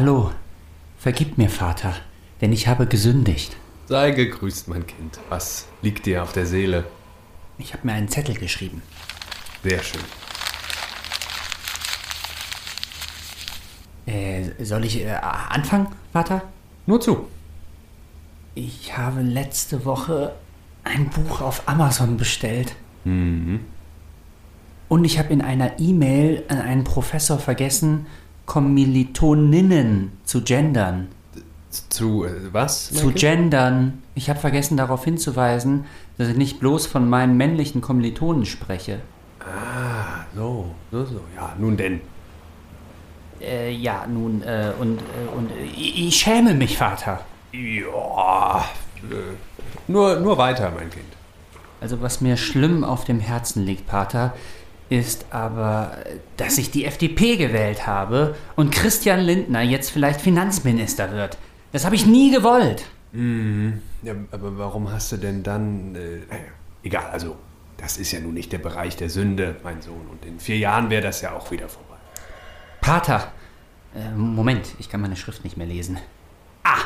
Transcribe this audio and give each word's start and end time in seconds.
Hallo, 0.00 0.30
vergib 0.96 1.38
mir, 1.38 1.50
Vater, 1.50 1.92
denn 2.40 2.52
ich 2.52 2.68
habe 2.68 2.86
gesündigt. 2.86 3.56
Sei 3.86 4.12
gegrüßt, 4.12 4.68
mein 4.68 4.86
Kind. 4.86 5.18
Was 5.28 5.66
liegt 5.82 6.06
dir 6.06 6.22
auf 6.22 6.32
der 6.32 6.46
Seele? 6.46 6.84
Ich 7.58 7.72
habe 7.72 7.84
mir 7.84 7.94
einen 7.94 8.06
Zettel 8.06 8.36
geschrieben. 8.36 8.80
Sehr 9.64 9.82
schön. 9.82 10.00
Äh, 14.06 14.64
soll 14.64 14.84
ich 14.84 15.00
äh, 15.00 15.10
anfangen, 15.10 15.88
Vater? 16.12 16.44
Nur 16.86 17.00
zu. 17.00 17.26
Ich 18.54 18.96
habe 18.96 19.22
letzte 19.22 19.84
Woche 19.84 20.36
ein 20.84 21.10
Buch 21.10 21.40
auf 21.40 21.66
Amazon 21.66 22.18
bestellt. 22.18 22.76
Mhm. 23.02 23.62
Und 24.88 25.04
ich 25.04 25.18
habe 25.18 25.32
in 25.32 25.42
einer 25.42 25.80
E-Mail 25.80 26.44
an 26.46 26.60
einen 26.60 26.84
Professor 26.84 27.40
vergessen, 27.40 28.06
Kommilitoninnen 28.48 30.10
zu 30.24 30.42
gendern. 30.42 31.08
Zu 31.90 32.24
äh, 32.24 32.30
was? 32.50 32.90
Zu 32.90 33.12
gendern. 33.12 34.02
Ich 34.14 34.30
habe 34.30 34.40
vergessen 34.40 34.78
darauf 34.78 35.04
hinzuweisen, 35.04 35.84
dass 36.16 36.28
ich 36.28 36.36
nicht 36.36 36.58
bloß 36.58 36.86
von 36.86 37.08
meinen 37.10 37.36
männlichen 37.36 37.82
Kommilitonen 37.82 38.46
spreche. 38.46 39.00
Ah, 39.40 40.24
so, 40.34 40.74
so, 40.90 41.04
so. 41.04 41.20
Ja, 41.36 41.54
nun 41.58 41.76
denn. 41.76 42.00
Äh, 43.40 43.70
ja, 43.70 44.06
nun, 44.06 44.42
äh, 44.42 44.72
und, 44.80 44.98
äh, 44.98 45.36
und 45.36 45.50
äh, 45.50 45.64
ich, 45.76 46.08
ich 46.08 46.16
schäme 46.16 46.54
mich, 46.54 46.78
Vater. 46.78 47.20
Ja. 47.52 48.64
Äh, 49.10 49.36
nur, 49.88 50.20
nur 50.20 50.38
weiter, 50.38 50.72
mein 50.74 50.88
Kind. 50.88 51.04
Also 51.82 52.00
was 52.00 52.22
mir 52.22 52.38
schlimm 52.38 52.82
auf 52.82 53.04
dem 53.04 53.20
Herzen 53.20 53.64
liegt, 53.64 53.86
Pater, 53.86 54.32
ist 54.88 55.26
aber, 55.30 55.98
dass 56.36 56.58
ich 56.58 56.70
die 56.70 56.84
FDP 56.84 57.36
gewählt 57.36 57.86
habe 57.86 58.36
und 58.56 58.70
Christian 58.72 59.20
Lindner 59.20 59.62
jetzt 59.62 59.90
vielleicht 59.90 60.20
Finanzminister 60.20 61.12
wird. 61.12 61.36
Das 61.72 61.84
habe 61.84 61.94
ich 61.94 62.06
nie 62.06 62.30
gewollt. 62.30 62.84
Mhm. 63.12 63.82
Ja, 64.02 64.14
aber 64.30 64.58
warum 64.58 64.90
hast 64.90 65.12
du 65.12 65.16
denn 65.16 65.42
dann... 65.42 65.94
Äh, 65.94 66.36
egal, 66.82 67.10
also, 67.12 67.36
das 67.76 67.98
ist 67.98 68.12
ja 68.12 68.20
nun 68.20 68.34
nicht 68.34 68.52
der 68.52 68.58
Bereich 68.58 68.96
der 68.96 69.10
Sünde, 69.10 69.56
mein 69.62 69.82
Sohn. 69.82 70.06
Und 70.10 70.24
in 70.24 70.40
vier 70.40 70.58
Jahren 70.58 70.90
wäre 70.90 71.02
das 71.02 71.20
ja 71.20 71.32
auch 71.32 71.50
wieder 71.50 71.68
vorbei. 71.68 71.96
Pater, 72.80 73.32
äh, 73.94 74.10
Moment, 74.14 74.74
ich 74.78 74.88
kann 74.88 75.00
meine 75.00 75.16
Schrift 75.16 75.44
nicht 75.44 75.56
mehr 75.56 75.66
lesen. 75.66 75.98
Ah, 76.64 76.78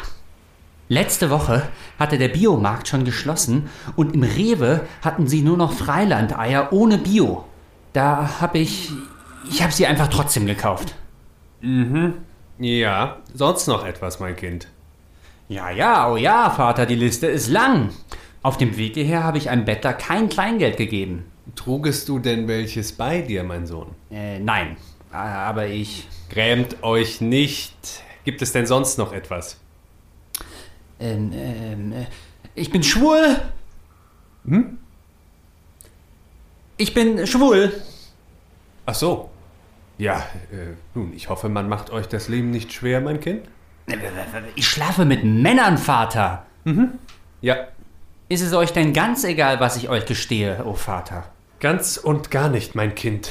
Letzte 0.93 1.31
Woche 1.31 1.63
hatte 1.99 2.19
der 2.19 2.29
Biomarkt 2.29 2.87
schon 2.87 3.05
geschlossen 3.05 3.71
und 3.97 4.15
im 4.15 4.23
Rewe 4.25 4.87
hatten 5.01 5.27
sie 5.27 5.41
nur 5.41 5.57
noch 5.57 5.73
Freilandeier 5.73 6.71
ohne 6.71 6.99
Bio. 6.99 7.47
Da 7.93 8.41
habe 8.41 8.59
ich. 8.59 8.91
Ich 9.49 9.63
habe 9.63 9.73
sie 9.73 9.87
einfach 9.87 10.09
trotzdem 10.09 10.47
gekauft. 10.47 10.95
Mhm. 11.61 12.15
Ja, 12.59 13.19
sonst 13.35 13.67
noch 13.67 13.85
etwas, 13.85 14.21
mein 14.21 14.37
Kind. 14.37 14.69
Ja, 15.49 15.71
ja, 15.71 16.11
oh 16.11 16.17
ja, 16.17 16.49
Vater, 16.51 16.87
die 16.87 16.95
Liste 16.95 17.27
ist 17.27 17.49
lang. 17.49 17.91
Auf 18.43 18.57
dem 18.57 18.77
Weg 18.77 18.95
hierher 18.95 19.25
habe 19.25 19.39
ich 19.39 19.51
einem 19.51 19.65
Bettler 19.65 19.93
kein 19.93 20.29
Kleingeld 20.29 20.77
gegeben. 20.77 21.25
Trugest 21.57 22.09
du 22.09 22.19
denn 22.19 22.49
welches 22.49 22.93
bei 22.93 23.21
dir, 23.21 23.43
mein 23.43 23.67
Sohn? 23.67 23.89
Äh, 24.11 24.39
nein. 24.39 24.77
Aber 25.11 25.67
ich. 25.67 26.09
Grämt 26.31 26.83
euch 26.83 27.21
nicht. 27.21 27.75
Gibt 28.25 28.41
es 28.43 28.53
denn 28.53 28.67
sonst 28.67 28.97
noch 28.97 29.13
etwas? 29.13 29.59
Ähm, 30.99 31.33
ähm, 31.35 31.93
äh, 31.93 32.07
ich 32.55 32.71
bin 32.71 32.83
schwul. 32.83 33.41
Hm? 34.47 34.79
Ich 36.83 36.95
bin 36.95 37.29
schwul. 37.29 37.73
Ach 38.87 38.95
so. 38.97 39.31
Ja, 39.99 40.17
äh, 40.51 40.75
nun, 40.97 41.13
ich 41.15 41.29
hoffe, 41.29 41.49
man 41.49 41.69
macht 41.69 41.91
euch 41.91 42.09
das 42.09 42.27
Leben 42.27 42.51
nicht 42.51 42.73
schwer, 42.73 43.01
mein 43.01 43.21
Kind. 43.21 43.43
Ich 44.57 44.67
schlafe 44.67 45.05
mit 45.05 45.23
Männern, 45.23 45.79
Vater. 45.79 46.45
Mhm. 46.65 46.99
Ja. 47.41 47.69
Ist 48.29 48.41
es 48.41 48.53
euch 48.53 48.73
denn 48.73 48.93
ganz 48.93 49.23
egal, 49.23 49.61
was 49.61 49.77
ich 49.77 49.91
euch 49.91 50.07
gestehe, 50.07 50.65
o 50.65 50.71
oh 50.71 50.75
Vater? 50.75 51.27
Ganz 51.61 51.99
und 51.99 52.33
gar 52.33 52.49
nicht, 52.49 52.75
mein 52.75 52.97
Kind. 52.97 53.31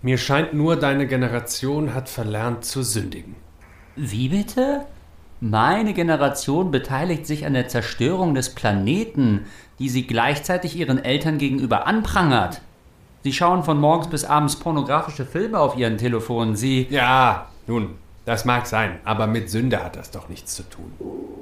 Mir 0.00 0.16
scheint 0.16 0.54
nur, 0.54 0.76
deine 0.76 1.08
Generation 1.08 1.92
hat 1.92 2.08
verlernt 2.08 2.64
zu 2.64 2.84
sündigen. 2.84 3.34
Wie 3.96 4.28
bitte? 4.28 4.86
Meine 5.40 5.92
Generation 5.92 6.70
beteiligt 6.70 7.26
sich 7.26 7.46
an 7.46 7.54
der 7.54 7.66
Zerstörung 7.66 8.36
des 8.36 8.54
Planeten, 8.54 9.46
die 9.80 9.88
sie 9.88 10.06
gleichzeitig 10.06 10.76
ihren 10.76 11.04
Eltern 11.04 11.38
gegenüber 11.38 11.88
anprangert. 11.88 12.60
Sie 13.26 13.32
schauen 13.32 13.64
von 13.64 13.80
morgens 13.80 14.06
bis 14.06 14.24
abends 14.24 14.54
pornografische 14.54 15.26
Filme 15.26 15.58
auf 15.58 15.76
ihren 15.76 15.98
Telefonen. 15.98 16.54
Sie. 16.54 16.86
Ja, 16.90 17.48
nun, 17.66 17.96
das 18.24 18.44
mag 18.44 18.68
sein, 18.68 19.00
aber 19.04 19.26
mit 19.26 19.50
Sünde 19.50 19.82
hat 19.82 19.96
das 19.96 20.12
doch 20.12 20.28
nichts 20.28 20.54
zu 20.54 20.62
tun. 20.62 20.92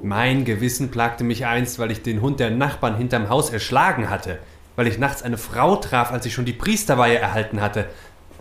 Mein 0.01 0.45
Gewissen 0.45 0.89
plagte 0.89 1.23
mich 1.23 1.45
einst, 1.45 1.77
weil 1.77 1.91
ich 1.91 2.01
den 2.01 2.21
Hund 2.23 2.39
der 2.39 2.49
Nachbarn 2.49 2.97
hinterm 2.97 3.29
Haus 3.29 3.51
erschlagen 3.51 4.09
hatte, 4.09 4.39
weil 4.75 4.87
ich 4.87 4.97
nachts 4.97 5.21
eine 5.21 5.37
Frau 5.37 5.75
traf, 5.75 6.11
als 6.11 6.25
ich 6.25 6.33
schon 6.33 6.45
die 6.45 6.53
Priesterweihe 6.53 7.19
erhalten 7.19 7.61
hatte. 7.61 7.85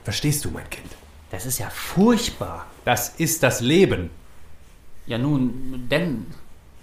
Verstehst 0.05 0.43
du, 0.47 0.51
mein 0.51 0.71
Kind? 0.71 0.89
Das 1.31 1.45
ist 1.45 1.59
ja 1.59 1.69
furchtbar. 1.69 2.65
Das 2.87 3.11
ist 3.11 3.43
das 3.43 3.61
Leben. 3.61 4.09
Ja, 5.05 5.19
nun, 5.19 5.87
denn 5.91 6.25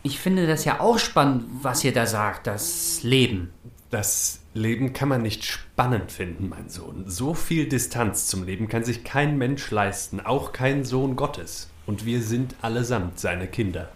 ich 0.03 0.19
finde 0.19 0.45
das 0.45 0.63
ja 0.65 0.79
auch 0.79 0.99
spannend, 0.99 1.45
was 1.63 1.83
ihr 1.83 1.91
da 1.91 2.05
sagt, 2.05 2.45
das 2.45 3.01
Leben. 3.01 3.51
Das 3.89 4.40
Leben 4.53 4.91
kann 4.91 5.07
man 5.07 5.21
nicht 5.21 5.45
spannend 5.45 6.11
finden, 6.11 6.49
mein 6.49 6.67
Sohn. 6.67 7.05
So 7.07 7.33
viel 7.33 7.69
Distanz 7.69 8.27
zum 8.27 8.43
Leben 8.43 8.67
kann 8.67 8.83
sich 8.83 9.05
kein 9.05 9.37
Mensch 9.37 9.71
leisten, 9.71 10.19
auch 10.19 10.51
kein 10.51 10.83
Sohn 10.83 11.15
Gottes. 11.15 11.69
Und 11.85 12.05
wir 12.05 12.21
sind 12.21 12.55
allesamt 12.61 13.17
seine 13.19 13.47
Kinder. 13.47 13.89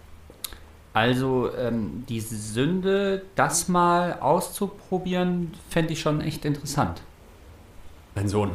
Also 0.94 1.54
ähm, 1.56 2.06
diese 2.08 2.38
Sünde, 2.38 3.24
das 3.36 3.68
mal 3.68 4.14
auszuprobieren, 4.22 5.52
fände 5.70 5.92
ich 5.92 6.00
schon 6.00 6.22
echt 6.22 6.46
interessant. 6.46 7.02
Mein 8.16 8.30
Sohn, 8.30 8.52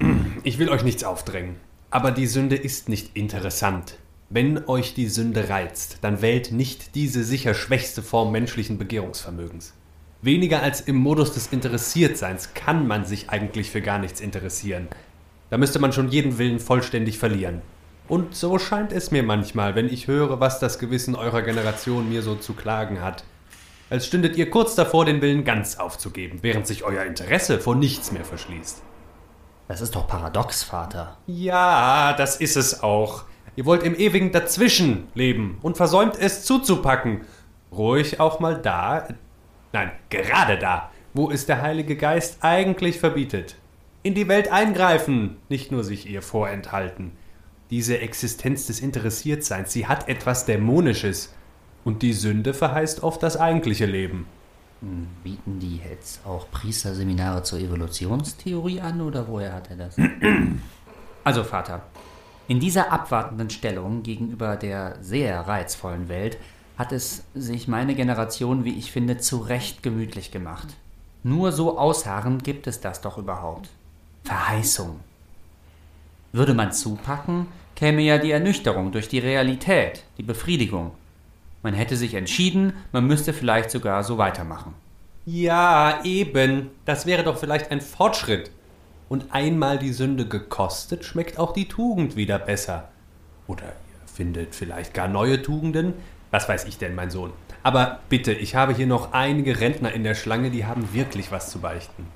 ich 0.42 0.58
will 0.58 0.70
euch 0.70 0.82
nichts 0.82 1.04
aufdrängen, 1.04 1.54
aber 1.90 2.10
die 2.10 2.26
Sünde 2.26 2.56
ist 2.56 2.88
nicht 2.88 3.16
interessant. 3.16 3.96
Wenn 4.28 4.66
euch 4.66 4.94
die 4.94 5.08
Sünde 5.08 5.48
reizt, 5.48 5.98
dann 6.00 6.20
wählt 6.20 6.50
nicht 6.50 6.96
diese 6.96 7.22
sicher 7.22 7.54
schwächste 7.54 8.02
Form 8.02 8.32
menschlichen 8.32 8.76
Begehrungsvermögens. 8.76 9.72
Weniger 10.24 10.62
als 10.62 10.80
im 10.80 10.96
Modus 10.96 11.32
des 11.32 11.48
Interessiertseins 11.48 12.54
kann 12.54 12.86
man 12.86 13.04
sich 13.04 13.28
eigentlich 13.28 13.70
für 13.70 13.82
gar 13.82 13.98
nichts 13.98 14.22
interessieren. 14.22 14.88
Da 15.50 15.58
müsste 15.58 15.78
man 15.78 15.92
schon 15.92 16.08
jeden 16.08 16.38
Willen 16.38 16.60
vollständig 16.60 17.18
verlieren. 17.18 17.60
Und 18.08 18.34
so 18.34 18.58
scheint 18.58 18.90
es 18.90 19.10
mir 19.10 19.22
manchmal, 19.22 19.74
wenn 19.74 19.86
ich 19.86 20.06
höre, 20.06 20.40
was 20.40 20.60
das 20.60 20.78
Gewissen 20.78 21.14
eurer 21.14 21.42
Generation 21.42 22.08
mir 22.08 22.22
so 22.22 22.36
zu 22.36 22.54
klagen 22.54 23.02
hat. 23.02 23.22
Als 23.90 24.06
stündet 24.06 24.38
ihr 24.38 24.48
kurz 24.48 24.74
davor, 24.74 25.04
den 25.04 25.20
Willen 25.20 25.44
ganz 25.44 25.76
aufzugeben, 25.76 26.38
während 26.40 26.66
sich 26.66 26.84
euer 26.84 27.04
Interesse 27.04 27.60
vor 27.60 27.74
nichts 27.76 28.10
mehr 28.10 28.24
verschließt. 28.24 28.80
Das 29.68 29.82
ist 29.82 29.94
doch 29.94 30.08
paradox, 30.08 30.62
Vater. 30.62 31.18
Ja, 31.26 32.14
das 32.14 32.36
ist 32.36 32.56
es 32.56 32.82
auch. 32.82 33.24
Ihr 33.56 33.66
wollt 33.66 33.82
im 33.82 33.94
ewigen 33.94 34.32
Dazwischen 34.32 35.06
leben 35.12 35.58
und 35.60 35.76
versäumt 35.76 36.16
es 36.18 36.44
zuzupacken. 36.44 37.26
Ruhig 37.70 38.20
auch 38.20 38.40
mal 38.40 38.56
da, 38.56 39.06
nein, 39.74 39.90
gerade 40.08 40.56
da, 40.56 40.90
wo 41.12 41.30
es 41.30 41.44
der 41.44 41.60
Heilige 41.60 41.96
Geist 41.96 42.38
eigentlich 42.40 42.98
verbietet. 42.98 43.56
In 44.02 44.14
die 44.14 44.28
Welt 44.28 44.50
eingreifen, 44.50 45.36
nicht 45.48 45.72
nur 45.72 45.84
sich 45.84 46.08
ihr 46.08 46.22
vorenthalten. 46.22 47.12
Diese 47.70 47.98
Existenz 47.98 48.66
des 48.66 48.80
Interessiertseins, 48.80 49.72
sie 49.72 49.86
hat 49.86 50.08
etwas 50.08 50.46
Dämonisches. 50.46 51.34
Und 51.84 52.02
die 52.02 52.12
Sünde 52.12 52.54
verheißt 52.54 53.02
oft 53.02 53.22
das 53.22 53.36
eigentliche 53.36 53.86
Leben. 53.86 54.26
Hm, 54.80 55.08
bieten 55.22 55.58
die 55.58 55.78
jetzt 55.78 56.24
auch 56.24 56.50
Priesterseminare 56.50 57.42
zur 57.42 57.58
Evolutionstheorie 57.58 58.80
an 58.80 59.00
oder 59.00 59.28
woher 59.28 59.52
hat 59.52 59.70
er 59.70 59.76
das? 59.76 59.96
also, 61.24 61.44
Vater, 61.44 61.82
in 62.46 62.60
dieser 62.60 62.92
abwartenden 62.92 63.50
Stellung 63.50 64.02
gegenüber 64.02 64.56
der 64.56 64.96
sehr 65.00 65.40
reizvollen 65.40 66.08
Welt 66.08 66.38
hat 66.76 66.92
es 66.92 67.24
sich 67.34 67.68
meine 67.68 67.94
Generation, 67.94 68.64
wie 68.64 68.76
ich 68.76 68.90
finde, 68.90 69.18
zu 69.18 69.38
Recht 69.38 69.82
gemütlich 69.82 70.30
gemacht. 70.30 70.68
Nur 71.22 71.52
so 71.52 71.78
ausharren 71.78 72.38
gibt 72.38 72.66
es 72.66 72.80
das 72.80 73.00
doch 73.00 73.18
überhaupt. 73.18 73.68
Verheißung. 74.24 75.00
Würde 76.32 76.54
man 76.54 76.72
zupacken, 76.72 77.46
käme 77.76 78.02
ja 78.02 78.18
die 78.18 78.32
Ernüchterung 78.32 78.92
durch 78.92 79.08
die 79.08 79.20
Realität, 79.20 80.04
die 80.18 80.22
Befriedigung. 80.22 80.92
Man 81.62 81.74
hätte 81.74 81.96
sich 81.96 82.14
entschieden, 82.14 82.74
man 82.92 83.06
müsste 83.06 83.32
vielleicht 83.32 83.70
sogar 83.70 84.04
so 84.04 84.18
weitermachen. 84.18 84.74
Ja, 85.26 86.00
eben. 86.04 86.70
Das 86.84 87.06
wäre 87.06 87.24
doch 87.24 87.38
vielleicht 87.38 87.70
ein 87.70 87.80
Fortschritt. 87.80 88.50
Und 89.08 89.32
einmal 89.32 89.78
die 89.78 89.92
Sünde 89.92 90.26
gekostet, 90.26 91.04
schmeckt 91.04 91.38
auch 91.38 91.52
die 91.52 91.68
Tugend 91.68 92.16
wieder 92.16 92.38
besser. 92.38 92.88
Oder 93.46 93.64
ihr 93.64 94.08
findet 94.12 94.54
vielleicht 94.54 94.92
gar 94.92 95.08
neue 95.08 95.40
Tugenden. 95.40 95.94
Was 96.34 96.48
weiß 96.48 96.64
ich 96.64 96.78
denn, 96.78 96.96
mein 96.96 97.12
Sohn. 97.12 97.32
Aber 97.62 98.00
bitte, 98.08 98.32
ich 98.32 98.56
habe 98.56 98.74
hier 98.74 98.88
noch 98.88 99.12
einige 99.12 99.60
Rentner 99.60 99.92
in 99.92 100.02
der 100.02 100.16
Schlange, 100.16 100.50
die 100.50 100.66
haben 100.66 100.92
wirklich 100.92 101.30
was 101.30 101.48
zu 101.48 101.60
beichten. 101.60 102.08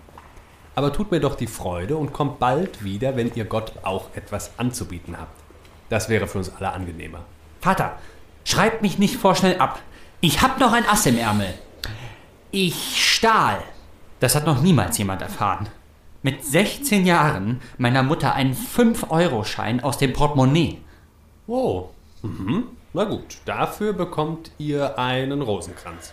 Aber 0.74 0.92
tut 0.92 1.12
mir 1.12 1.20
doch 1.20 1.36
die 1.36 1.46
Freude 1.46 1.96
und 1.96 2.12
kommt 2.12 2.40
bald 2.40 2.82
wieder, 2.82 3.14
wenn 3.14 3.32
ihr 3.36 3.44
Gott 3.44 3.74
auch 3.84 4.06
etwas 4.16 4.58
anzubieten 4.58 5.16
habt. 5.16 5.40
Das 5.88 6.08
wäre 6.08 6.26
für 6.26 6.38
uns 6.38 6.52
alle 6.52 6.72
angenehmer. 6.72 7.20
Vater, 7.60 7.96
schreibt 8.44 8.82
mich 8.82 8.98
nicht 8.98 9.14
vorschnell 9.14 9.60
ab. 9.60 9.78
Ich 10.20 10.42
hab 10.42 10.58
noch 10.58 10.72
ein 10.72 10.88
Ass 10.88 11.06
im 11.06 11.16
Ärmel. 11.16 11.54
Ich 12.50 13.14
stahl. 13.14 13.62
Das 14.18 14.34
hat 14.34 14.46
noch 14.46 14.60
niemals 14.60 14.98
jemand 14.98 15.22
erfahren. 15.22 15.68
Mit 16.24 16.44
16 16.44 17.06
Jahren 17.06 17.60
meiner 17.76 18.02
Mutter 18.02 18.34
einen 18.34 18.56
5-Euro-Schein 18.56 19.80
aus 19.80 19.96
dem 19.96 20.12
Portemonnaie. 20.12 20.78
Oh, 21.46 21.90
mhm. 22.22 22.64
Na 22.92 23.04
gut. 23.04 23.38
Dafür 23.44 23.92
bekommt 23.92 24.50
ihr 24.58 24.98
einen 24.98 25.42
Rosenkranz. 25.42 26.12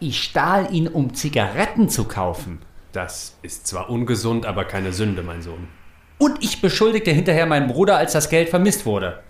Ich 0.00 0.22
stahl 0.22 0.72
ihn, 0.72 0.88
um 0.88 1.14
Zigaretten 1.14 1.88
zu 1.88 2.04
kaufen. 2.04 2.60
Das 2.92 3.36
ist 3.42 3.66
zwar 3.66 3.90
ungesund, 3.90 4.46
aber 4.46 4.64
keine 4.64 4.92
Sünde, 4.92 5.22
mein 5.22 5.42
Sohn. 5.42 5.68
Und 6.18 6.42
ich 6.42 6.60
beschuldigte 6.60 7.10
hinterher 7.10 7.46
meinen 7.46 7.68
Bruder, 7.68 7.96
als 7.96 8.12
das 8.12 8.28
Geld 8.28 8.48
vermisst 8.48 8.86
wurde. 8.86 9.22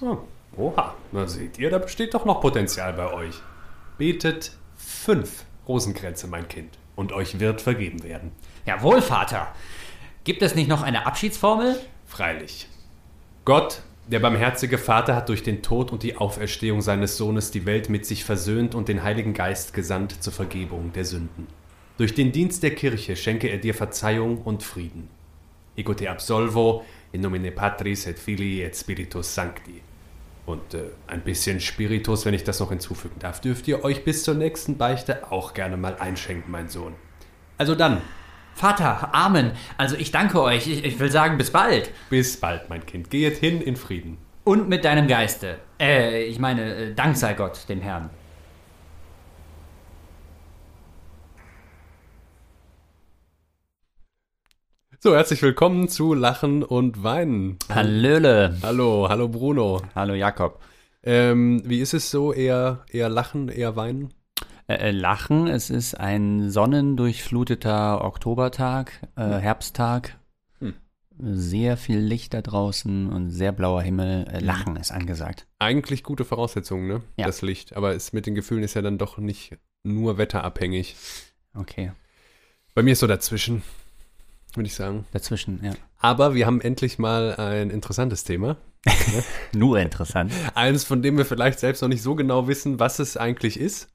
Oh, 0.00 0.18
oha, 0.56 0.94
na 1.12 1.26
seht 1.26 1.58
ihr, 1.58 1.70
da 1.70 1.78
besteht 1.78 2.14
doch 2.14 2.24
noch 2.24 2.40
Potenzial 2.40 2.92
bei 2.92 3.12
euch. 3.12 3.36
Betet 3.98 4.52
fünf 4.76 5.44
Rosenkränze, 5.66 6.26
mein 6.26 6.48
Kind, 6.48 6.78
und 6.96 7.12
euch 7.12 7.38
wird 7.40 7.60
vergeben 7.60 8.02
werden. 8.02 8.32
Jawohl, 8.66 9.00
Vater. 9.02 9.48
Gibt 10.24 10.42
es 10.42 10.54
nicht 10.54 10.68
noch 10.68 10.82
eine 10.82 11.06
Abschiedsformel? 11.06 11.78
Freilich. 12.06 12.68
Gott, 13.44 13.82
der 14.10 14.20
barmherzige 14.20 14.78
Vater, 14.78 15.14
hat 15.14 15.28
durch 15.28 15.42
den 15.42 15.62
Tod 15.62 15.92
und 15.92 16.02
die 16.02 16.16
Auferstehung 16.16 16.80
seines 16.80 17.16
Sohnes 17.16 17.50
die 17.50 17.66
Welt 17.66 17.90
mit 17.90 18.06
sich 18.06 18.24
versöhnt 18.24 18.74
und 18.74 18.88
den 18.88 19.02
Heiligen 19.02 19.34
Geist 19.34 19.74
gesandt 19.74 20.22
zur 20.22 20.32
Vergebung 20.32 20.92
der 20.94 21.04
Sünden. 21.04 21.46
Durch 21.98 22.14
den 22.14 22.32
Dienst 22.32 22.62
der 22.62 22.74
Kirche 22.74 23.16
schenke 23.16 23.48
er 23.48 23.58
dir 23.58 23.74
Verzeihung 23.74 24.38
und 24.38 24.62
Frieden. 24.62 25.10
Ego 25.76 25.94
te 25.94 26.10
absolvo 26.10 26.84
in 27.12 27.20
nomine 27.20 27.52
Patris 27.52 28.06
et 28.06 28.18
Filii 28.18 28.62
et 28.62 28.76
Spiritus 28.76 29.34
Sancti. 29.34 29.82
Und 30.46 30.74
äh, 30.74 30.84
ein 31.06 31.20
bisschen 31.20 31.60
Spiritus, 31.60 32.24
wenn 32.24 32.34
ich 32.34 32.44
das 32.44 32.60
noch 32.60 32.70
hinzufügen 32.70 33.16
darf, 33.18 33.40
dürft 33.40 33.68
ihr 33.68 33.84
euch 33.84 34.04
bis 34.04 34.22
zur 34.22 34.34
nächsten 34.34 34.78
Beichte 34.78 35.30
auch 35.30 35.52
gerne 35.52 35.76
mal 35.76 35.96
einschenken, 35.96 36.50
mein 36.50 36.68
Sohn. 36.68 36.94
Also 37.58 37.74
dann, 37.74 38.00
Vater, 38.58 39.14
Amen. 39.14 39.52
Also 39.76 39.94
ich 39.94 40.10
danke 40.10 40.42
euch. 40.42 40.66
Ich, 40.66 40.84
ich 40.84 40.98
will 40.98 41.12
sagen, 41.12 41.38
bis 41.38 41.52
bald. 41.52 41.92
bis 42.10 42.40
bald, 42.40 42.68
mein 42.68 42.84
Kind. 42.84 43.08
Gehet 43.08 43.36
hin 43.36 43.60
in 43.60 43.76
Frieden. 43.76 44.18
Und 44.42 44.68
mit 44.68 44.84
deinem 44.84 45.06
Geiste. 45.06 45.60
Äh, 45.78 46.24
ich 46.24 46.40
meine, 46.40 46.74
äh, 46.74 46.92
Dank 46.92 47.16
sei 47.16 47.34
Gott, 47.34 47.68
dem 47.68 47.80
Herrn. 47.80 48.10
So, 54.98 55.14
herzlich 55.14 55.40
willkommen 55.40 55.88
zu 55.88 56.12
Lachen 56.12 56.64
und 56.64 57.04
Weinen. 57.04 57.60
Hallöle. 57.72 58.58
Hallo, 58.64 59.06
hallo 59.08 59.28
Bruno. 59.28 59.82
Hallo 59.94 60.14
Jakob. 60.14 60.58
Ähm, 61.04 61.62
wie 61.64 61.78
ist 61.78 61.94
es 61.94 62.10
so? 62.10 62.32
Eher, 62.32 62.84
eher 62.90 63.08
Lachen, 63.08 63.50
eher 63.50 63.76
Weinen? 63.76 64.12
Äh, 64.68 64.88
äh, 64.88 64.90
Lachen, 64.90 65.46
es 65.46 65.70
ist 65.70 65.94
ein 65.94 66.50
sonnendurchfluteter 66.50 68.04
Oktobertag, 68.04 69.00
äh, 69.16 69.22
Herbsttag. 69.22 70.18
Hm. 70.60 70.74
Sehr 71.18 71.78
viel 71.78 71.98
Licht 71.98 72.34
da 72.34 72.42
draußen 72.42 73.10
und 73.10 73.30
sehr 73.30 73.52
blauer 73.52 73.80
Himmel. 73.80 74.28
Äh, 74.30 74.40
Lachen 74.40 74.76
ist 74.76 74.92
angesagt. 74.92 75.46
Eigentlich 75.58 76.02
gute 76.04 76.26
Voraussetzungen, 76.26 76.86
ne? 76.86 77.02
Ja. 77.16 77.26
Das 77.26 77.40
Licht. 77.40 77.76
Aber 77.76 77.94
es 77.94 78.12
mit 78.12 78.26
den 78.26 78.34
Gefühlen 78.34 78.62
ist 78.62 78.74
ja 78.74 78.82
dann 78.82 78.98
doch 78.98 79.16
nicht 79.16 79.56
nur 79.84 80.18
wetterabhängig. 80.18 80.96
Okay. 81.54 81.92
Bei 82.74 82.82
mir 82.82 82.92
ist 82.92 83.00
so 83.00 83.06
dazwischen, 83.06 83.62
würde 84.52 84.66
ich 84.66 84.74
sagen. 84.74 85.06
Dazwischen, 85.12 85.60
ja. 85.64 85.72
Aber 85.96 86.34
wir 86.34 86.44
haben 86.44 86.60
endlich 86.60 86.98
mal 86.98 87.36
ein 87.36 87.70
interessantes 87.70 88.22
Thema. 88.22 88.58
Nur 89.52 89.80
interessant. 89.80 90.30
Eines, 90.54 90.84
von 90.84 91.02
dem 91.02 91.16
wir 91.16 91.24
vielleicht 91.24 91.58
selbst 91.58 91.82
noch 91.82 91.88
nicht 91.88 92.02
so 92.02 92.14
genau 92.14 92.46
wissen, 92.46 92.78
was 92.78 93.00
es 93.00 93.16
eigentlich 93.16 93.58
ist. 93.58 93.88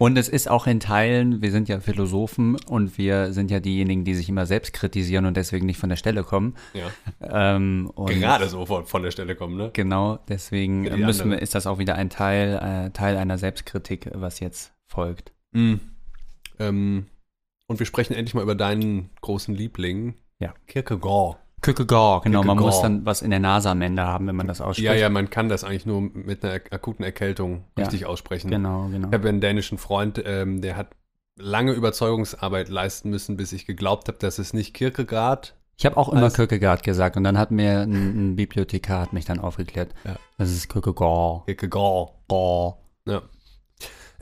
Und 0.00 0.16
es 0.16 0.30
ist 0.30 0.48
auch 0.48 0.66
in 0.66 0.80
Teilen, 0.80 1.42
wir 1.42 1.50
sind 1.50 1.68
ja 1.68 1.78
Philosophen 1.78 2.56
und 2.66 2.96
wir 2.96 3.34
sind 3.34 3.50
ja 3.50 3.60
diejenigen, 3.60 4.02
die 4.02 4.14
sich 4.14 4.30
immer 4.30 4.46
selbst 4.46 4.72
kritisieren 4.72 5.26
und 5.26 5.36
deswegen 5.36 5.66
nicht 5.66 5.76
von 5.76 5.90
der 5.90 5.96
Stelle 5.96 6.24
kommen. 6.24 6.54
Ja. 6.72 6.86
Ähm, 7.20 7.92
Gerade 8.06 8.48
so 8.48 8.64
von, 8.64 8.86
von 8.86 9.02
der 9.02 9.10
Stelle 9.10 9.36
kommen, 9.36 9.58
ne? 9.58 9.68
Genau, 9.74 10.18
deswegen 10.26 10.84
müssen 11.04 11.30
wir, 11.30 11.42
ist 11.42 11.54
das 11.54 11.66
auch 11.66 11.78
wieder 11.78 11.96
ein 11.96 12.08
Teil, 12.08 12.86
äh, 12.86 12.90
Teil 12.92 13.18
einer 13.18 13.36
Selbstkritik, 13.36 14.10
was 14.14 14.40
jetzt 14.40 14.72
folgt. 14.86 15.34
Mhm. 15.52 15.80
Ähm, 16.58 17.04
und 17.66 17.78
wir 17.78 17.84
sprechen 17.84 18.14
endlich 18.14 18.32
mal 18.32 18.42
über 18.42 18.54
deinen 18.54 19.10
großen 19.20 19.54
Liebling. 19.54 20.14
Ja. 20.38 20.54
Kierkegaard. 20.66 21.36
Kierkegaard, 21.62 22.24
genau. 22.24 22.38
Man 22.42 22.56
Kierkegaard. 22.56 22.74
muss 22.74 22.82
dann 22.82 23.04
was 23.06 23.22
in 23.22 23.30
der 23.30 23.40
Nase 23.40 23.70
am 23.70 23.82
Ende 23.82 24.02
haben, 24.02 24.26
wenn 24.26 24.36
man 24.36 24.46
das 24.46 24.60
ausspricht. 24.60 24.86
Ja, 24.86 24.94
ja, 24.94 25.08
man 25.10 25.28
kann 25.30 25.48
das 25.48 25.62
eigentlich 25.64 25.86
nur 25.86 26.00
mit 26.00 26.44
einer 26.44 26.54
akuten 26.70 27.04
Erkältung 27.04 27.64
Ja. 27.76 27.84
richtig 27.84 28.06
aussprechen. 28.06 28.50
Genau, 28.50 28.88
genau. 28.90 29.08
Ich 29.08 29.14
habe 29.14 29.28
einen 29.28 29.40
dänischen 29.40 29.76
Freund, 29.78 30.22
ähm, 30.24 30.60
der 30.62 30.76
hat 30.76 30.88
lange 31.36 31.72
Überzeugungsarbeit 31.72 32.68
leisten 32.68 33.10
müssen, 33.10 33.36
bis 33.36 33.52
ich 33.52 33.66
geglaubt 33.66 34.08
habe, 34.08 34.18
dass 34.18 34.38
es 34.38 34.52
nicht 34.52 34.74
Kierkegaard. 34.74 35.54
Ich 35.76 35.86
habe 35.86 35.96
auch 35.96 36.10
immer 36.10 36.22
Alles- 36.22 36.34
Kierkegaard 36.34 36.82
gesagt 36.82 37.16
und 37.16 37.24
dann 37.24 37.38
hat 37.38 37.50
mir 37.50 37.80
ein, 37.80 38.32
ein 38.32 38.36
Bibliothekar 38.36 39.00
hat 39.00 39.12
mich 39.14 39.24
dann 39.24 39.38
aufgeklärt. 39.38 39.94
Ja. 40.04 40.16
Das 40.36 40.50
ist 40.50 40.68
Kierkegaard. 40.68 41.46
Kierkegaard. 41.46 42.10
Gaard. 42.28 42.74
Ja. 43.06 43.22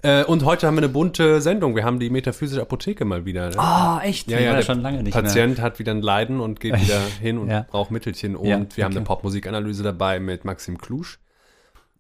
Äh, 0.02 0.24
und 0.24 0.44
heute 0.44 0.66
haben 0.66 0.74
wir 0.76 0.82
eine 0.82 0.88
bunte 0.88 1.40
Sendung. 1.40 1.74
Wir 1.74 1.84
haben 1.84 1.98
die 1.98 2.08
metaphysische 2.10 2.62
Apotheke 2.62 3.04
mal 3.04 3.24
wieder. 3.24 3.50
Ne? 3.50 3.58
Ah, 3.58 4.00
echt? 4.04 4.30
Ja, 4.30 4.38
ja, 4.38 4.54
der 4.54 4.62
schon 4.62 4.80
lange 4.80 5.02
nicht 5.02 5.12
Patient 5.12 5.60
hat 5.60 5.78
wieder 5.78 5.92
ein 5.92 6.02
Leiden 6.02 6.40
und 6.40 6.60
geht 6.60 6.80
wieder 6.80 7.00
hin 7.20 7.38
und 7.38 7.48
Ja. 7.50 7.66
braucht 7.68 7.90
Mittelchen. 7.90 8.36
Und 8.36 8.46
Ja, 8.46 8.64
wir 8.74 8.84
haben 8.84 8.92
eine 8.96 9.04
Popmusikanalyse 9.04 9.82
dabei 9.82 10.20
mit 10.20 10.44
Maxim 10.44 10.78
Klusch. 10.78 11.18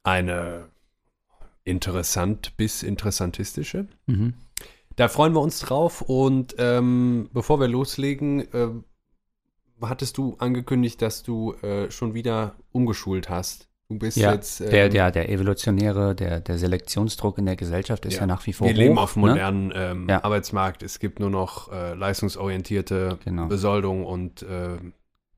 Eine 0.04 0.68
interessant 1.64 2.56
bis 2.56 2.82
interessantistische. 2.82 3.86
mehr. 4.06 4.16
Mhm. 4.16 4.34
Da 4.96 5.08
freuen 5.08 5.32
wir 5.32 5.40
uns 5.40 5.60
drauf. 5.60 6.02
Und 6.02 6.54
ähm, 6.58 7.28
bevor 7.32 7.60
wir 7.60 7.68
loslegen, 7.68 8.40
äh, 8.52 8.68
hattest 9.80 10.18
du 10.18 10.36
angekündigt, 10.38 11.00
dass 11.02 11.22
du 11.22 11.52
äh, 11.62 11.90
schon 11.90 12.14
wieder 12.14 12.56
umgeschult 12.72 13.28
hast. 13.30 13.67
Du 13.90 13.98
bist 13.98 14.18
Ja, 14.18 14.34
jetzt. 14.34 14.60
ähm, 14.60 14.68
der, 14.70 14.88
der, 14.90 15.10
der 15.10 15.30
evolutionäre, 15.30 16.14
der, 16.14 16.40
der 16.40 16.58
Selektionsdruck 16.58 17.38
in 17.38 17.46
der 17.46 17.56
Gesellschaft 17.56 18.04
ist 18.04 18.14
ja, 18.16 18.20
Ja. 18.20 18.26
nach 18.26 18.46
wie 18.46 18.52
vor 18.52 18.66
wir 18.66 18.74
hoch. 18.74 18.78
leben 18.78 18.98
auf 18.98 19.16
einem 19.16 19.24
ne? 19.24 19.30
modernen 19.32 19.72
ähm, 19.74 20.06
Ja. 20.10 20.22
Arbeitsmarkt. 20.24 20.82
Es 20.82 20.98
gibt 20.98 21.20
nur 21.20 21.30
noch 21.30 21.72
äh, 21.72 21.94
leistungsorientierte 21.94 23.18
Genau. 23.24 23.46
Besoldung 23.46 24.04
und 24.04 24.42
äh, 24.42 24.76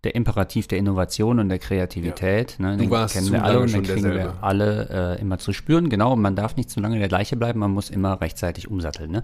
der 0.03 0.15
Imperativ 0.17 0.67
der 0.67 0.79
Innovation 0.79 1.39
und 1.39 1.49
der 1.49 1.59
Kreativität. 1.61 2.57
Ne, 2.59 2.73
Du 2.73 2.79
den 2.85 2.91
warst 2.91 3.15
kennen 3.15 3.31
wir 3.31 3.45
alle 3.45 3.61
und 3.61 3.73
den 3.73 3.83
kriegen 3.85 4.03
derselbe. 4.03 4.19
wir 4.35 4.43
alle 4.43 5.17
äh, 5.19 5.21
immer 5.21 5.39
zu 5.39 5.53
spüren. 5.53 5.89
Genau, 5.89 6.17
man 6.17 6.35
darf 6.35 6.57
nicht 6.57 6.71
zu 6.71 6.81
lange 6.81 6.99
der 6.99 7.09
gleiche 7.09 7.37
bleiben, 7.37 7.61
man 7.61 7.71
muss 7.71 7.89
immer 7.91 8.21
rechtzeitig 8.21 8.69
umsatteln. 8.69 9.11
Ne? 9.13 9.23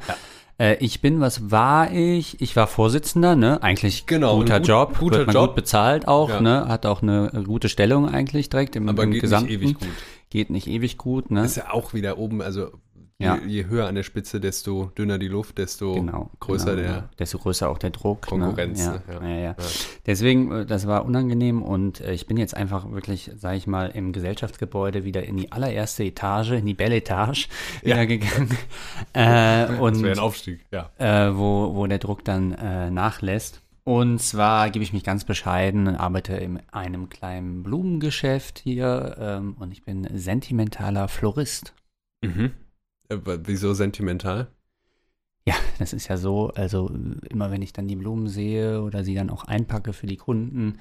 Äh, 0.58 0.76
ich 0.84 1.00
bin, 1.02 1.20
was 1.20 1.50
war 1.50 1.92
ich? 1.92 2.40
Ich 2.40 2.56
war 2.56 2.66
Vorsitzender, 2.66 3.36
ne? 3.36 3.62
Eigentlich 3.62 4.06
Genau, 4.06 4.36
guter 4.38 4.58
gut- 4.60 4.68
Job, 4.68 4.98
guter 4.98 5.18
wird 5.18 5.26
man 5.28 5.34
Job. 5.34 5.46
gut 5.48 5.56
bezahlt 5.56 6.08
auch, 6.08 6.30
Ja. 6.30 6.40
ne? 6.40 6.68
Hat 6.68 6.86
auch 6.86 7.02
eine 7.02 7.30
gute 7.46 7.68
Stellung 7.68 8.08
eigentlich 8.08 8.48
direkt 8.48 8.74
im, 8.76 8.88
aber 8.88 9.02
im 9.04 9.10
geht 9.12 9.20
Gesamten. 9.22 9.50
nicht 9.50 9.60
ewig 9.62 9.74
gut. 9.78 9.88
Geht 10.30 10.50
nicht 10.50 10.66
ewig 10.66 10.96
gut, 10.98 11.30
ne? 11.30 11.44
Ist 11.44 11.56
ja 11.56 11.70
auch 11.72 11.92
wieder 11.94 12.18
oben, 12.18 12.40
also 12.42 12.70
Ja. 13.18 13.36
je, 13.36 13.48
je 13.48 13.64
höher 13.66 13.86
an 13.86 13.94
der 13.94 14.02
Spitze, 14.02 14.40
desto 14.40 14.90
dünner 14.98 15.18
die 15.18 15.28
Luft, 15.28 15.56
desto 15.56 15.94
Genau. 15.94 16.30
größer 16.38 16.76
genau, 16.76 16.82
der. 16.82 16.90
ja. 16.90 17.08
Desto 17.18 17.38
größer 17.38 17.68
auch 17.70 17.78
der 17.78 17.88
Druck. 17.90 18.22
Konkurrenz, 18.26 18.86
Ne? 18.86 19.02
Ja, 19.08 19.20
ne? 19.20 19.42
ja. 19.42 19.56
Deswegen, 20.04 20.52
äh, 20.52 20.66
das 20.66 20.86
war 20.86 21.06
unangenehm 21.06 21.62
und 21.62 22.02
äh, 22.02 22.12
ich 22.12 22.26
bin 22.26 22.36
jetzt 22.36 22.54
einfach 22.54 22.90
wirklich, 22.90 23.30
sage 23.36 23.56
ich 23.56 23.66
mal, 23.66 23.88
im 23.88 24.12
Gesellschaftsgebäude 24.12 25.04
wieder 25.04 25.22
in 25.24 25.38
die 25.38 25.50
allererste 25.50 26.04
Etage, 26.04 26.50
in 26.50 26.66
die 26.66 26.74
Belle 26.74 26.96
Etage 26.96 27.48
wieder 27.82 28.04
gegangen. 28.06 28.50
äh, 29.14 29.66
und 29.78 29.94
Das 29.94 30.02
wäre 30.02 30.12
ein 30.12 30.18
Aufstieg, 30.18 30.66
ja. 30.70 30.90
äh, 30.98 31.34
wo, 31.34 31.74
wo 31.74 31.86
der 31.86 31.98
Druck 31.98 32.22
dann 32.24 32.52
äh, 32.52 32.90
nachlässt. 32.90 33.62
Und 33.84 34.20
zwar 34.20 34.68
gebe 34.70 34.82
ich 34.82 34.92
mich 34.92 35.04
ganz 35.04 35.24
bescheiden, 35.24 35.88
arbeite 35.96 36.34
in 36.36 36.60
einem 36.72 37.08
kleinen 37.08 37.62
Blumengeschäft 37.62 38.58
hier 38.58 39.16
ähm, 39.18 39.56
und 39.58 39.72
ich 39.72 39.84
bin 39.84 40.06
sentimentaler 40.12 41.08
Florist. 41.08 41.72
Mhm. 42.22 42.50
Aber 43.08 43.46
wieso 43.46 43.74
sentimental? 43.74 44.50
Ja, 45.46 45.54
das 45.78 45.92
ist 45.92 46.08
ja 46.08 46.16
so, 46.16 46.48
also 46.48 46.90
äh, 46.90 47.26
immer 47.28 47.50
wenn 47.50 47.62
ich 47.62 47.72
dann 47.72 47.88
die 47.88 47.96
Blumen 47.96 48.28
sehe 48.28 48.82
oder 48.82 49.04
sie 49.04 49.14
dann 49.14 49.30
auch 49.30 49.44
einpacke 49.44 49.92
für 49.92 50.06
die 50.06 50.16
Kunden, 50.16 50.78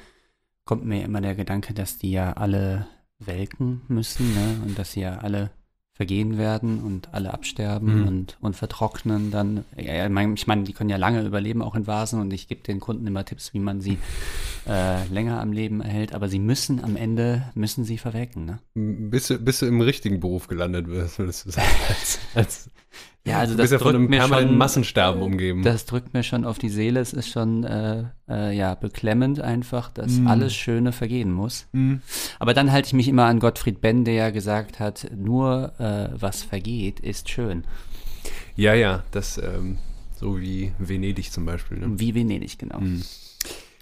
kommt 0.66 0.86
mir 0.86 1.04
immer 1.04 1.22
der 1.22 1.36
Gedanke, 1.36 1.74
dass 1.74 1.98
die 1.98 2.12
ja 2.12 2.34
alle 2.34 2.88
welken 3.20 3.84
müssen 3.88 4.34
ne? 4.34 4.62
und 4.66 4.78
dass 4.78 4.94
sie 4.94 5.02
ja 5.02 5.20
alle 5.20 5.52
vergehen 5.96 6.38
werden 6.38 6.84
und 6.84 7.14
alle 7.14 7.34
absterben 7.34 8.02
Mhm. 8.02 8.08
und, 8.08 8.38
und 8.42 8.56
vertrocknen 8.56 9.32
dann. 9.32 9.64
Ja, 9.78 10.06
ich 10.06 10.46
meine, 10.48 10.64
die 10.66 10.74
können 10.74 10.90
ja 10.90 10.98
lange 10.98 11.22
überleben, 11.24 11.62
auch 11.62 11.74
in 11.74 11.88
Vasen 11.88 12.20
und 12.20 12.34
ich 12.34 12.50
gebe 12.50 12.62
den 12.64 12.82
Kunden 12.82 13.08
immer 13.08 13.24
Tipps, 13.24 13.54
wie 13.54 13.60
man 13.60 13.80
sie 13.80 13.98
äh, 14.68 15.06
länger 15.08 15.40
am 15.40 15.54
Leben 15.54 15.80
erhält, 15.82 16.14
aber 16.14 16.28
sie 16.28 16.40
müssen 16.40 16.84
am 16.84 16.98
Ende, 16.98 17.44
müssen 17.56 17.86
sie 17.86 17.98
verwelken, 17.98 18.46
ne? 18.46 18.60
Bis 18.74 19.28
du, 19.28 19.40
bis 19.40 19.60
du 19.60 19.68
im 19.68 19.80
richtigen 19.80 20.20
Beruf 20.20 20.48
gelandet 20.48 20.88
wirst, 20.90 21.18
würdest 21.18 21.46
du 21.46 21.52
sagen. 21.52 21.68
Als, 21.88 22.20
als, 22.34 22.70
Ja, 23.28 23.40
also 23.40 23.54
du 23.54 23.58
das 23.58 23.72
bist 23.72 23.74
ja 23.74 23.80
von 23.80 23.96
einem 23.96 24.06
mir 24.08 24.20
permanenten 24.20 24.50
schon, 24.50 24.58
Massensterben 24.60 25.22
umgeben. 25.22 25.64
das 25.64 25.86
drückt 25.86 26.14
mir 26.14 26.22
schon 26.22 26.46
auf 26.46 26.60
die 26.60 26.70
Seele. 26.70 27.00
Es 27.00 27.12
ist 27.12 27.28
schon 27.30 27.64
äh, 27.64 28.04
äh, 28.30 28.56
ja 28.56 28.76
beklemmend 28.76 29.42
einfach, 29.42 29.90
dass 29.90 30.12
Mm. 30.20 30.28
alles 30.28 30.54
Schöne 30.56 30.92
vergehen 30.92 31.32
muss. 31.32 31.66
Mhm. 31.72 32.02
Aber 32.40 32.54
dann 32.54 32.72
halte 32.72 32.86
ich 32.88 32.94
mich 32.94 33.08
immer 33.08 33.26
an 33.26 33.40
Gottfried 33.40 33.82
Benn, 33.82 34.06
der 34.06 34.14
ja 34.14 34.30
gesagt 34.30 34.80
hat, 34.80 35.08
nur 35.16 35.74
äh, 35.80 36.10
was 36.20 36.44
vergeht, 36.44 37.00
ist 37.00 37.30
schön. 37.30 37.64
Ja, 38.56 38.74
ja, 38.76 39.04
das 39.12 39.40
ähm, 39.40 39.80
so 40.20 40.40
wie 40.40 40.72
Venedig 40.78 41.32
zum 41.32 41.46
Beispiel. 41.46 41.80
Ne? 41.80 42.00
Wie 42.00 42.14
Venedig, 42.14 42.58
genau. 42.60 42.80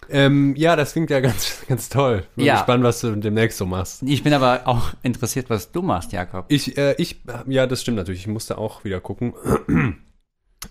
Ähm, 0.10 0.56
ja, 0.56 0.76
das 0.76 0.94
klingt 0.94 1.10
ja 1.10 1.20
ganz, 1.20 1.64
ganz 1.68 1.90
toll. 1.90 2.24
Bin 2.36 2.46
Ja. 2.46 2.56
gespannt, 2.56 2.84
was 2.84 3.02
du 3.02 3.16
demnächst 3.16 3.58
so 3.58 3.66
machst. 3.66 4.04
Ich 4.04 4.24
bin 4.24 4.34
aber 4.34 4.62
auch 4.66 4.94
interessiert, 5.04 5.50
was 5.50 5.72
du 5.72 5.82
machst, 5.82 6.12
Jakob. 6.12 6.46
Ich, 6.50 6.78
äh, 6.78 6.96
ich, 6.98 7.22
ja, 7.48 7.68
das 7.68 7.82
stimmt 7.82 7.98
natürlich. 7.98 8.22
Ich 8.22 8.28
musste 8.28 8.58
auch 8.58 8.84
wieder 8.84 9.00
gucken. 9.00 9.34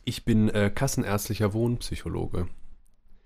Ich 0.06 0.24
bin 0.24 0.48
äh, 0.48 0.70
kassenärztlicher 0.74 1.52
Wohnpsychologe. 1.52 2.46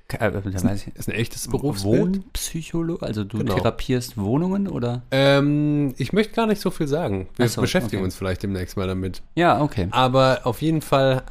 K- 0.09 0.17
Äh, 0.19 0.43
ich. 0.75 0.89
Ist 0.97 1.09
ein 1.09 1.15
echtes 1.15 1.47
Berufsbild. 1.47 2.01
Wohnpsychologe, 2.17 3.07
also 3.07 3.23
du 3.23 3.39
Genau. 3.39 3.55
therapierst 3.55 4.17
Wohnungen 4.19 4.67
oder? 4.67 5.03
Ähm, 5.13 5.95
ich 5.97 6.13
möchte 6.13 6.35
gar 6.35 6.49
nicht 6.49 6.61
so 6.61 6.73
viel 6.73 6.89
sagen. 6.89 7.29
Wir 7.37 7.49
so, 7.49 7.61
beschäftigen 7.61 7.99
okay. 7.99 8.05
uns 8.05 8.17
vielleicht 8.17 8.43
demnächst 8.43 8.77
mal 8.77 8.89
damit. 8.89 9.23
Ja, 9.37 9.61
okay. 9.63 9.87
Aber 9.93 10.41
auf 10.43 10.61
jeden 10.61 10.83
Fall 10.83 11.23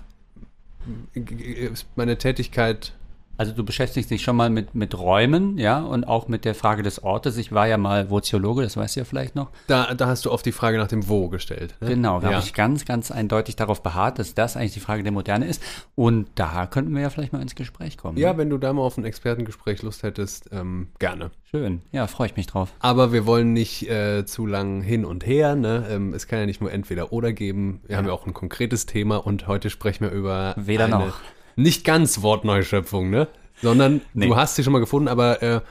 ist 1.13 1.85
meine 1.97 2.17
Tätigkeit 2.17 2.93
Also 3.37 3.51
du 3.51 3.65
beschäftigst 3.65 4.09
dich 4.09 4.21
schon 4.21 4.35
mal 4.35 4.49
mit, 4.49 4.75
mit 4.75 4.97
Räumen, 4.97 5.57
ja, 5.57 5.79
und 5.79 6.05
auch 6.05 6.27
mit 6.27 6.45
der 6.45 6.55
Frage 6.55 6.83
des 6.83 7.03
Ortes. 7.03 7.37
Ich 7.37 7.51
war 7.51 7.67
ja 7.67 7.77
mal 7.77 8.09
Voziologe, 8.09 8.63
das 8.63 8.77
weißt 8.77 8.95
du 8.95 9.01
ja 9.01 9.05
vielleicht 9.05 9.35
noch. 9.35 9.49
Da, 9.67 9.93
da 9.93 10.07
hast 10.07 10.25
du 10.25 10.31
oft 10.31 10.45
die 10.45 10.51
Frage 10.51 10.77
nach 10.77 10.87
dem 10.87 11.09
Wo 11.09 11.29
gestellt. 11.29 11.75
Ne? 11.81 11.89
Genau, 11.89 12.19
da 12.19 12.29
ja. 12.29 12.35
habe 12.35 12.45
ich 12.45 12.53
ganz, 12.53 12.85
ganz 12.85 13.11
eindeutig 13.11 13.55
darauf 13.55 13.83
beharrt, 13.83 14.19
dass 14.19 14.33
das 14.35 14.55
eigentlich 14.55 14.73
die 14.73 14.79
Frage 14.79 15.03
der 15.03 15.11
Moderne 15.11 15.47
ist. 15.47 15.61
Und 15.95 16.27
da 16.35 16.65
könnten 16.65 16.93
wir 16.95 17.01
ja 17.01 17.09
vielleicht 17.09 17.33
mal 17.33 17.41
ins 17.41 17.55
Gespräch 17.55 17.97
kommen. 17.97 18.17
ja, 18.17 18.33
ne? 18.33 18.37
wenn 18.37 18.49
du 18.49 18.57
da 18.57 18.71
mal 18.71 18.81
auf 18.81 18.97
ein 18.97 19.05
Expertengespräch 19.05 19.81
Lust 19.81 20.03
hättest, 20.03 20.49
ähm, 20.51 20.87
gerne. 20.99 21.31
Schön. 21.43 21.81
Ja, 21.91 22.07
freue 22.07 22.27
ich 22.27 22.35
mich 22.35 22.47
drauf. 22.47 22.73
Aber 22.79 23.13
wir 23.13 23.25
wollen 23.25 23.53
nicht 23.53 23.89
äh, 23.89 24.25
zu 24.25 24.45
lang 24.45 24.81
hin 24.81 25.05
und 25.05 25.25
her. 25.25 25.55
Ne? 25.55 25.85
Ähm, 25.89 26.13
es 26.13 26.27
kann 26.27 26.39
ja 26.39 26.45
nicht 26.45 26.61
nur 26.61 26.71
entweder 26.71 27.13
oder 27.13 27.33
geben. 27.33 27.81
Wir 27.87 27.97
haben 27.97 28.07
ja 28.07 28.13
auch 28.13 28.25
ein 28.25 28.33
konkretes 28.33 28.85
Thema 28.85 29.25
und 29.25 29.47
heute 29.47 29.69
sprechen 29.69 30.05
wir 30.05 30.11
über 30.11 30.53
Weder 30.57 30.85
eine 30.85 30.97
noch. 30.97 31.19
Nicht 31.55 31.83
ganz 31.85 32.21
Wortneuschöpfung, 32.21 33.09
ne? 33.09 33.27
Sondern 33.61 34.01
Nee. 34.13 34.27
du 34.27 34.35
hast 34.35 34.55
sie 34.55 34.63
schon 34.63 34.73
mal 34.73 34.79
gefunden, 34.79 35.07
aber 35.07 35.41
äh, 35.41 35.61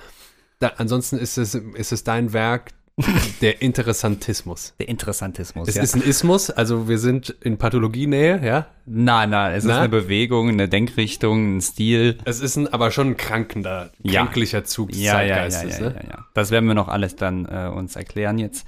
da, 0.58 0.72
ansonsten 0.78 1.18
ist 1.18 1.36
es, 1.36 1.54
ist 1.54 1.92
es 1.92 2.04
dein 2.04 2.32
Werk, 2.32 2.70
der 3.40 3.60
Interessantismus. 3.60 4.72
Der 4.78 4.88
Interessantismus. 4.88 5.68
Es 5.68 5.74
ja. 5.74 5.82
ist 5.82 5.96
ein 5.96 6.02
Ismus, 6.02 6.48
also 6.50 6.88
wir 6.88 6.98
sind 6.98 7.34
in 7.42 7.58
Pathologienähe, 7.58 8.40
ja. 8.44 8.66
nein, 8.86 9.30
nein, 9.30 9.52
es 9.54 9.64
ist 9.64 9.70
Na? 9.70 9.80
eine 9.80 9.88
Bewegung, 9.88 10.48
eine 10.48 10.68
Denkrichtung, 10.68 11.56
ein 11.56 11.60
Stil. 11.60 12.18
Es 12.24 12.40
ist 12.40 12.56
ein, 12.56 12.72
aber 12.72 12.90
schon 12.92 13.08
ein 13.08 13.16
krankender, 13.16 13.90
Ja. 14.02 14.22
kränklicher 14.22 14.64
Zug 14.64 14.90
des 14.90 15.00
Ja, 15.00 15.20
ja, 15.22 15.26
ja, 15.26 15.36
ja, 15.44 15.50
Zeitgeistes. 15.50 15.78
ja, 15.80 15.90
ne? 15.90 16.04
ja. 16.08 16.26
Das 16.34 16.50
werden 16.52 16.66
wir 16.66 16.74
noch 16.74 16.88
alles 16.88 17.16
dann 17.16 17.46
äh, 17.46 17.68
uns 17.74 17.96
erklären 17.96 18.38
jetzt 18.38 18.64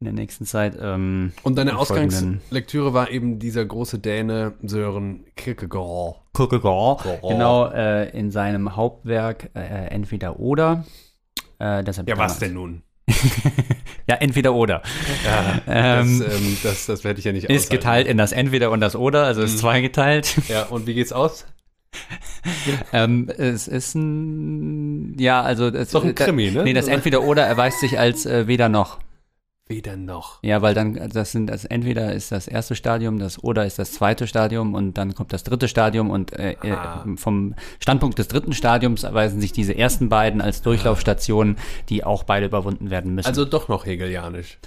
in 0.00 0.04
der 0.04 0.12
nächsten 0.12 0.44
Zeit. 0.44 0.76
Ähm, 0.80 1.32
Und 1.42 1.56
deine 1.56 1.78
Ausgangslektüre 1.78 2.92
war 2.94 3.10
eben 3.10 3.38
dieser 3.38 3.64
große 3.64 3.98
Däne 3.98 4.54
Sören 4.62 5.24
Kierkegaard. 5.36 6.16
Kierkegaard, 6.34 7.04
genau, 7.22 7.68
äh, 7.68 8.10
in 8.10 8.30
seinem 8.30 8.76
Hauptwerk 8.76 9.50
äh, 9.54 9.86
Entweder 9.88 10.38
oder. 10.38 10.84
Äh, 11.60 11.88
ich 11.88 11.96
Ja, 12.06 12.18
was 12.18 12.38
denn 12.38 12.54
nun? 12.54 12.82
Ja, 14.06 14.16
Entweder 14.16 14.52
oder. 14.54 14.82
Ja, 15.24 15.62
Ähm, 15.66 16.18
das, 16.18 16.36
ähm, 16.36 16.58
das, 16.62 16.86
das 16.86 17.04
werde 17.04 17.18
ich 17.20 17.24
ja 17.24 17.32
nicht 17.32 17.44
Ist 17.44 17.50
aushalten. 17.50 17.74
Mhm. 17.74 17.78
geteilt 17.78 18.06
in 18.08 18.18
das 18.18 18.32
Entweder 18.32 18.70
und 18.70 18.80
das 18.80 18.96
Oder, 18.96 19.24
also 19.24 19.42
ist 19.42 19.58
zweigeteilt. 19.58 20.36
Ja, 20.48 20.64
und 20.64 20.86
wie 20.86 20.92
geht's 20.94 21.12
aus? 21.12 21.46
ähm, 22.92 23.30
es 23.38 23.68
ist 23.68 23.94
ein, 23.94 25.16
ja, 25.18 25.40
also 25.42 25.68
es 25.68 25.74
Ist 25.74 25.94
doch 25.94 26.04
ein 26.04 26.14
Krimi, 26.14 26.50
ne? 26.50 26.64
Nee, 26.64 26.72
das 26.74 26.88
Entweder 26.88 27.22
oder 27.22 27.44
erweist 27.46 27.80
sich 27.80 27.98
als 27.98 28.26
äh, 28.26 28.46
weder 28.46 28.68
noch. 28.68 28.98
Weder 29.66 29.96
noch. 29.96 30.40
Ja, 30.42 30.60
weil 30.60 30.74
dann, 30.74 31.08
das 31.10 31.32
sind, 31.32 31.46
das 31.46 31.64
Entweder 31.64 32.12
ist 32.12 32.30
das 32.32 32.46
erste 32.48 32.74
Stadium, 32.74 33.18
das 33.18 33.42
Oder 33.42 33.64
ist 33.64 33.78
das 33.78 33.92
zweite 33.92 34.26
Stadium 34.26 34.74
und 34.74 34.98
dann 34.98 35.14
kommt 35.14 35.32
das 35.32 35.42
dritte 35.42 35.68
Stadium 35.68 36.10
und 36.10 36.34
äh, 36.34 36.52
äh, 36.62 36.72
Ah. 36.72 37.04
vom 37.16 37.54
Standpunkt 37.80 38.18
des 38.18 38.28
dritten 38.28 38.52
Stadiums 38.52 39.04
erweisen 39.04 39.40
sich 39.40 39.52
diese 39.52 39.74
ersten 39.76 40.10
beiden 40.10 40.42
als 40.42 40.60
Durchlaufstationen, 40.60 41.56
die 41.88 42.04
auch 42.04 42.24
beide 42.24 42.44
überwunden 42.44 42.90
werden 42.90 43.14
müssen. 43.14 43.26
Also 43.26 43.46
doch 43.46 43.68
noch 43.68 43.86
hegelianisch. 43.86 44.58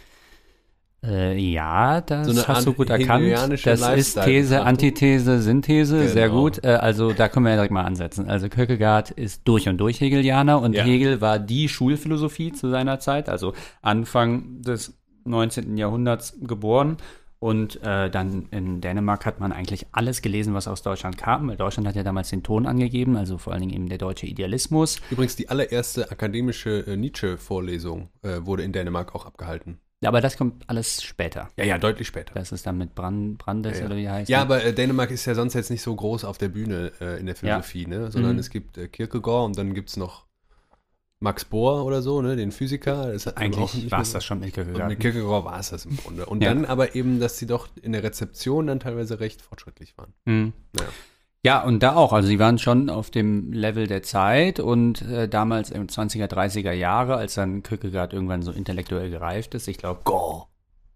Äh, 1.03 1.37
ja, 1.37 2.01
das 2.01 2.27
So 2.27 2.47
hast 2.47 2.65
du 2.65 2.73
gut 2.73 2.89
erkannt. 2.89 3.31
Das 3.63 3.81
ist 3.95 4.19
These, 4.23 4.63
Antithese, 4.63 5.41
Synthese, 5.41 6.07
sehr 6.09 6.29
Genau. 6.29 6.41
gut. 6.41 6.63
Äh, 6.63 6.69
also 6.69 7.13
da 7.13 7.29
können 7.29 7.45
wir 7.45 7.51
ja 7.51 7.55
direkt 7.57 7.71
mal 7.73 7.83
ansetzen. 7.83 8.27
Also 8.29 8.49
Kierkegaard 8.49 9.11
ist 9.11 9.41
durch 9.47 9.69
und 9.69 9.77
durch 9.77 10.01
Hegelianer 10.01 10.59
und 10.59 10.73
Ja. 10.73 10.83
Hegel 10.83 11.21
war 11.21 11.37
die 11.39 11.69
Schulphilosophie 11.69 12.51
zu 12.51 12.69
seiner 12.69 12.99
Zeit, 12.99 13.29
also 13.29 13.53
Anfang 13.81 14.61
des 14.63 14.97
19. 15.25 15.77
Jahrhunderts 15.77 16.37
geboren. 16.41 16.97
Und 17.39 17.79
äh, 17.83 18.09
dann 18.09 18.47
in 18.49 18.81
Dänemark 18.81 19.23
hat 19.27 19.39
man 19.39 19.51
eigentlich 19.51 19.85
alles 19.91 20.23
gelesen, 20.23 20.55
was 20.55 20.67
aus 20.67 20.81
Deutschland 20.81 21.19
kam. 21.19 21.47
Weil 21.49 21.55
Deutschland 21.57 21.87
hat 21.87 21.95
ja 21.95 22.01
damals 22.01 22.31
den 22.31 22.41
Ton 22.41 22.65
angegeben, 22.65 23.15
also 23.15 23.37
vor 23.37 23.53
allen 23.53 23.61
Dingen 23.61 23.73
eben 23.75 23.89
der 23.89 23.99
deutsche 23.99 24.25
Idealismus. 24.25 24.99
Übrigens, 25.11 25.35
die 25.35 25.47
allererste 25.47 26.09
akademische 26.09 26.79
äh, 26.87 26.97
Nietzsche-Vorlesung 26.97 28.09
äh, 28.23 28.39
wurde 28.43 28.63
in 28.63 28.71
Dänemark 28.73 29.13
auch 29.13 29.27
abgehalten. 29.27 29.77
Aber 30.05 30.21
das 30.21 30.37
kommt 30.37 30.63
alles 30.69 31.01
später. 31.01 31.49
Ja, 31.57 31.65
ja, 31.65 31.77
deutlich 31.79 32.07
später. 32.07 32.33
Das 32.35 32.51
ist 32.51 32.67
dann 32.67 32.77
mit 32.77 32.93
Brand, 32.93 33.39
Brandes 33.39 33.79
Ja, 33.79 33.85
oder 33.87 33.95
wie 33.95 34.07
heißt 34.07 34.29
Ja, 34.29 34.37
der? 34.37 34.41
aber 34.57 34.63
äh, 34.63 34.73
Dänemark 34.73 35.09
ist 35.09 35.25
ja 35.25 35.33
sonst 35.33 35.55
jetzt 35.55 35.71
nicht 35.71 35.81
so 35.81 35.95
groß 35.95 36.23
auf 36.23 36.37
der 36.37 36.49
Bühne 36.49 36.91
äh, 37.01 37.19
in 37.19 37.25
der 37.25 37.35
Philosophie, 37.35 37.87
ne? 37.87 38.11
sondern 38.11 38.33
Mhm. 38.33 38.39
es 38.39 38.49
gibt 38.51 38.77
äh, 38.77 38.87
Kierkegaard 38.87 39.45
und 39.47 39.57
dann 39.57 39.73
gibt 39.73 39.89
es 39.89 39.97
noch 39.97 40.25
Max 41.19 41.45
Bohr 41.45 41.83
oder 41.83 42.03
so, 42.03 42.21
ne? 42.21 42.35
den 42.35 42.51
Physiker. 42.51 43.11
Eigentlich 43.35 43.89
war 43.89 44.01
es 44.01 44.11
das 44.11 44.23
schon 44.23 44.39
mit 44.39 44.49
Und 44.49 44.53
Kierkegaard. 44.53 44.87
mit 44.89 44.99
Kierkegaard 44.99 45.45
war 45.45 45.59
es 45.59 45.71
das 45.71 45.85
im 45.85 45.97
Grunde. 45.97 46.27
Und 46.27 46.43
Ja. 46.43 46.53
dann 46.53 46.65
aber 46.65 46.93
eben, 46.93 47.19
dass 47.19 47.39
sie 47.39 47.47
doch 47.47 47.67
in 47.81 47.91
der 47.93 48.03
Rezeption 48.03 48.67
dann 48.67 48.79
teilweise 48.79 49.19
recht 49.19 49.41
fortschrittlich 49.41 49.97
waren. 49.97 50.13
Mhm. 50.25 50.53
Naja. 50.73 50.89
Ja, 51.45 51.63
und 51.63 51.81
da 51.83 51.95
auch. 51.95 52.13
Also 52.13 52.27
sie 52.27 52.39
waren 52.39 52.57
schon 52.57 52.89
auf 52.89 53.09
dem 53.09 53.53
Level 53.53 53.87
der 53.87 54.03
Zeit 54.03 54.59
und 54.59 55.01
äh, 55.03 55.29
damals 55.29 55.71
im 55.71 55.87
20er, 55.87 56.25
30er 56.25 56.71
Jahre, 56.71 57.15
als 57.15 57.35
dann 57.35 57.63
Kierkegaard 57.63 58.13
irgendwann 58.13 58.41
so 58.41 58.51
intellektuell 58.51 59.09
gereift 59.09 59.53
ist, 59.55 59.67
ich 59.67 59.77
glaube 59.77 60.01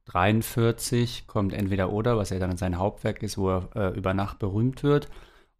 43 0.05 1.27
kommt 1.27 1.53
entweder 1.53 1.91
oder, 1.91 2.17
was 2.17 2.31
ja 2.31 2.39
dann 2.39 2.57
sein 2.57 2.77
Hauptwerk 2.77 3.23
ist, 3.23 3.37
wo 3.37 3.49
er 3.49 3.69
äh, 3.75 3.97
über 3.97 4.13
Nacht 4.13 4.39
berühmt 4.39 4.83
wird. 4.83 5.09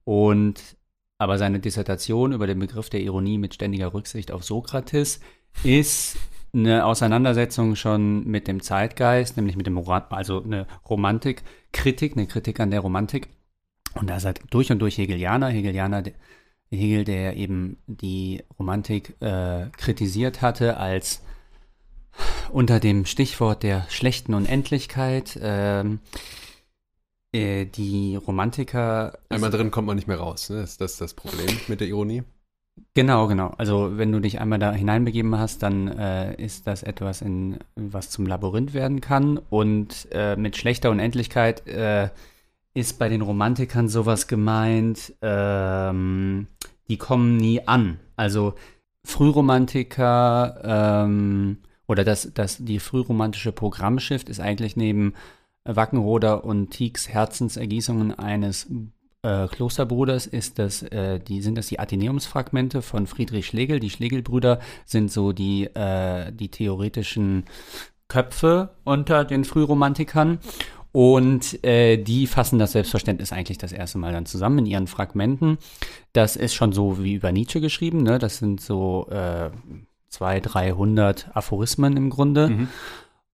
Und 0.04 0.76
aber 1.18 1.38
seine 1.38 1.60
Dissertation 1.60 2.32
über 2.32 2.48
den 2.48 2.58
Begriff 2.58 2.90
der 2.90 3.02
Ironie 3.02 3.38
mit 3.38 3.54
ständiger 3.54 3.94
Rücksicht 3.94 4.32
auf 4.32 4.44
Sokrates 4.44 5.20
ist 5.64 6.18
eine 6.54 6.86
Auseinandersetzung 6.86 7.76
schon 7.76 8.26
mit 8.26 8.48
dem 8.48 8.62
Zeitgeist, 8.62 9.38
nämlich 9.38 9.56
mit 9.56 9.68
dem 9.68 9.78
also 9.78 10.44
eine 10.44 10.66
Romantikkritik, 10.90 12.18
eine 12.18 12.26
Kritik 12.26 12.60
an 12.60 12.72
der 12.72 12.80
Romantik. 12.80 13.30
Und 13.96 14.10
da 14.10 14.18
ist 14.18 14.26
er 14.26 14.34
durch 14.50 14.72
und 14.72 14.80
durch 14.80 14.98
Hegelianer, 14.98 15.50
Hegelianer, 15.50 16.04
Hegel, 16.70 17.04
der 17.04 17.36
eben 17.36 17.78
die 17.88 18.44
Romantik 18.58 19.22
äh, 19.22 19.68
kritisiert 19.78 20.42
hatte 20.42 20.78
als 20.78 21.22
unter 22.52 22.80
dem 22.80 23.06
Stichwort 23.06 23.64
der 23.64 23.86
schlechten 23.90 24.34
Unendlichkeit. 24.34 25.38
Ähm, 25.42 26.00
äh, 27.34 27.66
die 27.66 28.16
Romantiker. 28.16 29.18
Einmal 29.30 29.52
drin 29.52 29.72
kommt 29.72 29.88
man 29.88 29.96
nicht 29.96 30.08
mehr 30.08 30.20
raus. 30.20 30.50
Ne? 30.50 30.62
Das, 30.62 30.78
das 30.78 30.94
ist 30.94 31.02
das 31.02 31.14
Problem 31.14 31.58
mit 31.68 31.80
der 31.80 31.88
Ironie. 31.88 32.24
Genau, 32.94 33.28
genau. 33.28 33.54
Also 33.58 33.98
wenn 33.98 34.12
du 34.12 34.20
dich 34.20 34.40
einmal 34.40 34.60
da 34.60 34.72
hineinbegeben 34.72 35.38
hast, 35.38 35.62
dann 35.64 35.88
äh, 35.88 36.36
ist 36.36 36.68
das 36.68 36.84
etwas, 36.84 37.22
in, 37.22 37.60
was 37.76 38.10
zum 38.10 38.26
Labyrinth 38.26 38.74
werden 38.74 39.02
kann. 39.02 39.38
Und 39.38 40.08
äh, 40.12 40.36
mit 40.36 40.58
schlechter 40.58 40.90
Unendlichkeit 40.90 41.68
äh, 41.68 42.10
ist 42.74 43.00
bei 43.00 43.10
den 43.10 43.22
Romantikern 43.22 43.90
sowas 43.90 44.28
gemeint, 44.28 45.14
ähm, 45.22 46.48
die 46.88 46.98
kommen 46.98 47.38
nie 47.38 47.68
an. 47.68 48.00
Also 48.16 48.54
Frühromantiker 49.04 50.62
ähm, 51.06 51.58
oder 51.88 52.04
das, 52.04 52.32
das, 52.34 52.58
die 52.58 52.80
frühromantische 52.80 53.52
Programmschiff 53.52 54.24
ist 54.24 54.40
eigentlich 54.40 54.76
neben 54.76 55.14
Wackenroder 55.66 56.44
und 56.44 56.70
Tieks 56.70 57.10
Herzensergießungen 57.10 58.18
eines 58.18 58.68
äh, 59.24 59.48
Klosterbruders 59.48 60.26
ist 60.26 60.58
das, 60.58 60.82
äh, 60.84 61.20
die, 61.20 61.42
sind 61.42 61.58
das 61.58 61.68
die 61.68 61.80
Athenäumsfragmente 61.80 62.82
von 62.82 63.06
Friedrich 63.06 63.48
Schlegel. 63.48 63.80
Die 63.80 63.90
Schlegelbrüder 63.90 64.60
sind 64.86 65.12
so 65.12 65.32
die, 65.32 65.66
äh, 65.76 66.32
die 66.32 66.50
theoretischen 66.50 67.46
Köpfe 68.08 68.72
unter 68.84 69.24
den 69.24 69.46
Frühromantikern. 69.46 70.40
Und 70.92 71.64
äh, 71.64 71.98
die 71.98 72.28
fassen 72.28 72.60
das 72.60 72.74
Selbstverständnis 72.74 73.32
eigentlich 73.32 73.58
das 73.58 73.72
erste 73.72 73.98
Mal 73.98 74.12
dann 74.12 74.26
zusammen 74.26 74.60
in 74.60 74.66
ihren 74.66 74.88
Fragmenten. 74.88 75.58
Das 76.12 76.36
ist 76.36 76.54
schon 76.54 76.74
so 76.74 77.02
wie 77.04 77.14
über 77.14 77.32
Nietzsche 77.32 77.62
geschrieben. 77.62 78.04
Ne? 78.04 78.20
Das 78.20 78.38
sind 78.38 78.60
so 78.60 79.08
äh, 79.10 79.52
200, 80.10 80.54
300 80.54 81.36
Aphorismen 81.36 81.96
im 81.96 82.10
Grunde. 82.10 82.50
Mhm. 82.50 82.68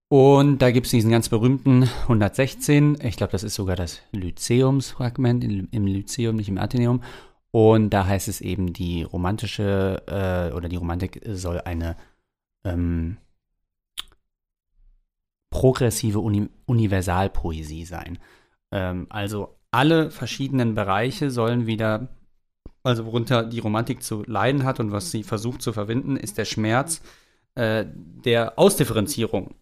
Und 0.08 0.62
da 0.62 0.70
gibt 0.70 0.86
es 0.86 0.90
diesen 0.90 1.10
ganz 1.10 1.28
berühmten 1.28 1.82
116, 2.02 2.96
ich 3.02 3.16
glaube, 3.16 3.32
das 3.32 3.42
ist 3.42 3.54
sogar 3.54 3.76
das 3.76 4.00
Lyzeumsfragment 4.12 5.44
im, 5.44 5.86
Lyzeum, 5.86 6.36
nicht 6.36 6.48
im 6.48 6.56
Athenäum. 6.56 7.02
Und 7.50 7.90
da 7.90 8.06
heißt 8.06 8.26
es 8.28 8.40
eben, 8.40 8.72
die 8.72 9.02
romantische 9.02 10.02
äh, 10.06 10.54
oder 10.54 10.70
die 10.70 10.76
Romantik 10.76 11.20
soll 11.26 11.60
eine 11.60 11.96
ähm, 12.64 13.18
progressive 15.50 16.20
Uni 16.20 16.48
Universalpoesie 16.66 17.84
sein. 17.84 18.18
Ähm, 18.70 19.06
also 19.10 19.56
alle 19.70 20.10
verschiedenen 20.10 20.74
Bereiche 20.74 21.30
sollen 21.30 21.66
wieder, 21.66 22.08
also 22.82 23.06
worunter 23.06 23.44
die 23.44 23.60
Romantik 23.60 24.02
zu 24.02 24.22
leiden 24.26 24.64
hat 24.64 24.80
und 24.80 24.92
was 24.92 25.10
sie 25.10 25.22
versucht 25.22 25.62
zu 25.62 25.72
verwinden, 25.72 26.16
ist 26.16 26.38
der 26.38 26.44
Schmerz 26.44 27.02
äh, 27.54 27.84
der 27.86 28.58
Ausdifferenzierung. 28.58 29.54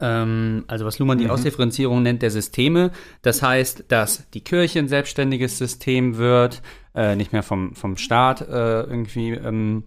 Ähm, 0.00 0.64
also 0.66 0.84
was 0.84 0.98
Luhmann 0.98 1.18
die 1.18 1.24
Mhm. 1.24 1.30
Ausdifferenzierung 1.30 2.02
nennt 2.02 2.22
der 2.22 2.30
Systeme. 2.30 2.90
Das 3.22 3.42
heißt, 3.42 3.84
dass 3.88 4.28
die 4.30 4.42
Kirche 4.42 4.80
ein 4.80 4.88
selbstständiges 4.88 5.58
System 5.58 6.16
wird, 6.16 6.62
äh, 6.94 7.14
nicht 7.14 7.32
mehr 7.32 7.42
vom, 7.42 7.74
vom 7.74 7.96
Staat 7.96 8.40
äh, 8.42 8.82
irgendwie 8.82 9.30
ähm, 9.30 9.84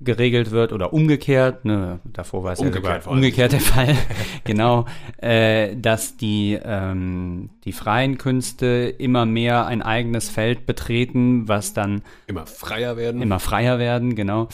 geregelt 0.00 0.50
wird 0.50 0.72
oder 0.72 0.92
umgekehrt. 0.92 1.64
Ne, 1.64 2.00
davor 2.04 2.44
war 2.44 2.52
es 2.52 2.60
ja 2.60 2.66
Umgekehrt 2.66 3.06
allem. 3.06 3.16
umgekehrt 3.16 3.52
der 3.52 3.60
Fall. 3.60 3.96
genau, 4.44 4.86
äh, 5.18 5.76
dass 5.76 6.16
die, 6.16 6.58
ähm, 6.62 7.50
die 7.64 7.72
freien 7.72 8.18
Künste 8.18 8.94
immer 8.98 9.26
mehr 9.26 9.66
ein 9.66 9.82
eigenes 9.82 10.28
Feld 10.30 10.66
betreten, 10.66 11.48
was 11.48 11.74
dann 11.74 12.02
Immer 12.26 12.46
freier 12.46 12.96
werden. 12.96 13.20
immer 13.22 13.40
freier 13.40 13.78
werden, 13.78 14.14
genau. 14.14 14.48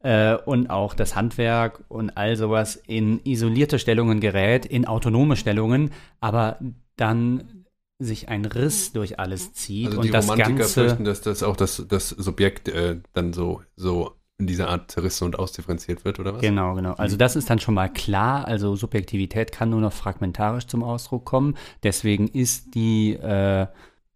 Äh, 0.00 0.34
und 0.36 0.68
auch 0.70 0.94
das 0.94 1.14
Handwerk 1.14 1.84
und 1.88 2.16
all 2.16 2.36
sowas 2.36 2.76
in 2.86 3.20
isolierte 3.24 3.78
Stellungen 3.78 4.20
gerät, 4.20 4.66
in 4.66 4.86
autonome 4.86 5.36
Stellungen, 5.36 5.90
aber 6.20 6.58
dann 6.96 7.64
sich 7.98 8.28
ein 8.28 8.44
Riss 8.44 8.92
durch 8.92 9.20
alles 9.20 9.52
zieht 9.52 9.86
Also 9.86 10.00
die 10.00 10.08
und 10.08 10.14
das 10.14 10.24
Romantiker 10.28 10.58
Ganze. 10.58 10.72
fürchten, 10.74 11.04
dass 11.04 11.20
das 11.20 11.44
auch 11.44 11.56
das, 11.56 11.84
das 11.88 12.08
Subjekt 12.08 12.68
äh, 12.68 12.96
dann 13.12 13.32
so, 13.32 13.62
so 13.76 14.16
in 14.42 14.46
dieser 14.46 14.68
Art 14.68 14.90
zerrissen 14.90 15.24
und 15.24 15.38
ausdifferenziert 15.38 16.04
wird, 16.04 16.18
oder 16.20 16.34
was? 16.34 16.40
Genau, 16.40 16.74
genau. 16.74 16.92
Also 16.94 17.16
das 17.16 17.36
ist 17.36 17.48
dann 17.48 17.58
schon 17.58 17.74
mal 17.74 17.88
klar. 17.88 18.46
Also 18.46 18.76
Subjektivität 18.76 19.52
kann 19.52 19.70
nur 19.70 19.80
noch 19.80 19.92
fragmentarisch 19.92 20.66
zum 20.66 20.82
Ausdruck 20.82 21.24
kommen. 21.24 21.56
Deswegen 21.82 22.28
ist 22.28 22.74
die 22.74 23.12
äh, 23.14 23.66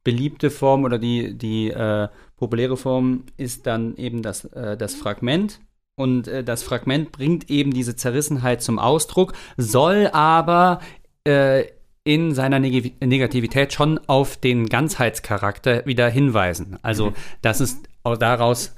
beliebte 0.04 0.50
Form 0.50 0.84
oder 0.84 0.98
die, 0.98 1.36
die 1.38 1.70
äh, 1.70 2.08
populäre 2.36 2.76
Form 2.76 3.24
ist 3.36 3.66
dann 3.66 3.96
eben 3.96 4.22
das, 4.22 4.44
äh, 4.46 4.76
das 4.76 4.94
Fragment. 4.94 5.60
Und 5.96 6.28
äh, 6.28 6.44
das 6.44 6.62
Fragment 6.62 7.12
bringt 7.12 7.48
eben 7.50 7.72
diese 7.72 7.96
Zerrissenheit 7.96 8.62
zum 8.62 8.78
Ausdruck, 8.78 9.32
soll 9.56 10.08
aber 10.12 10.80
äh, 11.24 11.64
in 12.04 12.34
seiner 12.34 12.60
Neg 12.60 13.00
Negativität 13.04 13.72
schon 13.72 13.98
auf 14.06 14.36
den 14.36 14.68
Ganzheitscharakter 14.68 15.86
wieder 15.86 16.08
hinweisen. 16.08 16.78
Also, 16.82 17.12
dass 17.42 17.60
es 17.60 17.82
auch 18.04 18.16
daraus 18.16 18.76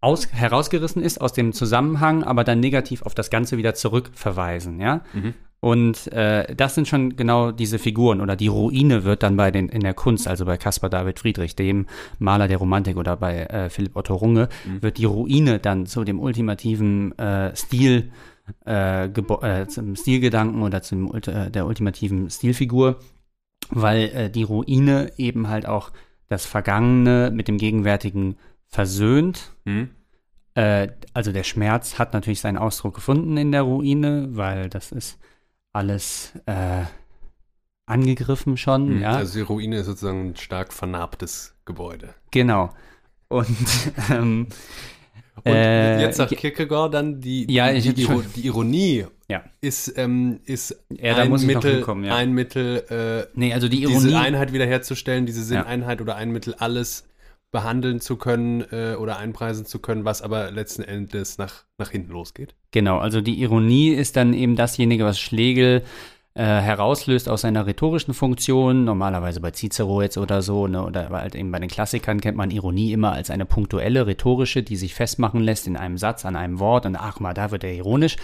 aus, 0.00 0.32
herausgerissen 0.32 1.02
ist 1.02 1.20
aus 1.20 1.32
dem 1.32 1.52
Zusammenhang, 1.52 2.22
aber 2.22 2.44
dann 2.44 2.60
negativ 2.60 3.02
auf 3.02 3.14
das 3.14 3.30
Ganze 3.30 3.56
wieder 3.56 3.74
zurückverweisen, 3.74 4.80
ja. 4.80 5.02
Mhm. 5.12 5.34
Und 5.58 6.12
äh, 6.12 6.54
das 6.54 6.74
sind 6.74 6.86
schon 6.86 7.16
genau 7.16 7.50
diese 7.50 7.78
Figuren 7.78 8.20
oder 8.20 8.36
die 8.36 8.46
Ruine 8.46 9.04
wird 9.04 9.22
dann 9.22 9.36
bei 9.36 9.50
den 9.50 9.68
in 9.68 9.80
der 9.80 9.94
Kunst, 9.94 10.28
also 10.28 10.44
bei 10.44 10.58
Caspar 10.58 10.90
David 10.90 11.18
Friedrich, 11.18 11.56
dem 11.56 11.86
Maler 12.18 12.46
der 12.46 12.58
Romantik 12.58 12.96
oder 12.96 13.16
bei 13.16 13.44
äh, 13.46 13.70
Philipp 13.70 13.96
Otto 13.96 14.14
Runge, 14.14 14.48
wird 14.80 14.98
die 14.98 15.06
Ruine 15.06 15.58
dann 15.58 15.86
zu 15.86 16.04
dem 16.04 16.20
ultimativen 16.20 17.18
äh, 17.18 17.56
Stil 17.56 18.12
äh, 18.64 19.06
äh, 19.06 19.66
zum 19.66 19.96
Stilgedanken 19.96 20.62
oder 20.62 20.82
zum 20.82 21.12
äh, 21.14 21.50
der 21.50 21.66
ultimativen 21.66 22.30
Stilfigur, 22.30 23.00
weil 23.70 24.30
die 24.30 24.44
Ruine 24.44 25.10
eben 25.16 25.48
halt 25.48 25.66
auch 25.66 25.90
das 26.28 26.46
Vergangene 26.46 27.32
mit 27.34 27.48
dem 27.48 27.56
Gegenwärtigen 27.56 28.36
versöhnt. 28.76 29.52
Hm? 29.64 29.88
Äh, 30.54 30.88
also 31.14 31.32
der 31.32 31.42
Schmerz 31.44 31.98
hat 31.98 32.12
natürlich 32.12 32.40
seinen 32.40 32.58
Ausdruck 32.58 32.94
gefunden 32.94 33.36
in 33.36 33.50
der 33.52 33.62
Ruine, 33.62 34.28
weil 34.32 34.68
das 34.68 34.92
ist 34.92 35.18
alles 35.72 36.32
äh, 36.46 36.84
angegriffen 37.86 38.56
schon, 38.56 38.88
Hm. 38.88 39.02
ja. 39.02 39.12
Also 39.16 39.34
die 39.38 39.40
Ruine 39.44 39.78
ist 39.78 39.86
sozusagen 39.86 40.30
ein 40.30 40.36
stark 40.36 40.72
vernarbtes 40.72 41.54
Gebäude. 41.64 42.14
genau. 42.30 42.70
Und 43.28 43.46
ähm, 44.10 44.46
Und 45.44 45.52
Äh, 45.52 46.00
jetzt 46.00 46.16
sagt 46.16 46.34
Kierkegaard 46.36 46.94
dann, 46.94 47.20
die, 47.20 47.50
Ja, 47.52 47.72
die, 47.72 47.92
die, 47.92 48.06
die 48.36 48.46
Ironie 48.46 49.06
Ja. 49.28 49.42
ist, 49.60 49.92
ähm, 49.98 50.40
ist 50.44 50.76
Ja, 50.90 51.16
ein, 51.16 51.30
Mittel, 51.30 51.84
ja. 52.04 52.14
ein 52.16 52.32
Mittel, 52.32 52.84
äh, 52.88 53.26
nee, 53.38 53.52
also 53.52 53.68
die 53.68 53.82
Ironie. 53.82 53.98
diese 54.06 54.18
Einheit 54.18 54.52
wiederherzustellen, 54.52 55.26
diese 55.26 55.42
Sinneinheit 55.42 56.00
oder 56.00 56.14
ein 56.16 56.30
Mittel, 56.30 56.54
alles 56.54 57.04
behandeln 57.52 58.00
zu 58.00 58.16
können 58.16 58.64
äh, 58.70 58.96
oder 58.96 59.18
einpreisen 59.18 59.66
zu 59.66 59.78
können, 59.78 60.04
was 60.04 60.22
aber 60.22 60.50
letzten 60.50 60.82
Endes 60.82 61.38
nach, 61.38 61.64
nach 61.78 61.90
hinten 61.90 62.12
losgeht. 62.12 62.54
Genau, 62.70 62.98
also 62.98 63.20
die 63.20 63.40
Ironie 63.40 63.90
ist 63.90 64.16
dann 64.16 64.34
eben 64.34 64.56
dasjenige, 64.56 65.04
was 65.04 65.18
Schlegel 65.18 65.82
äh, 66.34 66.42
herauslöst 66.42 67.30
aus 67.30 67.40
seiner 67.40 67.66
rhetorischen 67.66 68.12
Funktion. 68.12 68.84
Normalerweise 68.84 69.40
bei 69.40 69.52
Cicero 69.52 70.02
jetzt 70.02 70.18
oder 70.18 70.42
so, 70.42 70.66
ne, 70.66 70.84
oder 70.84 71.08
halt 71.08 71.34
eben 71.34 71.50
bei 71.50 71.58
den 71.58 71.70
Klassikern 71.70 72.20
kennt 72.20 72.36
man 72.36 72.50
Ironie 72.50 72.92
immer 72.92 73.12
als 73.12 73.30
eine 73.30 73.46
punktuelle 73.46 74.06
rhetorische, 74.06 74.62
die 74.62 74.76
sich 74.76 74.94
festmachen 74.94 75.40
lässt 75.40 75.66
in 75.66 75.78
einem 75.78 75.96
Satz, 75.96 76.26
an 76.26 76.36
einem 76.36 76.58
Wort 76.58 76.84
und 76.84 76.96
ach 76.96 77.20
mal, 77.20 77.32
da 77.32 77.52
wird 77.52 77.64
er 77.64 77.72
ironisch. 77.72 78.16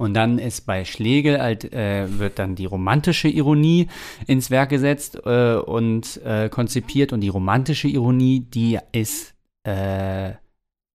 Und 0.00 0.14
dann 0.14 0.38
ist 0.38 0.64
bei 0.64 0.86
Schlegel 0.86 1.42
halt, 1.42 1.74
äh, 1.74 2.06
wird 2.18 2.38
dann 2.38 2.54
die 2.54 2.64
romantische 2.64 3.28
Ironie 3.28 3.88
ins 4.26 4.50
Werk 4.50 4.70
gesetzt 4.70 5.20
äh, 5.26 5.56
und 5.56 6.18
äh, 6.24 6.48
konzipiert. 6.48 7.12
Und 7.12 7.20
die 7.20 7.28
romantische 7.28 7.86
Ironie, 7.86 8.40
die 8.40 8.78
ist 8.92 9.34
äh, 9.64 10.32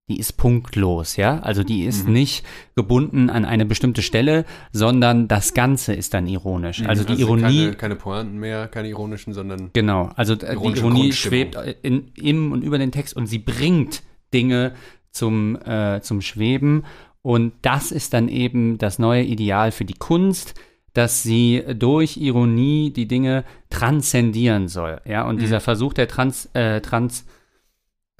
die 0.07 0.19
ist 0.19 0.37
punktlos, 0.37 1.17
ja. 1.17 1.39
Also 1.39 1.63
die 1.63 1.83
ist 1.83 2.07
Mhm. 2.07 2.13
nicht 2.13 2.45
gebunden 2.75 3.29
an 3.29 3.45
eine 3.45 3.65
bestimmte 3.65 4.01
Stelle, 4.01 4.45
sondern 4.71 5.27
das 5.27 5.53
Ganze 5.53 5.93
ist 5.93 6.13
dann 6.15 6.25
ironisch. 6.27 6.83
Also 6.83 7.03
die 7.03 7.21
Ironie, 7.21 7.65
Keine, 7.65 7.75
keine 7.75 7.95
Pointen 7.95 8.37
mehr, 8.37 8.67
keine 8.67 8.87
ironischen, 8.89 9.33
sondern 9.33 9.69
genau. 9.73 10.09
Also 10.15 10.33
äh, 10.33 10.55
die 10.55 10.79
Ironie 10.79 11.11
schwebt 11.11 11.57
in, 11.83 12.11
im 12.15 12.51
und 12.51 12.63
über 12.63 12.79
den 12.79 12.91
Text 12.91 13.15
und 13.15 13.27
sie 13.27 13.39
bringt 13.39 14.03
Dinge 14.33 14.73
zum, 15.11 15.57
äh, 15.63 16.01
zum 16.01 16.21
Schweben. 16.21 16.85
Und 17.25 17.53
das 17.63 17.91
ist 17.91 18.13
dann 18.13 18.27
eben 18.29 18.77
das 18.77 18.99
neue 18.99 19.23
Ideal 19.23 19.71
für 19.71 19.83
die 19.83 19.95
Kunst, 19.95 20.53
dass 20.93 21.23
sie 21.23 21.63
durch 21.73 22.17
Ironie 22.17 22.91
die 22.95 23.07
Dinge 23.07 23.45
transzendieren 23.71 24.67
soll. 24.67 25.01
Ja, 25.05 25.27
und 25.27 25.37
Mhm. 25.37 25.39
dieser 25.39 25.59
Versuch 25.59 25.93
der 25.93 26.07
Trans, 26.07 26.47
äh, 26.53 26.81
Trans, 26.81 27.25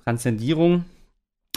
Transzendierung 0.04 0.86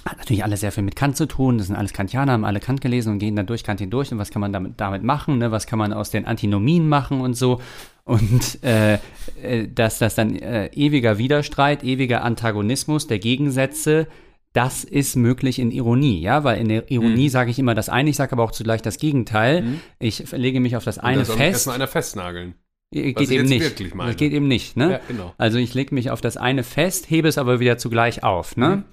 hat 0.05 0.19
natürlich 0.19 0.45
alles 0.45 0.61
sehr 0.61 0.73
viel 0.73 0.83
mit 0.83 0.95
Kant 0.95 1.17
zu 1.17 1.25
tun. 1.25 1.57
Das 1.57 1.69
sind 1.69 1.77
alles 1.77 1.95
Kantianer, 1.95 2.33
haben 2.33 2.45
alle 2.45 2.61
Kant 2.61 2.83
gelesen 2.83 3.15
und 3.15 3.19
gehen 3.19 3.35
dann 3.35 3.47
durch 3.47 3.65
Kant 3.65 3.81
hindurch. 3.81 4.13
Und 4.13 4.19
was 4.19 4.29
kann 4.31 4.41
man 4.41 4.53
damit, 4.53 4.75
damit 4.77 5.03
machen? 5.03 5.39
Ne? 5.39 5.51
Was 5.51 5.67
kann 5.67 5.79
man 5.79 5.95
aus 5.95 6.11
den 6.11 6.27
Antinomien 6.27 6.87
machen 6.87 7.23
und 7.23 7.33
so? 7.33 7.63
Und 8.05 8.63
äh, 8.63 8.99
äh, 9.43 9.69
dass 9.75 9.99
das 9.99 10.15
dann 10.15 10.37
äh, 10.37 10.67
ewiger 10.75 11.17
Widerstreit, 11.17 11.83
ewiger 11.83 12.25
Antagonismus 12.25 13.07
der 13.07 13.19
Gegensätze, 13.19 14.07
das 14.53 14.83
ist 14.85 15.15
möglich 15.17 15.59
in 15.59 15.71
Ironie, 15.71 16.21
ja, 16.21 16.43
weil 16.45 16.59
in 16.61 16.69
der 16.69 16.91
Ironie 16.91 17.25
Mhm. 17.27 17.29
sage 17.31 17.51
ich 17.51 17.59
immer 17.59 17.75
das 17.75 17.89
eine, 17.89 18.11
ich 18.11 18.17
sage 18.17 18.33
aber 18.33 18.45
auch 18.45 18.51
zugleich 18.51 18.83
das 18.83 18.99
Gegenteil. 18.99 19.63
Mhm. 19.63 19.81
Ich 19.99 20.33
lege 20.33 20.61
mich 20.61 20.77
auf 20.77 20.85
das 20.85 20.99
eine 20.99 21.19
da 21.19 21.25
soll 21.27 21.37
fest. 21.37 21.53
erstmal 21.53 21.77
einer 21.77 21.87
festnageln. 21.87 22.55
Äh, 22.95 23.13
geht 23.13 23.31
eben 23.31 23.47
nicht. 23.49 23.81
Das 23.99 24.17
geht 24.17 24.33
eben 24.33 24.49
nicht, 24.49 24.77
ne? 24.77 24.93
Ja, 24.93 25.01
genau. 25.07 25.35
Also 25.37 25.59
ich 25.59 25.75
lege 25.75 25.95
mich 25.95 26.11
auf 26.11 26.21
das 26.23 26.37
eine 26.39 26.65
fest, 26.65 27.11
hebe 27.11 27.29
es 27.29 27.37
aber 27.37 27.61
wieder 27.61 27.77
zugleich 27.79 28.23
auf, 28.25 28.57
ne? 28.57 28.69
Mhm. 28.77 28.85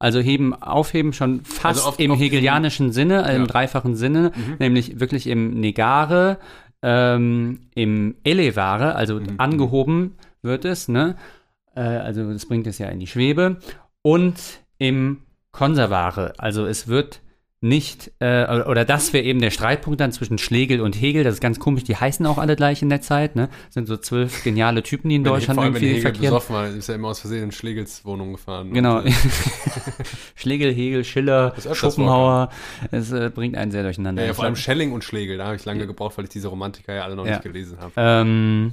Also 0.00 0.20
heben, 0.20 0.54
aufheben 0.54 1.12
schon 1.12 1.40
fast 1.44 1.78
Also 1.80 1.88
auf- 1.88 1.98
im 1.98 2.12
auf 2.12 2.20
hegelianischen 2.20 2.92
Sinne, 2.92 3.24
also 3.24 3.34
im 3.36 3.42
Ja. 3.42 3.46
dreifachen 3.48 3.96
Sinne, 3.96 4.32
Mhm. 4.36 4.54
nämlich 4.60 5.00
wirklich 5.00 5.26
im 5.26 5.58
Negare, 5.58 6.38
ähm, 6.82 7.60
im 7.74 8.14
Elevare, 8.22 8.94
also 8.94 9.16
Mhm. 9.18 9.34
angehoben 9.38 10.14
wird 10.42 10.64
es, 10.64 10.86
ne? 10.88 11.16
Äh, 11.74 11.80
also 11.80 12.32
das 12.32 12.46
bringt 12.46 12.66
es 12.68 12.78
ja 12.78 12.88
in 12.88 13.00
die 13.00 13.06
Schwebe. 13.08 13.56
Und 14.02 14.34
im 14.78 15.22
Konservare, 15.52 16.34
also 16.38 16.66
es 16.66 16.88
wird 16.88 17.20
nicht, 17.60 18.12
äh, 18.20 18.44
oder 18.62 18.84
das 18.84 19.12
wäre 19.12 19.24
eben 19.24 19.40
der 19.40 19.50
Streitpunkt 19.50 19.98
dann 20.00 20.12
zwischen 20.12 20.38
Schlegel 20.38 20.80
und 20.80 20.94
Hegel, 21.00 21.24
das 21.24 21.34
ist 21.34 21.40
ganz 21.40 21.58
komisch, 21.58 21.82
die 21.82 21.96
heißen 21.96 22.24
auch 22.26 22.38
alle 22.38 22.54
gleich 22.54 22.82
in 22.82 22.88
der 22.88 23.00
Zeit, 23.00 23.34
ne? 23.34 23.48
sind 23.70 23.88
so 23.88 23.96
zwölf 23.96 24.44
geniale 24.44 24.84
Typen, 24.84 25.08
die 25.08 25.16
in 25.16 25.24
Wenn 25.24 25.32
Deutschland 25.32 25.56
vor 25.56 25.64
allem, 25.64 25.74
wenn 25.74 25.82
irgendwie 25.82 25.98
Hegel 25.98 26.02
verkehren. 26.12 26.34
besoffen 26.34 26.54
war, 26.54 26.68
ist 26.68 26.88
er 26.88 26.94
immer 26.94 27.08
aus 27.08 27.18
Versehen 27.18 27.42
in 27.42 27.50
Schlegels 27.50 28.04
Wohnung 28.04 28.30
gefahren. 28.34 28.72
Genau. 28.72 29.00
Äh, 29.00 29.10
Schlegel, 30.36 30.72
Hegel, 30.72 31.02
Schiller, 31.04 31.54
Schopenhauer. 31.72 32.50
Es 32.92 33.10
äh, 33.10 33.30
bringt 33.34 33.56
einen 33.56 33.72
sehr 33.72 33.82
durcheinander. 33.82 34.22
ja, 34.22 34.28
ja, 34.28 34.34
vor 34.34 34.44
allem 34.44 34.54
Schelling 34.56 34.92
und 34.92 35.02
Schlegel, 35.02 35.38
da 35.38 35.46
habe 35.46 35.56
ich 35.56 35.64
lange 35.64 35.86
gebraucht, 35.88 36.16
weil 36.16 36.26
ich 36.26 36.30
diese 36.30 36.48
Romantiker 36.48 36.94
ja 36.94 37.02
alle 37.02 37.16
noch 37.16 37.24
Ja. 37.26 37.32
nicht 37.32 37.42
gelesen 37.42 37.78
habe. 37.80 37.92
ähm, 37.96 38.72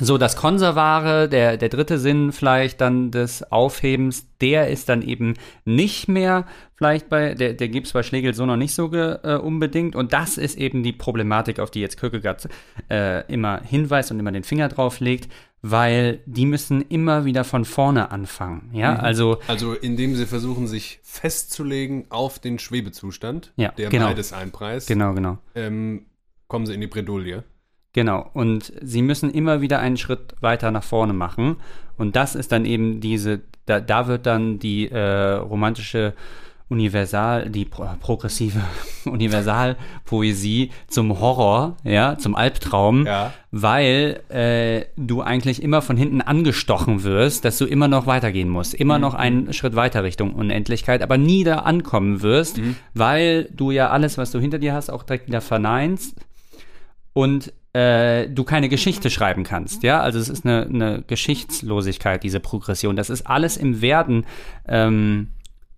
So, 0.00 0.16
das 0.18 0.36
Konservare, 0.36 1.28
der, 1.28 1.56
der 1.56 1.68
dritte 1.68 1.98
Sinn 1.98 2.32
vielleicht 2.32 2.80
dann 2.80 3.10
des 3.10 3.42
Aufhebens, 3.50 4.26
der 4.40 4.68
ist 4.68 4.88
dann 4.88 5.02
eben 5.02 5.34
nicht 5.64 6.08
mehr 6.08 6.46
vielleicht 6.76 7.08
bei, 7.08 7.34
der, 7.34 7.54
der 7.54 7.68
gibt 7.68 7.88
es 7.88 7.92
bei 7.92 8.02
Schlegel 8.04 8.34
so 8.34 8.46
noch 8.46 8.56
nicht 8.56 8.74
so 8.74 8.88
ge, 8.90 9.18
äh, 9.24 9.34
unbedingt. 9.36 9.96
Und 9.96 10.12
das 10.12 10.38
ist 10.38 10.56
eben 10.56 10.82
die 10.84 10.92
Problematik, 10.92 11.58
auf 11.58 11.70
die 11.70 11.80
jetzt 11.80 11.98
Kierkegaard 11.98 12.48
äh, 12.90 13.26
immer 13.32 13.60
hinweist 13.62 14.10
und 14.12 14.20
immer 14.20 14.30
den 14.30 14.44
Finger 14.44 14.68
drauf 14.68 15.00
legt, 15.00 15.28
weil 15.62 16.20
die 16.26 16.46
müssen 16.46 16.82
immer 16.82 17.24
wieder 17.24 17.42
von 17.42 17.64
vorne 17.64 18.12
anfangen. 18.12 18.70
Ja, 18.72 18.92
Mhm. 18.92 19.00
also 19.00 19.38
Also 19.48 19.72
indem 19.74 20.14
sie 20.14 20.26
versuchen, 20.26 20.68
sich 20.68 21.00
festzulegen 21.02 22.06
auf 22.10 22.38
den 22.38 22.60
Schwebezustand, 22.60 23.52
Ja, 23.56 23.72
der 23.72 23.88
genau. 23.90 24.06
beides 24.06 24.32
einpreist, 24.32 24.86
genau, 24.86 25.14
genau. 25.14 25.38
ähm, 25.56 26.06
kommen 26.46 26.66
sie 26.66 26.74
in 26.74 26.80
die 26.80 26.86
Bredouille. 26.86 27.42
Genau, 27.94 28.28
und 28.34 28.72
sie 28.82 29.02
müssen 29.02 29.30
immer 29.30 29.60
wieder 29.60 29.78
einen 29.80 29.96
Schritt 29.96 30.34
weiter 30.40 30.70
nach 30.70 30.84
vorne 30.84 31.12
machen. 31.14 31.56
Und 31.96 32.16
das 32.16 32.34
ist 32.34 32.52
dann 32.52 32.64
eben 32.64 33.00
diese, 33.00 33.40
da, 33.66 33.80
da 33.80 34.06
wird 34.06 34.26
dann 34.26 34.58
die 34.58 34.88
äh, 34.90 35.32
romantische 35.34 36.14
Universal, 36.70 37.48
die 37.48 37.64
pro, 37.64 37.86
progressive 38.00 38.60
Universalpoesie 39.66 40.70
zum 40.86 41.18
Horror, 41.18 41.76
ja, 41.82 42.18
zum 42.18 42.34
Albtraum, 42.34 43.06
Ja. 43.06 43.32
weil 43.50 44.20
äh, 44.28 44.84
du 44.96 45.22
eigentlich 45.22 45.62
immer 45.62 45.80
von 45.82 45.96
hinten 45.96 46.20
angestochen 46.20 47.04
wirst, 47.04 47.44
dass 47.46 47.58
du 47.58 47.64
immer 47.64 47.88
noch 47.88 48.06
weitergehen 48.06 48.50
musst, 48.50 48.74
immer 48.74 48.98
noch 48.98 49.14
einen 49.14 49.52
Schritt 49.54 49.76
weiter 49.76 50.04
Richtung 50.04 50.34
Unendlichkeit, 50.34 51.02
aber 51.02 51.16
nie 51.16 51.42
da 51.42 51.60
ankommen 51.60 52.20
wirst, 52.22 52.60
weil 52.94 53.48
du 53.52 53.70
ja 53.70 53.88
alles, 53.90 54.18
was 54.18 54.30
du 54.30 54.38
hinter 54.38 54.58
dir 54.58 54.74
hast, 54.74 54.90
auch 54.90 55.02
direkt 55.04 55.26
wieder 55.26 55.40
verneinst 55.40 56.16
und 57.12 57.52
äh, 57.78 58.28
du 58.28 58.44
keine 58.44 58.68
Geschichte 58.68 59.08
schreiben 59.08 59.44
kannst, 59.44 59.82
ja, 59.82 60.00
also 60.00 60.18
es 60.18 60.28
ist 60.28 60.44
eine, 60.44 60.66
eine 60.66 61.04
Geschichtslosigkeit, 61.06 62.22
diese 62.24 62.40
Progression, 62.40 62.96
das 62.96 63.08
ist 63.08 63.26
alles 63.26 63.56
im 63.56 63.80
Werden 63.80 64.26
ähm, 64.66 65.28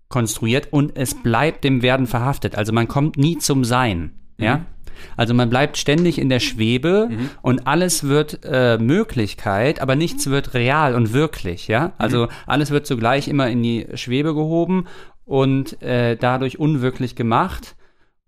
konstruiert 0.08 0.68
und 0.70 0.96
es 0.96 1.14
bleibt 1.14 1.62
dem 1.62 1.82
Werden 1.82 2.06
verhaftet, 2.06 2.56
also 2.56 2.72
man 2.72 2.88
kommt 2.88 3.18
nie 3.18 3.36
zum 3.38 3.64
Sein, 3.64 4.12
ja, 4.38 4.64
also 5.16 5.34
man 5.34 5.50
bleibt 5.50 5.76
ständig 5.76 6.18
in 6.18 6.28
der 6.28 6.40
Schwebe 6.40 7.10
und 7.42 7.66
alles 7.66 8.04
wird 8.04 8.40
äh, 8.44 8.78
Möglichkeit, 8.78 9.80
aber 9.80 9.96
nichts 9.96 10.28
wird 10.28 10.54
real 10.54 10.94
und 10.94 11.12
wirklich, 11.12 11.68
ja, 11.68 11.92
also 11.98 12.28
alles 12.46 12.70
wird 12.70 12.86
zugleich 12.86 13.28
immer 13.28 13.48
in 13.48 13.62
die 13.62 13.86
Schwebe 13.94 14.34
gehoben 14.34 14.86
und 15.24 15.82
äh, 15.82 16.16
dadurch 16.16 16.58
unwirklich 16.58 17.14
gemacht 17.14 17.76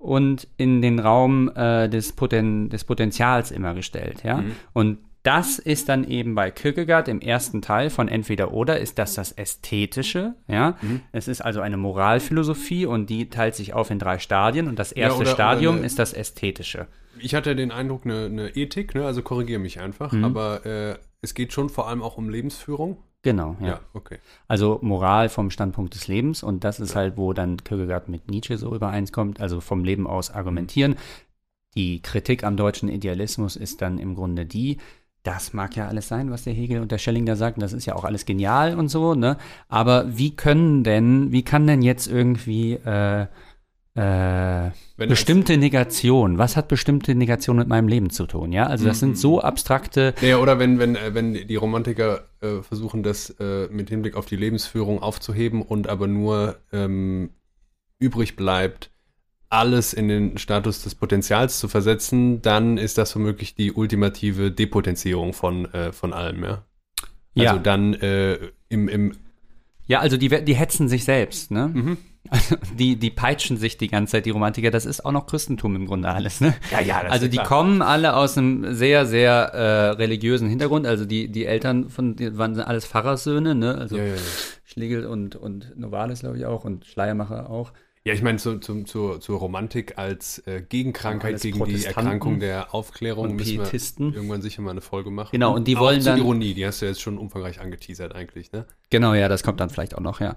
und 0.03 0.49
in 0.57 0.83
den 0.83 0.99
Raum 0.99 1.51
äh, 1.55 1.89
des, 1.89 2.13
Poten 2.13 2.69
des 2.71 2.85
Potenzials 2.85 3.51
immer 3.51 3.73
gestellt, 3.75 4.23
ja. 4.25 4.43
Und 4.73 4.99
das 5.23 5.61
ist 5.61 5.89
dann 5.89 6.03
eben 6.03 6.35
bei 6.35 6.51
Kierkegaard 6.51 7.07
im 7.07 7.21
ersten 7.21 7.63
Teil 7.63 7.91
von 7.91 8.09
Entweder 8.09 8.53
oder 8.53 8.81
ist 8.81 8.99
das 8.99 9.15
das 9.15 9.31
Ästhetische, 9.31 10.35
ja. 10.49 10.77
Es 11.13 11.29
ist 11.29 11.41
also 11.41 11.61
eine 11.61 11.77
Moralphilosophie 11.77 12.87
und 12.87 13.09
die 13.09 13.31
teilt 13.31 13.55
sich 13.55 13.73
auf 13.75 13.91
in 13.91 13.99
drei 14.01 14.19
Stadien 14.19 14.67
und 14.69 14.79
das 14.79 14.91
erste 14.93 15.21
oder- 15.21 15.27
oder 15.29 15.35
Stadium 15.35 15.77
eine- 15.77 15.87
ist 15.87 15.99
das 15.99 16.13
Ästhetische. 16.13 16.89
Ich 17.21 17.35
hatte 17.37 17.55
den 17.55 17.71
Eindruck, 17.71 18.05
eine, 18.05 18.25
eine 18.25 18.49
Ethik, 18.57 18.95
ne? 18.97 19.05
also 19.07 19.23
korrigiere 19.23 19.61
mich 19.61 19.81
einfach, 19.81 20.13
Mhm. 20.13 20.25
aber 20.25 20.67
äh, 20.67 20.97
es 21.21 21.35
geht 21.35 21.53
schon 21.53 21.69
vor 21.69 21.89
allem 21.89 22.03
auch 22.03 22.17
um 22.19 22.29
Lebensführung. 22.29 22.97
Genau, 23.23 23.57
ja. 23.61 23.67
Ja, 23.67 23.81
okay. 23.95 24.19
Also 24.49 24.81
Moral 24.83 25.29
vom 25.29 25.51
Standpunkt 25.51 25.95
des 25.95 26.09
Lebens 26.09 26.43
und 26.43 26.65
das 26.65 26.81
ist 26.81 26.97
halt, 26.97 27.17
wo 27.17 27.33
dann 27.33 27.59
Kierkegaard 27.63 28.09
mit 28.09 28.29
Nietzsche 28.29 28.59
so 28.59 28.75
übereinskommt, 28.75 29.41
also 29.41 29.61
vom 29.61 29.85
Leben 29.85 30.07
aus 30.09 30.31
argumentieren. 30.31 30.97
Die 31.75 32.03
Kritik 32.03 32.43
am 32.45 32.57
deutschen 32.57 32.89
Idealismus 32.89 33.57
ist 33.57 33.81
dann 33.81 33.99
im 33.99 34.17
Grunde 34.17 34.45
die, 34.45 34.79
das 35.23 35.53
mag 35.53 35.77
ja 35.77 35.87
alles 35.87 36.09
sein, 36.09 36.33
was 36.33 36.43
der 36.43 36.53
Hegel 36.53 36.81
und 36.81 36.91
der 36.91 36.99
Schelling 36.99 37.25
da 37.25 37.37
sagten, 37.37 37.61
das 37.61 37.73
ist 37.73 37.87
ja 37.87 37.95
auch 37.95 38.05
alles 38.05 38.27
genial 38.27 38.77
und 38.77 38.89
so, 38.89 39.15
ne? 39.15 39.39
Aber 39.69 40.19
wie 40.19 40.35
können 40.35 40.83
denn, 40.83 41.31
wie 41.31 41.45
kann 41.45 41.67
denn 41.69 41.81
jetzt 41.81 42.09
irgendwie 42.09 42.73
äh, 42.75 43.29
äh, 43.95 44.71
bestimmte 44.97 45.59
Negation, 45.59 46.39
was 46.39 46.57
hat 46.57 46.69
bestimmte 46.69 47.15
Negation 47.15 47.57
mit 47.57 47.69
meinem 47.69 47.89
Leben 47.89 48.09
zu 48.09 48.27
tun, 48.27 48.51
ja? 48.53 48.67
Also 48.67 48.87
das 48.87 49.01
sind 49.01 49.19
so 49.19 49.41
abstrakte 49.41 50.15
Ja, 50.23 50.39
oder 50.39 50.59
wenn, 50.59 50.79
wenn, 50.79 50.97
äh, 50.97 51.13
wenn 51.15 51.35
die 51.35 51.57
Romantiker 51.57 52.25
äh, 52.41 52.63
versuchen, 52.63 53.03
das 53.03 53.31
äh, 53.39 53.69
mit 53.71 53.91
Hinblick 53.91 54.17
auf 54.17 54.25
die 54.27 54.37
Lebensführung 54.37 55.03
aufzuheben 55.03 55.61
und 55.61 55.89
aber 55.89 56.07
nur 56.07 56.57
ähm, 56.73 57.31
übrig 57.99 58.35
bleibt, 58.35 58.91
alles 59.51 59.93
in 59.93 60.09
den 60.09 60.39
Status 60.39 60.83
des 60.83 60.95
Potenzials 60.95 61.59
zu 61.59 61.69
versetzen, 61.69 62.41
dann 62.41 62.79
ist 62.79 62.97
das 62.97 63.15
womöglich 63.15 63.55
die 63.55 63.73
ultimative 63.73 64.51
Depotenzierung 64.51 65.35
von, 65.35 65.67
äh, 65.75 65.93
von 65.93 66.15
allem, 66.15 66.43
ja. 66.45 66.65
Also 67.37 67.57
Ja. 67.57 67.59
dann 67.59 67.93
äh, 67.95 68.39
im, 68.71 68.89
im 68.89 69.17
Ja, 69.87 70.01
also 70.01 70.17
die, 70.17 70.29
die 70.45 70.55
hetzen 70.55 70.89
sich 70.89 71.05
selbst, 71.05 71.51
ne? 71.51 71.71
Mhm. 71.75 71.99
Also 72.33 72.57
die, 72.79 72.97
die 72.97 73.11
peitschen 73.11 73.57
sich 73.57 73.77
die 73.79 73.89
ganze 73.89 74.13
Zeit, 74.13 74.27
die 74.27 74.31
Romantiker. 74.31 74.71
Das 74.71 74.87
ist 74.87 75.05
auch 75.05 75.13
noch 75.13 75.27
Christentum 75.27 75.77
im 75.77 75.87
Grunde 75.87 76.09
alles, 76.09 76.41
ne? 76.41 76.55
Ja, 76.71 76.81
ja, 76.81 77.01
Also 77.03 77.27
die 77.29 77.37
klar. 77.37 77.47
kommen 77.47 77.83
alle 77.83 78.17
aus 78.17 78.37
einem 78.39 78.75
sehr, 78.75 79.07
sehr 79.07 79.33
äh, 79.33 79.89
religiösen 79.91 80.49
Hintergrund. 80.49 80.87
Also 80.87 81.05
die, 81.05 81.29
die 81.29 81.45
Eltern 81.47 81.91
von 81.91 82.17
die 82.17 82.37
waren 82.39 82.59
alles 82.59 82.87
Pfarrerssöhne, 82.87 83.55
ne? 83.55 83.77
Also 83.77 83.97
Ja, 83.99 84.05
ja, 84.05 84.15
ja. 84.15 84.21
Schlegel 84.65 85.07
und, 85.07 85.37
und 85.37 85.77
Novalis, 85.79 86.21
glaube 86.21 86.39
ich, 86.39 86.47
auch 86.47 86.65
und 86.65 86.87
Schleiermacher 86.87 87.51
auch. 87.51 87.73
Ja, 88.05 88.15
ich 88.15 88.23
meine, 88.23 88.39
zu, 88.39 88.59
zum- 88.59 88.85
zur, 88.85 89.21
zur 89.21 89.39
Romantik 89.39 89.97
als 89.97 90.39
äh, 90.49 90.61
Gegenkrankheit 90.61 91.41
gegen 91.41 91.65
die 91.67 91.85
Erkrankung 91.85 92.41
der 92.41 92.75
Aufklärung 92.75 93.29
und 93.31 93.37
müssen 93.37 93.59
wir 93.59 93.63
Pietisten. 93.63 94.13
irgendwann 94.13 94.43
sicher 94.43 94.61
mal 94.61 94.73
eine 94.73 94.81
Folge 94.81 95.13
machen. 95.13 95.29
Genau, 95.31 95.55
und 95.55 95.69
die 95.69 95.77
Auch 95.77 95.83
wollen 95.83 96.01
zur 96.01 96.13
dann- 96.13 96.21
Ironie, 96.21 96.53
die 96.55 96.67
hast 96.67 96.83
du 96.83 96.87
jetzt 96.87 97.01
schon 97.01 97.17
umfangreich 97.17 97.61
angeteasert 97.61 98.13
eigentlich, 98.13 98.51
ne? 98.51 98.67
Genau, 98.91 99.15
ja, 99.15 99.29
das 99.29 99.45
kommt 99.45 99.61
dann 99.61 99.71
vielleicht 99.71 99.95
auch 99.95 100.01
noch, 100.01 100.21
ja. 100.21 100.35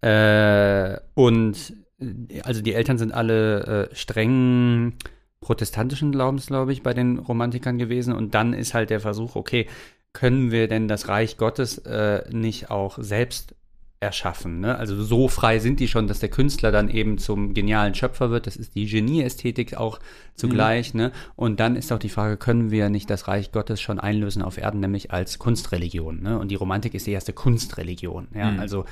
Äh, 0.00 0.98
und 1.14 1.74
äh, 2.00 2.40
also 2.42 2.62
die 2.62 2.74
Eltern 2.74 2.98
sind 2.98 3.12
alle 3.12 3.88
äh, 3.90 3.94
streng 3.94 4.94
protestantischen 5.40 6.12
Glaubens, 6.12 6.46
glaube 6.46 6.72
ich, 6.72 6.82
bei 6.82 6.94
den 6.94 7.18
Romantikern 7.18 7.78
gewesen. 7.78 8.12
Und 8.12 8.34
dann 8.34 8.52
ist 8.52 8.74
halt 8.74 8.90
der 8.90 9.00
Versuch, 9.00 9.36
okay, 9.36 9.66
können 10.12 10.50
wir 10.50 10.66
denn 10.66 10.88
das 10.88 11.08
Reich 11.08 11.36
Gottes 11.36 11.78
äh, 11.78 12.24
nicht 12.30 12.70
auch 12.70 12.98
selbst 12.98 13.54
erschaffen? 14.00 14.60
Ne? 14.60 14.76
Also 14.76 15.02
so 15.02 15.28
frei 15.28 15.58
sind 15.58 15.78
die 15.78 15.88
schon, 15.88 16.08
dass 16.08 16.20
der 16.20 16.30
Künstler 16.30 16.72
dann 16.72 16.88
eben 16.88 17.18
zum 17.18 17.54
genialen 17.54 17.94
Schöpfer 17.94 18.30
wird. 18.30 18.46
Das 18.46 18.56
ist 18.56 18.74
die 18.74 18.86
Genieästhetik 18.86 19.76
auch 19.76 20.00
zugleich. 20.34 20.94
Ne? 20.94 21.12
Und 21.36 21.60
dann 21.60 21.76
ist 21.76 21.92
auch 21.92 21.98
die 21.98 22.08
Frage, 22.08 22.38
können 22.38 22.70
wir 22.70 22.88
nicht 22.88 23.10
das 23.10 23.28
Reich 23.28 23.52
Gottes 23.52 23.80
schon 23.80 24.00
einlösen 24.00 24.42
auf 24.42 24.58
Erden, 24.58 24.80
nämlich 24.80 25.12
als 25.12 25.38
Kunstreligion? 25.38 26.22
Ne? 26.22 26.38
Und 26.38 26.50
die 26.50 26.56
Romantik 26.56 26.94
ist 26.94 27.06
die 27.06 27.12
erste 27.12 27.34
Kunstreligion. 27.34 28.28
Ja? 28.34 28.52
Mhm. 28.52 28.60
Also 28.60 28.84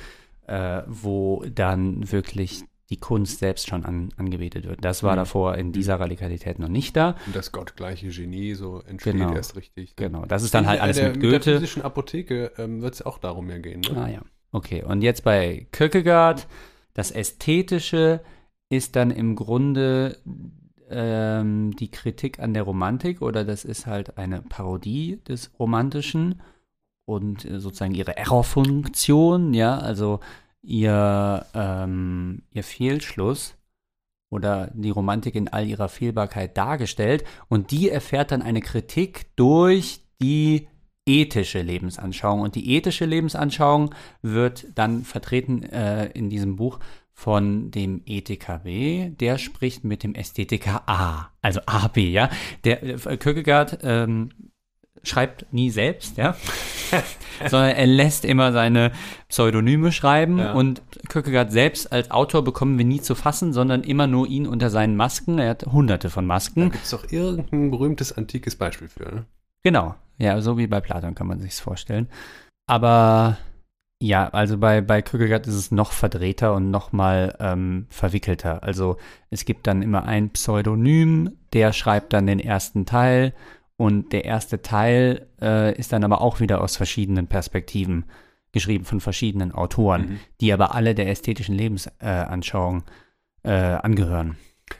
äh, 0.47 0.83
wo 0.87 1.43
dann 1.53 2.11
wirklich 2.11 2.63
die 2.91 2.97
Kunst 2.97 3.39
selbst 3.39 3.67
schon 3.67 3.83
an, 3.83 4.09
angebetet 4.17 4.67
wird. 4.67 4.85
Das 4.85 5.01
war 5.01 5.13
Mhm. 5.13 5.17
davor 5.17 5.55
in 5.55 5.71
dieser 5.71 5.99
Radikalität 5.99 6.59
noch 6.59 6.67
nicht 6.67 6.95
da. 6.95 7.15
Und 7.25 7.35
das 7.35 7.51
gottgleiche 7.51 8.09
Genie 8.09 8.53
so 8.53 8.81
entsteht 8.81 9.13
Genau. 9.13 9.33
erst 9.33 9.55
richtig. 9.55 9.95
ne? 9.97 10.05
Genau, 10.07 10.25
das 10.25 10.43
ist 10.43 10.53
dann 10.53 10.67
halt 10.67 10.77
In 10.77 10.83
alles 10.83 10.97
der, 10.97 11.07
mit 11.09 11.15
Mit 11.15 11.23
der 11.23 11.31
Goethe. 11.39 11.53
physischen 11.55 11.81
Apotheke 11.81 12.51
ähm, 12.59 12.81
wird 12.83 12.93
es 12.93 13.01
auch 13.01 13.17
darum 13.17 13.49
ja 13.49 13.57
gehen, 13.57 13.81
ne? 13.81 13.97
Ah 13.97 14.07
ja, 14.07 14.21
okay. 14.51 14.83
Und 14.83 15.01
jetzt 15.01 15.23
bei 15.23 15.65
Kierkegaard, 15.71 16.47
das 16.93 17.09
Ästhetische 17.11 18.21
ist 18.69 18.95
dann 18.95 19.09
im 19.09 19.35
Grunde 19.35 20.19
ähm, 20.89 21.75
die 21.75 21.89
Kritik 21.89 22.39
an 22.39 22.53
der 22.53 22.63
Romantik 22.63 23.21
oder 23.21 23.43
das 23.43 23.65
ist 23.65 23.87
halt 23.87 24.17
eine 24.19 24.41
Parodie 24.43 25.19
des 25.27 25.51
Romantischen 25.57 26.41
und 27.05 27.45
äh, 27.45 27.59
sozusagen 27.59 27.95
ihre 27.95 28.17
Errorfunktion, 28.17 29.53
ja, 29.53 29.77
also 29.77 30.19
ihr, 30.61 31.45
ähm, 31.53 32.43
ihr 32.51 32.63
Fehlschluss 32.63 33.55
oder 34.29 34.71
die 34.73 34.89
Romantik 34.89 35.35
in 35.35 35.47
all 35.47 35.67
ihrer 35.67 35.89
Fehlbarkeit 35.89 36.57
dargestellt 36.57 37.23
und 37.47 37.71
die 37.71 37.89
erfährt 37.89 38.31
dann 38.31 38.41
eine 38.41 38.61
Kritik 38.61 39.35
durch 39.35 40.01
die 40.21 40.67
ethische 41.05 41.61
Lebensanschauung 41.61 42.41
und 42.41 42.55
die 42.55 42.75
ethische 42.75 43.05
Lebensanschauung 43.05 43.93
wird 44.23 44.67
dann 44.75 45.03
vertreten 45.03 45.63
äh, 45.63 46.07
in 46.07 46.29
diesem 46.29 46.55
Buch 46.55 46.79
von 47.13 47.71
dem 47.71 48.01
Ethiker 48.05 48.59
B, 48.59 49.09
der 49.09 49.37
spricht 49.37 49.85
mit 49.85 50.03
dem 50.03 50.15
Ästhetiker 50.15 50.83
A, 50.89 51.29
also 51.41 51.61
AB, 51.65 51.97
ja. 51.97 52.29
Der 52.65 52.83
äh, 52.83 53.17
Kierkegaard 53.17 53.79
ähm, 53.83 54.31
schreibt 55.05 55.45
nie 55.53 55.69
selbst, 55.69 56.17
ja, 56.17 56.35
sondern 57.49 57.71
er 57.71 57.87
lässt 57.87 58.25
immer 58.25 58.51
seine 58.51 58.91
Pseudonyme 59.29 59.91
schreiben 59.91 60.37
Ja. 60.39 60.53
und 60.53 60.81
Kierkegaard 61.09 61.51
selbst 61.51 61.91
als 61.91 62.11
Autor 62.11 62.43
bekommen 62.43 62.77
wir 62.77 62.85
nie 62.85 63.01
zu 63.01 63.15
fassen, 63.15 63.53
sondern 63.53 63.83
immer 63.83 64.07
nur 64.07 64.27
ihn 64.27 64.47
unter 64.47 64.69
seinen 64.69 64.95
Masken. 64.95 65.39
Er 65.39 65.49
hat 65.51 65.65
hunderte 65.65 66.09
von 66.09 66.25
Da 66.25 66.33
Masken. 66.33 66.71
gibt 66.71 66.83
es 66.83 66.89
doch 66.91 67.11
irgendein 67.11 67.71
berühmtes 67.71 68.11
antikes 68.13 68.55
Beispiel 68.55 68.87
für, 68.87 69.03
ne? 69.13 69.25
Genau, 69.63 69.95
ja, 70.17 70.39
so 70.41 70.57
wie 70.57 70.67
bei 70.67 70.79
Platon 70.79 71.15
kann 71.15 71.27
man 71.27 71.39
sich's 71.39 71.59
vorstellen. 71.59 72.07
Aber 72.67 73.37
ja, 74.01 74.27
also 74.29 74.57
bei, 74.57 74.81
bei 74.81 75.01
Kierkegaard 75.01 75.47
ist 75.47 75.55
es 75.55 75.71
noch 75.71 75.91
verdrehter 75.91 76.53
und 76.53 76.69
noch 76.69 76.91
mal 76.91 77.35
ähm, 77.39 77.87
verwickelter. 77.89 78.61
Also 78.63 78.97
es 79.29 79.45
gibt 79.45 79.67
dann 79.67 79.81
immer 79.81 80.03
ein 80.05 80.29
Pseudonym, 80.31 81.37
der 81.53 81.73
schreibt 81.73 82.13
dann 82.13 82.27
den 82.27 82.39
ersten 82.39 82.85
Teil 82.85 83.33
Und 83.77 84.13
der 84.13 84.25
erste 84.25 84.61
Teil 84.61 85.27
äh, 85.41 85.77
ist 85.77 85.91
dann 85.91 86.03
aber 86.03 86.21
auch 86.21 86.39
wieder 86.39 86.61
aus 86.61 86.77
verschiedenen 86.77 87.27
Perspektiven 87.27 88.05
geschrieben, 88.51 88.85
von 88.85 89.01
verschiedenen 89.01 89.51
Autoren, 89.51 90.01
mhm. 90.01 90.19
die 90.39 90.53
aber 90.53 90.73
alle 90.73 90.95
der 90.95 91.09
ästhetischen 91.09 91.55
Lebensanschauung 91.55 92.83
äh, 93.43 93.51
angehören. 93.51 94.37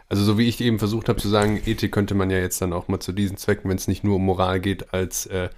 Also 0.08 0.24
so 0.24 0.38
wie 0.38 0.48
ich 0.48 0.62
eben 0.62 0.80
versucht 0.80 1.10
habe 1.10 1.20
zu 1.20 1.28
sagen, 1.28 1.62
Ethik 1.66 1.92
könnte 1.92 2.16
man 2.16 2.30
ja 2.30 2.38
jetzt 2.38 2.62
dann 2.62 2.74
auch 2.74 2.88
mal 2.88 3.00
zu 3.00 3.12
diesen 3.12 3.38
Zwecken, 3.38 3.70
wenn 3.70 3.78
es 3.78 3.88
nicht 3.88 4.04
nur 4.04 4.16
um 4.16 4.26
Moral 4.26 4.60
geht, 4.62 4.94
als, 4.94 5.26
äh, 5.26 5.50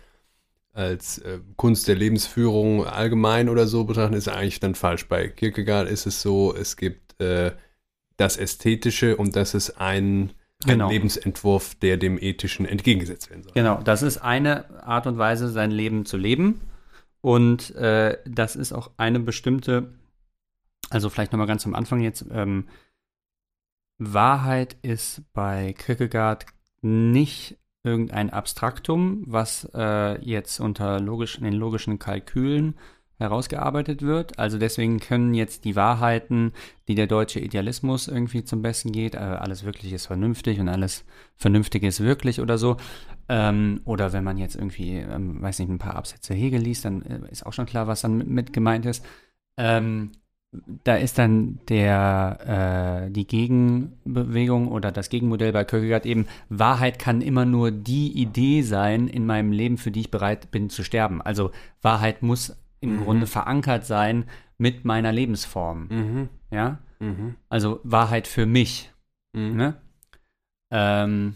als 0.73 1.19
äh, 1.19 1.39
Kunst 1.55 1.87
der 1.87 1.95
Lebensführung 1.95 2.85
allgemein 2.85 3.49
oder 3.49 3.67
so 3.67 3.83
betrachten, 3.83 4.15
ist 4.15 4.27
eigentlich 4.27 4.59
dann 4.59 4.75
falsch. 4.75 5.07
Bei 5.07 5.27
Kierkegaard 5.27 5.87
ist 5.87 6.07
es 6.07 6.21
so, 6.21 6.55
es 6.55 6.75
gibt 6.75 7.21
äh, 7.21 7.51
das 8.17 8.37
Ästhetische 8.37 9.15
und 9.15 9.35
das 9.35 9.53
ist 9.53 9.79
ein 9.79 10.33
Genau. 10.65 10.85
Ein 10.85 10.91
Lebensentwurf, 10.91 11.75
der 11.75 11.97
dem 11.97 12.17
Ethischen 12.17 12.65
entgegengesetzt 12.65 13.29
werden 13.29 13.43
soll. 13.43 13.53
Genau, 13.53 13.79
das 13.83 14.01
ist 14.01 14.17
eine 14.17 14.83
Art 14.83 15.05
und 15.05 15.17
Weise, 15.17 15.49
sein 15.49 15.71
Leben 15.71 16.05
zu 16.05 16.17
leben. 16.17 16.61
Und 17.21 17.75
äh, 17.75 18.17
das 18.25 18.55
ist 18.55 18.73
auch 18.73 18.91
eine 18.97 19.19
bestimmte, 19.19 19.93
also 20.89 21.09
vielleicht 21.09 21.31
nochmal 21.31 21.47
ganz 21.47 21.65
am 21.65 21.75
Anfang 21.75 22.01
jetzt, 22.01 22.25
ähm, 22.31 22.67
Wahrheit 23.99 24.77
ist 24.81 25.23
bei 25.33 25.73
Kierkegaard 25.73 26.45
nicht 26.81 27.57
irgendein 27.83 28.29
Abstraktum, 28.29 29.23
was 29.25 29.69
äh, 29.73 30.21
jetzt 30.23 30.59
unter 30.59 30.99
logischen, 30.99 31.43
den 31.43 31.53
logischen 31.53 31.99
Kalkülen 31.99 32.75
herausgearbeitet 33.17 34.01
wird. 34.01 34.37
Also 34.37 34.57
deswegen 34.57 34.99
können 34.99 35.33
jetzt 35.33 35.65
die 35.65 35.75
Wahrheiten, 35.75 36.53
die 36.87 36.95
der 36.95 37.07
deutsche 37.07 37.39
Idealismus 37.39 38.07
irgendwie 38.07 38.43
zum 38.43 38.61
Besten 38.61 38.91
geht, 38.91 39.15
äh, 39.15 39.17
alles 39.17 39.63
Wirkliche 39.63 39.95
ist 39.95 40.05
vernünftig 40.05 40.59
und 40.59 40.69
alles 40.69 41.03
Vernünftige 41.35 41.87
ist 41.87 41.99
wirklich 41.99 42.39
oder 42.39 42.57
so. 42.57 42.77
Ähm, 43.29 43.81
oder 43.85 44.13
wenn 44.13 44.23
man 44.23 44.37
jetzt 44.37 44.55
irgendwie, 44.55 44.97
ähm, 44.97 45.41
weiß 45.41 45.59
nicht, 45.59 45.69
ein 45.69 45.79
paar 45.79 45.95
Absätze 45.95 46.33
Hegel 46.33 46.61
liest, 46.61 46.85
dann 46.85 47.01
äh, 47.01 47.19
ist 47.31 47.45
auch 47.45 47.53
schon 47.53 47.65
klar, 47.65 47.87
was 47.87 48.01
dann 48.01 48.17
mit, 48.17 48.27
mit 48.27 48.53
gemeint 48.53 48.85
ist. 48.85 49.03
Ähm, 49.57 50.11
da 50.83 50.95
ist 50.95 51.17
dann 51.17 51.59
der 51.67 53.05
äh, 53.07 53.11
die 53.11 53.27
Gegenbewegung 53.27 54.69
oder 54.69 54.91
das 54.91 55.09
Gegenmodell 55.09 55.51
bei 55.51 55.65
Kierkegaard 55.65 56.05
eben 56.05 56.25
Wahrheit 56.49 56.99
kann 56.99 57.21
immer 57.21 57.45
nur 57.45 57.71
die 57.71 58.11
Idee 58.13 58.61
sein 58.61 59.07
in 59.07 59.25
meinem 59.25 59.51
Leben, 59.51 59.77
für 59.77 59.91
die 59.91 60.01
ich 60.01 60.11
bereit 60.11 60.49
bin 60.51 60.69
zu 60.69 60.83
sterben. 60.83 61.21
Also 61.21 61.51
Wahrheit 61.81 62.23
muss 62.23 62.55
im 62.79 62.97
mhm. 62.97 63.03
Grunde 63.03 63.27
verankert 63.27 63.85
sein 63.85 64.25
mit 64.57 64.85
meiner 64.85 65.11
Lebensform. 65.11 65.87
Mhm. 65.89 66.29
Ja? 66.51 66.79
Mhm. 66.99 67.35
Also 67.49 67.79
Wahrheit 67.83 68.27
für 68.27 68.45
mich. 68.45 68.91
Mhm. 69.33 69.55
Ne? 69.55 69.73
Ähm, 70.71 71.35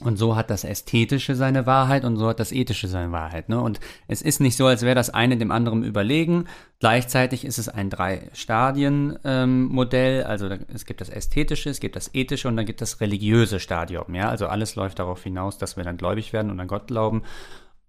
und 0.00 0.16
so 0.16 0.34
hat 0.34 0.48
das 0.50 0.64
Ästhetische 0.64 1.36
seine 1.36 1.66
Wahrheit 1.66 2.04
und 2.04 2.16
so 2.16 2.26
hat 2.28 2.40
das 2.40 2.50
Ethische 2.50 2.88
seine 2.88 3.12
Wahrheit. 3.12 3.48
Ne? 3.48 3.60
Und 3.60 3.78
es 4.08 4.20
ist 4.22 4.40
nicht 4.40 4.56
so, 4.56 4.66
als 4.66 4.82
wäre 4.82 4.96
das 4.96 5.10
eine 5.10 5.36
dem 5.36 5.52
anderen 5.52 5.84
überlegen. 5.84 6.46
Gleichzeitig 6.80 7.44
ist 7.44 7.58
es 7.58 7.68
ein 7.68 7.90
Drei-Stadien-Modell. 7.90 10.20
Ähm, 10.20 10.26
also 10.26 10.48
da, 10.48 10.58
es 10.74 10.86
gibt 10.86 11.00
das 11.00 11.08
Ästhetische, 11.08 11.70
es 11.70 11.78
gibt 11.78 11.94
das 11.94 12.12
Ethische 12.14 12.48
und 12.48 12.56
dann 12.56 12.66
gibt 12.66 12.80
das 12.80 13.00
religiöse 13.00 13.60
Stadium. 13.60 14.12
Ja? 14.14 14.28
Also 14.28 14.48
alles 14.48 14.74
läuft 14.74 14.98
darauf 14.98 15.22
hinaus, 15.22 15.56
dass 15.58 15.76
wir 15.76 15.84
dann 15.84 15.98
gläubig 15.98 16.32
werden 16.32 16.50
und 16.50 16.58
an 16.58 16.66
Gott 16.66 16.88
glauben. 16.88 17.22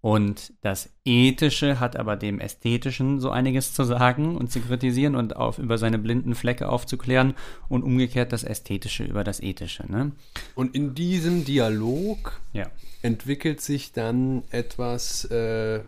Und 0.03 0.51
das 0.59 0.89
Ethische 1.05 1.79
hat 1.79 1.95
aber 1.95 2.17
dem 2.17 2.41
Ästhetischen 2.41 3.21
so 3.21 3.29
einiges 3.29 3.73
zu 3.73 3.85
sagen 3.85 4.35
und 4.35 4.51
zu 4.51 4.59
kritisieren 4.59 5.15
und 5.15 5.37
auf, 5.37 5.59
über 5.59 5.77
seine 5.77 5.97
blinden 5.97 6.35
Flecke 6.35 6.67
aufzuklären 6.67 7.35
und 7.69 7.83
umgekehrt 7.83 8.33
das 8.33 8.43
Ästhetische 8.43 9.05
über 9.05 9.23
das 9.23 9.39
Ethische. 9.39 9.89
Ne? 9.89 10.11
Und 10.55 10.75
in 10.75 10.93
diesem 10.93 11.45
Dialog 11.45 12.41
ja. 12.51 12.69
entwickelt 13.01 13.61
sich 13.61 13.93
dann 13.93 14.43
etwas, 14.49 15.23
äh, 15.31 15.85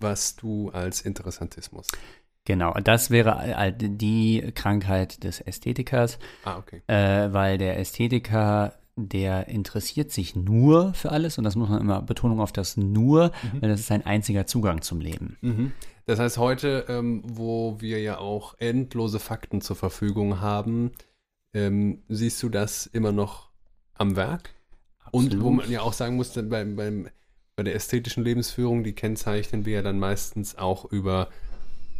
was 0.00 0.36
du 0.36 0.70
als 0.70 1.02
Interessantismus. 1.02 1.88
Genau, 2.46 2.72
das 2.72 3.10
wäre 3.10 3.74
die 3.74 4.50
Krankheit 4.54 5.24
des 5.24 5.42
Ästhetikers, 5.42 6.18
ah, 6.44 6.56
okay. 6.56 6.80
äh, 6.86 7.30
weil 7.34 7.58
der 7.58 7.78
Ästhetiker 7.78 8.72
der 9.06 9.48
interessiert 9.48 10.10
sich 10.10 10.34
nur 10.34 10.94
für 10.94 11.12
alles 11.12 11.38
und 11.38 11.44
das 11.44 11.54
muss 11.54 11.68
man 11.68 11.80
immer 11.80 12.02
Betonung 12.02 12.40
auf 12.40 12.52
das 12.52 12.76
nur, 12.76 13.32
mhm. 13.42 13.62
weil 13.62 13.68
das 13.68 13.80
ist 13.80 13.86
sein 13.86 14.04
einziger 14.04 14.46
Zugang 14.46 14.82
zum 14.82 15.00
Leben. 15.00 15.36
Mhm. 15.40 15.72
Das 16.06 16.18
heißt, 16.18 16.38
heute, 16.38 16.86
ähm, 16.88 17.22
wo 17.24 17.80
wir 17.80 18.00
ja 18.00 18.18
auch 18.18 18.54
endlose 18.58 19.18
Fakten 19.18 19.60
zur 19.60 19.76
Verfügung 19.76 20.40
haben, 20.40 20.92
ähm, 21.54 22.02
siehst 22.08 22.42
du 22.42 22.48
das 22.48 22.86
immer 22.86 23.12
noch 23.12 23.50
am 23.94 24.16
Werk? 24.16 24.50
Absolut. 25.04 25.34
Und 25.34 25.42
wo 25.42 25.50
man 25.50 25.70
ja 25.70 25.82
auch 25.82 25.92
sagen 25.92 26.16
muss, 26.16 26.32
beim, 26.32 26.76
beim, 26.76 27.08
bei 27.56 27.62
der 27.62 27.74
ästhetischen 27.74 28.24
Lebensführung, 28.24 28.84
die 28.84 28.94
kennzeichnen 28.94 29.64
wir 29.64 29.74
ja 29.74 29.82
dann 29.82 29.98
meistens 29.98 30.56
auch 30.56 30.84
über 30.86 31.28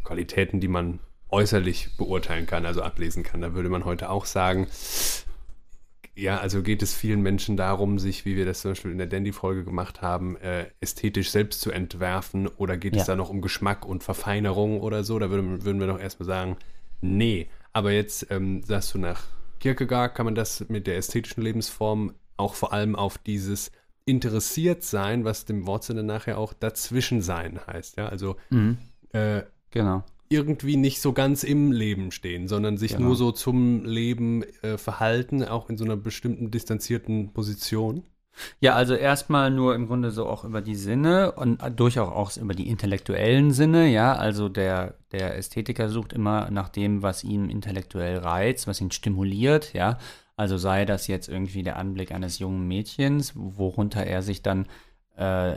Qualitäten, 0.04 0.60
die 0.60 0.68
man 0.68 1.00
äußerlich 1.30 1.96
beurteilen 1.96 2.46
kann, 2.46 2.64
also 2.64 2.82
ablesen 2.82 3.22
kann. 3.22 3.40
Da 3.40 3.54
würde 3.54 3.68
man 3.68 3.84
heute 3.84 4.10
auch 4.10 4.24
sagen, 4.24 4.66
ja, 6.18 6.38
also 6.38 6.62
geht 6.62 6.82
es 6.82 6.94
vielen 6.94 7.22
Menschen 7.22 7.56
darum, 7.56 7.98
sich, 7.98 8.24
wie 8.24 8.36
wir 8.36 8.44
das 8.44 8.62
zum 8.62 8.72
Beispiel 8.72 8.90
in 8.90 8.98
der 8.98 9.06
Dandy-Folge 9.06 9.64
gemacht 9.64 10.02
haben, 10.02 10.36
äh, 10.38 10.66
ästhetisch 10.80 11.30
selbst 11.30 11.60
zu 11.60 11.70
entwerfen 11.70 12.48
oder 12.48 12.76
geht 12.76 12.96
ja. 12.96 13.02
es 13.02 13.06
da 13.06 13.14
noch 13.14 13.30
um 13.30 13.40
Geschmack 13.40 13.86
und 13.86 14.02
Verfeinerung 14.02 14.80
oder 14.80 15.04
so? 15.04 15.18
Da 15.18 15.30
würden, 15.30 15.64
würden 15.64 15.78
wir 15.78 15.86
doch 15.86 16.00
erstmal 16.00 16.26
sagen, 16.26 16.56
nee. 17.00 17.48
Aber 17.72 17.92
jetzt 17.92 18.26
ähm, 18.30 18.64
sagst 18.64 18.94
du 18.94 18.98
nach 18.98 19.22
Kierkegaard, 19.60 20.16
kann 20.16 20.26
man 20.26 20.34
das 20.34 20.68
mit 20.68 20.88
der 20.88 20.96
ästhetischen 20.96 21.42
Lebensform 21.42 22.14
auch 22.36 22.54
vor 22.54 22.72
allem 22.72 22.96
auf 22.96 23.18
dieses 23.18 23.70
interessiert 24.04 24.82
sein, 24.82 25.24
was 25.24 25.44
dem 25.44 25.66
Wortsinne 25.66 26.02
nachher 26.02 26.38
auch 26.38 26.52
dazwischen 26.52 27.22
sein 27.22 27.60
heißt. 27.66 27.96
Ja, 27.96 28.08
also 28.08 28.36
mhm. 28.50 28.78
äh, 29.12 29.42
genau 29.70 30.02
irgendwie 30.28 30.76
nicht 30.76 31.00
so 31.00 31.12
ganz 31.12 31.42
im 31.42 31.72
Leben 31.72 32.10
stehen, 32.10 32.48
sondern 32.48 32.76
sich 32.76 32.92
genau. 32.92 33.08
nur 33.08 33.16
so 33.16 33.32
zum 33.32 33.84
Leben 33.84 34.42
äh, 34.62 34.78
verhalten, 34.78 35.44
auch 35.44 35.70
in 35.70 35.76
so 35.76 35.84
einer 35.84 35.96
bestimmten 35.96 36.50
distanzierten 36.50 37.32
Position. 37.32 38.02
Ja, 38.60 38.74
also 38.74 38.94
erstmal 38.94 39.50
nur 39.50 39.74
im 39.74 39.86
Grunde 39.86 40.10
so 40.10 40.26
auch 40.26 40.44
über 40.44 40.60
die 40.60 40.76
Sinne 40.76 41.32
und 41.32 41.60
durchaus 41.76 42.08
auch 42.08 42.42
über 42.42 42.54
die 42.54 42.68
intellektuellen 42.68 43.50
Sinne, 43.50 43.88
ja. 43.88 44.14
Also 44.14 44.48
der, 44.48 44.94
der 45.12 45.36
Ästhetiker 45.36 45.88
sucht 45.88 46.12
immer 46.12 46.50
nach 46.50 46.68
dem, 46.68 47.02
was 47.02 47.24
ihn 47.24 47.50
intellektuell 47.50 48.18
reizt, 48.18 48.66
was 48.66 48.80
ihn 48.80 48.90
stimuliert, 48.90 49.72
ja. 49.72 49.98
Also 50.36 50.56
sei 50.56 50.84
das 50.84 51.08
jetzt 51.08 51.28
irgendwie 51.28 51.64
der 51.64 51.76
Anblick 51.76 52.12
eines 52.12 52.38
jungen 52.38 52.68
Mädchens, 52.68 53.32
worunter 53.34 54.04
er 54.04 54.22
sich 54.22 54.42
dann 54.42 54.66
äh, 55.16 55.56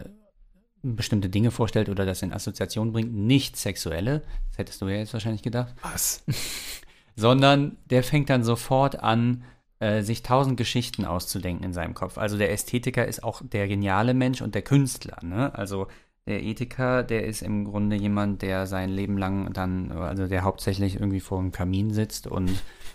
bestimmte 0.84 1.30
Dinge 1.30 1.52
vorstellt 1.52 1.89
oder 1.89 2.06
das 2.06 2.22
in 2.22 2.34
Assoziation 2.34 2.91
bringt, 2.91 3.13
nicht 3.13 3.56
sexuelle, 3.58 4.22
das 4.50 4.58
hättest 4.58 4.82
du 4.82 4.88
ja 4.88 4.98
jetzt 4.98 5.13
wahrscheinlich 5.13 5.44
gedacht. 5.44 5.74
Was? 5.82 6.24
Sondern 7.15 7.78
der 7.89 8.04
fängt 8.04 8.30
dann 8.30 8.44
sofort 8.44 9.00
an, 9.00 9.44
äh, 9.80 10.02
sich 10.02 10.24
tausend 10.24 10.58
Geschichten 10.58 11.06
auszudenken 11.06 11.65
in 11.65 11.74
seinem 11.74 11.94
Kopf. 11.94 12.17
Also 12.17 12.38
der 12.38 12.52
Ästhetiker 12.52 13.08
ist 13.08 13.24
auch 13.24 13.41
der 13.44 13.67
geniale 13.67 14.13
Mensch 14.13 14.41
und 14.41 14.56
der 14.56 14.62
Künstler. 14.62 15.17
Ne? 15.24 15.54
Also 15.56 15.88
der 16.32 16.44
Ethiker, 16.44 17.04
der 17.04 17.26
ist 17.26 17.41
im 17.41 17.65
Grunde 17.65 17.98
jemand, 17.98 18.41
der 18.41 18.65
sein 18.65 18.89
Leben 18.89 19.17
lang 19.17 19.52
dann, 19.52 19.91
also 19.91 20.28
der 20.28 20.44
hauptsächlich 20.44 20.96
irgendwie 20.96 21.20
vor 21.20 21.39
einem 21.39 21.52
Kamin 21.52 21.91
sitzt 21.91 22.26
und 22.26 22.52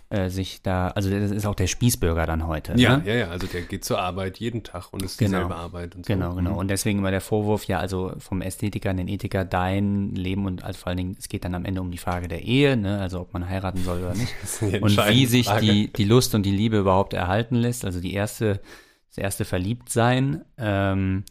äh, 0.08 0.30
sich 0.30 0.62
da, 0.62 0.88
also 0.88 1.10
das 1.10 1.30
ist 1.30 1.44
auch 1.44 1.54
der 1.54 1.66
Spießbürger 1.66 2.24
dann 2.24 2.46
heute. 2.46 2.72
Ja, 2.76 2.96
ne? 2.96 3.02
ja, 3.06 3.14
ja, 3.14 3.28
also 3.28 3.46
der 3.46 3.60
geht 3.60 3.84
zur 3.84 3.98
Arbeit 3.98 4.38
jeden 4.38 4.62
Tag 4.62 4.90
und 4.92 5.02
ist 5.02 5.18
genau. 5.18 5.38
dieselbe 5.38 5.54
Arbeit 5.54 5.96
und 5.96 6.06
so. 6.06 6.12
Genau, 6.14 6.34
genau. 6.34 6.52
Mhm. 6.52 6.56
Und 6.56 6.68
deswegen 6.68 7.00
immer 7.00 7.10
der 7.10 7.20
Vorwurf, 7.20 7.64
ja, 7.64 7.78
also 7.78 8.14
vom 8.18 8.40
Ästhetiker 8.40 8.88
an 8.88 8.96
den 8.96 9.08
Ethiker, 9.08 9.44
dein 9.44 10.14
Leben 10.14 10.46
und 10.46 10.64
also 10.64 10.78
vor 10.78 10.88
allen 10.88 10.96
Dingen, 10.96 11.16
es 11.18 11.28
geht 11.28 11.44
dann 11.44 11.54
am 11.54 11.66
Ende 11.66 11.82
um 11.82 11.90
die 11.90 11.98
Frage 11.98 12.26
der 12.26 12.42
Ehe, 12.42 12.78
ne? 12.78 12.98
also 13.00 13.20
ob 13.20 13.34
man 13.34 13.46
heiraten 13.46 13.84
soll 13.84 13.98
oder 13.98 14.14
nicht. 14.14 14.32
und 14.82 14.96
wie 14.96 15.26
sich 15.26 15.50
die, 15.60 15.92
die 15.92 16.04
Lust 16.04 16.34
und 16.34 16.44
die 16.44 16.52
Liebe 16.52 16.78
überhaupt 16.78 17.12
erhalten 17.12 17.56
lässt, 17.56 17.84
also 17.84 18.00
die 18.00 18.14
erste, 18.14 18.60
das 19.10 19.18
erste 19.18 19.44
Verliebtsein. 19.44 20.42
Ähm, 20.56 21.24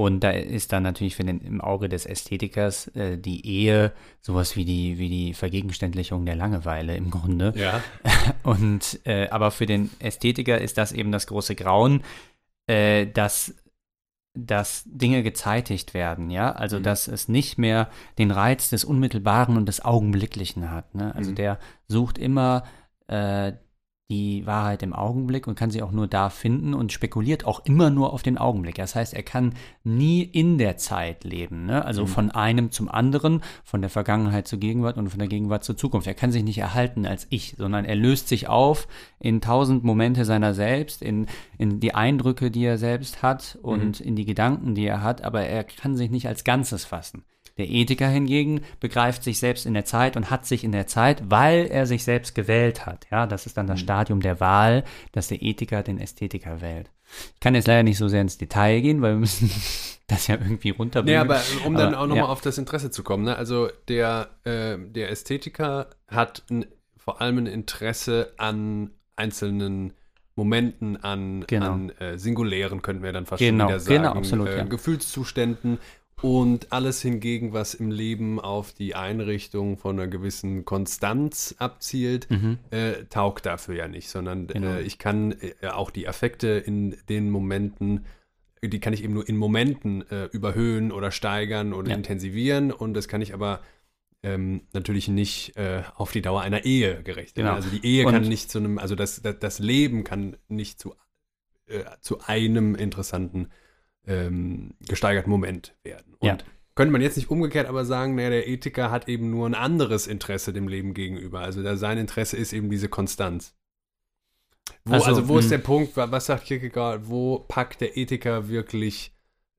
und 0.00 0.20
da 0.20 0.30
ist 0.30 0.72
dann 0.72 0.82
natürlich 0.82 1.14
für 1.14 1.24
den, 1.24 1.42
im 1.42 1.60
Auge 1.60 1.90
des 1.90 2.06
Ästhetikers 2.06 2.88
äh, 2.96 3.18
die 3.18 3.46
Ehe 3.46 3.92
sowas 4.22 4.56
wie 4.56 4.64
die, 4.64 4.96
wie 4.96 5.10
die 5.10 5.34
Vergegenständlichung 5.34 6.24
der 6.24 6.36
Langeweile 6.36 6.96
im 6.96 7.10
Grunde. 7.10 7.52
Ja. 7.54 7.82
Und 8.42 9.00
äh, 9.04 9.28
aber 9.28 9.50
für 9.50 9.66
den 9.66 9.90
Ästhetiker 9.98 10.58
ist 10.58 10.78
das 10.78 10.92
eben 10.92 11.12
das 11.12 11.26
große 11.26 11.54
Grauen, 11.54 12.02
äh, 12.66 13.08
dass, 13.08 13.54
dass 14.32 14.84
Dinge 14.86 15.22
gezeitigt 15.22 15.92
werden, 15.92 16.30
ja. 16.30 16.52
Also 16.52 16.78
mhm. 16.78 16.84
dass 16.84 17.06
es 17.06 17.28
nicht 17.28 17.58
mehr 17.58 17.90
den 18.16 18.30
Reiz 18.30 18.70
des 18.70 18.84
Unmittelbaren 18.84 19.58
und 19.58 19.66
des 19.66 19.84
Augenblicklichen 19.84 20.70
hat. 20.70 20.94
Ne? 20.94 21.14
Also 21.14 21.32
mhm. 21.32 21.34
der 21.34 21.58
sucht 21.88 22.16
immer 22.16 22.64
äh, 23.06 23.52
die 24.10 24.44
Wahrheit 24.44 24.82
im 24.82 24.92
Augenblick 24.92 25.46
und 25.46 25.54
kann 25.54 25.70
sie 25.70 25.82
auch 25.82 25.92
nur 25.92 26.08
da 26.08 26.30
finden 26.30 26.74
und 26.74 26.92
spekuliert 26.92 27.46
auch 27.46 27.64
immer 27.64 27.90
nur 27.90 28.12
auf 28.12 28.22
den 28.22 28.38
Augenblick. 28.38 28.74
Das 28.74 28.96
heißt, 28.96 29.14
er 29.14 29.22
kann 29.22 29.54
nie 29.84 30.22
in 30.22 30.58
der 30.58 30.76
Zeit 30.76 31.22
leben, 31.24 31.64
ne? 31.66 31.84
also 31.84 32.02
mhm. 32.02 32.06
von 32.08 32.30
einem 32.32 32.70
zum 32.72 32.88
anderen, 32.88 33.42
von 33.62 33.80
der 33.80 33.90
Vergangenheit 33.90 34.48
zur 34.48 34.58
Gegenwart 34.58 34.98
und 34.98 35.08
von 35.08 35.20
der 35.20 35.28
Gegenwart 35.28 35.62
zur 35.62 35.76
Zukunft. 35.76 36.08
Er 36.08 36.14
kann 36.14 36.32
sich 36.32 36.42
nicht 36.42 36.58
erhalten 36.58 37.06
als 37.06 37.28
ich, 37.30 37.54
sondern 37.56 37.84
er 37.84 37.96
löst 37.96 38.28
sich 38.28 38.48
auf 38.48 38.88
in 39.20 39.40
tausend 39.40 39.84
Momente 39.84 40.24
seiner 40.24 40.54
selbst, 40.54 41.02
in, 41.02 41.26
in 41.56 41.78
die 41.78 41.94
Eindrücke, 41.94 42.50
die 42.50 42.64
er 42.64 42.78
selbst 42.78 43.22
hat 43.22 43.58
und 43.62 44.00
mhm. 44.00 44.06
in 44.06 44.16
die 44.16 44.24
Gedanken, 44.24 44.74
die 44.74 44.86
er 44.86 45.02
hat, 45.02 45.22
aber 45.22 45.42
er 45.42 45.62
kann 45.62 45.96
sich 45.96 46.10
nicht 46.10 46.26
als 46.26 46.42
Ganzes 46.42 46.84
fassen. 46.84 47.24
Der 47.58 47.68
Ethiker 47.68 48.08
hingegen 48.08 48.62
begreift 48.80 49.22
sich 49.22 49.38
selbst 49.38 49.66
in 49.66 49.74
der 49.74 49.84
Zeit 49.84 50.16
und 50.16 50.30
hat 50.30 50.46
sich 50.46 50.64
in 50.64 50.72
der 50.72 50.86
Zeit, 50.86 51.22
weil 51.30 51.66
er 51.66 51.86
sich 51.86 52.04
selbst 52.04 52.34
gewählt 52.34 52.86
hat. 52.86 53.06
Ja, 53.10 53.26
das 53.26 53.46
ist 53.46 53.56
dann 53.56 53.66
das 53.66 53.80
mhm. 53.80 53.84
Stadium 53.84 54.20
der 54.20 54.40
Wahl, 54.40 54.84
dass 55.12 55.28
der 55.28 55.42
Ethiker 55.42 55.82
den 55.82 55.98
Ästhetiker 55.98 56.60
wählt. 56.60 56.90
Ich 57.34 57.40
kann 57.40 57.54
jetzt 57.54 57.66
leider 57.66 57.82
nicht 57.82 57.98
so 57.98 58.08
sehr 58.08 58.20
ins 58.20 58.38
Detail 58.38 58.80
gehen, 58.80 59.02
weil 59.02 59.14
wir 59.14 59.20
müssen 59.20 59.50
das 60.06 60.26
ja 60.26 60.36
irgendwie 60.36 60.70
runterbringen. 60.70 61.26
Nee, 61.26 61.34
aber 61.34 61.42
um 61.64 61.74
aber, 61.74 61.84
dann 61.84 61.94
auch 61.94 62.06
nochmal 62.06 62.24
ja. 62.24 62.30
auf 62.30 62.40
das 62.40 62.58
Interesse 62.58 62.90
zu 62.90 63.02
kommen. 63.02 63.24
Ne? 63.24 63.36
Also 63.36 63.68
der, 63.88 64.30
äh, 64.44 64.78
der 64.78 65.10
Ästhetiker 65.10 65.88
hat 66.08 66.44
ein, 66.50 66.66
vor 66.96 67.20
allem 67.20 67.38
ein 67.38 67.46
Interesse 67.46 68.32
an 68.36 68.90
einzelnen 69.16 69.94
Momenten, 70.36 70.96
an, 71.02 71.44
genau. 71.46 71.72
an 71.72 71.90
äh, 71.98 72.16
singulären, 72.16 72.82
könnten 72.82 73.02
wir 73.02 73.12
dann 73.12 73.26
fast 73.26 73.40
genau, 73.40 73.68
wieder 73.68 73.80
sagen, 73.80 73.96
genau, 73.96 74.12
absolut, 74.12 74.48
äh, 74.48 74.58
ja. 74.58 74.64
Gefühlszuständen 74.64 75.78
und 76.22 76.72
alles 76.72 77.00
hingegen, 77.02 77.52
was 77.52 77.74
im 77.74 77.90
Leben 77.90 78.40
auf 78.40 78.72
die 78.72 78.94
Einrichtung 78.94 79.76
von 79.76 79.98
einer 79.98 80.08
gewissen 80.08 80.64
Konstanz 80.64 81.54
abzielt, 81.58 82.30
mhm. 82.30 82.58
äh, 82.70 83.04
taugt 83.08 83.46
dafür 83.46 83.74
ja 83.74 83.88
nicht, 83.88 84.08
sondern 84.08 84.48
äh, 84.48 84.52
genau. 84.52 84.68
äh, 84.74 84.82
ich 84.82 84.98
kann 84.98 85.32
äh, 85.32 85.68
auch 85.68 85.90
die 85.90 86.08
Affekte 86.08 86.48
in 86.48 86.96
den 87.08 87.30
Momenten, 87.30 88.04
die 88.62 88.80
kann 88.80 88.92
ich 88.92 89.02
eben 89.02 89.14
nur 89.14 89.28
in 89.28 89.36
Momenten 89.36 90.08
äh, 90.10 90.26
überhöhen 90.26 90.92
oder 90.92 91.10
steigern 91.10 91.72
oder 91.72 91.90
ja. 91.90 91.96
intensivieren 91.96 92.72
und 92.72 92.94
das 92.94 93.08
kann 93.08 93.22
ich 93.22 93.32
aber 93.32 93.60
ähm, 94.22 94.62
natürlich 94.74 95.08
nicht 95.08 95.56
äh, 95.56 95.82
auf 95.94 96.12
die 96.12 96.20
Dauer 96.20 96.42
einer 96.42 96.66
Ehe 96.66 97.02
gerecht. 97.02 97.36
Genau. 97.36 97.54
Also 97.54 97.70
die 97.70 97.84
Ehe 97.86 98.06
und 98.06 98.12
kann 98.12 98.28
nicht 98.28 98.50
zu 98.50 98.58
einem, 98.58 98.78
also 98.78 98.94
das, 98.94 99.22
das, 99.22 99.38
das 99.38 99.58
Leben 99.58 100.04
kann 100.04 100.36
nicht 100.48 100.78
zu, 100.78 100.94
zu 102.00 102.20
einem 102.26 102.74
interessanten 102.74 103.48
ähm, 104.06 104.74
gesteigerten 104.88 105.30
Moment 105.30 105.74
werden. 105.82 106.14
Und 106.18 106.26
ja. 106.26 106.38
könnte 106.74 106.92
man 106.92 107.02
jetzt 107.02 107.16
nicht 107.16 107.30
umgekehrt 107.30 107.68
aber 107.68 107.84
sagen, 107.84 108.14
naja, 108.14 108.30
der 108.30 108.48
Ethiker 108.48 108.90
hat 108.90 109.08
eben 109.08 109.30
nur 109.30 109.46
ein 109.46 109.54
anderes 109.54 110.06
Interesse 110.06 110.52
dem 110.52 110.68
Leben 110.68 110.94
gegenüber. 110.94 111.40
Also 111.40 111.62
da, 111.62 111.76
sein 111.76 111.98
Interesse 111.98 112.36
ist 112.36 112.52
eben 112.52 112.70
diese 112.70 112.88
Konstanz. 112.88 113.54
Wo, 114.84 114.94
also, 114.94 115.06
also, 115.06 115.28
wo 115.28 115.38
ist 115.38 115.44
hm. 115.44 115.50
der 115.50 115.58
Punkt, 115.58 115.96
was 115.96 116.26
sagt 116.26 116.44
Kierkegaard, 116.44 117.08
wo 117.08 117.40
packt 117.40 117.80
der 117.80 117.96
Ethiker 117.96 118.48
wirklich 118.48 119.12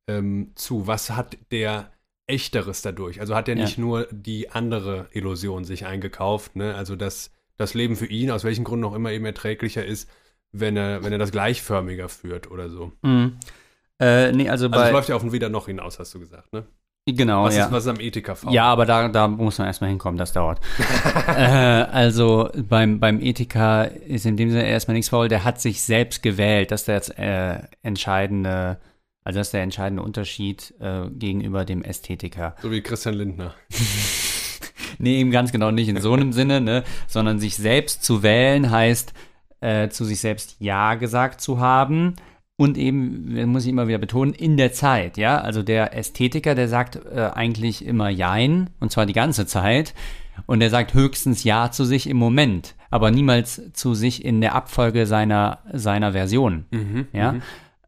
ähm, 0.07 0.51
zu? 0.55 0.87
Was 0.87 1.11
hat 1.11 1.37
der 1.51 1.91
Echteres 2.27 2.81
dadurch? 2.81 3.19
Also 3.19 3.35
hat 3.35 3.47
er 3.47 3.55
nicht 3.55 3.77
ja. 3.77 3.83
nur 3.83 4.07
die 4.11 4.49
andere 4.49 5.09
Illusion 5.11 5.65
sich 5.65 5.85
eingekauft, 5.85 6.55
ne? 6.55 6.75
Also 6.75 6.95
dass 6.95 7.31
das 7.57 7.73
Leben 7.73 7.95
für 7.95 8.07
ihn, 8.07 8.31
aus 8.31 8.43
welchen 8.43 8.63
Gründen 8.63 8.85
auch 8.85 8.95
immer, 8.95 9.11
eben 9.11 9.25
erträglicher 9.25 9.85
ist, 9.85 10.09
wenn 10.51 10.75
er, 10.75 11.03
wenn 11.03 11.11
er 11.11 11.19
das 11.19 11.31
gleichförmiger 11.31 12.09
führt 12.09 12.49
oder 12.49 12.69
so. 12.69 12.91
Mhm. 13.03 13.37
Äh, 14.01 14.31
nee, 14.31 14.49
also, 14.49 14.65
also 14.65 14.69
bei, 14.69 14.87
es 14.87 14.91
läuft 14.91 15.09
ja 15.09 15.15
auf 15.15 15.23
ein 15.23 15.31
Wieder 15.31 15.49
noch 15.49 15.67
hinaus, 15.67 15.99
hast 15.99 16.13
du 16.15 16.19
gesagt, 16.19 16.51
ne? 16.51 16.65
Genau, 17.05 17.45
was 17.45 17.55
ja. 17.55 17.65
Ist, 17.65 17.71
was 17.71 17.85
ist 17.85 17.89
am 17.89 17.99
ETKV? 17.99 18.51
Ja, 18.51 18.65
aber 18.65 18.85
da, 18.85 19.07
da 19.09 19.27
muss 19.27 19.57
man 19.57 19.67
erstmal 19.67 19.89
hinkommen, 19.89 20.17
das 20.17 20.33
dauert. 20.33 20.59
äh, 21.27 21.31
also 21.31 22.49
beim, 22.55 22.99
beim 22.99 23.19
Ethiker 23.21 23.91
ist 23.91 24.25
in 24.25 24.37
dem 24.37 24.49
Sinne 24.49 24.67
erstmal 24.67 24.95
nichts 24.95 25.09
faul, 25.09 25.27
der 25.27 25.43
hat 25.43 25.61
sich 25.61 25.81
selbst 25.81 26.23
gewählt, 26.23 26.71
das 26.71 26.81
ist 26.81 26.87
der 26.87 26.95
jetzt, 26.95 27.19
äh, 27.19 27.59
entscheidende, 27.83 28.79
also 29.23 29.39
das 29.39 29.47
ist 29.47 29.53
der 29.53 29.63
entscheidende 29.63 30.03
Unterschied 30.03 30.73
äh, 30.79 31.09
gegenüber 31.09 31.65
dem 31.65 31.83
Ästhetiker. 31.83 32.55
So 32.61 32.71
wie 32.71 32.81
Christian 32.81 33.15
Lindner. 33.15 33.53
nee, 34.99 35.19
eben 35.19 35.31
ganz 35.31 35.51
genau 35.51 35.69
nicht 35.71 35.89
in 35.89 35.99
so 36.01 36.13
einem 36.13 36.33
Sinne, 36.33 36.61
ne? 36.61 36.83
sondern 37.07 37.39
sich 37.39 37.55
selbst 37.55 38.03
zu 38.03 38.21
wählen 38.21 38.69
heißt, 38.69 39.13
äh, 39.59 39.89
zu 39.89 40.05
sich 40.05 40.19
selbst 40.19 40.55
Ja 40.59 40.95
gesagt 40.95 41.41
zu 41.41 41.59
haben 41.59 42.15
und 42.61 42.77
eben, 42.77 43.49
muss 43.51 43.63
ich 43.63 43.71
immer 43.71 43.87
wieder 43.87 43.97
betonen, 43.97 44.33
in 44.33 44.55
der 44.55 44.71
Zeit, 44.71 45.17
ja. 45.17 45.41
Also 45.41 45.63
der 45.63 45.97
Ästhetiker, 45.97 46.53
der 46.53 46.67
sagt 46.67 46.95
äh, 46.95 47.31
eigentlich 47.33 47.83
immer 47.83 48.09
Jein, 48.09 48.69
und 48.79 48.91
zwar 48.91 49.07
die 49.07 49.13
ganze 49.13 49.47
Zeit. 49.47 49.95
Und 50.45 50.59
der 50.59 50.69
sagt 50.69 50.93
höchstens 50.93 51.43
Ja 51.43 51.71
zu 51.71 51.85
sich 51.85 52.07
im 52.07 52.17
Moment, 52.17 52.75
aber 52.91 53.09
niemals 53.09 53.73
zu 53.73 53.95
sich 53.95 54.23
in 54.23 54.41
der 54.41 54.53
Abfolge 54.53 55.07
seiner, 55.07 55.57
seiner 55.73 56.11
Version. 56.11 56.65
Mhm, 56.69 57.07
ja. 57.13 57.31
Mhm. 57.31 57.41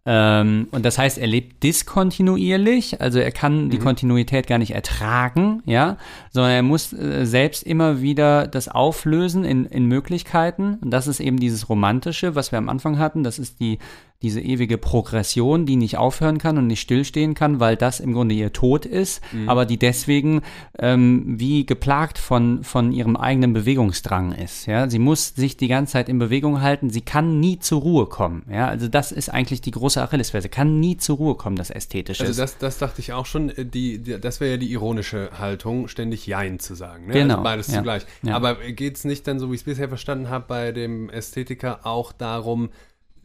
Ähm, 0.06 0.68
und 0.72 0.84
das 0.84 0.98
heißt, 0.98 1.18
er 1.18 1.28
lebt 1.28 1.64
diskontinuierlich, 1.64 3.00
also 3.00 3.20
er 3.20 3.32
kann 3.32 3.66
mhm. 3.66 3.70
die 3.70 3.78
Kontinuität 3.78 4.48
gar 4.48 4.58
nicht 4.58 4.74
ertragen, 4.74 5.62
ja, 5.66 5.98
sondern 6.32 6.52
er 6.52 6.64
muss 6.64 6.92
äh, 6.92 7.26
selbst 7.26 7.64
immer 7.64 8.02
wieder 8.02 8.48
das 8.48 8.68
auflösen 8.68 9.46
in, 9.46 9.66
in 9.66 9.86
Möglichkeiten. 9.86 10.80
Und 10.82 10.92
das 10.92 11.08
ist 11.08 11.20
eben 11.20 11.38
dieses 11.38 11.70
Romantische, 11.70 12.36
was 12.36 12.52
wir 12.52 12.58
am 12.58 12.70
Anfang 12.70 13.00
hatten. 13.00 13.24
Das 13.24 13.40
ist 13.40 13.62
die 13.62 13.80
diese 14.24 14.40
ewige 14.40 14.78
Progression, 14.78 15.66
die 15.66 15.76
nicht 15.76 15.98
aufhören 15.98 16.38
kann 16.38 16.58
und 16.58 16.68
nicht 16.68 16.80
stillstehen 16.80 17.34
kann, 17.34 17.60
weil 17.60 17.76
das 17.76 18.00
im 18.00 18.14
Grunde 18.14 18.34
ihr 18.34 18.54
Tod 18.54 18.86
ist, 18.86 19.22
mhm. 19.34 19.50
aber 19.50 19.66
die 19.66 19.78
deswegen 19.78 20.42
ähm, 20.80 21.24
wie 21.28 21.66
geplagt 21.66 22.18
von, 22.18 22.64
von 22.64 22.94
ihrem 22.94 23.18
eigenen 23.18 23.52
Bewegungsdrang 23.52 24.32
ist. 24.32 24.66
Ja? 24.66 24.90
Sie 24.90 25.00
muss 25.00 25.36
sich 25.36 25.58
die 25.58 25.68
ganze 25.68 25.94
Zeit 25.94 26.08
in 26.08 26.20
Bewegung 26.20 26.62
halten, 26.62 26.90
sie 26.90 27.02
kann 27.02 27.42
nie 27.42 27.60
zur 27.60 27.82
Ruhe 27.82 28.06
kommen. 28.06 28.44
Ja? 28.50 28.68
Also 28.68 28.88
das 28.88 29.12
ist 29.12 29.30
eigentlich 29.30 29.62
die 29.62 29.72
große 29.72 30.02
Achillesferse, 30.02 30.48
kann 30.48 30.80
nie 30.80 30.96
zur 30.96 31.18
Ruhe 31.18 31.36
kommen, 31.36 31.58
das 31.58 31.70
Ästhetische. 31.70 32.24
Also 32.24 32.42
das, 32.42 32.58
das 32.58 32.78
dachte 32.78 33.02
ich 33.02 33.12
auch 33.12 33.26
schon, 33.26 33.50
äh, 33.50 33.66
die, 33.66 34.00
die 34.00 34.20
das 34.20 34.40
wäre 34.40 34.52
ja 34.52 34.58
die 34.58 34.72
ironische 34.72 35.32
Haltung, 35.38 35.90
ständig 35.90 36.26
Jein 36.26 36.60
zu 36.60 36.76
sagen. 36.76 37.08
Ne? 37.08 37.14
Genau. 37.14 37.34
Also 37.36 37.44
beides 37.44 37.68
ja. 37.68 37.74
zugleich. 37.78 38.06
Ja. 38.22 38.36
Aber 38.36 38.56
geht 38.56 38.96
es 38.96 39.04
nicht 39.04 39.28
dann, 39.28 39.40
so 39.40 39.52
wie 39.52 39.56
ich 39.56 39.62
es 39.62 39.66
bisher 39.66 39.90
verstanden 39.90 40.30
habe, 40.30 40.46
bei 40.48 40.72
dem 40.72 41.10
Ästhetiker 41.10 41.86
auch 41.86 42.14
darum, 42.14 42.70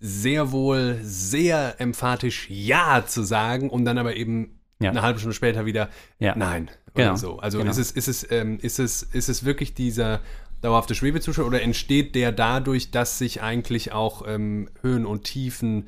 sehr 0.01 0.53
wohl 0.53 0.99
sehr 1.03 1.81
emphatisch 1.81 2.49
Ja 2.51 3.05
zu 3.07 3.23
sagen, 3.23 3.71
um 3.71 3.85
dann 3.85 3.99
aber 3.99 4.17
eben 4.17 4.59
ja. 4.81 4.91
eine 4.91 5.03
halbe 5.03 5.19
Stunde 5.19 5.35
später 5.35 5.67
wieder 5.67 5.89
ja. 6.19 6.35
Nein. 6.37 6.71
Genau. 6.95 7.17
so. 7.17 7.39
Also 7.39 7.59
genau. 7.59 7.71
ist, 7.71 7.79
es, 7.79 7.93
ist, 7.93 8.09
es, 8.09 8.31
ähm, 8.31 8.59
ist, 8.61 8.79
es, 8.79 9.03
ist 9.03 9.29
es 9.29 9.45
wirklich 9.45 9.75
dieser 9.75 10.21
dauerhafte 10.61 10.95
Schwebezustand 10.95 11.47
oder 11.47 11.63
entsteht 11.63 12.15
der 12.15 12.33
dadurch, 12.33 12.91
dass 12.91 13.19
sich 13.19 13.43
eigentlich 13.43 13.93
auch 13.93 14.27
ähm, 14.27 14.69
Höhen 14.83 15.07
und 15.07 15.25
Tiefen, 15.25 15.87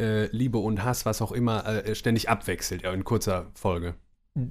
äh, 0.00 0.26
Liebe 0.34 0.58
und 0.58 0.82
Hass, 0.82 1.06
was 1.06 1.22
auch 1.22 1.32
immer, 1.32 1.64
äh, 1.66 1.94
ständig 1.94 2.28
abwechselt 2.28 2.82
in 2.82 3.04
kurzer 3.04 3.50
Folge? 3.54 3.94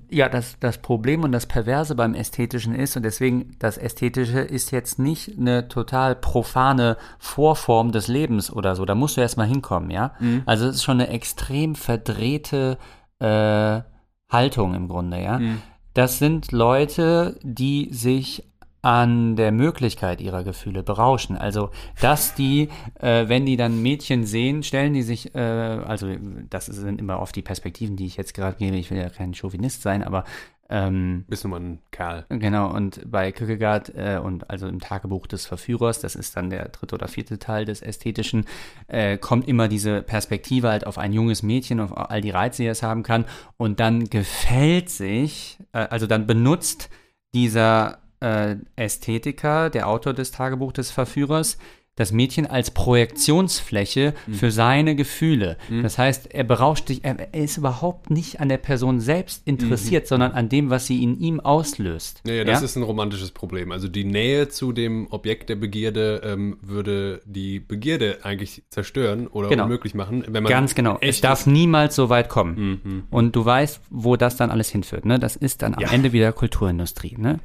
Ja, 0.10 0.30
das, 0.30 0.58
das 0.60 0.78
Problem 0.80 1.24
und 1.24 1.32
das 1.32 1.46
Perverse 1.46 1.96
beim 1.96 2.14
Ästhetischen 2.14 2.74
ist, 2.76 2.96
und 2.96 3.04
deswegen 3.04 3.56
das 3.60 3.78
Ästhetische 3.78 4.40
ist 4.40 4.72
jetzt 4.72 5.00
nicht 5.00 5.38
eine 5.38 5.68
total 5.68 6.16
profane 6.16 6.98
Vorform 7.20 7.92
des 7.92 8.08
Lebens 8.08 8.52
oder 8.52 8.76
so. 8.76 8.86
Da 8.86 8.96
musst 8.96 9.18
du 9.18 9.22
erstmal 9.22 9.48
hinkommen, 9.48 9.90
ja. 9.90 10.14
Mhm. 10.20 10.44
Also 10.46 10.68
es 10.68 10.76
ist 10.76 10.84
schon 10.84 11.00
eine 11.00 11.10
extrem 11.10 11.76
verdrehte 11.76 12.78
äh, 13.20 13.82
Haltung 14.30 14.74
im 14.74 14.88
Grunde, 14.88 15.22
ja. 15.22 15.40
Mhm. 15.40 15.62
Das 15.94 16.20
sind 16.20 16.52
Leute, 16.52 17.40
die 17.42 17.90
sich 17.92 18.44
an 18.82 19.36
der 19.36 19.52
Möglichkeit 19.52 20.22
ihrer 20.22 20.44
Gefühle 20.44 20.84
berauschen. 20.84 21.36
Also, 21.36 21.72
dass 22.00 22.36
die, 22.36 22.70
äh, 23.00 23.28
wenn 23.28 23.46
die 23.46 23.58
dann 23.58 23.82
Mädchen 23.82 24.26
sehen, 24.26 24.64
stellen 24.64 24.94
die 24.94 25.04
sich, 25.04 25.36
äh, 25.36 25.40
also 25.40 26.08
das 26.50 26.68
sind 26.68 27.00
immer 27.00 27.20
oft 27.20 27.36
die 27.36 27.42
Perspektiven, 27.42 27.96
die 27.96 28.06
ich 28.06 28.18
jetzt 28.18 28.34
gerade 28.34 28.58
gebe. 28.58 28.78
Ich 28.78 28.92
will 28.92 28.98
ja 28.98 29.10
kein 29.10 29.34
Chauvinist 29.34 29.82
sein, 29.82 30.04
aber 30.04 30.24
ähm, 30.70 31.24
Bist 31.28 31.44
du 31.44 31.48
mal 31.48 31.62
ein 31.62 31.80
Kerl. 31.92 32.26
Genau, 32.30 32.74
und 32.74 33.10
bei 33.10 33.32
Kierkegaard 33.32 33.94
äh, 33.96 34.20
und 34.22 34.50
also 34.50 34.68
im 34.68 34.80
Tagebuch 34.80 35.28
des 35.28 35.46
Verführers, 35.46 36.02
das 36.02 36.16
ist 36.16 36.36
dann 36.36 36.50
der 36.50 36.68
dritte 36.70 36.96
oder 36.96 37.08
vierte 37.08 37.40
Teil 37.40 37.64
des 37.66 37.82
Ästhetischen, 37.82 38.46
äh, 38.88 39.18
kommt 39.18 39.48
immer 39.48 39.70
diese 39.70 40.02
Perspektive 40.02 40.70
halt 40.70 40.86
auf 40.86 40.98
ein 40.98 41.14
junges 41.14 41.42
Mädchen, 41.42 41.80
auf 41.80 41.96
all 41.96 42.22
die 42.22 42.32
Reize, 42.32 42.64
die 42.64 42.68
es 42.68 42.84
haben 42.84 43.04
kann. 43.04 43.26
Und 43.56 43.80
dann 43.80 44.10
gefällt 44.10 44.90
sich, 44.90 45.58
äh, 45.72 45.80
also 45.80 46.06
dann 46.06 46.28
benutzt 46.28 46.90
dieser 47.34 48.00
äh, 48.20 48.56
Ästhetiker, 48.76 49.70
der 49.70 49.88
Autor 49.88 50.14
des 50.14 50.32
Tagebuch 50.32 50.72
des 50.72 50.92
Verführers, 50.92 51.58
das 51.98 52.12
Mädchen 52.12 52.46
als 52.46 52.72
Projektionsfläche 52.72 54.14
mhm. 54.28 54.34
für 54.36 54.52
seine 54.52 54.96
Gefühle. 54.96 55.58
Mhm. 55.68 55.84
Das 55.84 55.98
heißt, 55.98 56.34
er 56.34 56.44
berauscht 56.44 56.88
sich, 56.88 57.04
er, 57.04 57.18
er, 57.20 57.44
ist 57.44 57.58
überhaupt 57.58 58.12
nicht 58.12 58.40
an 58.40 58.50
der 58.50 58.60
Person 58.60 59.00
selbst 59.00 59.42
interessiert, 59.46 60.06
mhm. 60.06 60.08
sondern 60.08 60.32
an 60.34 60.48
dem, 60.48 60.70
was 60.70 60.86
sie 60.86 61.04
in 61.04 61.20
ihm 61.20 61.40
auslöst. 61.40 62.22
Naja, 62.24 62.44
das 62.44 62.60
ja? 62.60 62.66
ist 62.66 62.76
ein 62.76 62.84
romantisches 62.84 63.32
Problem. 63.32 63.72
Also 63.72 63.88
die 63.88 64.04
Nähe 64.04 64.48
zu 64.48 64.72
dem 64.72 65.08
Objekt 65.10 65.50
der 65.50 65.56
Begierde 65.56 66.22
ähm, 66.24 66.58
würde 66.62 67.22
die 67.26 67.60
Begierde 67.60 68.20
eigentlich 68.22 68.64
zerstören 68.70 69.26
oder 69.26 69.50
genau. 69.50 69.64
unmöglich 69.64 69.96
machen. 69.96 70.24
Wenn 70.28 70.44
man 70.44 70.52
Ganz 70.52 70.76
genau. 70.76 71.00
Es 71.02 71.20
darf 71.20 71.48
niemals 71.48 71.96
so 71.96 72.10
weit 72.10 72.30
kommen. 72.30 72.80
Mhm. 72.84 73.04
Und 73.10 73.36
du 73.36 73.44
weißt, 73.44 73.82
wo 73.90 74.16
das 74.16 74.38
dann 74.38 74.52
alles 74.52 74.70
hinführt. 74.70 75.06
Ne? 75.06 75.18
Das 75.18 75.36
ist 75.36 75.64
dann 75.64 75.74
am 75.74 75.82
ja. 75.82 75.90
Ende 75.90 76.14
wieder 76.14 76.32
Kulturindustrie. 76.32 77.16
Ne? 77.18 77.40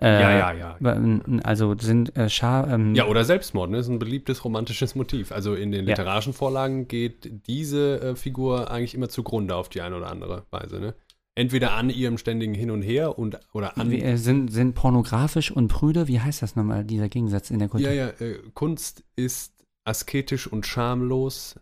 Äh, 0.00 0.20
ja, 0.20 0.52
ja, 0.52 0.76
ja. 0.80 1.20
Also 1.42 1.74
sind 1.78 2.16
äh, 2.16 2.28
Schar. 2.28 2.68
Ähm, 2.70 2.94
ja, 2.94 3.06
oder 3.06 3.24
Selbstmord, 3.24 3.70
ne? 3.70 3.76
Das 3.78 3.86
ist 3.86 3.92
ein 3.92 3.98
beliebtes 3.98 4.44
romantisches 4.44 4.94
Motiv. 4.94 5.32
Also 5.32 5.54
in 5.54 5.72
den 5.72 5.84
literarischen 5.84 6.32
ja. 6.32 6.38
Vorlagen 6.38 6.88
geht 6.88 7.46
diese 7.46 8.00
äh, 8.00 8.16
Figur 8.16 8.70
eigentlich 8.70 8.94
immer 8.94 9.08
zugrunde 9.08 9.56
auf 9.56 9.68
die 9.68 9.80
eine 9.80 9.96
oder 9.96 10.10
andere 10.10 10.44
Weise, 10.50 10.80
ne? 10.80 10.94
Entweder 11.36 11.72
an 11.72 11.90
ihrem 11.90 12.16
ständigen 12.16 12.54
Hin 12.54 12.70
und 12.70 12.82
Her 12.82 13.18
und 13.18 13.40
oder 13.52 13.76
an. 13.76 13.90
Wie, 13.90 14.00
äh, 14.00 14.16
sind, 14.16 14.52
sind 14.52 14.74
pornografisch 14.74 15.50
und 15.50 15.68
prüde? 15.68 16.06
Wie 16.06 16.20
heißt 16.20 16.42
das 16.42 16.54
nochmal, 16.54 16.84
dieser 16.84 17.08
Gegensatz 17.08 17.50
in 17.50 17.58
der 17.58 17.68
Kultur? 17.68 17.90
Ja, 17.90 18.06
ja, 18.06 18.08
äh, 18.20 18.38
Kunst 18.54 19.02
ist 19.16 19.52
asketisch 19.84 20.46
und 20.46 20.66
schamlos, 20.66 21.56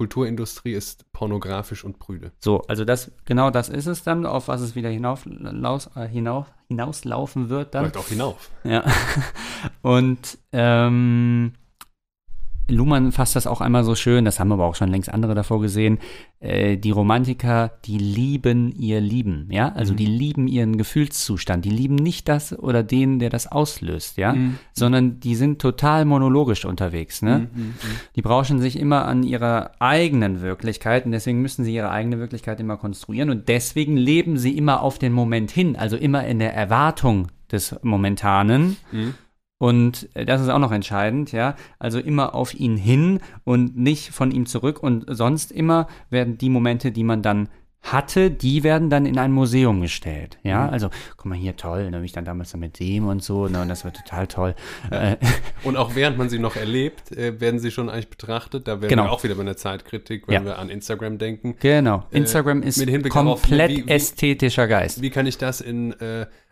Kulturindustrie 0.00 0.72
ist 0.72 1.04
pornografisch 1.12 1.84
und 1.84 1.98
prüde. 1.98 2.32
So, 2.38 2.62
also 2.62 2.86
das, 2.86 3.10
genau 3.26 3.50
das 3.50 3.68
ist 3.68 3.84
es 3.84 4.02
dann, 4.02 4.24
auf 4.24 4.48
was 4.48 4.62
es 4.62 4.74
wieder 4.74 4.88
hinauf, 4.88 5.26
laus, 5.26 5.90
äh, 5.94 6.08
hinauf, 6.08 6.46
hinauslaufen 6.68 7.50
wird 7.50 7.74
dann. 7.74 7.82
Läuft 7.84 7.98
auch 7.98 8.08
hinauf. 8.08 8.50
Ja. 8.64 8.82
Und 9.82 10.38
ähm, 10.52 11.52
Luhmann 12.70 13.12
fasst 13.12 13.36
das 13.36 13.46
auch 13.46 13.60
einmal 13.60 13.84
so 13.84 13.94
schön, 13.94 14.24
das 14.24 14.40
haben 14.40 14.52
aber 14.52 14.64
auch 14.64 14.74
schon 14.74 14.88
längst 14.88 15.12
andere 15.12 15.34
davor 15.34 15.60
gesehen. 15.60 15.98
Äh, 16.40 16.76
die 16.76 16.90
Romantiker, 16.90 17.72
die 17.84 17.98
lieben 17.98 18.72
ihr 18.72 19.00
Lieben, 19.00 19.48
ja, 19.50 19.72
also 19.72 19.92
mhm. 19.92 19.96
die 19.98 20.06
lieben 20.06 20.48
ihren 20.48 20.78
Gefühlszustand, 20.78 21.64
die 21.64 21.70
lieben 21.70 21.96
nicht 21.96 22.28
das 22.28 22.58
oder 22.58 22.82
den, 22.82 23.18
der 23.18 23.30
das 23.30 23.46
auslöst, 23.46 24.16
ja, 24.16 24.32
mhm. 24.32 24.58
sondern 24.72 25.20
die 25.20 25.34
sind 25.34 25.60
total 25.60 26.04
monologisch 26.04 26.64
unterwegs, 26.64 27.22
ne? 27.22 27.50
Mhm. 27.52 27.60
mhm, 27.60 27.66
mhm. 27.68 27.74
Die 28.16 28.22
brauschen 28.22 28.60
sich 28.60 28.78
immer 28.78 29.06
an 29.06 29.22
ihrer 29.22 29.72
eigenen 29.80 30.40
Wirklichkeit 30.40 31.04
und 31.06 31.12
deswegen 31.12 31.42
müssen 31.42 31.64
sie 31.64 31.74
ihre 31.74 31.90
eigene 31.90 32.18
Wirklichkeit 32.18 32.60
immer 32.60 32.76
konstruieren 32.76 33.30
und 33.30 33.48
deswegen 33.48 33.96
leben 33.96 34.38
sie 34.38 34.56
immer 34.56 34.82
auf 34.82 34.98
den 34.98 35.12
Moment 35.12 35.50
hin, 35.50 35.76
also 35.76 35.96
immer 35.96 36.26
in 36.26 36.38
der 36.38 36.54
Erwartung 36.54 37.28
des 37.50 37.76
Momentanen. 37.82 38.76
Und 39.60 40.08
äh, 40.14 40.24
das 40.24 40.40
ist 40.40 40.48
auch 40.48 40.58
noch 40.58 40.72
entscheidend, 40.72 41.32
ja. 41.32 41.54
Also 41.78 41.98
immer 41.98 42.34
auf 42.34 42.54
ihn 42.54 42.78
hin 42.78 43.20
und 43.44 43.76
nicht 43.76 44.10
von 44.10 44.30
ihm 44.30 44.46
zurück. 44.46 44.82
Und 44.82 45.04
sonst 45.08 45.52
immer 45.52 45.86
werden 46.08 46.38
die 46.38 46.48
Momente, 46.48 46.92
die 46.92 47.04
man 47.04 47.20
dann 47.20 47.50
hatte, 47.82 48.30
die 48.30 48.62
werden 48.62 48.88
dann 48.88 49.04
in 49.04 49.18
ein 49.18 49.32
Museum 49.32 49.82
gestellt. 49.82 50.38
Ja, 50.42 50.66
mhm. 50.66 50.72
also 50.72 50.90
guck 51.16 51.26
mal 51.26 51.36
hier 51.36 51.56
toll, 51.56 51.90
ne, 51.90 52.02
ich 52.04 52.12
dann 52.12 52.24
damals 52.24 52.54
mit 52.56 52.78
dem 52.78 53.06
und 53.06 53.22
so, 53.22 53.48
ne, 53.48 53.60
und 53.60 53.68
das 53.68 53.84
war 53.84 53.92
total 53.92 54.26
toll. 54.26 54.54
Ja. 54.90 55.12
Äh, 55.12 55.16
und 55.64 55.76
auch 55.76 55.94
während 55.94 56.16
man 56.16 56.30
sie 56.30 56.38
noch 56.38 56.56
erlebt, 56.56 57.12
äh, 57.12 57.38
werden 57.38 57.60
sie 57.60 57.70
schon 57.70 57.90
eigentlich 57.90 58.08
betrachtet. 58.08 58.66
Da 58.66 58.80
wären 58.80 58.88
genau. 58.88 59.04
wir 59.04 59.12
auch 59.12 59.24
wieder 59.24 59.34
bei 59.34 59.42
einer 59.42 59.56
Zeitkritik, 59.58 60.26
wenn 60.26 60.34
ja. 60.34 60.44
wir 60.44 60.58
an 60.58 60.70
Instagram 60.70 61.18
denken. 61.18 61.56
Genau, 61.60 62.04
Instagram 62.10 62.62
äh, 62.62 62.68
ist 62.68 62.78
komplett 63.10 63.16
auf, 63.16 63.50
wie, 63.50 63.86
wie, 63.86 63.88
ästhetischer 63.90 64.68
Geist. 64.68 65.02
Wie 65.02 65.10
kann 65.10 65.26
ich 65.26 65.36
das 65.36 65.60
in 65.60 65.92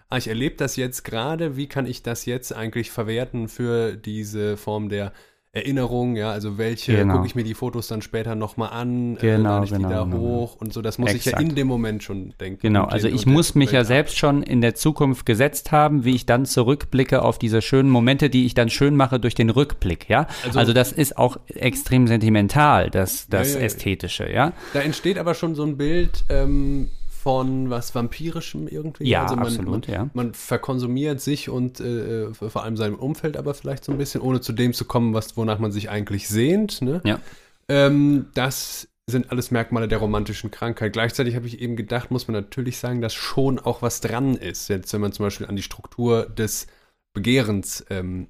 ah, 0.09 0.17
ich 0.17 0.29
erlebe 0.29 0.57
das 0.57 0.77
jetzt 0.77 1.05
gerade, 1.05 1.57
wie 1.57 1.67
kann 1.67 1.87
ich 1.87 2.03
das 2.03 2.27
jetzt 2.27 2.53
eigentlich 2.53 2.91
verwerten 2.91 3.49
für 3.49 3.97
diese 3.97 4.57
Form 4.57 4.89
der 4.89 5.13
Erinnerung, 5.51 6.15
ja, 6.15 6.31
also 6.31 6.59
welche 6.59 6.95
genau. 6.95 7.15
gucke 7.15 7.27
ich 7.27 7.35
mir 7.35 7.43
die 7.43 7.55
Fotos 7.55 7.89
dann 7.89 8.03
später 8.03 8.35
nochmal 8.35 8.69
an, 8.71 9.17
genau, 9.17 9.63
äh, 9.63 9.65
ich 9.65 9.71
genau, 9.71 9.89
die 9.89 9.95
da 9.95 10.05
genau. 10.05 10.19
hoch 10.19 10.57
und 10.57 10.75
so, 10.75 10.83
das 10.83 10.99
muss 10.99 11.11
Exakt. 11.11 11.27
ich 11.27 11.33
ja 11.33 11.39
in 11.39 11.55
dem 11.55 11.67
Moment 11.67 12.03
schon 12.03 12.35
denken. 12.39 12.61
Genau, 12.61 12.85
also 12.85 13.09
ich 13.09 13.25
muss 13.25 13.55
mich 13.55 13.73
ja 13.73 13.83
selbst 13.83 14.19
schon 14.19 14.43
in 14.43 14.61
der 14.61 14.75
Zukunft 14.75 15.25
gesetzt 15.25 15.73
haben, 15.73 16.05
wie 16.05 16.15
ich 16.15 16.27
dann 16.27 16.45
zurückblicke 16.45 17.23
auf 17.23 17.39
diese 17.39 17.63
schönen 17.63 17.89
Momente, 17.89 18.29
die 18.29 18.45
ich 18.45 18.53
dann 18.53 18.69
schön 18.69 18.95
mache 18.95 19.19
durch 19.19 19.35
den 19.35 19.49
Rückblick, 19.49 20.11
ja. 20.11 20.27
Also, 20.45 20.59
also 20.59 20.73
das 20.75 20.93
ist 20.93 21.17
auch 21.17 21.39
extrem 21.49 22.07
sentimental, 22.09 22.91
das, 22.91 23.27
das 23.29 23.55
ja, 23.55 23.61
ja, 23.61 23.67
Ästhetische, 23.67 24.31
ja. 24.31 24.53
Da 24.75 24.81
entsteht 24.81 25.17
aber 25.17 25.33
schon 25.33 25.55
so 25.55 25.65
ein 25.65 25.79
Bild, 25.79 26.25
ähm, 26.29 26.89
von 27.19 27.69
was 27.69 27.95
Vampirischem 27.95 28.69
irgendwie. 28.69 29.09
Ja, 29.09 29.23
also 29.23 29.37
man, 29.37 29.47
absolut, 29.47 29.89
man, 29.89 29.95
ja. 29.95 30.11
Man 30.15 30.35
verkonsumiert 30.35 31.21
sich 31.21 31.49
und 31.49 31.81
äh, 31.81 32.33
vor 32.33 32.63
allem 32.63 32.77
seinem 32.77 32.95
Umfeld 32.95 33.37
aber 33.37 33.55
vielleicht 33.55 33.85
so 33.85 33.93
ein 33.93 33.99
bisschen, 33.99 34.21
ohne 34.21 34.41
zu 34.41 34.53
dem 34.53 34.73
zu 34.73 34.85
kommen, 34.85 35.15
was, 35.15 35.37
wonach 35.37 35.59
man 35.59 35.73
sich 35.73 35.91
eigentlich 35.91 36.29
sehnt. 36.29 36.81
Ne? 36.81 37.01
Ja. 37.05 37.21
Ähm, 37.69 38.27
das 38.35 38.89
sind 39.09 39.31
alles 39.31 39.51
Merkmale 39.51 39.89
der 39.89 39.99
romantischen 39.99 40.51
Krankheit. 40.51 40.93
Gleichzeitig 40.93 41.35
habe 41.35 41.47
ich 41.47 41.61
eben 41.61 41.77
gedacht, 41.77 42.11
muss 42.11 42.29
man 42.29 42.35
natürlich 42.35 42.79
sagen, 42.79 43.01
dass 43.01 43.15
schon 43.15 43.59
auch 43.59 43.83
was 43.83 44.01
dran 44.01 44.35
ist. 44.35 44.69
Jetzt, 44.69 44.93
wenn 44.93 45.01
man 45.01 45.13
zum 45.13 45.27
Beispiel 45.27 45.47
an 45.47 45.57
die 45.57 45.63
Struktur 45.63 46.27
des 46.27 46.67
Begehrens 47.15 47.85
ähm, 47.91 48.29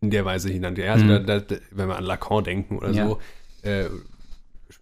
in 0.00 0.10
der 0.10 0.24
Weise 0.24 0.50
hinan, 0.50 0.76
ja, 0.76 0.92
also 0.92 1.04
mhm. 1.04 1.26
da, 1.26 1.40
da, 1.40 1.56
wenn 1.70 1.88
wir 1.88 1.96
an 1.96 2.04
Lacan 2.04 2.44
denken 2.44 2.76
oder 2.78 2.90
ja. 2.90 3.06
so, 3.06 3.18
äh, 3.62 3.88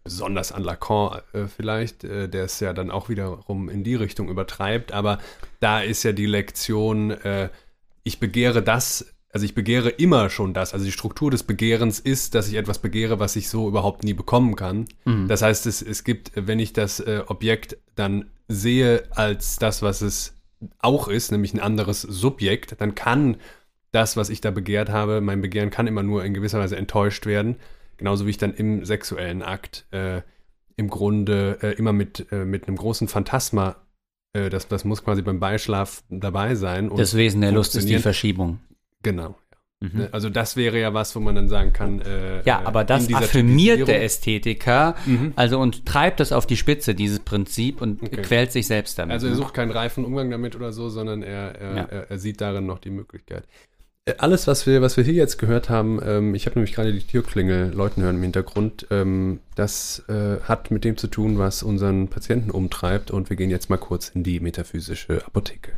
besonders 0.05 0.53
an 0.53 0.63
Lacan 0.63 1.21
äh, 1.33 1.47
vielleicht, 1.47 2.05
äh, 2.05 2.29
der 2.29 2.45
es 2.45 2.61
ja 2.61 2.73
dann 2.73 2.91
auch 2.91 3.09
wiederum 3.09 3.69
in 3.69 3.85
die 3.85 3.95
Richtung 3.95 4.29
übertreibt, 4.29 4.93
aber 4.93 5.19
da 5.61 5.81
ist 5.81 6.03
ja 6.03 6.13
die 6.13 6.27
Lektion, 6.27 7.11
äh, 7.11 7.49
ich 8.03 8.21
begehre 8.21 8.63
das, 8.63 9.15
also 9.33 9.45
ich 9.45 9.55
begehre 9.55 9.91
immer 9.91 10.31
schon 10.31 10.55
das, 10.55 10.73
also 10.73 10.85
die 10.85 10.93
Struktur 10.93 11.31
des 11.31 11.43
Begehrens 11.43 12.01
ist, 12.01 12.35
dass 12.35 12.49
ich 12.49 12.55
etwas 12.55 12.79
begehre, 12.79 13.19
was 13.19 13.37
ich 13.37 13.49
so 13.49 13.69
überhaupt 13.69 14.03
nie 14.05 14.15
bekommen 14.15 14.57
kann. 14.57 14.87
Mhm. 15.05 15.29
Das 15.29 15.43
heißt, 15.43 15.67
es, 15.67 15.83
es 15.83 16.05
gibt, 16.05 16.33
wenn 16.35 16.59
ich 16.59 16.73
das 16.73 17.01
äh, 17.01 17.23
Objekt 17.27 17.77
dann 17.95 18.31
sehe 18.49 19.05
als 19.11 19.57
das, 19.57 19.83
was 19.83 20.01
es 20.01 20.35
auch 20.81 21.09
ist, 21.09 21.31
nämlich 21.31 21.55
ein 21.55 21.61
anderes 21.61 22.03
Subjekt, 22.03 22.81
dann 22.81 22.95
kann 22.95 23.37
das, 23.93 24.17
was 24.17 24.29
ich 24.29 24.41
da 24.41 24.51
begehrt 24.51 24.91
habe, 24.91 25.21
mein 25.21 25.41
Begehren 25.41 25.71
kann 25.71 25.87
immer 25.87 26.03
nur 26.03 26.25
in 26.25 26.35
gewisser 26.35 26.59
Weise 26.59 26.77
enttäuscht 26.77 27.27
werden. 27.27 27.57
Genauso 27.99 28.27
wie 28.27 28.31
ich 28.31 28.39
dann 28.39 28.55
im 28.55 28.85
sexuellen 28.85 29.43
Akt 29.43 29.87
äh, 29.91 30.23
im 30.77 30.89
Grunde 30.89 31.59
äh, 31.61 31.73
immer 31.73 31.93
mit, 31.93 32.27
äh, 32.31 32.45
mit 32.45 32.69
einem 32.69 32.77
großen 32.77 33.09
Phantasma, 33.09 33.77
äh, 34.33 34.49
das, 34.49 34.69
das 34.69 34.85
muss 34.85 35.05
quasi 35.05 35.23
beim 35.23 35.41
Beischlaf 35.41 36.05
dabei 36.09 36.55
sein. 36.55 36.91
das 36.97 37.17
Wesen 37.17 37.41
der 37.41 37.53
Lust 37.53 37.77
ist 37.77 37.89
die 37.89 37.99
Verschiebung. 37.99 38.61
Genau. 39.03 39.37
Mhm. 39.81 39.91
Ne, 39.93 40.09
also 40.11 40.29
das 40.29 40.57
wäre 40.57 40.81
ja 40.81 40.93
was, 40.93 41.15
wo 41.15 41.21
man 41.21 41.35
dann 41.37 41.49
sagen 41.49 41.73
kann. 41.73 42.01
Äh, 42.01 42.43
ja, 42.43 42.63
aber 42.65 42.85
das 42.85 43.13
affirmiert 43.13 43.87
der 43.87 44.03
Ästhetiker, 44.03 44.97
mhm. 45.07 45.33
also 45.37 45.61
und 45.61 45.87
treibt 45.87 46.19
das 46.19 46.33
auf 46.33 46.47
die 46.47 46.57
Spitze, 46.57 46.97
dieses 46.97 47.21
Prinzip, 47.21 47.81
und 47.81 48.03
okay. 48.03 48.23
quält 48.23 48.51
sich 48.51 48.67
selbst 48.67 48.99
damit. 48.99 49.13
Also 49.13 49.29
er 49.29 49.31
ne? 49.31 49.37
sucht 49.37 49.55
keinen 49.55 49.71
reifen 49.71 50.05
Umgang 50.05 50.31
damit 50.31 50.57
oder 50.57 50.73
so, 50.73 50.89
sondern 50.89 51.23
er, 51.23 51.55
er, 51.55 51.77
ja. 51.77 51.83
er, 51.85 52.11
er 52.11 52.19
sieht 52.19 52.41
darin 52.41 52.67
noch 52.67 52.81
die 52.81 52.91
Möglichkeit. 52.91 53.45
Äh, 54.09 54.15
alles, 54.19 54.47
was 54.47 54.67
wir, 54.67 54.81
was 54.81 54.97
wir 54.97 55.05
hier 55.05 55.15
jetzt 55.15 55.39
gehört 55.39 55.69
haben, 55.69 56.01
ähm, 56.03 56.35
ich 56.35 56.47
habe 56.47 56.59
nämlich 56.59 56.75
gerade 56.75 56.93
die 56.93 57.07
Türklingel 57.07 57.73
Leuten 57.75 58.03
hören 58.03 58.17
im 58.17 58.23
Hintergrund, 58.23 58.87
ähm, 58.91 59.41
das 59.55 60.03
äh, 60.09 60.41
hat 60.43 60.71
mit 60.71 60.85
dem 60.85 60.97
zu 60.97 61.09
tun, 61.09 61.39
was 61.39 61.63
unseren 61.63 62.09
Patienten 62.09 62.51
umtreibt 62.51 63.11
und 63.11 63.29
wir 63.29 63.37
gehen 63.37 63.51
jetzt 63.51 63.69
mal 63.69 63.77
kurz 63.77 64.09
in 64.09 64.23
die 64.23 64.41
metaphysische 64.41 65.25
Apotheke. 65.27 65.73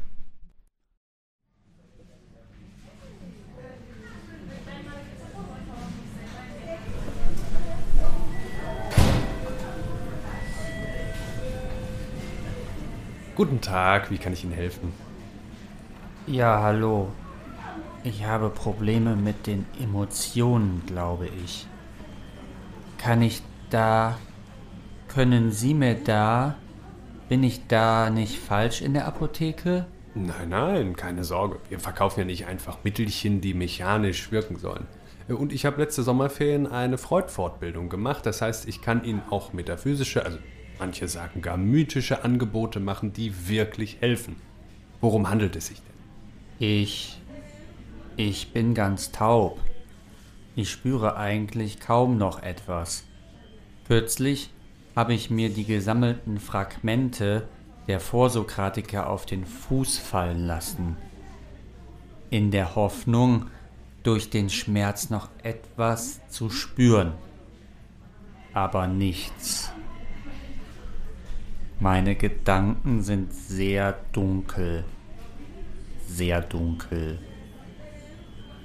Guten 13.35 13.61
Tag, 13.61 14.11
wie 14.11 14.19
kann 14.19 14.35
ich 14.35 14.45
Ihnen 14.45 14.53
helfen? 14.53 14.93
Ja, 16.27 16.61
hallo. 16.63 17.09
Ich 18.03 18.25
habe 18.25 18.49
Probleme 18.49 19.15
mit 19.15 19.47
den 19.47 19.67
Emotionen, 19.79 20.83
glaube 20.87 21.29
ich. 21.45 21.67
Kann 22.97 23.21
ich 23.21 23.43
da... 23.69 24.19
Können 25.09 25.53
Sie 25.53 25.75
mir 25.75 25.95
da... 25.95 26.57
Bin 27.29 27.43
ich 27.43 27.67
da 27.69 28.11
nicht 28.11 28.39
falsch 28.39 28.81
in 28.81 28.95
der 28.95 29.07
Apotheke? 29.07 29.87
Nein, 30.15 30.49
nein, 30.49 30.97
keine 30.97 31.25
Sorge. 31.25 31.59
Wir 31.69 31.79
verkaufen 31.79 32.21
ja 32.21 32.27
nicht 32.27 32.47
einfach 32.47 32.79
Mittelchen, 32.83 33.41
die 33.41 33.55
mechanisch 33.55 34.33
wirken 34.33 34.57
sollen. 34.57 34.87
Und 35.29 35.53
ich 35.53 35.65
habe 35.65 35.81
letzte 35.81 36.03
Sommerferien 36.03 36.67
eine 36.67 36.99
Freud-Fortbildung 36.99 37.89
gemacht. 37.89 38.27
Das 38.27 38.43
heißt, 38.43 38.67
ich 38.67 38.83
kann 38.83 39.05
Ihnen 39.05 39.23
auch 39.31 39.53
metaphysische, 39.53 40.25
also 40.25 40.39
manche 40.79 41.07
sagen 41.07 41.43
gar 41.43 41.57
mythische 41.57 42.25
Angebote 42.25 42.81
machen, 42.81 43.13
die 43.13 43.49
wirklich 43.49 43.99
helfen. 44.01 44.37
Worum 45.01 45.31
handelt 45.31 45.55
es 45.55 45.69
sich 45.69 45.81
denn? 45.81 46.67
Ich 46.69 47.20
ich 48.29 48.53
bin 48.53 48.75
ganz 48.75 49.13
taub. 49.13 49.59
Ich 50.55 50.71
spüre 50.71 51.17
eigentlich 51.17 51.81
kaum 51.81 52.19
noch 52.19 52.43
etwas. 52.43 53.05
Kürzlich 53.87 54.51
habe 54.95 55.15
ich 55.15 55.31
mir 55.31 55.49
die 55.49 55.65
gesammelten 55.65 56.39
Fragmente 56.39 57.49
der 57.89 57.99
Vorsokratiker 57.99 59.09
auf 59.09 59.25
den 59.25 59.47
Fuß 59.47 59.99
fallen 59.99 60.47
lassen, 60.47 60.97
in 62.29 62.51
der 62.51 62.75
Hoffnung, 62.75 63.47
durch 64.03 64.29
den 64.29 64.51
Schmerz 64.51 65.09
noch 65.09 65.29
etwas 65.43 66.21
zu 66.29 66.51
spüren. 66.51 67.13
Aber 68.53 68.87
nichts. 68.87 69.73
Meine 71.79 72.17
Gedanken 72.17 73.03
sind 73.03 73.33
sehr 73.33 73.99
dunkel, 74.13 74.85
sehr 76.07 76.43
dunkel 76.43 77.19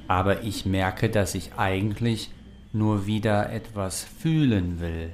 aber 0.07 0.43
ich 0.43 0.65
merke, 0.65 1.09
dass 1.09 1.35
ich 1.35 1.53
eigentlich 1.57 2.31
nur 2.73 3.05
wieder 3.05 3.51
etwas 3.51 4.03
fühlen 4.03 4.79
will. 4.79 5.13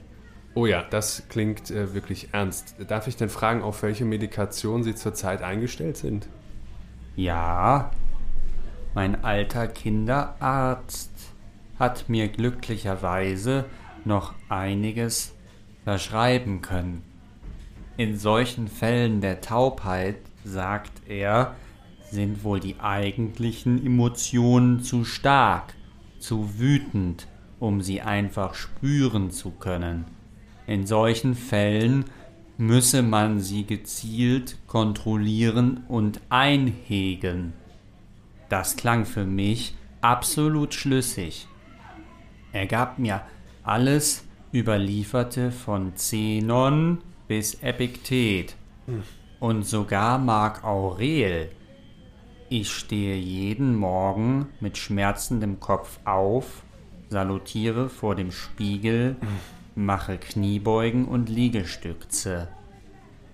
Oh 0.54 0.66
ja, 0.66 0.84
das 0.84 1.24
klingt 1.30 1.72
äh, 1.72 1.94
wirklich 1.94 2.30
ernst. 2.34 2.76
Darf 2.88 3.08
ich 3.08 3.16
denn 3.16 3.30
fragen, 3.30 3.62
auf 3.62 3.84
welche 3.84 4.04
Medikation 4.04 4.84
Sie 4.84 4.96
zurzeit 4.96 5.42
eingestellt 5.42 5.96
sind? 5.96 6.28
Ja, 7.16 7.92
mein 8.94 9.24
alter 9.24 9.68
Kinderarzt 9.68 11.12
hat 11.80 12.10
mir 12.10 12.28
glücklicherweise 12.28 13.66
noch 14.04 14.34
einiges 14.50 15.34
verschreiben 15.86 16.62
können. 16.62 17.04
In 17.96 18.18
solchen 18.18 18.68
Fällen 18.68 19.22
der 19.22 19.42
Taubheit, 19.42 20.18
sagt 20.44 21.08
er, 21.08 21.56
sind 22.12 22.44
wohl 22.44 22.60
die 22.60 22.80
eigentlichen 22.80 23.84
Emotionen 23.86 24.82
zu 24.84 25.06
stark, 25.06 25.74
zu 26.20 26.60
wütend, 26.60 27.28
um 27.60 27.82
sie 27.82 28.02
einfach 28.02 28.54
spüren 28.54 29.32
zu 29.32 29.52
können. 29.52 30.06
In 30.68 30.86
solchen 30.86 31.36
Fällen 31.36 32.06
müsse 32.58 33.02
man 33.02 33.40
sie 33.40 33.66
gezielt 33.66 34.58
kontrollieren 34.68 35.86
und 35.88 36.22
einhegen. 36.30 37.54
Das 38.50 38.76
klang 38.76 39.06
für 39.06 39.26
mich 39.26 39.76
absolut 40.02 40.74
schlüssig. 40.74 41.48
Er 42.52 42.68
gab 42.68 43.00
mir 43.00 43.22
alles 43.64 44.26
Überlieferte 44.54 45.52
von 45.52 45.96
Zenon 45.96 47.00
bis 47.28 47.56
Epiktet 47.64 48.56
und 49.40 49.64
sogar 49.66 50.18
Mark 50.20 50.64
Aurel. 50.66 51.50
Ich 52.54 52.70
stehe 52.70 53.16
jeden 53.16 53.78
Morgen 53.78 54.50
mit 54.60 54.78
schmerzendem 54.78 55.62
Kopf 55.62 56.02
auf, 56.04 56.64
salutiere 57.08 57.88
vor 57.88 58.14
dem 58.14 58.34
Spiegel, 58.34 59.16
mache 59.74 60.18
Kniebeugen 60.18 61.06
und 61.06 61.30
Liegestütze. 61.30 62.50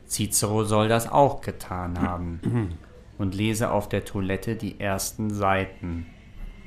Cicero 0.05 0.65
soll 0.65 0.87
das 0.87 1.11
auch 1.11 1.41
getan 1.41 1.99
haben 1.99 2.77
und 3.17 3.33
lese 3.33 3.71
auf 3.71 3.89
der 3.89 4.05
Toilette 4.05 4.55
die 4.55 4.79
ersten 4.79 5.31
Seiten. 5.31 6.05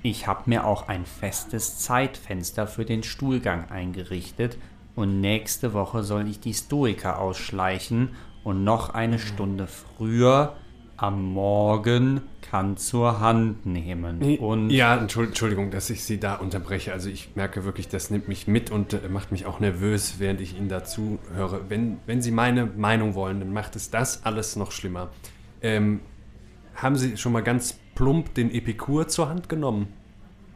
Ich 0.03 0.27
habe 0.27 0.51
mir 0.51 0.65
auch 0.67 0.89
ein 0.89 1.07
festes 1.07 1.79
Zeitfenster 1.79 2.67
für 2.67 2.85
den 2.85 3.05
Stuhlgang 3.05 3.71
eingerichtet 3.71 4.59
und 4.97 5.21
nächste 5.21 5.73
Woche 5.73 6.03
soll 6.03 6.27
ich 6.27 6.41
die 6.41 6.55
Stoiker 6.55 7.21
ausschleichen 7.21 8.17
und 8.43 8.65
noch 8.65 8.93
eine 8.93 9.21
Stunde 9.21 9.69
früher 9.69 10.57
am 11.01 11.33
Morgen 11.33 12.21
kann 12.43 12.77
zur 12.77 13.21
Hand 13.21 13.65
nehmen. 13.65 14.21
Und 14.39 14.71
ja, 14.71 14.97
Entschuldigung, 14.97 15.71
dass 15.71 15.89
ich 15.89 16.05
Sie 16.05 16.21
da 16.21 16.35
unterbreche. 16.35 16.93
Also 16.93 17.09
ich 17.09 17.37
merke 17.37 17.65
wirklich, 17.65 17.89
das 17.89 18.11
nimmt 18.11 18.29
mich 18.29 18.47
mit 18.47 18.71
und 18.71 18.93
äh, 18.93 19.09
macht 19.09 19.33
mich 19.33 19.47
auch 19.47 19.61
nervös, 19.61 20.17
während 20.19 20.41
ich 20.41 20.57
Ihnen 20.57 20.69
dazu 20.69 21.19
höre. 21.35 21.71
Wenn, 21.71 21.99
wenn 22.07 22.21
Sie 22.21 22.31
meine 22.31 22.67
Meinung 22.67 23.15
wollen, 23.15 23.41
dann 23.41 23.53
macht 23.53 23.77
es 23.77 23.91
das 23.91 24.27
alles 24.27 24.57
noch 24.57 24.73
schlimmer. 24.73 25.09
Ähm, 25.63 26.01
haben 26.75 26.97
Sie 26.97 27.17
schon 27.17 27.33
mal 27.33 27.43
ganz 27.43 27.79
plump 27.95 28.35
den 28.35 28.51
Epikur 28.51 29.09
zur 29.09 29.29
Hand 29.29 29.49
genommen? 29.49 29.89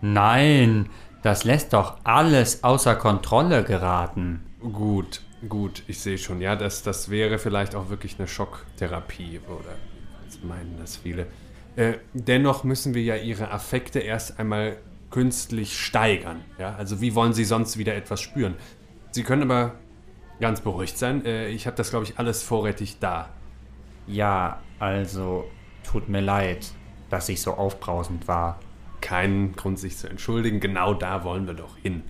nein, 0.02 0.90
das 1.22 1.44
lässt 1.44 1.72
doch 1.72 1.96
alles 2.04 2.62
außer 2.62 2.94
Kontrolle 2.96 3.64
geraten. 3.64 4.44
Gut, 4.60 5.22
gut, 5.48 5.82
ich 5.86 6.00
sehe 6.00 6.18
schon. 6.18 6.42
Ja, 6.42 6.54
das, 6.54 6.82
das 6.82 7.08
wäre 7.08 7.38
vielleicht 7.38 7.74
auch 7.74 7.88
wirklich 7.88 8.16
eine 8.18 8.28
Schocktherapie 8.28 9.40
oder 9.48 9.74
das 10.34 10.44
meinen 10.44 10.76
das 10.78 10.96
viele. 10.96 11.26
Äh, 11.76 11.94
dennoch 12.12 12.64
müssen 12.64 12.94
wir 12.94 13.02
ja 13.02 13.16
ihre 13.16 13.50
Affekte 13.50 13.98
erst 13.98 14.38
einmal 14.38 14.76
künstlich 15.10 15.78
steigern. 15.78 16.44
Ja? 16.58 16.74
Also 16.76 17.00
wie 17.00 17.14
wollen 17.14 17.32
sie 17.32 17.44
sonst 17.44 17.78
wieder 17.78 17.94
etwas 17.94 18.20
spüren? 18.20 18.54
Sie 19.10 19.22
können 19.22 19.42
aber 19.42 19.74
ganz 20.40 20.60
beruhigt 20.60 20.98
sein. 20.98 21.24
Äh, 21.24 21.48
ich 21.48 21.66
habe 21.66 21.76
das, 21.76 21.90
glaube 21.90 22.04
ich, 22.04 22.18
alles 22.18 22.42
vorrätig 22.42 22.98
da. 23.00 23.28
Ja, 24.06 24.60
also 24.78 25.48
tut 25.82 26.08
mir 26.08 26.20
leid, 26.20 26.72
dass 27.10 27.28
ich 27.28 27.40
so 27.40 27.54
aufbrausend 27.54 28.28
war. 28.28 28.60
Keinen 29.00 29.54
Grund, 29.54 29.78
sich 29.78 29.96
zu 29.96 30.08
entschuldigen. 30.08 30.60
Genau 30.60 30.94
da 30.94 31.24
wollen 31.24 31.46
wir 31.46 31.54
doch 31.54 31.76
hin. 31.76 32.02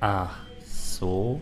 Ach, 0.00 0.38
so? 0.64 1.40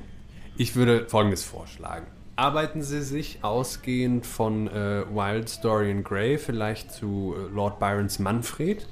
Ich 0.57 0.77
würde 0.77 1.09
Folgendes 1.09 1.45
vorschlagen. 1.45 2.07
Arbeiten 2.39 2.82
Sie 2.82 3.01
sich 3.01 3.39
ausgehend 3.43 4.26
von 4.26 4.68
äh, 4.68 5.05
Wild 5.11 5.64
Dorian 5.64 6.05
Gray 6.05 6.37
vielleicht 6.37 6.93
zu 6.93 7.34
äh, 7.34 7.55
Lord 7.55 7.78
Byrons 7.78 8.18
Manfred 8.18 8.87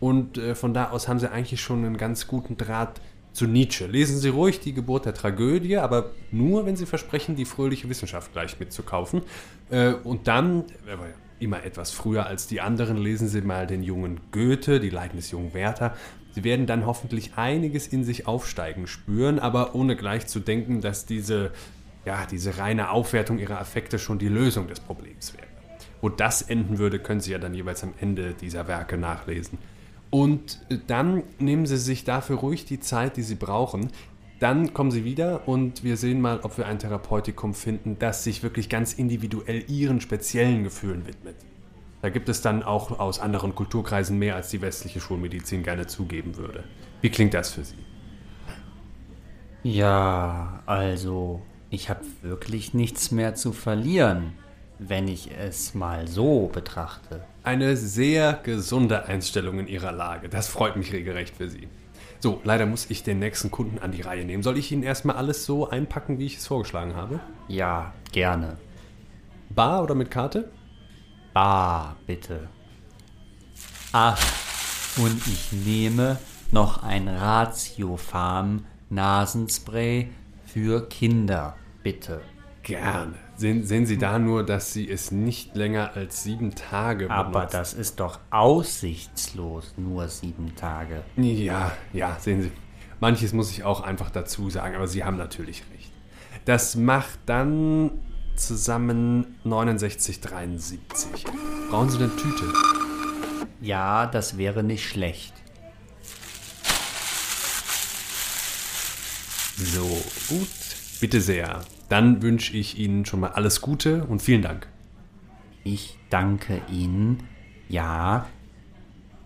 und 0.00 0.36
äh, 0.36 0.56
von 0.56 0.74
da 0.74 0.90
aus 0.90 1.06
haben 1.06 1.20
Sie 1.20 1.30
eigentlich 1.30 1.60
schon 1.60 1.84
einen 1.84 1.96
ganz 1.96 2.26
guten 2.26 2.56
Draht 2.56 3.00
zu 3.32 3.46
Nietzsche. 3.46 3.86
Lesen 3.86 4.18
Sie 4.18 4.30
ruhig 4.30 4.58
die 4.58 4.72
Geburt 4.72 5.06
der 5.06 5.14
Tragödie, 5.14 5.76
aber 5.76 6.10
nur, 6.32 6.66
wenn 6.66 6.74
Sie 6.74 6.86
versprechen, 6.86 7.36
die 7.36 7.44
fröhliche 7.44 7.88
Wissenschaft 7.88 8.32
gleich 8.32 8.58
mitzukaufen. 8.58 9.22
Äh, 9.70 9.92
und 9.92 10.26
dann, 10.26 10.64
immer 11.38 11.62
etwas 11.64 11.92
früher 11.92 12.26
als 12.26 12.48
die 12.48 12.60
anderen, 12.60 12.96
lesen 12.96 13.28
Sie 13.28 13.42
mal 13.42 13.68
den 13.68 13.84
jungen 13.84 14.18
Goethe, 14.32 14.80
die 14.80 14.90
Leiden 14.90 15.18
des 15.18 15.30
jungen 15.30 15.54
Werther. 15.54 15.94
Sie 16.32 16.42
werden 16.42 16.66
dann 16.66 16.84
hoffentlich 16.84 17.32
einiges 17.36 17.86
in 17.86 18.02
sich 18.02 18.26
aufsteigen 18.26 18.88
spüren, 18.88 19.38
aber 19.38 19.76
ohne 19.76 19.94
gleich 19.94 20.26
zu 20.26 20.40
denken, 20.40 20.80
dass 20.80 21.06
diese 21.06 21.52
ja, 22.08 22.24
diese 22.24 22.56
reine 22.56 22.90
Aufwertung 22.90 23.38
ihrer 23.38 23.60
Affekte 23.60 23.98
schon 23.98 24.18
die 24.18 24.28
Lösung 24.28 24.66
des 24.66 24.80
Problems 24.80 25.34
wäre. 25.34 25.46
Wo 26.00 26.08
das 26.08 26.40
enden 26.40 26.78
würde, 26.78 26.98
können 26.98 27.20
Sie 27.20 27.32
ja 27.32 27.38
dann 27.38 27.52
jeweils 27.52 27.82
am 27.82 27.92
Ende 28.00 28.32
dieser 28.32 28.66
Werke 28.66 28.96
nachlesen. 28.96 29.58
Und 30.08 30.58
äh, 30.70 30.78
dann 30.86 31.22
nehmen 31.38 31.66
Sie 31.66 31.76
sich 31.76 32.04
dafür 32.04 32.36
ruhig 32.36 32.64
die 32.64 32.80
Zeit, 32.80 33.18
die 33.18 33.22
Sie 33.22 33.34
brauchen. 33.34 33.90
Dann 34.40 34.72
kommen 34.72 34.90
Sie 34.90 35.04
wieder 35.04 35.46
und 35.46 35.84
wir 35.84 35.98
sehen 35.98 36.22
mal, 36.22 36.40
ob 36.44 36.56
wir 36.56 36.66
ein 36.66 36.78
Therapeutikum 36.78 37.52
finden, 37.52 37.98
das 37.98 38.24
sich 38.24 38.42
wirklich 38.42 38.70
ganz 38.70 38.94
individuell 38.94 39.64
Ihren 39.68 40.00
speziellen 40.00 40.64
Gefühlen 40.64 41.06
widmet. 41.06 41.36
Da 42.00 42.08
gibt 42.08 42.30
es 42.30 42.40
dann 42.40 42.62
auch 42.62 42.98
aus 42.98 43.18
anderen 43.18 43.54
Kulturkreisen 43.54 44.18
mehr, 44.18 44.34
als 44.34 44.48
die 44.48 44.62
westliche 44.62 45.00
Schulmedizin 45.00 45.62
gerne 45.62 45.86
zugeben 45.88 46.38
würde. 46.38 46.64
Wie 47.02 47.10
klingt 47.10 47.34
das 47.34 47.50
für 47.50 47.64
Sie? 47.64 47.76
Ja, 49.62 50.62
also 50.64 51.42
ich 51.70 51.90
habe 51.90 52.00
wirklich 52.22 52.74
nichts 52.74 53.10
mehr 53.10 53.34
zu 53.34 53.52
verlieren, 53.52 54.32
wenn 54.78 55.08
ich 55.08 55.30
es 55.36 55.74
mal 55.74 56.08
so 56.08 56.48
betrachte. 56.52 57.24
Eine 57.42 57.76
sehr 57.76 58.34
gesunde 58.42 59.04
Einstellung 59.06 59.58
in 59.58 59.68
Ihrer 59.68 59.92
Lage. 59.92 60.28
Das 60.28 60.48
freut 60.48 60.76
mich 60.76 60.92
regelrecht 60.92 61.36
für 61.36 61.48
Sie. 61.48 61.68
So, 62.20 62.40
leider 62.44 62.66
muss 62.66 62.90
ich 62.90 63.02
den 63.02 63.18
nächsten 63.18 63.50
Kunden 63.50 63.78
an 63.78 63.92
die 63.92 64.02
Reihe 64.02 64.24
nehmen. 64.24 64.42
Soll 64.42 64.58
ich 64.58 64.72
Ihnen 64.72 64.82
erstmal 64.82 65.16
alles 65.16 65.44
so 65.44 65.68
einpacken, 65.68 66.18
wie 66.18 66.26
ich 66.26 66.38
es 66.38 66.46
vorgeschlagen 66.46 66.96
habe? 66.96 67.20
Ja, 67.48 67.92
gerne. 68.12 68.56
Bar 69.50 69.82
oder 69.82 69.94
mit 69.94 70.10
Karte? 70.10 70.50
Bar, 71.32 71.96
bitte. 72.06 72.48
Ach, 73.92 74.20
und 74.96 75.26
ich 75.26 75.52
nehme 75.52 76.18
noch 76.50 76.82
ein 76.82 77.08
Ratiofarm 77.08 78.64
Nasenspray 78.90 80.08
für 80.52 80.88
Kinder, 80.88 81.56
bitte. 81.82 82.20
Gerne. 82.62 83.14
Sehen, 83.36 83.64
sehen 83.64 83.86
Sie 83.86 83.96
da 83.98 84.18
nur, 84.18 84.44
dass 84.44 84.72
Sie 84.72 84.90
es 84.90 85.10
nicht 85.10 85.56
länger 85.56 85.92
als 85.94 86.22
sieben 86.22 86.54
Tage 86.54 87.10
Aber 87.10 87.30
benutzen. 87.40 87.56
das 87.56 87.72
ist 87.72 88.00
doch 88.00 88.18
aussichtslos, 88.30 89.74
nur 89.76 90.08
sieben 90.08 90.54
Tage. 90.56 91.02
Ja, 91.16 91.72
ja, 91.92 92.16
sehen 92.20 92.42
Sie. 92.42 92.50
Manches 93.00 93.32
muss 93.32 93.50
ich 93.52 93.64
auch 93.64 93.80
einfach 93.80 94.10
dazu 94.10 94.50
sagen, 94.50 94.74
aber 94.74 94.88
Sie 94.88 95.04
haben 95.04 95.16
natürlich 95.16 95.62
recht. 95.72 95.92
Das 96.44 96.74
macht 96.76 97.18
dann 97.26 97.92
zusammen 98.34 99.38
69,73. 99.44 100.78
Brauchen 101.70 101.90
Sie 101.90 101.98
eine 101.98 102.14
Tüte? 102.16 102.52
Ja, 103.60 104.06
das 104.06 104.36
wäre 104.36 104.62
nicht 104.62 104.86
schlecht. 104.88 105.32
So, 109.60 109.82
gut. 110.28 110.48
Bitte 111.00 111.20
sehr. 111.20 111.64
Dann 111.88 112.22
wünsche 112.22 112.56
ich 112.56 112.78
Ihnen 112.78 113.04
schon 113.04 113.18
mal 113.18 113.30
alles 113.30 113.60
Gute 113.60 114.04
und 114.04 114.22
vielen 114.22 114.42
Dank. 114.42 114.68
Ich 115.64 115.98
danke 116.10 116.62
Ihnen. 116.70 117.24
Ja, 117.68 118.26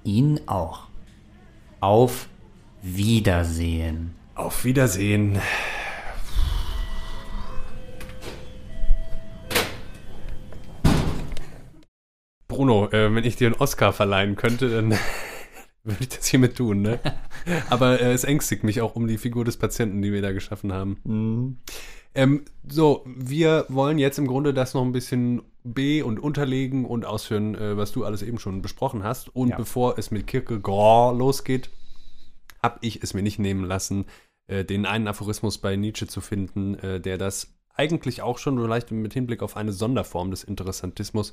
Ihnen 0.05 0.41
auch. 0.49 0.89
Auf 1.81 2.29
Wiedersehen. 2.81 4.15
Auf 4.35 4.65
Wiedersehen. 4.65 5.39
Bruno, 12.49 12.89
äh, 12.91 13.15
wenn 13.15 13.25
ich 13.25 13.37
dir 13.37 13.49
einen 13.49 13.57
Oscar 13.57 13.93
verleihen 13.93 14.37
könnte, 14.37 14.71
dann 14.71 14.99
würde 15.85 15.99
ich 16.03 16.09
das 16.09 16.27
hiermit 16.27 16.57
tun, 16.57 16.83
ne? 16.83 17.01
Aber 17.71 18.01
äh, 18.01 18.13
es 18.13 18.25
ängstigt 18.25 18.65
mich 18.65 18.81
auch 18.81 18.95
um 18.97 19.09
die 19.09 19.19
Figur 19.19 19.45
des 19.45 19.57
Patienten, 19.57 20.03
die 20.03 20.13
wir 20.13 20.23
da 20.23 20.33
geschaffen 20.33 20.73
haben. 20.73 21.59
Ähm, 22.15 22.45
so, 22.69 23.05
wir 23.07 23.67
wollen 23.69 23.99
jetzt 23.99 24.19
im 24.19 24.27
Grunde 24.27 24.53
das 24.55 24.75
noch 24.75 24.83
ein 24.83 24.93
bisschen 24.93 25.43
B 25.65 26.03
und 26.03 26.19
unterlegen 26.21 26.85
und 26.85 27.05
ausführen, 27.07 27.55
äh, 27.55 27.77
was 27.77 27.93
du 27.93 28.05
alles 28.05 28.23
eben 28.23 28.39
schon 28.39 28.63
besprochen 28.63 29.03
hast. 29.03 29.35
Und 29.35 29.51
Ja. 29.51 29.57
bevor 29.57 29.99
es 29.99 30.11
mit 30.11 30.27
Kierkegaard 30.27 31.17
losgeht, 31.19 31.71
habe 32.63 32.79
ich 32.83 33.03
es 33.03 33.15
mir 33.15 33.23
nicht 33.23 33.39
nehmen 33.39 33.65
lassen, 33.65 34.05
äh, 34.47 34.65
den 34.65 34.87
einen 34.87 35.09
Aphorismus 35.09 35.59
bei 35.59 35.77
Nietzsche 35.77 36.07
zu 36.07 36.21
finden, 36.21 36.75
äh, 36.75 37.01
der 37.01 37.17
das 37.19 37.55
eigentlich 37.75 38.21
auch 38.21 38.39
schon 38.39 38.61
vielleicht 38.61 38.91
mit 38.91 39.15
Hinblick 39.15 39.43
auf 39.43 39.57
eine 39.57 39.73
Sonderform 39.73 40.31
des 40.31 40.45
Interessantismus 40.45 41.33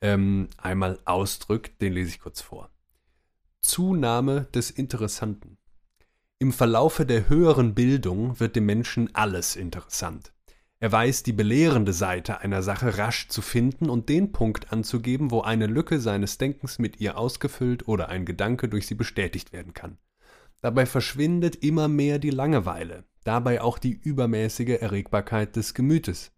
ähm, 0.00 0.48
einmal 0.56 1.00
ausdrückt. 1.04 1.82
Den 1.82 1.92
lese 1.92 2.10
ich 2.10 2.20
kurz 2.20 2.40
vor. 2.40 2.70
Zunahme 3.64 4.46
des 4.54 4.70
Interessanten. 4.70 5.56
Im 6.38 6.52
Verlaufe 6.52 7.06
der 7.06 7.30
höheren 7.30 7.74
Bildung 7.74 8.38
wird 8.38 8.56
dem 8.56 8.66
Menschen 8.66 9.08
alles 9.14 9.56
interessant. 9.56 10.34
Er 10.80 10.92
weiß 10.92 11.22
die 11.22 11.32
belehrende 11.32 11.94
Seite 11.94 12.40
einer 12.40 12.62
Sache 12.62 12.98
rasch 12.98 13.28
zu 13.28 13.40
finden 13.40 13.88
und 13.88 14.10
den 14.10 14.32
Punkt 14.32 14.70
anzugeben, 14.70 15.30
wo 15.30 15.40
eine 15.40 15.66
Lücke 15.66 15.98
seines 15.98 16.36
Denkens 16.36 16.78
mit 16.78 17.00
ihr 17.00 17.16
ausgefüllt 17.16 17.88
oder 17.88 18.10
ein 18.10 18.26
Gedanke 18.26 18.68
durch 18.68 18.86
sie 18.86 18.96
bestätigt 18.96 19.54
werden 19.54 19.72
kann. 19.72 19.96
Dabei 20.60 20.84
verschwindet 20.84 21.56
immer 21.56 21.88
mehr 21.88 22.18
die 22.18 22.30
Langeweile, 22.30 23.04
dabei 23.24 23.62
auch 23.62 23.78
die 23.78 23.92
übermäßige 23.92 24.78
Erregbarkeit 24.82 25.56
des 25.56 25.72
Gemütes. 25.72 26.32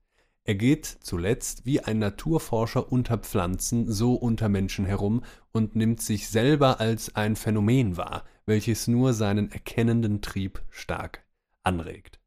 Er 0.49 0.55
geht 0.55 0.87
zuletzt 0.87 1.67
wie 1.67 1.81
ein 1.81 1.99
Naturforscher 1.99 2.93
unter 2.93 3.19
Pflanzen 3.19 3.91
so 3.91 4.15
unter 4.15 4.49
Menschen 4.49 4.85
herum 4.85 5.25
und 5.51 5.75
nimmt 5.75 6.01
sich 6.01 6.29
selber 6.29 6.79
als 6.79 7.17
ein 7.17 7.35
Phänomen 7.35 7.97
wahr, 7.97 8.23
welches 8.47 8.87
nur 8.87 9.13
seinen 9.13 9.51
erkennenden 9.51 10.23
Trieb 10.23 10.63
stark 10.71 11.25
anregt. 11.65 12.21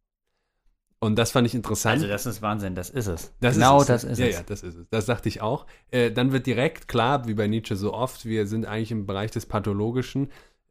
Und 0.99 1.15
das 1.15 1.31
fand 1.31 1.47
ich 1.47 1.55
interessant. 1.55 1.93
Also 1.93 2.07
das 2.07 2.25
ist 2.25 2.41
Wahnsinn, 2.41 2.75
das 2.75 2.89
ist 2.89 3.07
es. 3.07 3.33
Das 3.39 3.55
genau 3.55 3.77
ist 3.77 3.83
es. 3.83 3.87
das 3.87 4.03
ist 4.03 4.19
ja, 4.19 4.25
es. 4.25 4.35
Ja, 4.35 4.43
das 4.45 4.63
ist 4.63 4.75
es. 4.75 4.89
Das 4.89 5.05
dachte 5.05 5.29
ich 5.29 5.41
auch. 5.41 5.65
Äh, 5.89 6.11
dann 6.11 6.33
wird 6.33 6.45
direkt 6.45 6.89
klar, 6.89 7.25
wie 7.25 7.35
bei 7.35 7.47
Nietzsche 7.47 7.77
so 7.77 7.93
oft, 7.93 8.25
wir 8.25 8.47
sind 8.47 8.65
eigentlich 8.65 8.91
im 8.91 9.05
Bereich 9.05 9.31
des 9.31 9.45
Pathologischen, 9.45 10.29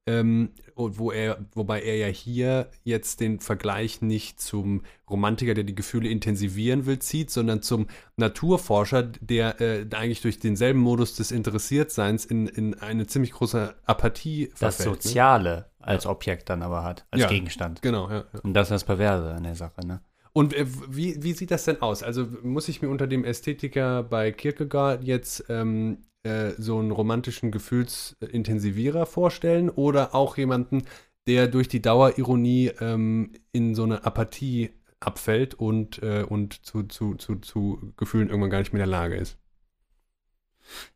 ähm, 0.08 0.50
und 0.74 0.98
wo 0.98 1.10
er, 1.10 1.44
wobei 1.54 1.82
er 1.82 1.96
ja 1.96 2.06
hier 2.06 2.68
jetzt 2.84 3.20
den 3.20 3.40
Vergleich 3.40 4.00
nicht 4.00 4.40
zum 4.40 4.82
Romantiker, 5.10 5.54
der 5.54 5.64
die 5.64 5.74
Gefühle 5.74 6.08
intensivieren 6.08 6.86
will, 6.86 6.98
zieht, 7.00 7.30
sondern 7.30 7.62
zum 7.62 7.88
Naturforscher, 8.16 9.02
der 9.02 9.60
äh, 9.60 9.86
eigentlich 9.94 10.20
durch 10.22 10.38
denselben 10.38 10.80
Modus 10.80 11.14
des 11.16 11.30
Interessiertseins 11.32 12.24
in, 12.24 12.46
in 12.46 12.74
eine 12.74 13.06
ziemlich 13.06 13.32
große 13.32 13.74
Apathie 13.86 14.48
Das 14.58 14.76
verfällt. 14.76 14.88
ne? 14.88 14.94
Soziale 14.94 15.70
als 15.80 16.06
Objekt 16.06 16.48
dann 16.50 16.62
aber 16.62 16.84
hat, 16.84 17.06
als 17.10 17.22
Ja. 17.22 17.28
Gegenstand. 17.28 17.82
Genau, 17.82 18.08
ja. 18.10 18.24
ja. 18.32 18.40
Und 18.42 18.54
das 18.54 18.68
ist 18.68 18.72
das 18.72 18.84
Perverse 18.84 19.32
an 19.32 19.42
der 19.44 19.54
Sache, 19.54 19.86
ne? 19.86 20.00
Und 20.34 20.54
äh, 20.54 20.66
wie, 20.88 21.22
wie 21.22 21.32
sieht 21.32 21.50
das 21.50 21.64
denn 21.64 21.80
aus? 21.82 22.02
Also 22.02 22.26
muss 22.42 22.68
ich 22.68 22.82
mir 22.82 22.88
unter 22.88 23.06
dem 23.06 23.24
Ästhetiker 23.24 24.02
bei 24.04 24.30
Kierkegaard 24.30 25.02
jetzt 25.02 25.44
ähm, 25.48 26.04
äh, 26.22 26.50
so 26.58 26.78
einen 26.78 26.90
romantischen 26.90 27.50
Gefühlsintensivierer 27.50 29.06
vorstellen 29.06 29.70
oder 29.70 30.14
auch 30.14 30.36
jemanden, 30.36 30.84
der 31.26 31.46
durch 31.48 31.68
die 31.68 31.82
Dauerironie 31.82 32.72
ähm, 32.80 33.32
in 33.52 33.74
so 33.74 33.84
eine 33.84 34.04
Apathie 34.04 34.70
abfällt 35.00 35.54
und, 35.54 36.02
äh, 36.02 36.24
und 36.28 36.64
zu, 36.64 36.84
zu, 36.84 37.14
zu, 37.14 37.36
zu 37.36 37.92
Gefühlen 37.96 38.28
irgendwann 38.28 38.50
gar 38.50 38.58
nicht 38.58 38.72
mehr 38.72 38.82
in 38.82 38.90
der 38.90 38.98
Lage 38.98 39.16
ist? 39.16 39.38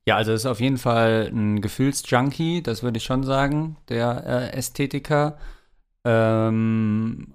Ja, 0.06 0.16
also 0.16 0.32
ist 0.32 0.46
auf 0.46 0.60
jeden 0.60 0.78
Fall 0.78 1.30
ein 1.32 1.60
Gefühlsjunkie, 1.60 2.62
das 2.62 2.82
würde 2.82 2.98
ich 2.98 3.04
schon 3.04 3.22
sagen, 3.22 3.76
der 3.88 4.24
äh, 4.26 4.56
Ästhetiker. 4.56 5.38
Ähm, 6.04 7.34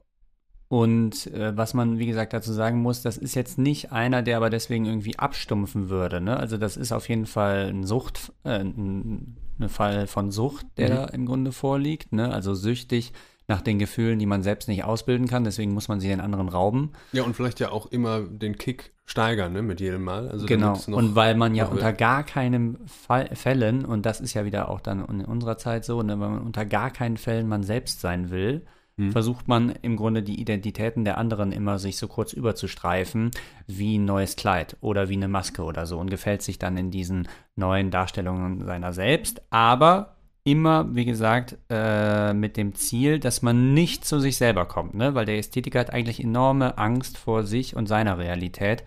und 0.70 1.28
äh, 1.28 1.56
was 1.56 1.74
man, 1.74 1.98
wie 1.98 2.08
gesagt, 2.08 2.34
dazu 2.34 2.52
sagen 2.52 2.82
muss, 2.82 3.02
das 3.02 3.18
ist 3.18 3.36
jetzt 3.36 3.58
nicht 3.58 3.92
einer, 3.92 4.22
der 4.22 4.38
aber 4.38 4.50
deswegen 4.50 4.86
irgendwie 4.86 5.18
abstumpfen 5.18 5.90
würde. 5.90 6.20
Ne? 6.20 6.38
Also 6.38 6.58
das 6.58 6.76
ist 6.76 6.92
auf 6.92 7.08
jeden 7.08 7.26
Fall 7.26 7.70
ein 7.70 7.86
Sucht, 7.86 8.34
äh, 8.44 8.60
ein, 8.60 9.38
ein 9.60 9.70
Fall 9.70 10.08
von 10.08 10.32
Sucht, 10.32 10.66
der 10.78 10.90
Mhm. 10.90 10.94
da 10.94 11.06
im 11.06 11.26
Grunde 11.26 11.52
vorliegt. 11.54 12.12
Ne? 12.12 12.34
Also 12.34 12.54
süchtig 12.54 13.14
nach 13.48 13.62
den 13.62 13.80
Gefühlen, 13.80 14.20
die 14.20 14.26
man 14.26 14.44
selbst 14.44 14.68
nicht 14.68 14.84
ausbilden 14.84 15.26
kann. 15.28 15.46
Deswegen 15.46 15.74
muss 15.74 15.88
man 15.88 16.02
sie 16.02 16.10
den 16.10 16.20
anderen 16.20 16.50
rauben. 16.50 16.92
Ja, 17.14 17.24
und 17.24 17.34
vielleicht 17.34 17.62
ja 17.62 17.72
auch 17.72 17.86
immer 17.86 18.20
den 18.20 18.58
Kick 18.58 18.92
steigern, 19.06 19.54
ne, 19.54 19.62
mit 19.62 19.80
jedem 19.80 20.04
Mal. 20.04 20.28
Also 20.28 20.46
genau. 20.48 20.78
Und 20.88 21.16
weil 21.16 21.34
man 21.36 21.56
ja 21.56 21.68
unter 21.68 21.86
wird. 21.86 21.98
gar 21.98 22.24
keinen 22.26 22.86
Fall, 22.88 23.34
Fällen, 23.38 23.86
und 23.86 24.06
das 24.06 24.20
ist 24.20 24.34
ja 24.34 24.44
wieder 24.44 24.68
auch 24.68 24.82
dann 24.82 25.06
in 25.06 25.24
unserer 25.24 25.58
Zeit 25.58 25.86
so, 25.86 26.04
ne, 26.04 26.20
weil 26.20 26.28
man 26.28 26.42
unter 26.42 26.66
gar 26.66 26.92
keinen 26.92 27.16
Fällen 27.16 27.48
man 27.48 27.64
selbst 27.64 28.02
sein 28.02 28.32
will, 28.32 28.66
Hm. 28.98 29.12
versucht 29.12 29.48
man 29.48 29.70
im 29.84 29.96
Grunde 29.96 30.24
die 30.24 30.42
Identitäten 30.42 31.06
der 31.06 31.20
anderen 31.20 31.52
immer 31.52 31.78
sich 31.78 31.98
so 31.98 32.08
kurz 32.08 32.34
überzustreifen 32.34 33.30
wie 33.68 34.00
ein 34.00 34.06
neues 34.06 34.36
Kleid 34.36 34.76
oder 34.82 35.08
wie 35.08 35.16
eine 35.16 35.28
Maske 35.28 35.64
oder 35.64 35.86
so 35.86 36.00
und 36.00 36.10
gefällt 36.10 36.42
sich 36.42 36.58
dann 36.58 36.78
in 36.78 36.90
diesen 36.90 37.28
neuen 37.56 37.92
Darstellungen 37.92 38.66
seiner 38.66 38.94
selbst, 38.94 39.42
aber 39.52 40.16
immer, 40.44 40.96
wie 40.96 41.06
gesagt, 41.06 41.58
äh, 41.70 42.34
mit 42.34 42.58
dem 42.58 42.74
Ziel, 42.74 43.20
dass 43.20 43.42
man 43.42 43.74
nicht 43.74 44.06
zu 44.06 44.20
sich 44.20 44.38
selber 44.38 44.66
kommt, 44.66 44.96
ne? 44.96 45.14
weil 45.14 45.26
der 45.26 45.38
Ästhetiker 45.38 45.80
hat 45.80 45.94
eigentlich 45.94 46.24
enorme 46.24 46.78
Angst 46.78 47.18
vor 47.18 47.44
sich 47.44 47.76
und 47.76 47.86
seiner 47.86 48.18
Realität 48.18 48.84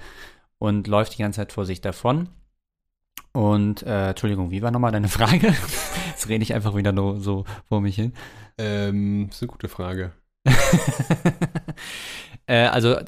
und 0.59 0.89
läuft 0.89 1.17
die 1.17 1.23
ganze 1.23 1.41
Zeit 1.41 1.53
vor 1.53 1.67
sich 1.67 1.81
davon. 1.83 2.31
Und, 3.33 3.83
äh, 3.85 4.11
Entschuldigung, 4.11 4.51
wie 4.51 4.63
war 4.63 4.71
nochmal 4.71 4.93
deine 4.93 5.09
Frage? 5.19 5.55
Jetzt 6.09 6.29
rede 6.29 6.43
ich 6.43 6.55
einfach 6.55 6.75
wieder 6.75 6.93
nur 6.93 7.21
so 7.21 7.45
vor 7.69 7.81
mich 7.81 7.97
hin. 7.97 8.13
Ähm, 8.59 9.29
ist 9.31 9.43
eine 9.43 9.49
gute 9.49 9.69
Frage. 9.69 10.13
äh, 12.47 12.67
also, 12.67 12.99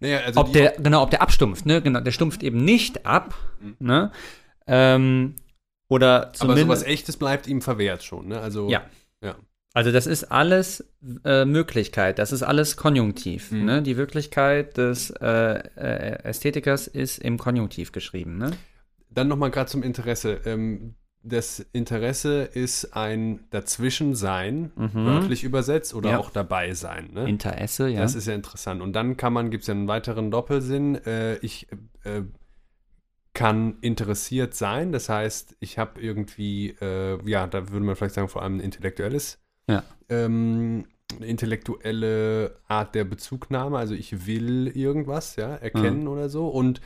Naja, 0.00 0.20
also 0.20 0.40
ob 0.40 0.52
der, 0.52 0.74
genau, 0.78 1.02
ob 1.02 1.10
der 1.10 1.22
abstumpft, 1.22 1.66
ne? 1.66 1.82
Genau, 1.82 2.00
der 2.00 2.12
stumpft 2.12 2.42
eben 2.42 2.64
nicht 2.64 3.06
ab, 3.06 3.34
ne? 3.78 4.12
Ähm, 4.66 5.34
oder 5.88 6.26
aber 6.26 6.32
zumindest. 6.34 6.66
sowas 6.66 6.82
Echtes 6.84 7.16
bleibt 7.16 7.46
ihm 7.46 7.60
verwehrt 7.60 8.02
schon, 8.02 8.28
ne? 8.28 8.40
Also, 8.40 8.68
Ja. 8.68 8.82
ja. 9.22 9.34
Also 9.74 9.90
das 9.90 10.06
ist 10.06 10.24
alles 10.24 10.84
äh, 11.24 11.46
Möglichkeit, 11.46 12.18
das 12.18 12.30
ist 12.30 12.42
alles 12.42 12.76
Konjunktiv. 12.76 13.50
Mhm. 13.52 13.64
Ne? 13.64 13.82
Die 13.82 13.96
Wirklichkeit 13.96 14.76
des 14.76 15.10
äh, 15.10 15.26
äh, 15.26 16.22
Ästhetikers 16.24 16.86
ist 16.88 17.18
im 17.18 17.38
Konjunktiv 17.38 17.90
geschrieben. 17.90 18.36
Ne? 18.36 18.50
Dann 19.14 19.28
nochmal 19.28 19.50
gerade 19.50 19.70
zum 19.70 19.82
Interesse. 19.82 20.40
Ähm, 20.44 20.94
das 21.24 21.60
Interesse 21.72 22.42
ist 22.42 22.96
ein 22.96 23.44
Dazwischensein, 23.50 24.72
Mhm. 24.74 24.90
wörtlich 25.06 25.44
übersetzt, 25.44 25.94
oder 25.94 26.10
Ja. 26.12 26.18
auch 26.18 26.30
dabei 26.30 26.74
sein. 26.74 27.10
Ne? 27.12 27.28
Interesse, 27.28 27.88
ja. 27.88 28.00
Das 28.00 28.14
ist 28.16 28.26
ja 28.26 28.34
interessant. 28.34 28.82
Und 28.82 28.92
dann 28.94 29.16
kann 29.16 29.32
man, 29.32 29.50
gibt 29.50 29.62
es 29.62 29.68
ja 29.68 29.74
einen 29.74 29.86
weiteren 29.86 30.30
Doppelsinn. 30.32 30.96
Äh, 31.06 31.36
ich 31.36 31.68
äh, 32.04 32.22
kann 33.34 33.78
interessiert 33.80 34.54
sein. 34.54 34.92
Das 34.92 35.08
heißt, 35.08 35.56
ich 35.60 35.78
habe 35.78 36.00
irgendwie, 36.00 36.70
äh, 36.80 37.18
ja, 37.28 37.46
da 37.46 37.70
würde 37.70 37.86
man 37.86 37.96
vielleicht 37.96 38.14
sagen, 38.14 38.28
vor 38.28 38.42
allem 38.42 38.56
ein 38.56 38.60
intellektuelles, 38.60 39.38
Ja. 39.68 39.82
ähm, 40.08 40.86
eine 41.16 41.26
intellektuelle 41.26 42.56
Art 42.68 42.94
der 42.94 43.04
Bezugnahme. 43.04 43.78
Also 43.78 43.94
ich 43.94 44.26
will 44.26 44.68
irgendwas, 44.68 45.36
ja, 45.36 45.54
erkennen 45.54 46.08
oder 46.08 46.28
so. 46.28 46.48
Und 46.48 46.80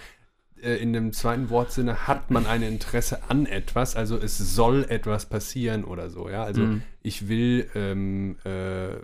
in 0.63 0.93
dem 0.93 1.13
zweiten 1.13 1.51
Wortsinne 1.51 2.07
hat 2.07 2.31
man 2.31 2.47
ein 2.47 2.63
Interesse 2.63 3.21
an 3.29 3.47
etwas, 3.47 3.95
also 3.97 4.17
es 4.17 4.39
soll 4.39 4.87
etwas 4.89 5.27
passieren 5.27 5.85
oder 5.85 6.11
so, 6.11 6.29
ja. 6.29 6.45
Also 6.45 6.63
Mhm. 6.63 6.83
ich 7.03 7.29
will, 7.29 7.69
ähm, 7.75 8.37
äh, 8.45 8.97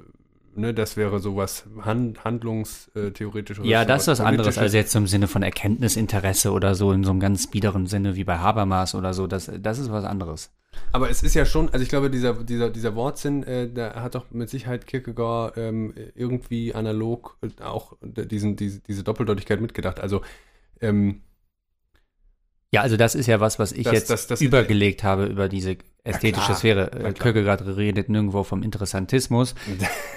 ne, 0.55 0.75
das 0.75 0.97
wäre 0.97 1.19
sowas 1.19 1.65
hand, 1.83 2.25
handlungstheoretisch 2.25 3.61
oder 3.61 3.69
ja, 3.69 3.85
das 3.85 4.03
ist 4.03 4.09
was 4.09 4.21
anderes 4.21 4.59
als 4.59 4.73
jetzt 4.73 4.95
im 4.95 5.07
Sinne 5.07 5.29
von 5.29 5.43
Erkenntnisinteresse 5.43 6.53
oder 6.53 6.75
so, 6.75 6.93
in 6.93 7.05
so 7.05 7.11
einem 7.11 7.21
ganz 7.21 7.47
biederen 7.49 7.87
Sinne 7.87 8.17
wie 8.17 8.25
bei 8.25 8.39
Habermas 8.39 8.95
oder 8.95 9.15
so. 9.15 9.27
Das, 9.27 9.51
das 9.61 9.79
ist 9.79 9.91
was 9.91 10.05
anderes. 10.05 10.51
Aber 10.91 11.11
es 11.11 11.23
ist 11.23 11.35
ja 11.35 11.45
schon, 11.45 11.69
also 11.69 11.83
ich 11.83 11.91
glaube, 11.91 12.09
dieser, 12.09 12.33
dieser, 12.45 12.71
dieser 12.71 12.95
Wortsinn, 12.95 13.43
äh, 13.43 13.71
da 13.71 13.95
hat 14.03 14.15
doch 14.15 14.31
mit 14.31 14.49
Sicherheit 14.49 14.87
Kierkegaard 14.87 15.59
ähm, 15.59 15.93
irgendwie 16.15 16.75
analog 16.75 17.37
äh, 17.43 17.63
auch 17.63 17.93
diesen, 18.03 18.57
diese, 18.57 18.81
diese 18.81 19.03
Doppeldeutigkeit 19.05 19.61
mitgedacht. 19.61 20.01
Also 20.01 20.23
ähm, 20.81 21.21
Ja, 22.75 22.81
also 22.81 22.97
das 22.97 23.15
ist 23.15 23.27
ja 23.27 23.39
was, 23.39 23.59
was 23.59 23.73
ich 23.73 23.85
Das- 23.85 23.93
jetzt 23.93 24.11
das- 24.11 24.27
das- 24.27 24.41
übergelegt 24.41 25.05
habe 25.05 25.27
über 25.27 25.49
diese 25.49 25.77
ästhetische 26.05 26.47
klar. 26.47 26.57
Sphäre. 26.57 26.93
Äh, 26.93 26.99
klar. 27.01 27.13
Kierkegaard 27.13 27.65
redet 27.77 28.09
nirgendwo 28.09 28.43
vom 28.45 28.63
Interessantismus. 28.63 29.55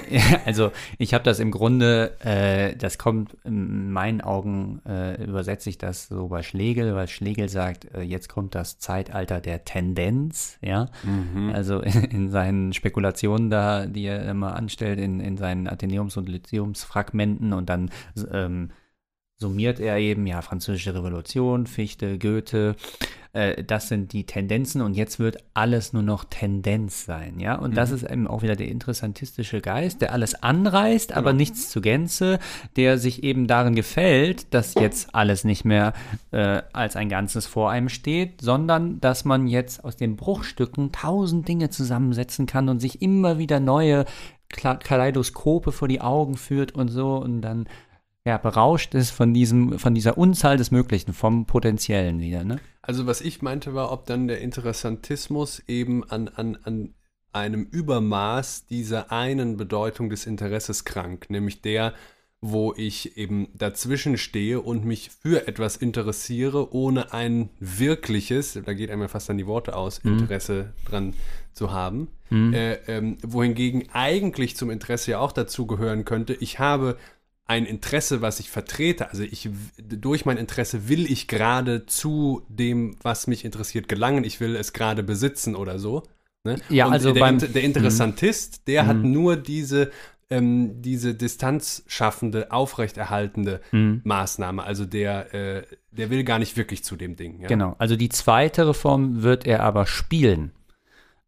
Ja, 0.10 0.22
also 0.46 0.72
ich 0.98 1.14
habe 1.14 1.24
das 1.26 1.40
im 1.40 1.52
Grunde, 1.52 2.14
äh, 2.24 2.76
das 2.78 2.98
kommt 2.98 3.36
in 3.44 3.92
meinen 3.92 4.22
Augen, 4.22 4.82
äh, 4.88 5.22
übersetze 5.24 5.70
ich 5.70 5.78
das 5.78 6.08
so 6.08 6.30
bei 6.30 6.44
Schlegel, 6.44 6.96
weil 6.96 7.10
Schlegel 7.10 7.50
sagt, 7.50 7.94
äh, 7.94 8.02
jetzt 8.02 8.30
kommt 8.30 8.56
das 8.56 8.80
Zeitalter 8.80 9.42
der 9.42 9.66
Tendenz, 9.66 10.58
ja. 10.62 10.90
Mhm. 11.04 11.52
Also 11.54 11.82
in, 11.82 11.92
in 12.06 12.30
seinen 12.32 12.72
Spekulationen 12.72 13.50
da, 13.50 13.86
die 13.86 14.06
er 14.06 14.28
immer 14.30 14.56
anstellt, 14.56 14.98
in, 14.98 15.20
in 15.20 15.36
seinen 15.38 15.68
Athenäums- 15.68 16.16
und 16.18 16.30
Lyzeumsfragmenten 16.30 17.52
und 17.54 17.70
dann 17.70 17.92
ähm, 18.32 18.70
summiert 19.38 19.80
er 19.80 19.98
eben, 19.98 20.26
ja, 20.28 20.42
französische 20.42 20.96
Revolution, 20.96 21.68
Fichte, 21.68 22.18
Goethe, 22.18 22.76
äh, 23.36 23.64
das 23.64 23.90
sind 23.90 24.14
die 24.14 24.26
Tendenzen 24.26 24.82
und 24.82 24.96
jetzt 24.96 25.20
wird 25.20 25.44
alles 25.54 25.92
nur 25.92 26.04
noch 26.04 26.24
Tendenz 26.24 27.06
sein, 27.06 27.40
ja. 27.40 27.56
Und 27.56 27.76
das 27.76 27.92
ist 27.92 28.04
eben 28.04 28.28
auch 28.28 28.44
wieder 28.44 28.56
der 28.56 28.70
interessantistische 28.70 29.60
Geist, 29.60 30.02
der 30.02 30.14
alles 30.14 30.42
anreißt, 30.42 31.12
aber 31.14 31.34
nichts 31.34 31.70
zu 31.70 31.82
Gänze, 31.82 32.40
der 32.78 32.98
sich 32.98 33.24
eben 33.24 33.46
darin 33.46 33.76
gefällt, 33.76 34.54
dass 34.54 34.74
jetzt 34.76 35.14
alles 35.14 35.44
nicht 35.44 35.66
mehr 35.66 35.92
äh, 36.32 36.62
als 36.72 36.96
ein 36.96 37.10
Ganzes 37.10 37.46
vor 37.46 37.70
einem 37.70 37.90
steht, 37.90 38.40
sondern 38.40 39.02
dass 39.02 39.26
man 39.26 39.48
jetzt 39.48 39.84
aus 39.84 39.98
den 39.98 40.16
Bruchstücken 40.16 40.94
tausend 40.94 41.48
Dinge 41.48 41.70
zusammensetzen 41.70 42.46
kann 42.46 42.70
und 42.70 42.80
sich 42.80 43.02
immer 43.02 43.38
wieder 43.38 43.60
neue 43.60 44.06
Kaleidoskope 44.48 45.74
vor 45.74 45.88
die 45.88 46.00
Augen 46.02 46.38
führt 46.38 46.74
und 46.74 46.88
so 46.88 47.18
und 47.18 47.42
dann 47.42 47.68
ja, 48.26 48.38
berauscht 48.38 48.96
ist 48.96 49.12
von 49.12 49.34
diesem, 49.34 49.78
von 49.78 49.94
dieser 49.94 50.18
Unzahl 50.18 50.58
des 50.58 50.72
Möglichen, 50.72 51.14
vom 51.14 51.46
Potenziellen 51.46 52.20
wieder, 52.20 52.44
ne? 52.44 52.60
Also 52.82 53.06
was 53.06 53.22
ich 53.22 53.42
meinte 53.42 53.74
war, 53.74 53.92
ob 53.92 54.06
dann 54.06 54.28
der 54.28 54.42
Interessantismus 54.42 55.62
eben 55.68 56.04
an, 56.10 56.28
an, 56.30 56.58
an 56.64 56.94
einem 57.34 57.64
Übermaß 57.64 58.66
dieser 58.66 59.12
einen 59.12 59.58
Bedeutung 59.58 60.10
des 60.10 60.26
Interesses 60.26 60.86
krank, 60.86 61.30
nämlich 61.30 61.62
der, 61.62 61.94
wo 62.42 62.74
ich 62.76 63.18
eben 63.18 63.48
dazwischen 63.54 64.18
stehe 64.18 64.62
und 64.62 64.86
mich 64.86 65.10
für 65.10 65.48
etwas 65.48 65.78
interessiere, 65.78 66.74
ohne 66.74 67.14
ein 67.14 67.50
wirkliches, 67.60 68.60
da 68.66 68.74
geht 68.74 68.90
einem 68.92 69.10
fast 69.10 69.30
an 69.30 69.38
die 69.38 69.48
Worte 69.48 69.76
aus, 69.76 70.04
Mhm. 70.04 70.20
Interesse 70.20 70.74
dran 70.88 71.14
zu 71.54 71.72
haben. 71.72 72.08
Mhm. 72.30 72.54
Äh, 72.54 72.74
ähm, 72.88 73.18
wohingegen 73.24 73.90
eigentlich 73.94 74.56
zum 74.56 74.70
Interesse 74.70 75.12
ja 75.12 75.20
auch 75.20 75.32
dazu 75.32 75.68
gehören 75.68 76.06
könnte, 76.06 76.34
ich 76.34 76.60
habe 76.60 76.98
ein 77.48 77.66
Interesse, 77.66 78.22
was 78.22 78.40
ich 78.40 78.50
vertrete. 78.50 79.10
Also 79.12 79.24
ich 79.24 79.50
durch 79.78 80.26
mein 80.26 80.38
Interesse 80.38 80.90
will 80.90 81.10
ich 81.12 81.28
gerade 81.28 81.86
zu 81.86 82.42
dem, 82.50 82.96
was 83.04 83.28
mich 83.28 83.46
interessiert, 83.46 83.88
gelangen. 83.88 84.24
Ich 84.24 84.40
will 84.40 84.56
es 84.56 84.74
gerade 84.74 85.04
besitzen 85.04 85.56
oder 85.56 85.78
so. 85.78 86.04
Ne? 86.44 86.58
Ja, 86.70 86.88
Und 86.88 86.94
also 86.94 87.12
der, 87.14 87.20
beim- 87.22 87.38
der 87.40 87.64
Interessantist, 87.64 88.68
der 88.68 88.88
hat 88.88 88.98
Mhm. 88.98 89.12
nur 89.12 89.36
diese 89.38 89.92
ähm, 90.32 90.82
diese 90.82 91.14
Distanz 91.14 91.84
schaffende, 91.86 92.52
aufrechterhaltende 92.52 93.62
Mhm. 93.72 94.02
Maßnahme. 94.04 94.64
Also 94.64 94.84
der, 94.86 95.34
äh, 95.36 95.64
der 95.92 96.10
will 96.10 96.24
gar 96.24 96.40
nicht 96.40 96.58
wirklich 96.58 96.84
zu 96.84 96.96
dem 96.96 97.16
Ding. 97.16 97.42
Ja? 97.42 97.48
Genau. 97.48 97.76
Also 97.78 97.96
die 97.96 98.10
zweite 98.10 98.68
Reform 98.68 99.22
wird 99.22 99.46
er 99.46 99.62
aber 99.62 99.86
spielen. 99.86 100.52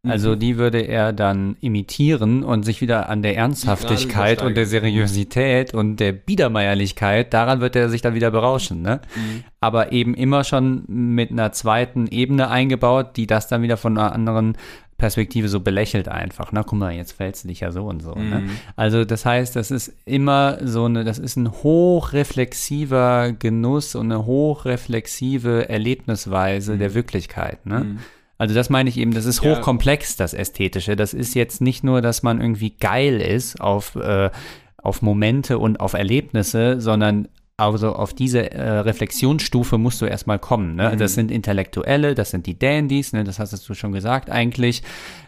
Also 0.06 0.36
Mhm. 0.36 0.38
die 0.38 0.56
würde 0.58 0.80
er 0.82 1.12
dann 1.12 1.56
imitieren 1.60 2.44
und 2.44 2.62
sich 2.62 2.80
wieder 2.80 3.08
an 3.08 3.22
der 3.22 3.36
Ernsthaftigkeit 3.36 4.42
und 4.42 4.56
der. 4.56 4.66
Seriosität 4.66 5.74
und 5.74 5.96
der 5.96 6.12
Biedermeierlichkeit, 6.12 7.34
daran 7.34 7.60
wird 7.60 7.74
er 7.74 7.88
sich 7.88 8.00
dann 8.00 8.14
wieder 8.14 8.30
berauschen, 8.30 8.82
ne? 8.82 9.00
Mhm. 9.16 9.44
Aber 9.60 9.90
eben 9.92 10.14
immer 10.14 10.44
schon 10.44 10.84
mit 10.86 11.32
einer 11.32 11.50
zweiten 11.50 12.06
Ebene 12.06 12.48
eingebaut, 12.48 13.16
die 13.16 13.26
das 13.26 13.48
dann 13.48 13.62
wieder 13.62 13.76
von 13.76 13.98
einer 13.98 14.12
anderen 14.12 14.56
Perspektive 14.98 15.48
so 15.48 15.60
belächelt 15.60 16.08
einfach. 16.08 16.50
Na, 16.52 16.62
guck 16.64 16.78
mal, 16.78 16.92
jetzt 16.92 17.12
fällst 17.12 17.44
du 17.44 17.48
dich 17.48 17.60
ja 17.60 17.70
so 17.70 17.84
und 17.84 18.02
so. 18.02 18.14
Ne? 18.14 18.40
Mhm. 18.40 18.50
Also 18.76 19.04
das 19.04 19.24
heißt, 19.24 19.54
das 19.56 19.70
ist 19.70 19.92
immer 20.04 20.58
so 20.62 20.84
eine, 20.84 21.04
das 21.04 21.18
ist 21.20 21.36
ein 21.36 21.50
hochreflexiver 21.52 23.32
Genuss 23.32 23.94
und 23.94 24.12
eine 24.12 24.26
hochreflexive 24.26 25.68
Erlebnisweise 25.68 26.78
der 26.78 26.94
Wirklichkeit. 26.94 27.64
Ne? 27.66 27.98
Also 28.38 28.54
das 28.54 28.70
meine 28.70 28.88
ich 28.88 28.96
eben, 28.96 29.12
das 29.12 29.26
ist 29.26 29.42
hochkomplex, 29.42 30.16
das 30.16 30.32
Ästhetische. 30.32 30.94
Das 30.94 31.12
ist 31.12 31.34
jetzt 31.34 31.60
nicht 31.60 31.82
nur, 31.82 32.00
dass 32.00 32.22
man 32.22 32.40
irgendwie 32.40 32.70
geil 32.70 33.20
ist 33.20 33.60
auf, 33.60 33.96
äh, 33.96 34.30
auf 34.76 35.02
Momente 35.02 35.58
und 35.58 35.80
auf 35.80 35.92
Erlebnisse, 35.92 36.80
sondern 36.80 37.28
also 37.58 37.92
auf 37.92 38.14
diese 38.14 38.52
äh, 38.52 38.62
Reflexionsstufe 38.62 39.78
musst 39.78 40.00
du 40.00 40.06
erstmal 40.06 40.38
kommen. 40.38 40.76
Ne? 40.76 40.92
Mhm. 40.92 40.98
Das 40.98 41.14
sind 41.14 41.32
Intellektuelle, 41.32 42.14
das 42.14 42.30
sind 42.30 42.46
die 42.46 42.56
Dandys, 42.56 43.12
ne? 43.12 43.24
das 43.24 43.40
hast 43.40 43.68
du 43.68 43.74
schon 43.74 43.90
gesagt 43.90 44.30
eigentlich. 44.30 44.84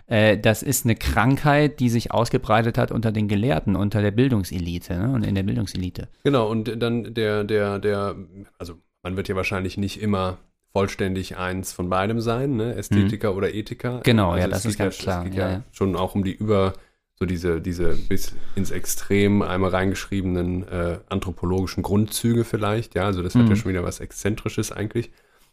Äh, 0.07 0.39
das 0.39 0.63
ist 0.63 0.87
eine 0.87 0.95
Krankheit, 0.95 1.81
die 1.81 1.89
sich 1.89 2.13
ausgebreitet 2.13 2.79
hat 2.79 2.93
unter 2.93 3.11
den 3.11 3.27
Gelehrten, 3.27 3.75
unter 3.75 4.01
der 4.01 4.13
Bildungselite 4.13 4.97
ne? 4.97 5.13
und 5.13 5.27
in 5.27 5.35
der 5.35 5.43
Bildungselite. 5.43 6.09
Genau, 6.23 6.49
und 6.49 6.81
dann 6.81 7.13
der, 7.15 7.43
der, 7.43 7.81
der, 7.81 8.15
also 8.59 8.75
man 9.03 9.17
wird 9.17 9.29
ja 9.29 9.35
wahrscheinlich 9.35 9.77
nicht 9.77 10.01
immer 10.01 10.39
vollständig 10.73 11.37
eins 11.37 11.73
von 11.73 11.89
beidem 11.89 12.21
sein, 12.21 12.57
ne? 12.57 12.75
Ästhetiker 12.75 13.35
oder 13.35 13.53
Ethiker. 13.53 13.99
Mhm. 13.99 14.03
Genau, 14.05 14.31
also 14.31 14.41
ja, 14.41 14.49
das 14.49 14.65
ist 14.65 14.79
ganz 14.79 14.99
ja, 14.99 15.03
klar, 15.03 15.19
Es 15.19 15.25
geht 15.31 15.35
ja, 15.39 15.51
ja, 15.51 15.63
schon 15.73 15.97
auch 15.97 16.15
um 16.15 16.25
die 16.25 16.33
über, 16.33 16.75
so 17.17 17.27
diese, 17.27 17.61
diese 17.61 17.97
bis 17.97 18.35
ins 18.55 18.71
Extrem 18.71 19.43
einmal 19.43 19.71
reingeschriebenen 19.71 20.67
äh, 20.69 20.99
anthropologischen 21.09 21.83
Grundzüge 21.83 22.45
vielleicht, 22.45 22.95
ja, 22.95 23.05
also 23.05 23.23
das 23.23 23.35
hat 23.35 23.43
Mhm. 23.43 23.51
ja 23.51 23.57
schon 23.57 23.71
wieder 23.71 23.85
was 23.85 24.01
Exzentrisches 24.01 24.73
eigentlich, 24.73 25.11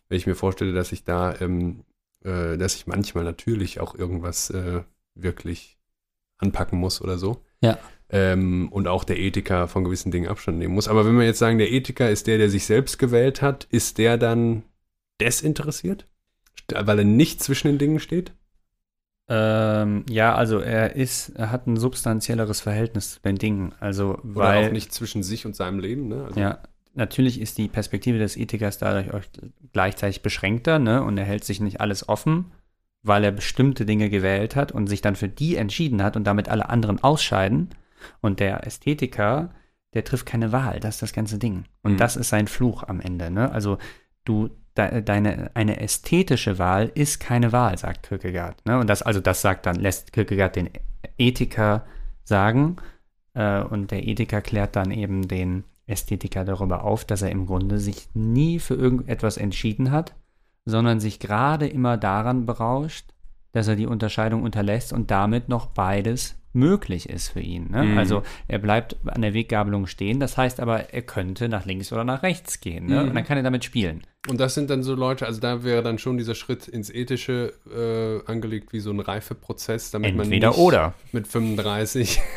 wenn 0.08 0.18
ich 0.18 0.28
mir 0.28 0.36
vorstelle, 0.36 0.74
dass 0.74 0.92
ich 0.92 1.04
da, 1.04 1.36
ähm, 1.42 1.84
äh, 2.24 2.58
dass 2.58 2.76
ich 2.76 2.88
manchmal 2.88 3.24
natürlich 3.24 3.80
auch 3.80 3.96
irgendwas 3.96 4.50
äh, 4.52 4.82
wirklich 5.16 5.78
anpacken 6.38 6.80
muss 6.80 7.02
oder 7.02 7.18
so. 7.18 7.44
Ja. 7.62 7.78
Ähm, 8.10 8.70
und 8.72 8.88
auch 8.88 9.04
der 9.04 9.20
Ethiker 9.20 9.68
von 9.68 9.84
gewissen 9.84 10.12
Dingen 10.12 10.30
Abstand 10.30 10.60
nehmen 10.60 10.76
muss. 10.76 10.88
Aber 10.88 11.06
wenn 11.06 11.18
wir 11.18 11.26
jetzt 11.26 11.40
sagen, 11.40 11.58
der 11.58 11.72
Ethiker 11.72 12.10
ist 12.10 12.28
der, 12.28 12.38
der 12.38 12.50
sich 12.50 12.66
selbst 12.66 13.00
gewählt 13.00 13.42
hat, 13.42 13.68
ist 13.70 13.98
der 13.98 14.18
dann 14.18 14.64
desinteressiert? 15.22 16.08
Weil 16.72 17.00
er 17.00 17.06
nicht 17.06 17.42
zwischen 17.44 17.68
den 17.68 17.78
Dingen 17.78 18.00
steht? 18.00 18.34
Ähm, 19.30 20.06
ja, 20.10 20.36
also 20.36 20.60
er 20.60 20.96
ist, 20.96 21.30
er 21.30 21.52
hat 21.52 21.68
ein 21.68 21.78
substanzielleres 21.78 22.62
Verhältnis 22.62 23.16
zu 23.16 23.20
den 23.22 23.38
Dingen. 23.38 23.74
Also 23.80 24.18
Oder 24.20 24.36
weil 24.36 24.68
auch 24.68 24.72
nicht 24.72 24.94
zwischen 24.94 25.22
sich 25.24 25.46
und 25.46 25.56
seinem 25.56 25.80
Leben? 25.80 26.08
Ne? 26.08 26.24
Also, 26.26 26.40
Ja, 26.40 26.60
natürlich 26.94 27.42
ist 27.42 27.58
die 27.58 27.68
Perspektive 27.68 28.20
des 28.20 28.38
Ethikers 28.38 28.78
dadurch 28.78 29.14
auch 29.14 29.22
gleichzeitig 29.74 30.22
beschränkter, 30.22 30.80
ne? 30.80 31.04
Und 31.04 31.18
er 31.18 31.26
hält 31.26 31.44
sich 31.44 31.60
nicht 31.60 31.82
alles 31.82 32.08
offen, 32.08 32.52
weil 33.04 33.24
er 33.26 33.32
bestimmte 33.32 33.86
Dinge 33.86 34.10
gewählt 34.10 34.56
hat 34.56 34.72
und 34.72 34.88
sich 34.88 35.02
dann 35.02 35.18
für 35.18 35.30
die 35.30 35.58
entschieden 35.58 36.04
hat 36.04 36.16
und 36.16 36.24
damit 36.24 36.48
alle 36.48 36.70
anderen 36.70 37.04
ausscheiden. 37.04 37.70
Und 38.22 38.40
der 38.40 38.66
Ästhetiker, 38.66 39.54
der 39.94 40.06
trifft 40.06 40.26
keine 40.26 40.54
Wahl, 40.54 40.80
das 40.80 40.96
ist 40.96 41.02
das 41.02 41.14
ganze 41.14 41.38
Ding. 41.38 41.66
Und 41.84 41.94
Mhm. 41.94 41.98
das 41.98 42.16
ist 42.16 42.30
sein 42.30 42.48
Fluch 42.48 42.84
am 42.84 43.02
Ende, 43.02 43.30
ne? 43.30 43.52
Also 43.52 43.78
du, 44.24 44.50
deine, 44.78 45.52
eine 45.54 45.80
ästhetische 45.80 46.60
Wahl 46.60 46.92
ist 46.94 47.20
keine 47.20 47.52
Wahl, 47.52 47.78
sagt 47.78 48.08
Kierkegaard. 48.08 48.66
Ne? 48.66 48.80
Und 48.80 48.90
das, 48.90 49.02
also 49.02 49.20
das 49.20 49.42
sagt 49.42 49.66
dann, 49.66 49.76
lässt 49.76 50.14
Kierkegaard 50.14 50.56
den 50.56 50.70
Ethiker 51.18 51.86
sagen. 52.24 52.78
Äh, 53.34 53.62
und 53.62 53.92
der 53.92 54.08
Ethiker 54.08 54.42
klärt 54.42 54.76
dann 54.76 54.92
eben 54.92 55.28
den 55.28 55.64
Ästhetiker 55.88 56.44
darüber 56.44 56.84
auf, 56.84 57.06
dass 57.06 57.22
er 57.22 57.32
im 57.32 57.46
Grunde 57.46 57.80
sich 57.80 58.10
nie 58.14 58.60
für 58.60 58.76
irgendetwas 58.76 59.38
entschieden 59.38 59.92
hat, 59.92 60.16
sondern 60.66 61.00
sich 61.00 61.20
gerade 61.20 61.68
immer 61.68 61.98
daran 61.98 62.46
berauscht, 62.46 63.14
dass 63.54 63.68
er 63.68 63.76
die 63.76 63.88
Unterscheidung 63.88 64.44
unterlässt 64.44 64.94
und 64.94 65.10
damit 65.10 65.50
noch 65.50 65.68
beides 65.68 66.38
möglich 66.58 67.10
ist 67.10 67.30
für 67.30 67.40
ihn. 67.40 67.70
Ne? 67.72 67.84
Mhm. 67.84 67.98
Also 67.98 68.24
er 68.48 68.60
bleibt 68.60 68.98
an 69.06 69.22
der 69.22 69.34
Weggabelung 69.34 69.88
stehen, 69.88 70.20
das 70.20 70.38
heißt 70.38 70.60
aber, 70.60 70.94
er 70.94 71.02
könnte 71.04 71.48
nach 71.48 71.66
links 71.66 71.94
oder 71.94 72.04
nach 72.04 72.24
rechts 72.24 72.60
gehen. 72.60 72.88
Ne? 72.88 73.02
Mhm. 73.04 73.10
Und 73.10 73.16
dann 73.16 73.24
kann 73.24 73.38
er 73.38 73.44
damit 73.44 73.64
spielen. 73.64 74.04
Und 74.28 74.40
das 74.40 74.56
sind 74.56 74.70
dann 74.70 74.84
so 74.84 74.94
Leute, 74.96 75.26
also 75.26 75.40
da 75.40 75.64
wäre 75.64 75.82
dann 75.84 76.00
schon 76.00 76.18
dieser 76.18 76.36
Schritt 76.36 76.68
ins 76.68 76.90
Ethische 76.90 77.54
äh, 77.72 78.30
angelegt 78.30 78.74
wie 78.74 78.80
so 78.82 78.92
ein 78.92 79.00
Reifeprozess, 79.00 79.92
damit 79.92 80.12
Entweder 80.12 80.48
man 80.48 80.52
nicht 80.52 80.60
oder. 80.60 80.94
mit 81.12 81.28
35 81.28 82.20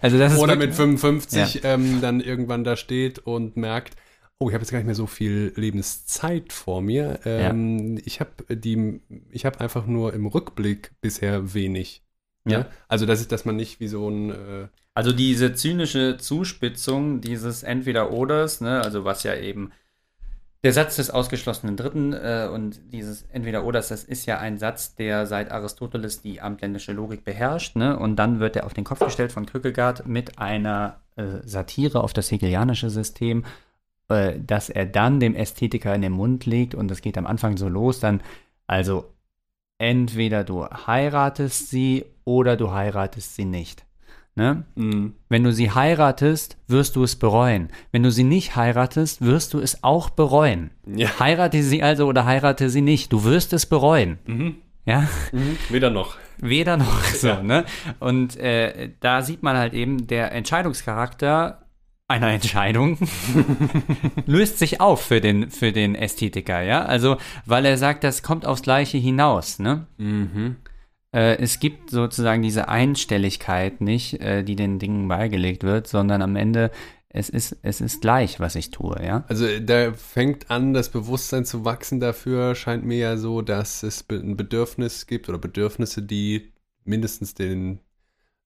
Also 0.00 0.18
das 0.18 0.34
ist 0.34 0.38
oder 0.38 0.56
mit 0.56 0.74
55 0.74 1.62
ähm, 1.64 2.00
dann 2.00 2.20
irgendwann 2.20 2.62
da 2.62 2.76
steht 2.76 3.18
und 3.18 3.56
merkt, 3.56 3.96
oh, 4.38 4.48
ich 4.48 4.54
habe 4.54 4.62
jetzt 4.62 4.70
gar 4.70 4.78
nicht 4.78 4.86
mehr 4.86 4.94
so 4.94 5.06
viel 5.06 5.52
Lebenszeit 5.56 6.52
vor 6.52 6.82
mir. 6.82 7.20
Ähm, 7.24 8.00
Ich 8.04 8.20
habe 8.20 8.30
die, 8.54 9.00
ich 9.30 9.44
habe 9.44 9.60
einfach 9.60 9.86
nur 9.86 10.14
im 10.14 10.26
Rückblick 10.26 10.92
bisher 11.00 11.54
wenig. 11.54 12.01
Ja. 12.44 12.58
Ne? 12.60 12.66
Also 12.88 13.06
das 13.06 13.20
ist, 13.20 13.32
dass 13.32 13.44
man 13.44 13.56
nicht 13.56 13.80
wie 13.80 13.88
so 13.88 14.08
ein 14.08 14.30
äh, 14.30 14.68
Also 14.94 15.12
diese 15.12 15.54
zynische 15.54 16.16
Zuspitzung 16.16 17.20
dieses 17.20 17.62
Entweder-Oders, 17.62 18.60
ne, 18.60 18.80
also 18.80 19.04
was 19.04 19.22
ja 19.22 19.34
eben 19.36 19.72
der 20.64 20.72
Satz 20.72 20.96
des 20.96 21.10
ausgeschlossenen 21.10 21.76
Dritten 21.76 22.12
äh, 22.12 22.48
und 22.52 22.80
dieses 22.92 23.22
Entweder-Oders, 23.22 23.88
das 23.88 24.04
ist 24.04 24.26
ja 24.26 24.38
ein 24.38 24.58
Satz, 24.58 24.94
der 24.94 25.26
seit 25.26 25.50
Aristoteles 25.50 26.22
die 26.22 26.40
abendländische 26.40 26.92
Logik 26.92 27.24
beherrscht, 27.24 27.76
ne, 27.76 27.98
und 27.98 28.16
dann 28.16 28.40
wird 28.40 28.56
er 28.56 28.66
auf 28.66 28.74
den 28.74 28.84
Kopf 28.84 29.00
gestellt 29.00 29.32
von 29.32 29.46
Kierkegaard 29.46 30.06
mit 30.06 30.38
einer 30.38 31.00
äh, 31.16 31.24
Satire 31.44 32.02
auf 32.02 32.12
das 32.12 32.30
hegelianische 32.30 32.90
System, 32.90 33.44
äh, 34.08 34.38
dass 34.38 34.68
er 34.68 34.86
dann 34.86 35.20
dem 35.20 35.34
Ästhetiker 35.34 35.94
in 35.94 36.02
den 36.02 36.12
Mund 36.12 36.46
legt 36.46 36.74
und 36.74 36.88
das 36.88 37.02
geht 37.02 37.18
am 37.18 37.26
Anfang 37.26 37.56
so 37.56 37.68
los, 37.68 38.00
dann 38.00 38.20
also 38.66 39.12
entweder 39.82 40.44
du 40.44 40.64
heiratest 40.86 41.68
sie 41.70 42.04
oder 42.24 42.56
du 42.56 42.70
heiratest 42.70 43.34
sie 43.34 43.44
nicht. 43.44 43.84
Ne? 44.36 44.64
Wenn 45.28 45.44
du 45.44 45.52
sie 45.52 45.70
heiratest, 45.72 46.56
wirst 46.66 46.96
du 46.96 47.02
es 47.04 47.16
bereuen. 47.16 47.68
Wenn 47.90 48.02
du 48.02 48.10
sie 48.10 48.24
nicht 48.24 48.56
heiratest, 48.56 49.20
wirst 49.20 49.52
du 49.52 49.58
es 49.58 49.82
auch 49.84 50.08
bereuen. 50.08 50.70
ja. 50.86 51.08
Heirate 51.20 51.62
sie 51.62 51.82
also 51.82 52.06
oder 52.06 52.24
heirate 52.24 52.70
sie 52.70 52.80
nicht. 52.80 53.12
Du 53.12 53.24
wirst 53.24 53.52
es 53.52 53.66
bereuen. 53.66 54.18
Mhm. 54.24 54.54
Ja, 54.86 55.06
Mhm. 55.32 55.58
Weder 55.68 55.90
noch. 55.90 56.16
weder 56.38 56.76
noch 56.76 57.02
so. 57.22 57.28
Ja. 57.28 57.42
Ne? 57.42 57.64
Und 58.00 58.36
äh, 58.36 58.90
da 59.00 59.20
sieht 59.22 59.42
man 59.42 59.56
halt 59.56 59.74
eben, 59.74 60.06
der 60.06 60.32
Entscheidungscharakter 60.32 61.61
einer 62.12 62.28
Entscheidung 62.28 62.98
löst 64.26 64.58
sich 64.58 64.80
auf 64.80 65.02
für 65.02 65.20
den, 65.20 65.50
für 65.50 65.72
den 65.72 65.94
Ästhetiker. 65.94 66.62
Ja, 66.62 66.84
also, 66.84 67.16
weil 67.46 67.64
er 67.64 67.78
sagt, 67.78 68.04
das 68.04 68.22
kommt 68.22 68.46
aufs 68.46 68.62
Gleiche 68.62 68.98
hinaus. 68.98 69.58
Ne? 69.58 69.86
Mhm. 69.96 70.56
äh, 71.12 71.36
es 71.38 71.58
gibt 71.58 71.90
sozusagen 71.90 72.42
diese 72.42 72.68
Einstelligkeit 72.68 73.80
nicht, 73.80 74.20
äh, 74.20 74.44
die 74.44 74.56
den 74.56 74.78
Dingen 74.78 75.08
beigelegt 75.08 75.64
wird, 75.64 75.86
sondern 75.88 76.22
am 76.22 76.36
Ende 76.36 76.70
es 77.14 77.28
ist 77.28 77.58
es 77.62 77.82
ist 77.82 78.00
gleich, 78.00 78.40
was 78.40 78.54
ich 78.54 78.70
tue, 78.70 78.96
ja. 79.04 79.24
Also 79.28 79.46
da 79.60 79.92
fängt 79.92 80.50
an, 80.50 80.72
das 80.72 80.88
Bewusstsein 80.88 81.44
zu 81.44 81.64
wachsen 81.64 82.00
dafür, 82.00 82.54
scheint 82.54 82.84
mir 82.86 82.96
ja 82.96 83.16
so, 83.18 83.42
dass 83.42 83.82
es 83.82 84.06
ein 84.10 84.36
Bedürfnis 84.36 85.06
gibt 85.06 85.28
oder 85.28 85.36
Bedürfnisse, 85.36 86.02
die 86.02 86.52
mindestens 86.84 87.34
den 87.34 87.80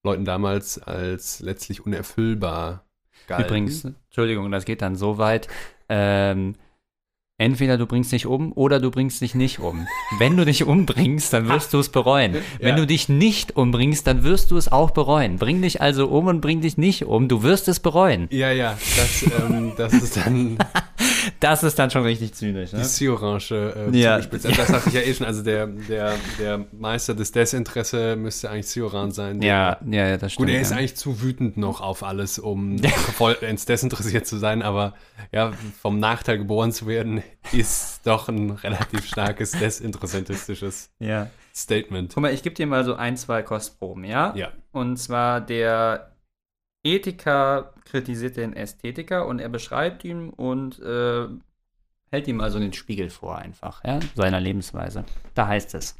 Leuten 0.02 0.24
damals 0.24 0.78
als 0.82 1.40
letztlich 1.40 1.86
unerfüllbar 1.86 2.85
gehalten. 3.26 3.48
Übrigens, 3.48 3.84
Entschuldigung, 3.84 4.50
das 4.50 4.64
geht 4.64 4.82
dann 4.82 4.96
so 4.96 5.18
weit. 5.18 5.48
Ähm, 5.88 6.54
entweder 7.38 7.76
du 7.76 7.86
bringst 7.86 8.12
dich 8.12 8.26
um 8.26 8.52
oder 8.52 8.80
du 8.80 8.90
bringst 8.90 9.20
dich 9.20 9.34
nicht 9.34 9.58
um. 9.58 9.86
Wenn 10.18 10.36
du 10.36 10.44
dich 10.46 10.64
umbringst, 10.64 11.32
dann 11.32 11.48
wirst 11.48 11.74
du 11.74 11.78
es 11.78 11.90
bereuen. 11.90 12.34
Wenn 12.60 12.70
Ja. 12.70 12.76
du 12.76 12.86
dich 12.86 13.08
nicht 13.08 13.56
umbringst, 13.56 14.06
dann 14.06 14.22
wirst 14.24 14.50
du 14.50 14.56
es 14.56 14.72
auch 14.72 14.90
bereuen. 14.90 15.36
Bring 15.36 15.60
dich 15.62 15.80
also 15.82 16.08
um 16.08 16.26
und 16.28 16.40
bring 16.40 16.60
dich 16.62 16.78
nicht 16.78 17.04
um. 17.04 17.28
Du 17.28 17.42
wirst 17.42 17.68
es 17.68 17.78
bereuen. 17.80 18.26
Ja, 18.30 18.50
ja, 18.52 18.78
das, 18.96 19.22
ähm, 19.22 19.72
das 19.76 19.92
ist 19.92 20.16
dann 20.16 20.56
Das 21.40 21.62
ist 21.62 21.78
dann 21.78 21.90
schon 21.90 22.02
richtig 22.02 22.34
zynisch. 22.34 22.70
die 22.70 22.76
Ne? 22.76 22.84
Siorange 22.84 23.50
äh, 23.92 23.96
Ja. 23.96 24.16
zugespitzt. 24.16 24.46
Also 24.46 24.56
das 24.58 24.68
sagte 24.68 24.88
ich 24.90 24.94
ja 24.94 25.00
eh 25.02 25.14
schon, 25.14 25.26
also 25.26 25.42
der, 25.42 25.66
der, 25.66 26.14
der 26.38 26.66
Meister 26.72 27.14
des 27.14 27.32
Desinteresse 27.32 28.16
müsste 28.16 28.50
eigentlich 28.50 28.68
Sioran 28.68 29.10
sein. 29.10 29.42
Ja, 29.42 29.78
ja, 29.90 30.08
ja, 30.08 30.16
das 30.16 30.32
stimmt. 30.32 30.48
Gut, 30.48 30.54
er 30.54 30.60
ist 30.60 30.70
ja. 30.70 30.76
eigentlich 30.78 30.96
zu 30.96 31.22
wütend 31.22 31.56
noch 31.56 31.80
auf 31.80 32.02
alles, 32.02 32.38
um 32.38 32.78
vollends 33.16 33.64
desinteressiert 33.66 34.26
zu 34.26 34.36
sein, 34.38 34.62
aber 34.62 34.94
ja, 35.32 35.52
vom 35.80 35.98
Nachteil 35.98 36.38
geboren 36.38 36.72
zu 36.72 36.86
werden, 36.86 37.22
ist 37.52 38.00
doch 38.06 38.28
ein 38.28 38.50
relativ 38.50 39.06
starkes 39.06 39.52
desinteressantistisches 39.52 40.90
ja. 40.98 41.28
Statement. 41.54 42.12
Guck 42.14 42.22
mal, 42.22 42.32
ich 42.32 42.42
gebe 42.42 42.54
dir 42.54 42.66
mal 42.66 42.84
so 42.84 42.94
ein, 42.94 43.16
zwei 43.16 43.42
Kostproben, 43.42 44.04
ja? 44.04 44.34
Ja. 44.36 44.52
Und 44.72 44.96
zwar 44.98 45.40
der 45.40 46.10
Ethiker 46.86 47.74
kritisiert 47.84 48.36
den 48.36 48.54
Ästhetiker 48.54 49.26
und 49.26 49.40
er 49.40 49.48
beschreibt 49.48 50.04
ihn 50.04 50.30
und 50.30 50.78
äh, 50.78 51.26
hält 52.10 52.28
ihm 52.28 52.40
also 52.40 52.58
den 52.58 52.72
Spiegel 52.72 53.10
vor 53.10 53.36
einfach, 53.38 53.82
ja, 53.84 53.98
seiner 54.14 54.40
Lebensweise. 54.40 55.04
Da 55.34 55.48
heißt 55.48 55.74
es, 55.74 55.96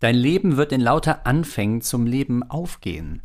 dein 0.00 0.16
Leben 0.16 0.56
wird 0.56 0.72
in 0.72 0.80
lauter 0.80 1.26
Anfängen 1.26 1.80
zum 1.80 2.06
Leben 2.06 2.42
aufgehen. 2.42 3.22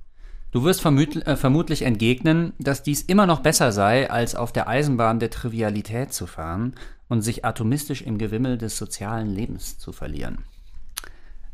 Du 0.52 0.64
wirst 0.64 0.86
äh, 0.86 1.36
vermutlich 1.36 1.82
entgegnen, 1.82 2.54
dass 2.60 2.84
dies 2.84 3.02
immer 3.02 3.26
noch 3.26 3.42
besser 3.42 3.72
sei, 3.72 4.10
als 4.10 4.36
auf 4.36 4.54
der 4.54 4.68
Eisenbahn 4.68 5.20
der 5.20 5.32
Trivialität 5.32 6.14
zu 6.14 6.28
fahren 6.28 6.76
und 7.10 7.22
sich 7.22 7.46
atomistisch 7.46 8.02
im 8.02 8.18
Gewimmel 8.18 8.58
des 8.58 8.78
sozialen 8.78 9.30
Lebens 9.30 9.78
zu 9.78 9.92
verlieren. 9.92 10.44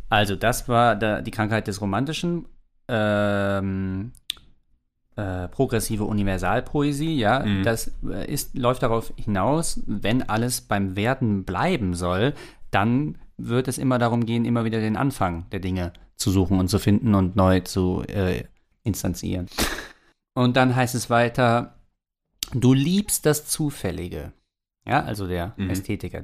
Also, 0.10 0.36
das 0.36 0.68
war 0.68 0.96
da, 0.96 1.22
die 1.22 1.32
Krankheit 1.32 1.68
des 1.68 1.82
Romantischen. 1.82 2.46
Ähm, 2.88 4.12
äh, 5.16 5.48
progressive 5.48 6.04
Universalpoesie, 6.06 7.18
ja, 7.18 7.46
Mhm. 7.46 7.64
das 7.64 7.92
äh, 8.10 8.32
ist, 8.32 8.58
läuft 8.58 8.84
darauf 8.84 9.14
hinaus, 9.16 9.82
wenn 9.86 10.24
alles 10.24 10.62
beim 10.62 10.96
Werden 10.96 11.44
bleiben 11.44 11.94
soll, 11.94 12.34
dann 12.72 13.18
wird 13.38 13.68
es 13.68 13.78
immer 13.78 14.00
darum 14.00 14.26
gehen, 14.26 14.46
immer 14.46 14.66
wieder 14.66 14.80
den 14.80 14.96
Anfang 14.98 15.50
der 15.52 15.60
Dinge 15.60 15.94
zu 16.16 16.32
suchen 16.32 16.60
und 16.60 16.68
zu 16.70 16.80
finden 16.80 17.16
und 17.16 17.36
neu 17.36 17.60
zu 17.62 18.04
äh, 18.08 18.44
instanzieren. 18.84 19.48
Und 20.36 20.56
dann 20.58 20.76
heißt 20.76 20.96
es 20.96 21.10
weiter, 21.10 21.76
du 22.54 22.74
liebst 22.74 23.26
das 23.26 23.46
Zufällige. 23.48 24.34
Ja, 24.88 25.04
also 25.04 25.28
der 25.28 25.54
Mhm. 25.58 25.70
Ästhetiker. 25.70 26.24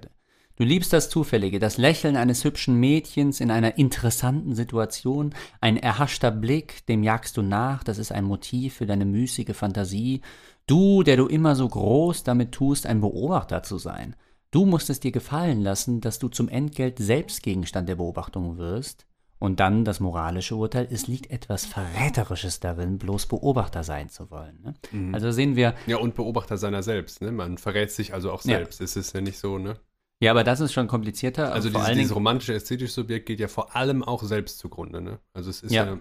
Du 0.60 0.66
liebst 0.66 0.92
das 0.92 1.10
Zufällige, 1.10 1.58
das 1.58 1.78
Lächeln 1.78 2.18
eines 2.18 2.44
hübschen 2.44 2.76
Mädchens 2.76 3.40
in 3.40 3.50
einer 3.50 3.78
interessanten 3.78 4.56
Situation, 4.56 5.34
ein 5.62 5.78
erhaschter 5.78 6.32
Blick, 6.32 6.86
dem 6.88 7.02
jagst 7.02 7.38
du 7.38 7.42
nach, 7.42 7.82
das 7.86 7.98
ist 7.98 8.12
ein 8.12 8.26
Motiv 8.26 8.74
für 8.74 8.86
deine 8.86 9.06
müßige 9.06 9.56
Fantasie. 9.56 10.20
Du, 10.68 11.02
der 11.04 11.16
du 11.16 11.28
immer 11.28 11.56
so 11.56 11.66
groß 11.66 12.26
damit 12.26 12.52
tust, 12.52 12.88
ein 12.88 13.00
Beobachter 13.00 13.64
zu 13.64 13.78
sein. 13.78 14.18
Du 14.52 14.66
musst 14.66 14.90
es 14.90 15.00
dir 15.00 15.14
gefallen 15.14 15.62
lassen, 15.62 16.02
dass 16.02 16.20
du 16.20 16.28
zum 16.28 16.50
Entgelt 16.50 17.00
selbst 17.00 17.42
Gegenstand 17.42 17.88
der 17.88 17.96
Beobachtung 17.96 18.58
wirst. 18.58 19.06
Und 19.42 19.62
dann 19.62 19.86
das 19.86 20.02
moralische 20.02 20.58
Urteil, 20.58 20.90
es 20.92 21.08
liegt 21.08 21.32
etwas 21.32 21.66
Verräterisches 21.66 22.60
darin, 22.60 22.98
bloß 22.98 23.28
Beobachter 23.28 23.86
sein 23.86 24.10
zu 24.10 24.30
wollen. 24.30 24.60
Ne? 24.62 24.74
Mhm. 24.92 25.16
Also 25.16 25.32
sehen 25.32 25.56
wir, 25.56 25.74
Ja, 25.88 26.00
und 26.00 26.16
Beobachter 26.16 26.58
seiner 26.58 26.84
selbst, 26.84 27.22
ne? 27.22 27.32
Man 27.32 27.58
verrät 27.58 27.92
sich 27.92 28.14
also 28.14 28.34
auch 28.34 28.44
Ja. 28.44 28.58
selbst. 28.58 28.82
Es 28.82 28.98
ist 28.98 29.16
ja 29.16 29.22
nicht 29.22 29.40
so, 29.40 29.58
ne? 29.58 29.76
Ja, 30.20 30.32
aber 30.32 30.44
das 30.44 30.60
ist 30.60 30.74
schon 30.74 30.88
komplizierter. 30.88 31.54
Also 31.54 31.70
vor 31.70 31.82
dieses, 31.82 31.96
dieses 31.98 32.16
romantische 32.16 32.54
ästhetische 32.54 32.92
Subjekt 32.94 33.26
geht 33.26 33.40
ja 33.40 33.48
vor 33.48 33.76
allem 33.76 34.04
auch 34.04 34.24
selbst 34.24 34.60
zugrunde, 34.60 35.02
ne? 35.02 35.20
Also 35.34 35.50
es 35.50 35.62
ist 35.64 35.72
Ja. 35.72 35.86
ja, 35.86 36.00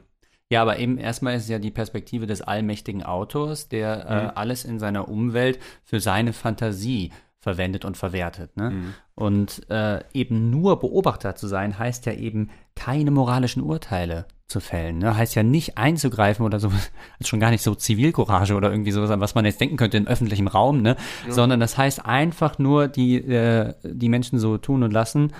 Ja, 0.50 0.62
aber 0.62 0.78
eben 0.78 0.96
erstmal 0.98 1.36
ist 1.36 1.48
ja 1.48 1.58
die 1.58 1.70
Perspektive 1.70 2.26
des 2.26 2.40
allmächtigen 2.42 3.02
Autors, 3.02 3.68
der 3.68 4.06
äh, 4.08 4.24
Mhm. 4.24 4.30
alles 4.34 4.64
in 4.64 4.78
seiner 4.78 5.08
Umwelt 5.08 5.58
für 5.84 6.00
seine 6.00 6.32
Fantasie 6.32 7.12
verwendet 7.40 7.84
und 7.84 7.96
verwertet. 7.96 8.56
Ne? 8.56 8.70
Mhm. 8.70 8.94
Und 9.14 9.68
äh, 9.70 10.02
eben 10.12 10.50
nur 10.50 10.80
Beobachter 10.80 11.34
zu 11.36 11.46
sein, 11.46 11.78
heißt 11.78 12.06
ja 12.06 12.12
eben 12.14 12.50
keine 12.74 13.10
moralischen 13.10 13.62
Urteile 13.62 14.26
zu 14.49 14.61
fällen. 14.61 14.99
Ne? 14.99 15.16
Heißt 15.16 15.34
ja 15.34 15.42
nicht 15.42 15.78
einzugreifen 15.78 16.44
oder 16.44 16.59
so, 16.59 16.70
ist 17.18 17.28
schon 17.28 17.40
gar 17.40 17.51
nicht 17.51 17.62
so 17.62 17.74
Zivilcourage 17.74 18.55
oder 18.55 18.70
irgendwie 18.70 18.90
sowas, 18.90 19.11
was 19.20 19.34
man 19.34 19.44
jetzt 19.44 19.61
denken 19.61 19.76
könnte 19.76 19.96
in 19.99 20.09
öffentlichem 20.09 20.49
Raum, 20.49 20.82
ne? 20.82 20.96
sondern 21.28 21.61
das 21.61 21.76
heißt 21.76 22.05
einfach 22.05 22.59
nur, 22.59 22.88
die, 22.88 23.16
äh, 23.16 23.74
die 23.82 24.09
Menschen 24.09 24.38
so 24.38 24.59
tun 24.59 24.82
und 24.82 24.92
lassen, 24.92 25.32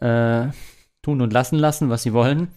äh, 0.00 0.46
tun 1.02 1.20
und 1.20 1.32
lassen 1.32 1.58
lassen, 1.58 1.90
was 1.90 2.04
sie 2.04 2.12
wollen. 2.12 2.48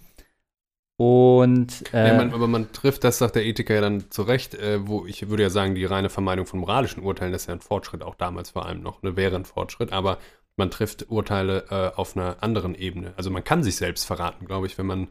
Und 0.99 1.93
äh, 1.93 2.07
ja 2.07 2.13
man, 2.15 2.33
aber 2.33 2.47
man 2.47 2.71
trifft 2.71 3.03
das, 3.03 3.19
sagt 3.19 3.35
der 3.35 3.45
Ethiker 3.45 3.75
ja 3.75 3.81
dann 3.81 4.09
zurecht, 4.09 4.55
äh, 4.55 4.87
wo 4.87 5.05
ich 5.05 5.29
würde 5.29 5.43
ja 5.43 5.51
sagen, 5.51 5.75
die 5.75 5.85
reine 5.85 6.09
Vermeidung 6.09 6.47
von 6.47 6.59
moralischen 6.59 7.03
Urteilen, 7.03 7.31
das 7.31 7.43
ist 7.43 7.47
ja 7.47 7.53
ein 7.53 7.61
Fortschritt, 7.61 8.01
auch 8.01 8.15
damals 8.15 8.49
vor 8.49 8.65
allem 8.65 8.81
noch, 8.81 9.03
ne, 9.03 9.15
wäre 9.15 9.35
ein 9.35 9.45
Fortschritt, 9.45 9.93
aber 9.93 10.17
man 10.55 10.71
trifft 10.71 11.05
Urteile 11.09 11.65
äh, 11.69 11.95
auf 11.95 12.17
einer 12.17 12.37
anderen 12.41 12.73
Ebene. 12.73 13.13
Also 13.15 13.29
man 13.29 13.43
kann 13.43 13.61
sich 13.61 13.75
selbst 13.75 14.05
verraten, 14.05 14.47
glaube 14.47 14.65
ich, 14.65 14.79
wenn 14.79 14.87
man, 14.87 15.07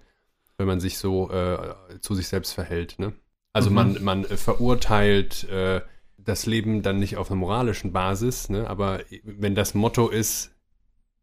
wenn 0.58 0.66
man 0.66 0.80
sich 0.80 0.98
so 0.98 1.30
äh, 1.30 1.74
zu 2.00 2.14
sich 2.14 2.28
selbst 2.28 2.52
verhält. 2.52 2.98
Ne? 2.98 3.12
Also 3.52 3.70
Mhm. 3.70 3.74
man, 3.74 4.04
man 4.04 4.24
äh, 4.24 4.36
verurteilt 4.36 5.44
äh, 5.50 5.80
das 6.18 6.46
Leben 6.46 6.82
dann 6.82 6.98
nicht 6.98 7.16
auf 7.16 7.30
einer 7.30 7.38
moralischen 7.38 7.92
Basis, 7.92 8.48
ne? 8.48 8.68
aber 8.68 9.00
wenn 9.22 9.54
das 9.54 9.74
Motto 9.74 10.08
ist, 10.08 10.52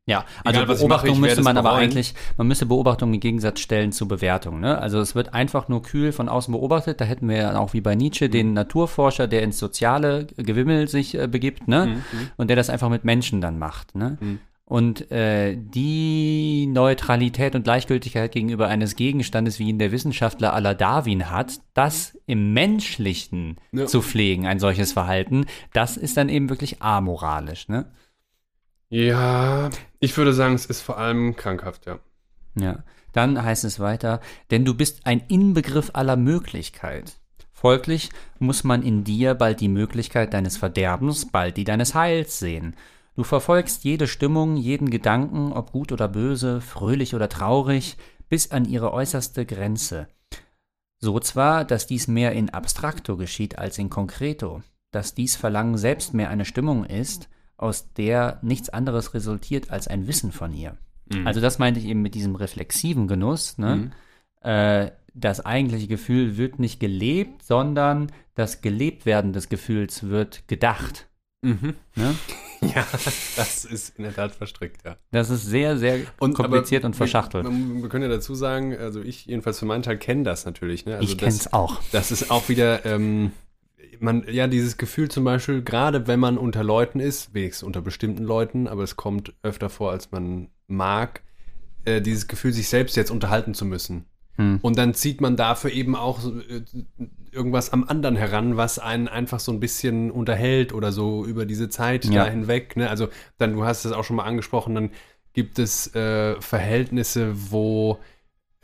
Ja, 0.05 0.25
also 0.43 0.61
Egal, 0.61 0.67
mache, 0.67 0.77
Beobachtung 0.79 1.13
ich 1.13 1.19
müsste 1.19 1.41
man 1.43 1.57
aber 1.57 1.73
eigentlich, 1.73 2.13
man 2.35 2.47
müsste 2.47 2.65
Beobachtung 2.65 3.13
im 3.13 3.19
Gegensatz 3.21 3.61
stellen 3.61 3.91
zu 3.93 4.05
Bewertung. 4.07 4.59
Ne? 4.59 4.77
Also 4.77 4.99
es 4.99 5.15
wird 5.15 5.33
einfach 5.33 5.69
nur 5.69 5.81
kühl 5.81 6.11
von 6.11 6.27
außen 6.27 6.51
beobachtet. 6.53 6.99
Da 6.99 7.05
hätten 7.05 7.29
wir 7.29 7.37
ja 7.37 7.57
auch 7.57 7.71
wie 7.73 7.79
bei 7.81 7.95
Nietzsche 7.95 8.29
den 8.29 8.51
Naturforscher, 8.53 9.27
der 9.27 9.43
ins 9.43 9.59
soziale 9.59 10.25
Gewimmel 10.35 10.89
sich 10.89 11.15
äh, 11.15 11.27
begibt, 11.27 11.69
ne? 11.69 12.03
Und 12.35 12.47
der 12.49 12.57
das 12.57 12.69
einfach 12.69 12.89
mit 12.89 13.05
Menschen 13.05 13.39
dann 13.39 13.57
macht, 13.59 13.95
ne? 13.95 14.17
Mhm. 14.19 14.39
Und 14.65 15.11
äh, 15.11 15.57
die 15.57 16.67
Neutralität 16.67 17.53
und 17.53 17.63
Gleichgültigkeit 17.63 18.31
gegenüber 18.31 18.69
eines 18.69 18.95
Gegenstandes, 18.95 19.59
wie 19.59 19.67
ihn 19.67 19.77
der 19.77 19.91
Wissenschaftler 19.91 20.59
la 20.61 20.73
Darwin 20.73 21.29
hat, 21.29 21.59
das 21.73 22.17
im 22.27 22.53
Menschlichen 22.53 23.57
Ja. 23.73 23.85
zu 23.87 24.01
pflegen, 24.01 24.47
ein 24.47 24.59
solches 24.59 24.93
Verhalten, 24.93 25.45
das 25.73 25.97
ist 25.97 26.15
dann 26.15 26.29
eben 26.29 26.49
wirklich 26.49 26.81
amoralisch, 26.81 27.67
ne? 27.67 27.91
ja, 28.89 29.71
ich 29.99 30.15
würde 30.17 30.33
sagen, 30.33 30.53
es 30.53 30.67
ist 30.67 30.81
vor 30.81 30.99
allem 30.99 31.35
krankhaft, 31.35 31.87
ja. 31.87 31.97
Ja, 32.55 32.83
dann 33.11 33.41
heißt 33.43 33.63
es 33.63 33.79
weiter, 33.79 34.21
denn 34.51 34.65
du 34.65 34.75
bist 34.75 35.07
ein 35.07 35.23
Inbegriff 35.27 35.89
aller 35.93 36.15
Möglichkeit. 36.15 37.13
Folglich 37.51 38.09
muss 38.37 38.63
man 38.63 38.83
in 38.83 39.03
dir 39.03 39.33
bald 39.33 39.61
die 39.61 39.67
Möglichkeit 39.67 40.33
deines 40.33 40.57
Verderbens, 40.57 41.31
bald 41.31 41.57
die 41.57 41.63
deines 41.63 41.95
Heils 41.95 42.37
sehen. 42.37 42.75
Du 43.15 43.23
verfolgst 43.23 43.83
jede 43.83 44.07
Stimmung, 44.07 44.57
jeden 44.57 44.89
Gedanken, 44.89 45.53
ob 45.53 45.71
gut 45.71 45.91
oder 45.91 46.07
böse, 46.07 46.61
fröhlich 46.61 47.13
oder 47.13 47.29
traurig, 47.29 47.97
bis 48.27 48.51
an 48.51 48.65
ihre 48.65 48.91
äußerste 48.91 49.45
Grenze. 49.45 50.07
So 50.99 51.19
zwar, 51.19 51.65
dass 51.65 51.85
dies 51.85 52.07
mehr 52.07 52.31
in 52.31 52.49
abstrakto 52.49 53.17
geschieht 53.17 53.59
als 53.59 53.77
in 53.77 53.89
concreto, 53.89 54.63
dass 54.91 55.13
dies 55.13 55.35
Verlangen 55.35 55.77
selbst 55.77 56.13
mehr 56.13 56.29
eine 56.29 56.45
Stimmung 56.45 56.85
ist, 56.85 57.29
aus 57.57 57.93
der 57.93 58.39
nichts 58.41 58.69
anderes 58.69 59.13
resultiert 59.13 59.69
als 59.69 59.87
ein 59.87 60.07
Wissen 60.07 60.31
von 60.31 60.53
ihr. 60.53 60.77
Mhm. 61.11 61.27
Also 61.27 61.41
das 61.41 61.59
meinte 61.59 61.79
ich 61.79 61.85
eben 61.85 62.01
mit 62.01 62.15
diesem 62.15 62.35
reflexiven 62.35 63.07
Genuss. 63.07 63.57
Ne? 63.57 63.75
Mhm. 63.75 63.91
Äh, 64.41 64.91
das 65.13 65.45
eigentliche 65.45 65.87
Gefühl 65.87 66.37
wird 66.37 66.57
nicht 66.57 66.79
gelebt, 66.79 67.43
sondern 67.43 68.11
das 68.33 68.61
Gelebtwerden 68.61 69.33
des 69.33 69.49
Gefühls 69.49 70.03
wird 70.03 70.47
gedacht. 70.47 71.07
Mhm. 71.43 71.75
Ne? 71.95 72.15
Ja, 72.73 72.87
das 73.35 73.65
ist 73.65 73.97
in 73.97 74.05
der 74.05 74.15
Tat 74.15 74.35
verstrickt, 74.35 74.85
ja. 74.85 74.95
Das 75.11 75.29
ist 75.29 75.45
sehr, 75.45 75.77
sehr 75.77 76.05
kompliziert 76.17 76.83
aber 76.83 76.91
und 76.91 76.95
verschachtelt. 76.95 77.43
Wir, 77.43 77.81
wir, 77.81 77.89
können 77.89 78.03
ja 78.03 78.09
dazu 78.09 78.35
sagen, 78.35 78.73
also 78.77 79.01
ich 79.01 79.25
jedenfalls 79.25 79.59
für 79.59 79.65
meinen 79.65 79.83
Teil 79.83 79.97
kenne 79.97 80.23
das 80.23 80.45
natürlich. 80.45 80.85
Ne? 80.85 80.95
Also 80.95 81.03
ich 81.03 81.17
das, 81.17 81.27
kenn's 81.27 81.51
auch. 81.51 81.81
Das 81.91 82.09
ist 82.09 82.31
auch 82.31 82.47
wieder, 82.47 82.85
ähm, 82.85 83.33
man, 83.99 84.23
ja, 84.29 84.47
dieses 84.47 84.77
Gefühl 84.77 85.09
zum 85.09 85.23
Beispiel, 85.23 85.61
gerade 85.61 86.07
wenn 86.07 86.21
man 86.21 86.37
unter 86.37 86.63
Leuten 86.63 87.01
ist, 87.01 87.33
wenigstens 87.33 87.63
unter 87.63 87.81
bestimmten 87.81 88.23
Leuten, 88.23 88.67
aber 88.67 88.83
es 88.83 88.95
kommt 88.95 89.33
öfter 89.43 89.69
vor, 89.69 89.91
als 89.91 90.11
man 90.11 90.47
mag, 90.67 91.21
äh, 91.85 92.01
dieses 92.01 92.27
Gefühl, 92.27 92.53
sich 92.53 92.69
selbst 92.69 92.95
jetzt 92.95 93.11
unterhalten 93.11 93.53
zu 93.53 93.65
müssen. 93.65 94.05
Hm. 94.35 94.59
Und 94.61 94.77
dann 94.77 94.93
zieht 94.93 95.21
man 95.21 95.35
dafür 95.35 95.71
eben 95.71 95.95
auch 95.95 96.19
äh, 96.25 96.61
irgendwas 97.33 97.71
am 97.73 97.83
anderen 97.83 98.15
heran, 98.15 98.57
was 98.57 98.79
einen 98.79 99.07
einfach 99.07 99.39
so 99.39 99.51
ein 99.51 99.59
bisschen 99.59 100.11
unterhält 100.11 100.73
oder 100.73 100.91
so 100.91 101.25
über 101.25 101.45
diese 101.45 101.69
Zeit 101.69 102.05
Ja. 102.05 102.25
da 102.25 102.29
hinweg. 102.31 102.75
Ne? 102.77 102.89
Also 102.89 103.07
dann, 103.37 103.53
du 103.53 103.65
hast 103.65 103.85
es 103.85 103.91
auch 103.91 104.03
schon 104.03 104.15
mal 104.17 104.23
angesprochen, 104.25 104.75
dann 104.75 104.89
gibt 105.33 105.57
es 105.59 105.93
äh, 105.95 106.39
Verhältnisse, 106.41 107.33
wo 107.51 107.97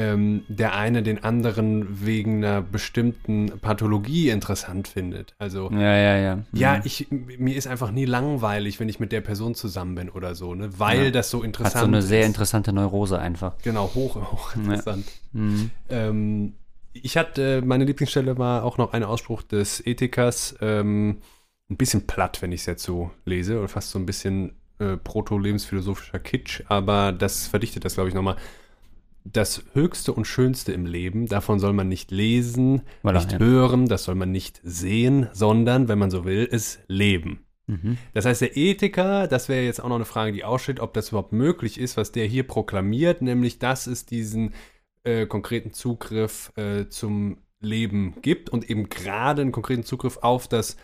ähm, 0.02 0.44
der 0.48 0.76
eine 0.76 1.04
den 1.04 1.26
anderen 1.26 2.06
wegen 2.06 2.38
einer 2.38 2.62
bestimmten 2.62 3.52
Pathologie 3.60 4.30
interessant 4.30 4.88
findet. 4.88 5.36
Also 5.40 5.70
Ja, 5.74 5.98
ja, 5.98 6.16
ja. 6.18 6.36
Mhm. 6.38 6.44
ja, 6.54 6.80
ich 6.86 7.08
mir 7.12 7.56
ist 7.58 7.68
einfach 7.68 7.92
nie 7.92 8.06
langweilig, 8.06 8.80
wenn 8.80 8.88
ich 8.88 9.02
mit 9.02 9.12
der 9.12 9.20
Person 9.20 9.56
zusammen 9.56 9.96
bin 9.96 10.10
oder 10.10 10.36
so, 10.36 10.56
ne? 10.56 10.70
Weil 10.80 11.06
Ja. 11.06 11.12
das 11.12 11.30
so 11.30 11.44
interessant 11.44 11.76
Hat 11.76 11.82
so 11.82 11.88
eine 11.88 12.02
sehr 12.02 12.22
ist. 12.22 12.28
interessante 12.28 12.72
Neurose 12.72 13.20
einfach. 13.20 13.58
Genau, 13.62 13.92
hoch, 13.94 14.16
hoch 14.32 14.56
interessant. 14.56 15.06
Mhm. 15.34 15.70
Ähm, 15.90 16.54
ich 17.04 17.18
hatte, 17.18 17.62
meine 17.62 17.86
Lieblingsstelle 17.86 18.38
war 18.38 18.64
auch 18.64 18.78
noch 18.78 18.94
ein 18.94 19.04
Ausspruch 19.04 19.42
des 19.44 19.86
Ethikers, 19.86 20.56
ähm, 20.62 21.20
ein 21.70 21.78
bisschen 21.78 22.08
platt, 22.08 22.42
wenn 22.42 22.52
ich 22.52 22.62
es 22.62 22.66
jetzt 22.66 22.84
so 22.84 23.12
lese, 23.26 23.60
oder 23.60 23.68
fast 23.68 23.92
so 23.92 24.00
ein 24.00 24.06
bisschen 24.06 24.56
äh, 24.80 24.98
proto-lebensphilosophischer 24.98 26.20
Kitsch, 26.20 26.64
aber 26.68 27.12
das 27.12 27.48
verdichtet 27.48 27.86
das, 27.86 27.96
glaube 27.96 28.10
ich, 28.10 28.16
nochmal. 28.16 28.38
Das 29.26 29.64
Höchste 29.74 30.14
und 30.14 30.26
Schönste 30.26 30.72
im 30.72 30.86
Leben, 30.86 31.28
davon 31.28 31.60
soll 31.60 31.74
man 31.74 31.90
nicht 31.90 32.10
lesen, 32.10 32.82
Voilà, 33.04 33.16
nicht 33.16 33.34
ja. 33.34 33.40
hören, 33.40 33.88
das 33.88 34.06
soll 34.06 34.16
man 34.16 34.32
nicht 34.32 34.62
sehen, 34.64 35.28
sondern, 35.34 35.88
wenn 35.88 36.00
man 36.00 36.10
so 36.10 36.26
will, 36.26 36.48
es 36.50 36.80
leben. 36.88 37.46
Mhm. 37.68 37.98
Das 38.14 38.26
heißt, 38.26 38.42
der 38.42 38.58
Ethiker, 38.58 39.28
das 39.28 39.50
wäre 39.50 39.64
jetzt 39.64 39.84
auch 39.84 39.90
noch 39.90 39.98
eine 39.98 40.06
Frage, 40.06 40.32
die 40.32 40.44
aussteht, 40.44 40.80
ob 40.80 40.94
das 40.94 41.10
überhaupt 41.10 41.34
möglich 41.34 41.80
ist, 41.80 41.98
was 41.98 42.12
der 42.12 42.26
hier 42.26 42.48
proklamiert, 42.48 43.22
nämlich, 43.22 43.60
dass 43.60 43.86
es 43.86 44.06
diesen 44.06 44.54
äh, 45.10 45.26
konkreten 45.26 45.74
Zugriff 45.74 46.52
äh, 46.56 46.88
zum 46.90 47.38
Leben 47.60 48.16
gibt 48.22 48.50
und 48.50 48.70
eben 48.70 48.90
gerade 48.90 49.42
einen 49.42 49.52
konkreten 49.52 49.84
Zugriff 49.84 50.18
auf 50.18 50.48
das 50.48 50.78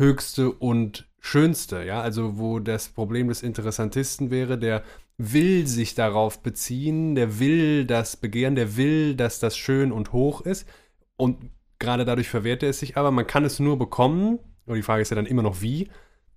Höchste 0.00 0.50
und 0.50 1.08
Schönste, 1.20 1.82
ja, 1.82 2.00
also 2.00 2.38
wo 2.38 2.60
das 2.60 2.88
Problem 2.88 3.28
des 3.28 3.42
Interessantisten 3.42 4.30
wäre, 4.30 4.58
der 4.58 4.82
will 5.18 5.66
sich 5.66 5.94
darauf 5.94 6.42
beziehen, 6.42 7.14
der 7.14 7.40
will 7.40 7.84
das 7.84 8.16
begehren, 8.16 8.54
der 8.54 8.76
will, 8.76 9.14
dass 9.16 9.40
das 9.40 9.56
schön 9.56 9.90
und 9.92 10.12
hoch 10.12 10.42
ist 10.42 10.68
und 11.16 11.50
gerade 11.78 12.04
dadurch 12.04 12.28
verwehrt 12.28 12.62
er 12.62 12.70
es 12.70 12.78
sich 12.78 12.96
aber, 12.96 13.10
man 13.10 13.26
kann 13.26 13.44
es 13.44 13.58
nur 13.58 13.78
bekommen, 13.78 14.38
und 14.66 14.76
die 14.76 14.82
Frage 14.82 15.02
ist 15.02 15.10
ja 15.10 15.16
dann 15.16 15.26
immer 15.26 15.42
noch 15.42 15.62
wie, 15.62 15.88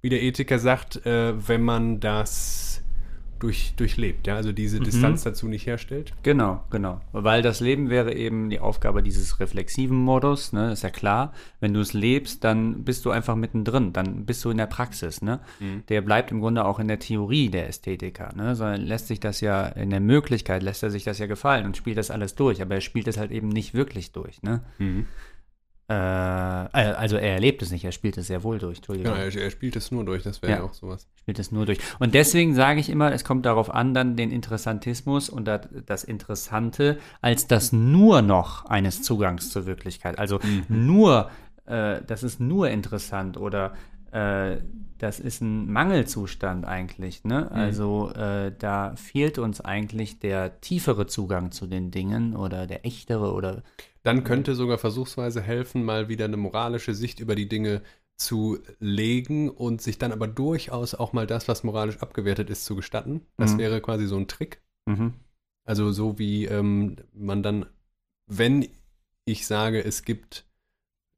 wie 0.02 0.10
der 0.10 0.24
Ethiker 0.24 0.60
sagt, 0.60 1.06
äh, 1.06 1.34
wenn 1.48 1.62
man 1.62 2.00
das 2.00 2.79
durch, 3.40 3.74
durchlebt, 3.78 4.28
ja, 4.28 4.36
also 4.36 4.52
diese 4.52 4.80
Distanz 4.80 5.24
dazu 5.24 5.48
nicht 5.48 5.66
herstellt. 5.66 6.14
Genau, 6.24 6.64
genau. 6.70 7.02
Weil 7.12 7.42
das 7.42 7.60
Leben 7.60 7.90
wäre 7.90 8.14
eben 8.14 8.50
die 8.50 8.60
Aufgabe 8.60 9.02
dieses 9.02 9.40
reflexiven 9.40 9.98
Modus, 9.98 10.54
ne, 10.54 10.72
ist 10.72 10.84
ja 10.84 10.90
klar. 10.90 11.34
Wenn 11.60 11.74
du 11.74 11.80
es 11.80 11.94
lebst, 11.94 12.44
dann 12.44 12.84
bist 12.84 13.06
du 13.06 13.12
einfach 13.12 13.36
mittendrin, 13.36 13.94
dann 13.94 14.26
bist 14.26 14.44
du 14.46 14.50
in 14.50 14.58
der 14.58 14.66
Praxis, 14.68 15.22
ne. 15.22 15.40
Der 15.90 16.02
bleibt 16.02 16.32
im 16.32 16.42
Grunde 16.42 16.66
auch 16.66 16.80
in 16.80 16.88
der 16.88 17.00
Theorie 17.00 17.50
der 17.50 17.68
Ästhetiker, 17.68 18.34
ne, 18.36 18.56
sondern 18.56 18.82
lässt 18.82 19.08
sich 19.08 19.20
das 19.20 19.42
ja 19.42 19.68
in 19.68 19.90
der 19.90 20.02
Möglichkeit, 20.02 20.62
lässt 20.62 20.84
er 20.84 20.92
sich 20.92 21.04
das 21.04 21.20
ja 21.20 21.28
gefallen 21.28 21.66
und 21.66 21.78
spielt 21.78 21.98
das 21.98 22.12
alles 22.12 22.36
durch, 22.36 22.62
aber 22.62 22.76
er 22.76 22.82
spielt 22.82 23.08
es 23.08 23.18
halt 23.18 23.32
eben 23.32 23.50
nicht 23.50 23.74
wirklich 23.74 24.12
durch, 24.12 24.42
ne. 24.44 24.62
Äh, 24.80 25.06
äh, 25.90 25.94
also 25.94 27.18
er 27.18 27.34
erlebt 27.34 27.64
es 27.64 27.72
nicht, 27.72 27.84
er 27.84 27.92
spielt 27.92 28.16
es 28.18 28.28
sehr 28.28 28.44
wohl 28.44 28.60
durch, 28.60 28.78
Entschuldigung. 28.78 29.14
Genau, 29.14 29.26
er, 29.26 29.36
er 29.36 29.50
spielt 29.50 29.76
es 29.76 29.90
nur 29.92 30.06
durch, 30.06 30.22
das 30.22 30.42
wäre 30.44 30.52
ja. 30.52 30.58
Ja. 30.60 30.64
auch 30.64 30.74
sowas. 30.74 31.08
spielt 31.20 31.40
es 31.40 31.52
nur 31.52 31.66
durch. 31.66 31.80
Und 31.98 32.14
deswegen 32.14 32.54
sage 32.54 32.80
ich 32.80 32.90
immer, 32.90 33.12
es 33.12 33.24
kommt 33.24 33.46
darauf 33.48 33.74
an, 33.74 33.96
dann 33.96 34.16
den 34.16 34.32
Interessantismus 34.32 35.30
und 35.30 35.46
das, 35.46 35.62
das 35.88 36.04
Interessante 36.04 37.00
als 37.22 37.48
das 37.48 37.74
nur 37.74 38.22
noch 38.22 38.66
eines 38.66 39.02
Zugangs 39.02 39.50
zur 39.50 39.66
Wirklichkeit. 39.66 40.20
Also 40.20 40.40
nur, 40.68 41.32
äh, 41.66 42.02
das 42.06 42.22
ist 42.22 42.40
nur 42.40 42.70
interessant 42.70 43.38
oder 43.38 43.74
äh, 44.12 44.58
das 44.98 45.20
ist 45.20 45.42
ein 45.42 45.72
Mangelzustand 45.72 46.66
eigentlich. 46.66 47.24
Ne? 47.24 47.50
Also 47.52 48.12
äh, 48.12 48.52
da 48.58 48.96
fehlt 48.96 49.38
uns 49.40 49.62
eigentlich 49.62 50.20
der 50.20 50.60
tiefere 50.62 51.08
Zugang 51.08 51.52
zu 51.52 51.68
den 51.68 51.90
Dingen 51.90 52.36
oder 52.36 52.68
der 52.68 52.86
echtere 52.86 53.34
oder 53.34 53.64
Dann 54.04 54.24
könnte 54.24 54.56
sogar 54.56 54.78
versuchsweise 54.78 55.42
helfen, 55.42 55.84
mal 55.84 56.10
wieder 56.10 56.26
eine 56.26 56.38
moralische 56.38 56.94
Sicht 56.94 57.20
über 57.20 57.36
die 57.36 57.48
Dinge 57.48 57.82
zu 58.18 58.60
legen 58.80 59.50
und 59.50 59.82
sich 59.82 59.98
dann 59.98 60.12
aber 60.12 60.28
durchaus 60.28 60.94
auch 60.94 61.14
mal 61.14 61.26
das, 61.26 61.48
was 61.48 61.64
moralisch 61.64 62.00
abgewertet 62.00 62.50
ist, 62.50 62.66
zu 62.66 62.76
gestatten. 62.76 63.22
Das 63.38 63.54
Mhm. 63.54 63.58
wäre 63.60 63.82
quasi 63.82 64.06
so 64.06 64.18
ein 64.18 64.28
Trick. 64.28 64.62
mhm. 64.86 65.14
Also 65.66 65.92
so 65.92 66.18
wie 66.18 66.46
ähm, 66.46 66.96
man 67.14 67.44
dann, 67.44 67.66
wenn 68.26 68.68
ich 69.24 69.46
sage, 69.46 69.84
es 69.84 70.04
gibt 70.04 70.46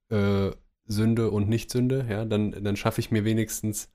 äh, 0.09 0.51
Sünde 0.91 1.31
und 1.31 1.49
Nicht-Sünde, 1.49 2.05
ja, 2.09 2.25
dann, 2.25 2.51
dann 2.63 2.75
schaffe 2.75 2.99
ich 3.01 3.11
mir 3.11 3.25
wenigstens 3.25 3.89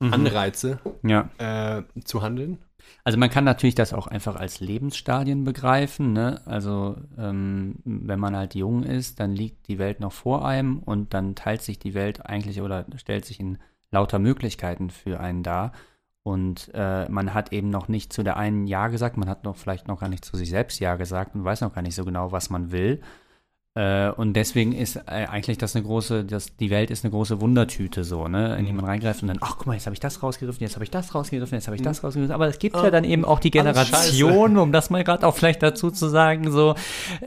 Mhm. 0.00 0.12
Anreize 0.12 0.80
Ja. 1.02 1.30
äh, 1.38 1.82
zu 2.04 2.22
handeln. 2.22 2.58
Also 3.04 3.18
man 3.18 3.30
kann 3.30 3.44
natürlich 3.44 3.74
das 3.74 3.94
auch 3.94 4.06
einfach 4.06 4.36
als 4.36 4.60
Lebensstadien 4.60 5.44
begreifen. 5.44 6.12
Ne? 6.12 6.40
Also 6.44 6.96
ähm, 7.16 7.76
wenn 7.84 8.18
man 8.20 8.36
halt 8.36 8.54
jung 8.54 8.82
ist, 8.82 9.20
dann 9.20 9.32
liegt 9.32 9.68
die 9.68 9.78
Welt 9.78 10.00
noch 10.00 10.12
vor 10.12 10.46
einem 10.46 10.80
und 10.80 11.14
dann 11.14 11.34
teilt 11.34 11.62
sich 11.62 11.78
die 11.78 11.94
Welt 11.94 12.26
eigentlich 12.26 12.60
oder 12.60 12.84
stellt 12.96 13.24
sich 13.24 13.40
in 13.40 13.58
lauter 13.90 14.18
Möglichkeiten 14.18 14.90
für 14.90 15.20
einen 15.20 15.42
dar. 15.42 15.72
Und 16.22 16.70
äh, 16.74 17.08
man 17.08 17.32
hat 17.32 17.52
eben 17.52 17.70
noch 17.70 17.88
nicht 17.88 18.12
zu 18.12 18.22
der 18.22 18.36
einen 18.36 18.66
Ja 18.66 18.88
gesagt, 18.88 19.16
man 19.16 19.28
hat 19.28 19.44
noch 19.44 19.56
vielleicht 19.56 19.88
noch 19.88 20.00
gar 20.00 20.08
nicht 20.08 20.24
zu 20.24 20.36
sich 20.36 20.50
selbst 20.50 20.80
Ja 20.80 20.96
gesagt 20.96 21.34
und 21.34 21.44
weiß 21.44 21.60
noch 21.60 21.72
gar 21.74 21.82
nicht 21.82 21.94
so 21.94 22.04
genau, 22.04 22.32
was 22.32 22.50
man 22.50 22.72
will. 22.72 23.00
Äh, 23.76 24.10
und 24.10 24.34
deswegen 24.34 24.72
ist 24.72 24.94
äh, 24.94 25.26
eigentlich 25.26 25.58
das 25.58 25.74
eine 25.74 25.84
große, 25.84 26.24
das, 26.24 26.54
die 26.56 26.70
Welt 26.70 26.92
ist 26.92 27.04
eine 27.04 27.10
große 27.10 27.40
Wundertüte 27.40 28.04
so, 28.04 28.28
ne, 28.28 28.56
in 28.56 28.66
die 28.66 28.72
man 28.72 28.84
reingreift 28.84 29.22
und 29.22 29.28
dann, 29.28 29.38
ach 29.40 29.56
guck 29.58 29.66
mal, 29.66 29.72
jetzt 29.72 29.86
habe 29.86 29.94
ich 29.94 30.00
das 30.00 30.22
rausgegriffen, 30.22 30.62
jetzt 30.62 30.76
habe 30.76 30.84
ich 30.84 30.92
das 30.92 31.12
rausgegriffen, 31.12 31.56
jetzt 31.56 31.66
habe 31.66 31.74
ich 31.74 31.82
das 31.82 32.04
rausgegriffen. 32.04 32.32
Aber 32.32 32.46
es 32.46 32.60
gibt 32.60 32.76
ja 32.76 32.92
dann 32.92 33.02
eben 33.02 33.24
auch 33.24 33.40
die 33.40 33.50
Generation, 33.50 34.58
um 34.58 34.70
das 34.70 34.90
mal 34.90 35.02
gerade 35.02 35.26
auch 35.26 35.34
vielleicht 35.34 35.60
dazu 35.60 35.90
zu 35.90 36.08
sagen, 36.08 36.52
so, 36.52 36.76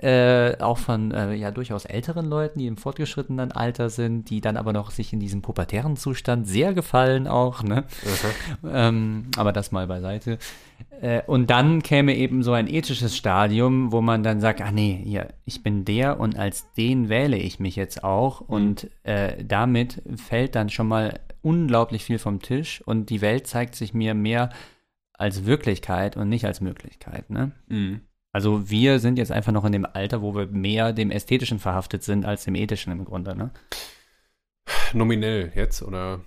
äh, 0.02 0.58
auch 0.62 0.78
von 0.78 1.12
äh, 1.12 1.34
ja 1.34 1.52
durchaus 1.52 1.84
älteren 1.84 2.30
Leuten, 2.30 2.60
die 2.60 2.68
im 2.68 2.78
fortgeschrittenen 2.78 3.52
Alter 3.52 3.90
sind, 3.90 4.30
die 4.30 4.40
dann 4.40 4.56
aber 4.56 4.72
noch 4.72 4.92
sich 4.92 5.12
in 5.12 5.20
diesem 5.20 5.42
pubertären 5.42 5.98
Zustand 5.98 6.48
sehr 6.48 6.74
gefallen 6.74 7.28
auch, 7.28 7.62
ne? 7.62 7.84
Ähm, 8.66 9.26
aber 9.36 9.52
das 9.52 9.74
mal 9.74 9.88
beiseite. 9.88 10.38
Äh, 11.02 11.22
und 11.28 11.50
dann 11.50 11.84
käme 11.84 12.16
eben 12.16 12.44
so 12.44 12.54
ein 12.54 12.68
ethisches 12.68 13.16
Stadium, 13.16 13.92
wo 13.92 14.02
man 14.02 14.24
dann 14.24 14.40
sagt, 14.42 14.62
ah 14.62 14.72
nee, 14.72 15.02
hier, 15.04 15.30
ich 15.46 15.64
bin 15.64 15.86
der 15.86 16.20
und 16.20 16.38
als 16.38 16.72
den 16.74 17.10
wähle 17.10 17.38
ich 17.38 17.60
mich 17.60 17.76
jetzt 17.76 18.04
auch. 18.04 18.42
Und 18.42 18.90
äh, 19.04 19.44
damit 19.44 20.02
fällt 20.16 20.56
dann 20.56 20.70
schon 20.70 20.88
mal 20.88 21.20
unglaublich 21.42 22.04
viel 22.04 22.20
vom 22.20 22.42
Tisch 22.42 22.82
und 22.86 23.10
die 23.10 23.22
Welt 23.22 23.48
zeigt 23.48 23.76
sich 23.76 23.94
mir 23.94 24.14
mehr 24.14 24.50
als 25.14 25.46
Wirklichkeit 25.46 26.18
und 26.18 26.30
nicht 26.30 26.46
als 26.46 26.62
Möglichkeit. 26.62 27.30
Ne? 27.30 27.52
Also 28.32 28.70
wir 28.70 29.00
sind 29.00 29.18
jetzt 29.18 29.32
einfach 29.32 29.52
noch 29.52 29.66
in 29.66 29.72
dem 29.72 29.86
Alter, 29.86 30.22
wo 30.22 30.36
wir 30.36 30.48
mehr 30.48 30.94
dem 30.94 31.10
Ästhetischen 31.10 31.60
verhaftet 31.60 32.04
sind 32.04 32.26
als 32.26 32.44
dem 32.44 32.56
Ethischen 32.56 32.92
im 32.92 33.06
Grunde. 33.06 33.36
Ne? 33.36 33.52
Nominell 34.94 35.52
jetzt 35.56 35.82
oder 35.82 36.22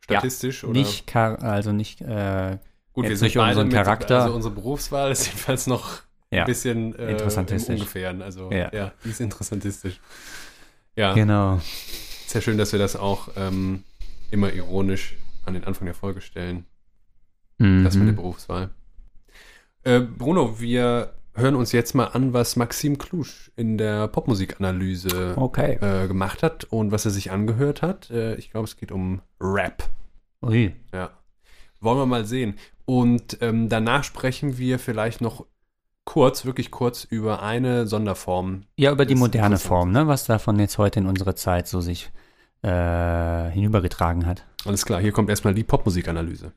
statistisch 0.00 0.64
oder 0.64 0.72
Nicht, 0.72 1.14
also 1.14 1.72
nicht 1.72 2.00
äh, 2.00 2.58
gut, 2.92 3.04
wir 3.04 3.10
jetzt 3.10 3.20
sind 3.20 3.34
durch 3.34 3.34
beide 3.42 3.50
unseren 3.60 3.66
mit, 3.68 3.76
Charakter. 3.76 4.22
Also 4.22 4.34
unsere 4.34 4.54
Berufswahl 4.54 5.10
ist 5.12 5.26
jedenfalls 5.26 5.66
noch 5.66 6.02
Ja. 6.30 6.40
ein 6.42 6.46
bisschen 6.46 6.94
äh, 6.98 7.10
Interessantistisch. 7.12 7.68
im 7.74 7.80
Ungefähren. 7.80 8.22
Also 8.22 8.50
Ja. 8.52 8.70
ja, 8.72 8.92
die 9.04 9.10
ist 9.10 9.20
interessantistisch. 9.20 10.00
Ja, 10.96 11.14
genau. 11.14 11.60
sehr 12.26 12.40
schön, 12.42 12.58
dass 12.58 12.72
wir 12.72 12.78
das 12.78 12.96
auch 12.96 13.28
ähm, 13.36 13.82
immer 14.30 14.52
ironisch 14.52 15.16
an 15.46 15.54
den 15.54 15.64
Anfang 15.64 15.86
der 15.86 15.94
Folge 15.94 16.20
stellen. 16.20 16.64
Das 17.58 17.94
mit 17.94 18.06
der 18.06 18.12
Mhm. 18.12 18.16
Berufswahl. 18.16 18.70
Äh, 19.84 20.00
Bruno, 20.00 20.58
wir 20.60 21.12
hören 21.34 21.54
uns 21.54 21.70
jetzt 21.72 21.94
mal 21.94 22.06
an, 22.06 22.32
was 22.32 22.56
Maxim 22.56 22.98
Klusch 22.98 23.50
in 23.56 23.78
der 23.78 24.08
Popmusikanalyse 24.08 25.34
Okay. 25.36 25.74
äh, 25.80 26.08
gemacht 26.08 26.42
hat 26.42 26.64
und 26.64 26.90
was 26.92 27.04
er 27.04 27.10
sich 27.12 27.30
angehört 27.30 27.80
hat. 27.82 28.10
Äh, 28.10 28.34
ich 28.34 28.50
glaube, 28.50 28.64
es 28.66 28.76
geht 28.76 28.90
um 28.92 29.22
Rap. 29.40 29.88
Ui. 30.42 30.74
Ja. 30.92 31.10
Wollen 31.82 31.98
wir 31.98 32.06
mal 32.06 32.24
sehen. 32.24 32.54
Und 32.84 33.38
ähm, 33.40 33.68
danach 33.68 34.04
sprechen 34.04 34.56
wir 34.56 34.78
vielleicht 34.78 35.20
noch 35.20 35.46
kurz, 36.04 36.44
wirklich 36.44 36.70
kurz 36.70 37.02
über 37.04 37.42
eine 37.42 37.88
Sonderform. 37.88 38.62
Ja, 38.76 38.92
über 38.92 39.04
die 39.04 39.16
moderne. 39.16 39.58
Form, 39.58 39.90
ne? 39.90 40.06
was 40.06 40.24
davon 40.24 40.58
jetzt 40.60 40.78
heute 40.78 41.00
in 41.00 41.06
unsere 41.06 41.34
Zeit 41.34 41.66
so 41.66 41.80
sich 41.80 42.12
äh, 42.62 43.50
hinübergetragen 43.50 44.26
hat. 44.26 44.46
Alles 44.64 44.86
klar, 44.86 45.00
hier 45.00 45.10
kommt 45.10 45.28
erstmal 45.28 45.54
die 45.54 45.64
Popmusikanalyse. 45.64 46.52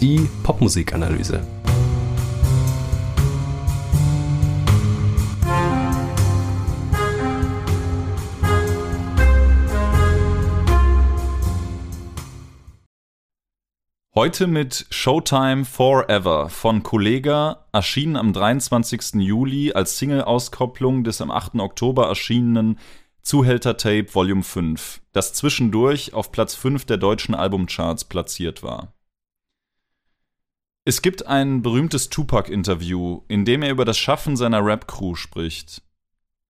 Die 0.00 0.26
Popmusikanalyse. 0.42 1.59
Heute 14.16 14.48
mit 14.48 14.86
Showtime 14.90 15.64
Forever 15.64 16.48
von 16.48 16.82
Kollega, 16.82 17.64
erschienen 17.72 18.16
am 18.16 18.32
23. 18.32 19.14
Juli 19.20 19.72
als 19.72 19.98
Single-Auskopplung 19.98 21.04
des 21.04 21.20
am 21.20 21.30
8. 21.30 21.60
Oktober 21.60 22.08
erschienenen 22.08 22.80
Zuhälter 23.22 23.76
Tape 23.76 24.12
Volume 24.12 24.42
5, 24.42 25.00
das 25.12 25.32
zwischendurch 25.32 26.12
auf 26.12 26.32
Platz 26.32 26.56
5 26.56 26.86
der 26.86 26.96
deutschen 26.96 27.36
Albumcharts 27.36 28.04
platziert 28.04 28.64
war. 28.64 28.92
Es 30.84 31.02
gibt 31.02 31.28
ein 31.28 31.62
berühmtes 31.62 32.08
Tupac-Interview, 32.08 33.22
in 33.28 33.44
dem 33.44 33.62
er 33.62 33.70
über 33.70 33.84
das 33.84 33.96
Schaffen 33.96 34.36
seiner 34.36 34.66
Rap-Crew 34.66 35.14
spricht. 35.14 35.82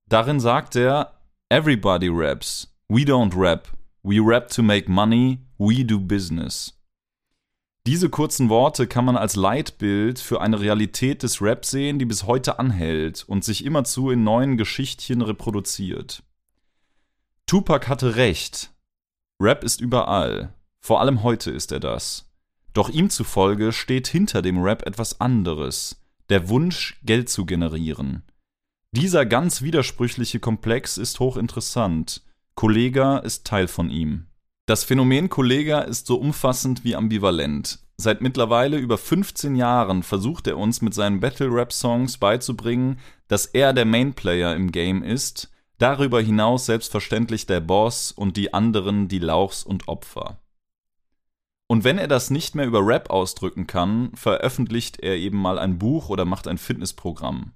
Darin 0.09 0.41
sagt 0.41 0.77
er, 0.77 1.21
Everybody 1.51 2.09
raps, 2.11 2.75
we 2.89 3.03
don't 3.03 3.37
rap, 3.37 3.69
we 4.03 4.19
rap 4.19 4.49
to 4.49 4.63
make 4.63 4.91
money, 4.91 5.41
we 5.59 5.85
do 5.85 6.01
business. 6.01 6.80
Diese 7.91 8.09
kurzen 8.09 8.51
Worte 8.51 8.87
kann 8.87 9.05
man 9.05 9.17
als 9.17 9.35
Leitbild 9.35 10.21
für 10.21 10.41
eine 10.41 10.61
Realität 10.61 11.25
des 11.25 11.43
Rap 11.43 11.65
sehen, 11.65 11.99
die 11.99 12.05
bis 12.05 12.23
heute 12.23 12.61
anhält 12.61 13.25
und 13.27 13.43
sich 13.43 13.65
immerzu 13.65 14.11
in 14.11 14.23
neuen 14.23 14.57
Geschichtchen 14.57 15.23
reproduziert. 15.23 16.23
Tupac 17.47 17.89
hatte 17.89 18.15
recht. 18.15 18.73
Rap 19.41 19.65
ist 19.65 19.81
überall. 19.81 20.55
Vor 20.79 21.01
allem 21.01 21.25
heute 21.25 21.51
ist 21.51 21.73
er 21.73 21.81
das. 21.81 22.31
Doch 22.75 22.91
ihm 22.91 23.11
zufolge 23.11 23.73
steht 23.73 24.07
hinter 24.07 24.41
dem 24.41 24.63
Rap 24.63 24.87
etwas 24.87 25.21
anderes, 25.21 26.01
der 26.29 26.49
Wunsch, 26.49 27.01
Geld 27.03 27.29
zu 27.29 27.45
generieren. 27.45 28.23
Dieser 28.93 29.27
ganz 29.27 29.63
widersprüchliche 29.63 30.39
Komplex 30.39 30.97
ist 30.97 31.19
hochinteressant. 31.19 32.23
Kollega 32.55 33.19
ist 33.19 33.49
Teil 33.49 33.67
von 33.67 33.91
ihm. 33.91 34.30
Das 34.71 34.85
Phänomen 34.85 35.29
Kollega 35.29 35.81
ist 35.81 36.07
so 36.07 36.15
umfassend 36.15 36.85
wie 36.85 36.95
ambivalent. 36.95 37.81
Seit 37.97 38.21
mittlerweile 38.21 38.79
über 38.79 38.99
15 38.99 39.57
Jahren 39.57 40.05
versucht 40.05 40.47
er 40.47 40.57
uns 40.59 40.81
mit 40.81 40.95
seinen 40.95 41.19
Battle-Rap-Songs 41.19 42.19
beizubringen, 42.19 43.01
dass 43.27 43.47
er 43.47 43.73
der 43.73 43.85
Mainplayer 43.85 44.55
im 44.55 44.71
Game 44.71 45.03
ist, 45.03 45.51
darüber 45.79 46.21
hinaus 46.21 46.67
selbstverständlich 46.67 47.47
der 47.47 47.59
Boss 47.59 48.13
und 48.13 48.37
die 48.37 48.55
anderen 48.55 49.09
die 49.09 49.19
Lauchs 49.19 49.65
und 49.65 49.89
Opfer. 49.89 50.39
Und 51.67 51.83
wenn 51.83 51.99
er 51.99 52.07
das 52.07 52.31
nicht 52.31 52.55
mehr 52.55 52.67
über 52.67 52.87
Rap 52.87 53.11
ausdrücken 53.11 53.67
kann, 53.67 54.13
veröffentlicht 54.15 55.01
er 55.01 55.17
eben 55.17 55.39
mal 55.39 55.59
ein 55.59 55.81
Buch 55.81 56.11
oder 56.11 56.25
macht 56.25 56.47
ein 56.47 56.59
Fitnessprogramm. 56.59 57.55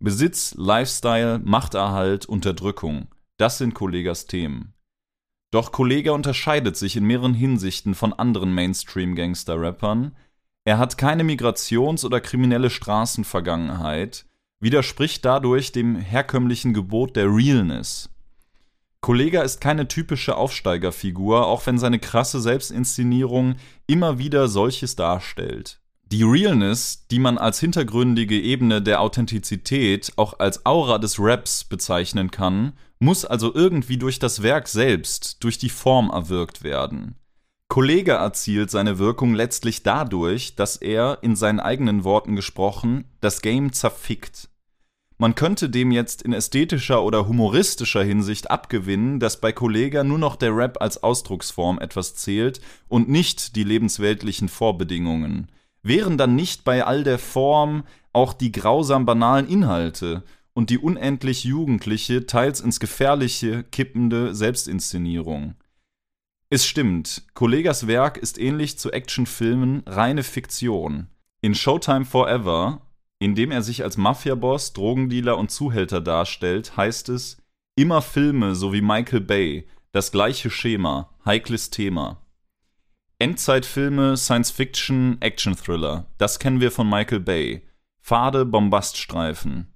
Besitz, 0.00 0.56
Lifestyle, 0.58 1.38
Machterhalt, 1.38 2.26
Unterdrückung, 2.26 3.06
das 3.36 3.58
sind 3.58 3.72
Kollegas 3.72 4.26
Themen. 4.26 4.74
Doch 5.50 5.72
Kollega 5.72 6.12
unterscheidet 6.12 6.76
sich 6.76 6.96
in 6.96 7.04
mehreren 7.04 7.34
Hinsichten 7.34 7.94
von 7.94 8.12
anderen 8.12 8.54
Mainstream-Gangster-Rappern. 8.54 10.14
Er 10.64 10.78
hat 10.78 10.96
keine 10.96 11.24
Migrations- 11.24 12.04
oder 12.04 12.20
kriminelle 12.20 12.70
Straßenvergangenheit, 12.70 14.26
widerspricht 14.60 15.24
dadurch 15.24 15.72
dem 15.72 15.96
herkömmlichen 15.96 16.72
Gebot 16.72 17.16
der 17.16 17.26
Realness. 17.26 18.10
Kollega 19.00 19.42
ist 19.42 19.60
keine 19.60 19.88
typische 19.88 20.36
Aufsteigerfigur, 20.36 21.46
auch 21.46 21.66
wenn 21.66 21.78
seine 21.78 21.98
krasse 21.98 22.40
Selbstinszenierung 22.40 23.56
immer 23.86 24.18
wieder 24.18 24.46
solches 24.46 24.94
darstellt. 24.94 25.79
Die 26.12 26.24
Realness, 26.24 27.06
die 27.08 27.20
man 27.20 27.38
als 27.38 27.60
hintergründige 27.60 28.34
Ebene 28.40 28.82
der 28.82 29.00
Authentizität 29.00 30.12
auch 30.16 30.40
als 30.40 30.66
Aura 30.66 30.98
des 30.98 31.20
Raps 31.20 31.62
bezeichnen 31.62 32.32
kann, 32.32 32.72
muss 32.98 33.24
also 33.24 33.54
irgendwie 33.54 33.96
durch 33.96 34.18
das 34.18 34.42
Werk 34.42 34.66
selbst, 34.66 35.36
durch 35.44 35.58
die 35.58 35.68
Form 35.68 36.10
erwirkt 36.10 36.64
werden. 36.64 37.14
Kollega 37.68 38.16
erzielt 38.16 38.72
seine 38.72 38.98
Wirkung 38.98 39.34
letztlich 39.34 39.84
dadurch, 39.84 40.56
dass 40.56 40.76
er, 40.76 41.18
in 41.22 41.36
seinen 41.36 41.60
eigenen 41.60 42.02
Worten 42.02 42.34
gesprochen, 42.34 43.04
das 43.20 43.40
Game 43.40 43.72
zerfickt. 43.72 44.48
Man 45.16 45.36
könnte 45.36 45.70
dem 45.70 45.92
jetzt 45.92 46.22
in 46.22 46.32
ästhetischer 46.32 47.04
oder 47.04 47.28
humoristischer 47.28 48.02
Hinsicht 48.02 48.50
abgewinnen, 48.50 49.20
dass 49.20 49.40
bei 49.40 49.52
Kollega 49.52 50.02
nur 50.02 50.18
noch 50.18 50.34
der 50.34 50.56
Rap 50.56 50.80
als 50.80 51.04
Ausdrucksform 51.04 51.78
etwas 51.78 52.16
zählt 52.16 52.60
und 52.88 53.08
nicht 53.08 53.54
die 53.54 53.64
lebensweltlichen 53.64 54.48
Vorbedingungen. 54.48 55.46
Wären 55.82 56.18
dann 56.18 56.34
nicht 56.34 56.64
bei 56.64 56.84
all 56.84 57.04
der 57.04 57.18
Form 57.18 57.84
auch 58.12 58.32
die 58.32 58.52
grausam 58.52 59.06
banalen 59.06 59.48
Inhalte 59.48 60.24
und 60.52 60.70
die 60.70 60.78
unendlich 60.78 61.44
jugendliche, 61.44 62.26
teils 62.26 62.60
ins 62.60 62.80
Gefährliche 62.80 63.62
kippende 63.64 64.34
Selbstinszenierung? 64.34 65.54
Es 66.48 66.66
stimmt, 66.66 67.22
Kollegas 67.34 67.86
Werk 67.86 68.16
ist 68.16 68.38
ähnlich 68.38 68.78
zu 68.78 68.90
Actionfilmen 68.90 69.84
reine 69.86 70.24
Fiktion. 70.24 71.06
In 71.40 71.54
Showtime 71.54 72.04
Forever 72.04 72.82
indem 73.20 73.52
er 73.52 73.62
sich 73.62 73.84
als 73.84 73.96
Mafiaboss, 73.96 74.72
Drogendealer 74.72 75.38
und 75.38 75.50
Zuhälter 75.50 76.00
darstellt, 76.00 76.76
heißt 76.76 77.10
es, 77.10 77.36
immer 77.76 78.02
Filme 78.02 78.54
so 78.54 78.72
wie 78.72 78.80
Michael 78.80 79.20
Bay, 79.20 79.68
das 79.92 80.10
gleiche 80.10 80.50
Schema, 80.50 81.10
heikles 81.24 81.70
Thema. 81.70 82.22
Endzeitfilme, 83.20 84.16
Science 84.16 84.50
Fiction, 84.50 85.18
Action 85.20 85.54
Thriller, 85.54 86.06
das 86.16 86.38
kennen 86.38 86.62
wir 86.62 86.72
von 86.72 86.88
Michael 86.88 87.20
Bay. 87.20 87.62
Fade 87.98 88.46
Bombaststreifen. 88.46 89.66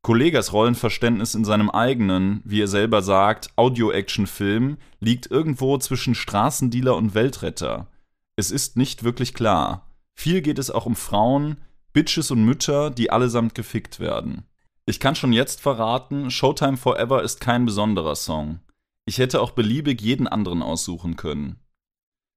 Kollegas 0.00 0.54
Rollenverständnis 0.54 1.34
in 1.34 1.44
seinem 1.44 1.68
eigenen, 1.68 2.40
wie 2.42 2.62
er 2.62 2.68
selber 2.68 3.02
sagt, 3.02 3.50
Audio-Action-Film 3.56 4.78
liegt 4.98 5.30
irgendwo 5.30 5.76
zwischen 5.76 6.14
Straßendealer 6.14 6.96
und 6.96 7.14
Weltretter. 7.14 7.88
Es 8.34 8.50
ist 8.50 8.78
nicht 8.78 9.04
wirklich 9.04 9.34
klar. 9.34 9.90
Viel 10.14 10.40
geht 10.40 10.58
es 10.58 10.70
auch 10.70 10.86
um 10.86 10.96
Frauen, 10.96 11.58
Bitches 11.92 12.30
und 12.30 12.46
Mütter, 12.46 12.88
die 12.88 13.10
allesamt 13.10 13.54
gefickt 13.54 14.00
werden. 14.00 14.46
Ich 14.86 15.00
kann 15.00 15.14
schon 15.14 15.34
jetzt 15.34 15.60
verraten, 15.60 16.30
Showtime 16.30 16.78
Forever 16.78 17.22
ist 17.22 17.42
kein 17.42 17.66
besonderer 17.66 18.14
Song. 18.14 18.60
Ich 19.04 19.18
hätte 19.18 19.42
auch 19.42 19.50
beliebig 19.50 20.00
jeden 20.00 20.26
anderen 20.26 20.62
aussuchen 20.62 21.16
können. 21.16 21.60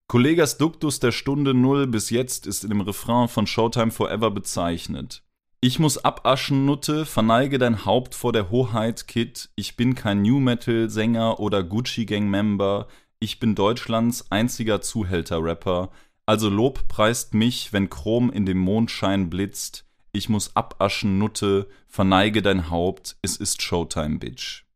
Kollegas 0.09 0.57
Duktus 0.57 1.01
der 1.01 1.11
Stunde 1.11 1.53
Null 1.53 1.85
bis 1.85 2.11
jetzt 2.11 2.47
ist 2.47 2.63
in 2.63 2.69
dem 2.69 2.79
Refrain 2.79 3.27
von 3.27 3.45
Showtime 3.45 3.91
Forever 3.91 4.31
bezeichnet. 4.31 5.21
Ich 5.59 5.79
muss 5.79 5.97
abaschen, 5.97 6.65
Nutte, 6.65 7.05
verneige 7.05 7.57
dein 7.57 7.83
Haupt 7.83 8.15
vor 8.15 8.31
der 8.31 8.49
Hoheit, 8.49 9.09
Kid. 9.09 9.49
Ich 9.57 9.75
bin 9.75 9.95
kein 9.95 10.21
New 10.21 10.39
Metal 10.39 10.89
Sänger 10.89 11.41
oder 11.41 11.61
Gucci 11.61 12.05
Gang 12.05 12.29
Member. 12.29 12.87
Ich 13.19 13.41
bin 13.41 13.53
Deutschlands 13.53 14.31
einziger 14.31 14.79
Zuhälter-Rapper. 14.79 15.89
Also 16.25 16.47
Lob 16.47 16.87
preist 16.87 17.33
mich, 17.33 17.73
wenn 17.73 17.89
Chrom 17.89 18.31
in 18.31 18.45
dem 18.45 18.59
Mondschein 18.59 19.29
blitzt. 19.29 19.83
Ich 20.13 20.29
muss 20.29 20.55
abaschen, 20.55 21.17
Nutte, 21.17 21.67
verneige 21.85 22.41
dein 22.41 22.69
Haupt, 22.69 23.17
es 23.23 23.35
ist 23.35 23.61
Showtime, 23.61 24.19
Bitch. 24.19 24.66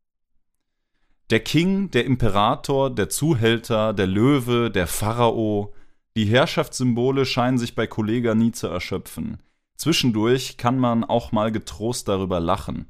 Der 1.31 1.39
King, 1.39 1.89
der 1.91 2.05
Imperator, 2.05 2.93
der 2.93 3.09
Zuhälter, 3.09 3.93
der 3.93 4.07
Löwe, 4.07 4.69
der 4.69 4.85
Pharao, 4.85 5.73
die 6.17 6.25
Herrschaftssymbole 6.25 7.25
scheinen 7.25 7.57
sich 7.57 7.73
bei 7.73 7.87
Kollega 7.87 8.35
nie 8.35 8.51
zu 8.51 8.67
erschöpfen. 8.67 9.41
Zwischendurch 9.77 10.57
kann 10.57 10.77
man 10.77 11.03
auch 11.05 11.31
mal 11.31 11.51
getrost 11.51 12.09
darüber 12.09 12.39
lachen. 12.39 12.87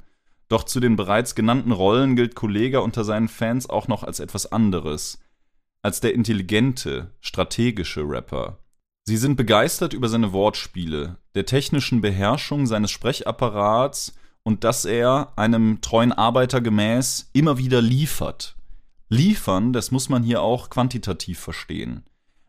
Doch 0.49 0.63
zu 0.63 0.79
den 0.79 0.95
bereits 0.95 1.35
genannten 1.35 1.71
Rollen 1.71 2.15
gilt 2.15 2.35
Kollega 2.35 2.79
unter 2.79 3.03
seinen 3.03 3.27
Fans 3.29 3.69
auch 3.69 3.87
noch 3.87 4.03
als 4.03 4.19
etwas 4.19 4.51
anderes 4.51 5.19
als 5.83 5.99
der 5.99 6.13
intelligente, 6.13 7.11
strategische 7.21 8.03
Rapper. 8.07 8.59
Sie 9.03 9.17
sind 9.17 9.35
begeistert 9.35 9.93
über 9.93 10.09
seine 10.09 10.31
Wortspiele, 10.31 11.17
der 11.33 11.45
technischen 11.45 12.01
Beherrschung 12.01 12.67
seines 12.67 12.91
Sprechapparats 12.91 14.13
und 14.43 14.63
dass 14.63 14.85
er, 14.85 15.33
einem 15.35 15.81
treuen 15.81 16.11
Arbeiter 16.11 16.61
gemäß, 16.61 17.29
immer 17.33 17.57
wieder 17.57 17.81
liefert. 17.81 18.55
Liefern, 19.09 19.73
das 19.73 19.91
muss 19.91 20.09
man 20.09 20.23
hier 20.23 20.41
auch 20.41 20.69
quantitativ 20.69 21.39
verstehen. 21.39 22.03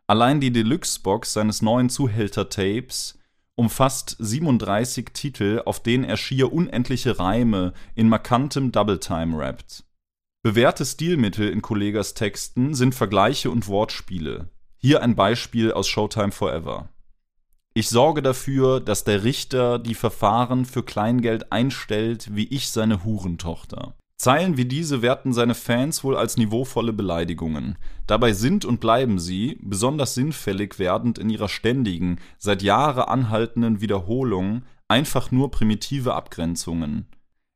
Allein 0.07 0.41
die 0.41 0.53
Deluxe-Box 0.53 1.33
seines 1.33 1.63
neuen 1.63 1.91
Zuhälter-Tapes 1.91 3.19
umfasst 3.55 4.17
37 4.19 5.11
Titel, 5.13 5.63
auf 5.65 5.83
denen 5.83 6.05
er 6.05 6.17
schier 6.17 6.53
unendliche 6.53 7.19
Reime 7.19 7.73
in 7.95 8.09
markantem 8.09 8.73
Double-Time 8.73 9.39
rappt. 9.39 9.85
Bewährte 10.43 10.85
Stilmittel 10.85 11.49
in 11.49 11.63
Kollegas 11.63 12.15
Texten 12.15 12.75
sind 12.75 12.95
Vergleiche 12.95 13.51
und 13.51 13.69
Wortspiele. 13.69 14.49
Hier 14.77 15.03
ein 15.03 15.15
Beispiel 15.15 15.73
aus 15.73 15.87
Showtime 15.89 16.33
Forever. 16.33 16.89
Ich 17.75 17.89
sorge 17.89 18.21
dafür, 18.21 18.81
dass 18.81 19.05
der 19.05 19.25
Richter 19.25 19.79
die 19.79 19.95
Verfahren 19.95 20.67
für 20.67 20.83
Kleingeld 20.83 21.53
einstellt, 21.53 22.29
wie 22.35 22.47
ich 22.49 22.69
seine 22.69 23.03
Hurentochter. 23.05 23.95
Zeilen 24.19 24.57
wie 24.59 24.67
diese 24.67 25.01
werten 25.01 25.33
seine 25.33 25.55
Fans 25.55 26.05
wohl 26.05 26.17
als 26.17 26.37
niveauvolle 26.37 26.93
Beleidigungen. 26.93 27.77
Dabei 28.07 28.35
sind 28.35 28.65
und 28.65 28.79
bleiben 28.79 29.19
sie, 29.19 29.59
besonders 29.63 30.15
sinnfällig 30.15 30.79
werdend 30.79 31.19
in 31.19 31.31
ihrer 31.31 31.49
ständigen, 31.49 32.19
seit 32.39 32.63
Jahre 32.63 33.09
anhaltenden 33.09 33.81
Wiederholung, 33.81 34.63
einfach 34.87 35.31
nur 35.31 35.51
primitive 35.51 36.15
Abgrenzungen. 36.15 37.07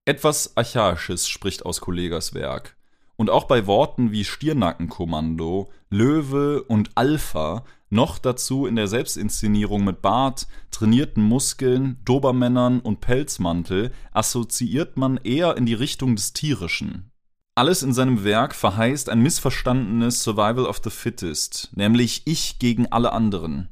Etwas 0.07 0.57
Archaisches 0.57 1.29
spricht 1.29 1.67
aus 1.67 1.81
Kollegas 1.81 2.33
Werk. 2.33 2.77
Und 3.17 3.31
auch 3.31 3.45
bei 3.45 3.67
Worten 3.67 4.11
wie 4.11 4.25
Stirnackenkommando, 4.25 5.71
Löwe 5.91 6.63
und 6.63 6.91
Alpha, 6.97 7.65
noch 7.97 8.18
dazu 8.18 8.66
in 8.66 8.77
der 8.77 8.86
Selbstinszenierung 8.86 9.85
mit 9.85 10.02
Bart, 10.02 10.47
trainierten 10.70 11.24
Muskeln, 11.24 11.97
Dobermännern 12.05 12.78
und 12.78 13.01
Pelzmantel, 13.01 13.90
assoziiert 14.12 14.97
man 14.97 15.16
eher 15.24 15.56
in 15.56 15.66
die 15.66 15.74
Richtung 15.74 16.14
des 16.14 16.32
Tierischen. 16.32 17.10
Alles 17.56 17.82
in 17.82 17.93
seinem 17.93 18.23
Werk 18.23 18.55
verheißt 18.55 19.09
ein 19.09 19.23
missverstandenes 19.23 20.23
Survival 20.23 20.66
of 20.66 20.81
the 20.85 20.90
Fittest, 20.90 21.70
nämlich 21.74 22.23
ich 22.27 22.59
gegen 22.59 22.86
alle 22.93 23.12
anderen. 23.12 23.70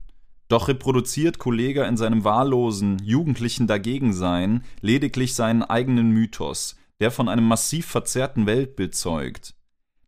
Doch 0.48 0.68
reproduziert 0.68 1.38
Kollega 1.38 1.84
in 1.84 1.96
seinem 1.96 2.24
wahllosen, 2.24 2.98
jugendlichen 3.04 3.66
Dagegensein 3.66 4.64
lediglich 4.80 5.34
seinen 5.34 5.62
eigenen 5.62 6.10
Mythos, 6.10 6.76
der 7.00 7.10
von 7.10 7.28
einem 7.28 7.46
massiv 7.46 7.86
verzerrten 7.86 8.46
Weltbild 8.46 8.94
zeugt. 8.94 9.54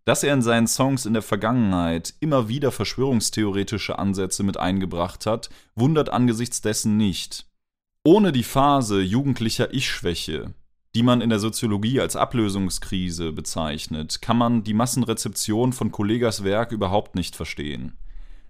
Dass 0.07 0.23
er 0.23 0.33
in 0.33 0.41
seinen 0.41 0.69
Songs 0.69 1.05
in 1.05 1.15
der 1.15 1.23
Vergangenheit 1.23 2.15
immer 2.21 2.49
wieder 2.49 2.71
verschwörungstheoretische 2.71 3.99
Ansätze 3.99 4.45
mit 4.45 4.57
eingebracht 4.57 5.27
hat, 5.27 5.51
wundert 5.75 6.11
angesichts 6.11 6.61
dessen 6.61 6.97
nicht. 6.97 7.45
Ohne 8.05 8.31
die 8.31 8.45
Phase 8.45 9.01
jugendlicher 9.01 9.75
Ich-Schwäche, 9.75 10.55
die 10.95 11.03
man 11.03 11.21
in 11.23 11.29
der 11.29 11.41
Soziologie 11.41 12.01
als 12.01 12.15
Ablösungskrise 12.15 13.33
bezeichnet, 13.33 14.23
kann 14.23 14.39
man 14.39 14.63
die 14.63 14.75
Massenrezeption 14.75 15.73
von 15.73 15.91
Kollegas 15.91 16.45
Werk 16.45 16.71
überhaupt 16.71 17.17
nicht 17.17 17.35
verstehen. 17.35 17.97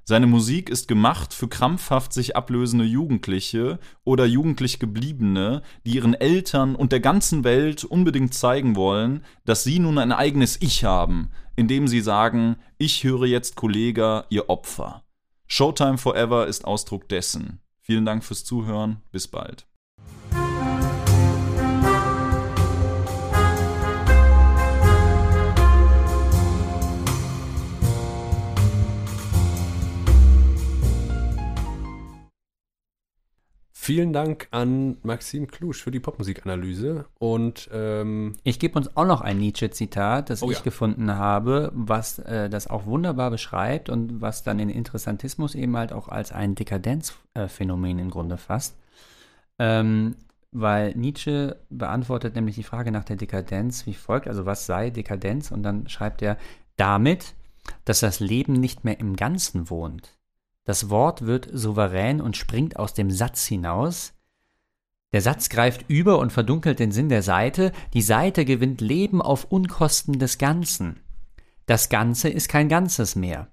Seine 0.09 0.29
Musik 0.29 0.71
ist 0.71 0.87
gemacht 0.87 1.35
für 1.35 1.49
krampfhaft 1.49 2.13
sich 2.13 2.37
ablösende 2.37 2.85
Jugendliche 2.85 3.81
oder 4.05 4.25
jugendlich 4.25 4.79
gebliebene, 4.79 5.63
die 5.85 5.97
ihren 5.97 6.15
Eltern 6.15 6.77
und 6.77 6.93
der 6.93 7.01
ganzen 7.01 7.43
Welt 7.43 7.83
unbedingt 7.83 8.33
zeigen 8.33 8.77
wollen, 8.77 9.25
dass 9.47 9.65
sie 9.65 9.81
nun 9.81 9.99
ein 9.99 10.13
eigenes 10.13 10.63
Ich 10.63 10.85
haben, 10.85 11.31
indem 11.57 11.89
sie 11.89 12.01
sagen, 12.01 12.57
ich 12.79 13.03
höre 13.03 13.25
jetzt 13.25 13.57
Kollega, 13.57 14.27
ihr 14.29 14.49
Opfer. 14.49 15.03
Showtime 15.47 15.99
Forever 15.99 16.47
ist 16.47 16.65
Ausdruck 16.65 17.09
dessen. 17.09 17.61
Vielen 17.81 18.05
Dank 18.05 18.25
fürs 18.25 18.45
Zuhören, 18.45 19.03
bis 19.11 19.29
bald. 19.29 19.67
Vielen 33.87 34.13
Dank 34.13 34.49
an 34.51 34.97
Maxim 35.05 35.47
Klusch 35.47 35.81
für 35.81 35.93
die 35.93 36.01
Popmusikanalyse. 36.01 37.05
Und 37.21 37.71
ähm, 37.73 38.33
Ich 38.43 38.59
gebe 38.59 38.77
uns 38.77 38.97
auch 38.97 39.05
noch 39.05 39.21
ein 39.21 39.39
Nietzsche-Zitat, 39.39 40.29
das 40.29 40.43
Oh 40.43 40.51
ich 40.51 40.59
ja. 40.59 40.65
gefunden 40.65 41.13
habe, 41.13 41.71
was 41.73 42.19
äh, 42.19 42.51
das 42.51 42.67
auch 42.67 42.87
wunderbar 42.87 43.31
beschreibt 43.31 43.89
und 43.89 44.21
was 44.21 44.43
dann 44.43 44.59
den 44.59 44.71
Interessantismus 44.71 45.55
eben 45.55 45.77
halt 45.77 45.93
auch 45.93 46.09
als 46.09 46.33
ein 46.33 46.57
Dekadenzphänomen 46.57 48.01
im 48.01 48.11
Grunde 48.11 48.39
fasst. 48.39 48.77
Ähm, 49.61 50.17
weil 50.51 50.97
Nietzsche 50.97 51.57
beantwortet 51.71 52.35
nämlich 52.35 52.57
die 52.57 52.65
Frage 52.65 52.91
nach 52.91 53.05
der 53.05 53.15
Dekadenz 53.15 53.87
wie 53.87 53.95
folgt, 53.95 54.27
also 54.27 54.47
was 54.47 54.67
sei 54.67 54.91
Dekadenz? 54.91 55.53
Und 55.53 55.63
dann 55.63 55.89
schreibt 55.89 56.23
er, 56.23 56.39
damit, 56.77 57.35
dass 57.85 58.01
das 58.01 58.19
Leben 58.19 58.55
nicht 58.55 58.83
mehr 58.83 58.99
im 58.99 59.15
Ganzen 59.15 59.71
wohnt. 59.71 60.16
Das 60.67 60.91
Wort 60.91 61.25
wird 61.25 61.49
souverän 61.51 62.21
und 62.21 62.37
springt 62.37 62.77
aus 62.77 62.93
dem 62.93 63.11
Satz 63.11 63.47
hinaus, 63.47 64.13
der 65.13 65.23
Satz 65.23 65.49
greift 65.49 65.87
über 65.89 66.19
und 66.19 66.31
verdunkelt 66.31 66.79
den 66.79 66.93
Sinn 66.93 67.09
der 67.09 67.23
Seite. 67.23 67.73
Die 67.95 68.03
Seite 68.03 68.45
gewinnt 68.45 68.83
Leben 68.83 69.23
auf 69.23 69.45
Unkosten 69.45 70.19
des 70.19 70.37
Ganzen. 70.37 71.01
Das 71.65 71.89
Ganze 71.89 72.29
ist 72.29 72.51
kein 72.51 72.69
Ganzes 72.69 73.17
mehr. 73.17 73.49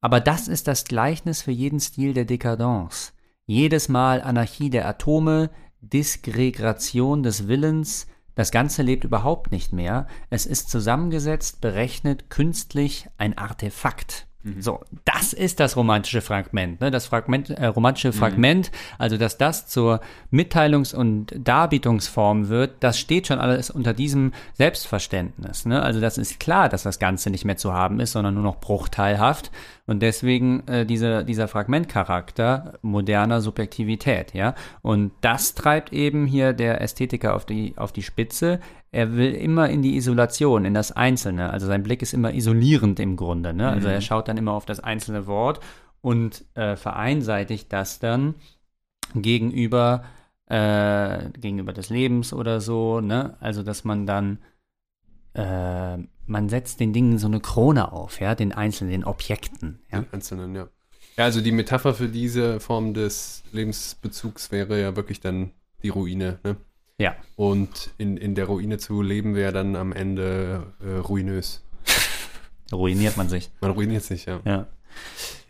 Aber 0.00 0.20
das 0.20 0.46
ist 0.46 0.68
das 0.68 0.84
Gleichnis 0.84 1.42
für 1.42 1.50
jeden 1.50 1.80
Stil 1.80 2.14
der 2.14 2.24
Dekadence. 2.24 3.14
Jedes 3.46 3.88
Mal 3.88 4.22
Anarchie 4.22 4.70
der 4.70 4.86
Atome, 4.86 5.50
Disgregation 5.80 7.24
des 7.24 7.48
Willens, 7.48 8.06
das 8.36 8.52
Ganze 8.52 8.82
lebt 8.82 9.04
überhaupt 9.04 9.50
nicht 9.50 9.72
mehr. 9.72 10.06
Es 10.30 10.46
ist 10.46 10.70
zusammengesetzt, 10.70 11.60
berechnet, 11.60 12.30
künstlich, 12.30 13.08
ein 13.18 13.36
Artefakt. 13.36 14.28
So, 14.58 14.80
das 15.04 15.32
ist 15.32 15.60
das 15.60 15.76
romantische 15.76 16.20
Fragment. 16.20 16.80
Ne? 16.80 16.90
Das 16.90 17.06
Fragment, 17.06 17.50
äh, 17.50 17.66
romantische 17.66 18.12
Fragment, 18.12 18.72
also 18.98 19.16
dass 19.16 19.38
das 19.38 19.68
zur 19.68 20.00
Mitteilungs- 20.32 20.94
und 20.94 21.32
Darbietungsform 21.36 22.48
wird, 22.48 22.74
das 22.80 22.98
steht 22.98 23.28
schon 23.28 23.38
alles 23.38 23.70
unter 23.70 23.94
diesem 23.94 24.32
Selbstverständnis. 24.54 25.64
Ne? 25.64 25.80
Also 25.80 26.00
das 26.00 26.18
ist 26.18 26.40
klar, 26.40 26.68
dass 26.68 26.82
das 26.82 26.98
Ganze 26.98 27.30
nicht 27.30 27.44
mehr 27.44 27.56
zu 27.56 27.72
haben 27.72 28.00
ist, 28.00 28.12
sondern 28.12 28.34
nur 28.34 28.42
noch 28.42 28.58
bruchteilhaft. 28.58 29.52
Und 29.86 30.00
deswegen 30.00 30.66
äh, 30.68 30.86
diese, 30.86 31.24
dieser 31.24 31.48
Fragmentcharakter 31.48 32.78
moderner 32.82 33.40
Subjektivität, 33.40 34.32
ja. 34.32 34.54
Und 34.80 35.10
das 35.20 35.54
treibt 35.54 35.92
eben 35.92 36.26
hier 36.26 36.52
der 36.52 36.80
Ästhetiker 36.80 37.34
auf 37.34 37.46
die, 37.46 37.74
auf 37.76 37.92
die 37.92 38.02
Spitze. 38.02 38.60
Er 38.92 39.16
will 39.16 39.32
immer 39.34 39.68
in 39.70 39.82
die 39.82 39.96
Isolation, 39.96 40.64
in 40.64 40.74
das 40.74 40.92
Einzelne. 40.92 41.50
Also 41.50 41.66
sein 41.66 41.82
Blick 41.82 42.02
ist 42.02 42.12
immer 42.12 42.34
isolierend 42.34 43.00
im 43.00 43.16
Grunde. 43.16 43.54
Ne? 43.54 43.68
Also 43.68 43.88
er 43.88 44.00
schaut 44.00 44.28
dann 44.28 44.36
immer 44.36 44.52
auf 44.52 44.66
das 44.66 44.80
einzelne 44.80 45.26
Wort 45.26 45.60
und 46.02 46.44
äh, 46.54 46.76
vereinseitigt 46.76 47.72
das 47.72 47.98
dann 48.00 48.34
gegenüber, 49.14 50.04
äh, 50.46 51.30
gegenüber 51.30 51.72
des 51.72 51.88
Lebens 51.88 52.32
oder 52.34 52.60
so. 52.60 53.00
Ne? 53.00 53.36
Also 53.40 53.62
dass 53.62 53.84
man 53.84 54.06
dann 54.06 54.38
äh, 55.34 55.96
man 56.26 56.48
setzt 56.48 56.80
den 56.80 56.92
Dingen 56.92 57.18
so 57.18 57.26
eine 57.26 57.40
Krone 57.40 57.92
auf, 57.92 58.20
ja, 58.20 58.34
den 58.34 58.52
einzelnen, 58.52 58.90
den 58.90 59.04
Objekten. 59.04 59.80
Ja? 59.90 60.00
den 60.00 60.12
Einzelnen, 60.12 60.54
ja. 60.54 60.68
Ja, 61.16 61.24
also 61.24 61.40
die 61.40 61.52
Metapher 61.52 61.94
für 61.94 62.08
diese 62.08 62.58
Form 62.58 62.94
des 62.94 63.42
Lebensbezugs 63.52 64.50
wäre 64.50 64.80
ja 64.80 64.96
wirklich 64.96 65.20
dann 65.20 65.50
die 65.82 65.90
Ruine, 65.90 66.38
ne? 66.42 66.56
Ja. 67.02 67.16
Und 67.36 67.90
in, 67.98 68.16
in 68.16 68.34
der 68.34 68.46
Ruine 68.46 68.78
zu 68.78 69.02
leben 69.02 69.34
wäre 69.34 69.52
dann 69.52 69.76
am 69.76 69.92
Ende 69.92 70.72
äh, 70.80 70.98
ruinös. 70.98 71.62
Ruiniert 72.72 73.16
man 73.16 73.28
sich. 73.28 73.50
Man 73.60 73.72
ruiniert 73.72 74.02
sich, 74.04 74.26
ja. 74.26 74.40
Ja. 74.44 74.66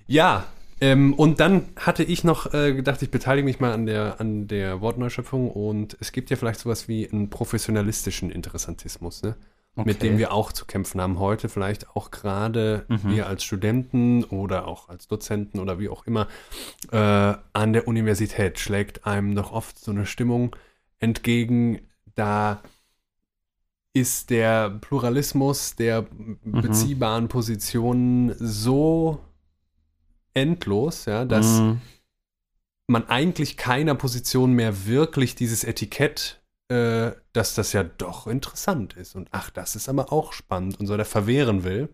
Ja, 0.08 0.44
ähm, 0.80 1.14
und 1.14 1.38
dann 1.38 1.68
hatte 1.76 2.02
ich 2.02 2.24
noch 2.24 2.52
äh, 2.52 2.74
gedacht, 2.74 3.02
ich 3.02 3.10
beteilige 3.10 3.44
mich 3.44 3.60
mal 3.60 3.72
an 3.72 3.86
der, 3.86 4.20
an 4.20 4.48
der 4.48 4.80
Wortneuschöpfung 4.80 5.50
und 5.50 5.96
es 6.00 6.10
gibt 6.10 6.30
ja 6.30 6.36
vielleicht 6.36 6.58
sowas 6.58 6.88
wie 6.88 7.08
einen 7.08 7.30
professionalistischen 7.30 8.30
Interessantismus, 8.30 9.22
ne? 9.22 9.36
mit 9.76 9.98
Okay. 9.98 10.08
dem 10.08 10.18
wir 10.18 10.32
auch 10.32 10.52
zu 10.52 10.66
kämpfen 10.66 11.00
haben 11.00 11.18
heute, 11.18 11.48
vielleicht 11.48 11.88
auch 11.96 12.10
gerade 12.10 12.84
Mhm. 12.88 13.10
wir 13.14 13.26
als 13.28 13.42
Studenten 13.44 14.24
oder 14.24 14.66
auch 14.66 14.88
als 14.88 15.06
Dozenten 15.08 15.60
oder 15.60 15.78
wie 15.78 15.88
auch 15.88 16.04
immer 16.06 16.26
äh, 16.90 16.96
an 17.52 17.72
der 17.72 17.86
Universität 17.88 18.58
schlägt 18.58 19.06
einem 19.06 19.34
doch 19.34 19.52
oft 19.52 19.78
so 19.78 19.92
eine 19.92 20.04
Stimmung 20.04 20.54
entgegen, 21.02 21.80
da 22.14 22.62
ist 23.94 24.30
der 24.30 24.70
Pluralismus 24.70 25.76
der 25.76 26.06
beziehbaren 26.44 27.28
Positionen 27.28 28.34
so 28.38 29.20
endlos, 30.34 31.04
ja, 31.04 31.24
dass 31.26 31.60
Mhm. 31.60 31.80
man 32.86 33.06
eigentlich 33.08 33.56
keiner 33.56 33.94
Position 33.94 34.52
mehr 34.52 34.86
wirklich 34.86 35.34
dieses 35.34 35.64
Etikett, 35.64 36.42
äh, 36.68 37.12
dass 37.32 37.54
das 37.54 37.72
ja 37.74 37.82
doch 37.84 38.26
interessant 38.26 38.94
ist 38.94 39.14
und 39.14 39.28
ach, 39.30 39.50
das 39.50 39.76
ist 39.76 39.88
aber 39.88 40.12
auch 40.12 40.32
spannend 40.32 40.80
und 40.80 40.86
so, 40.86 40.96
der 40.96 41.04
verwehren 41.06 41.64
will. 41.64 41.90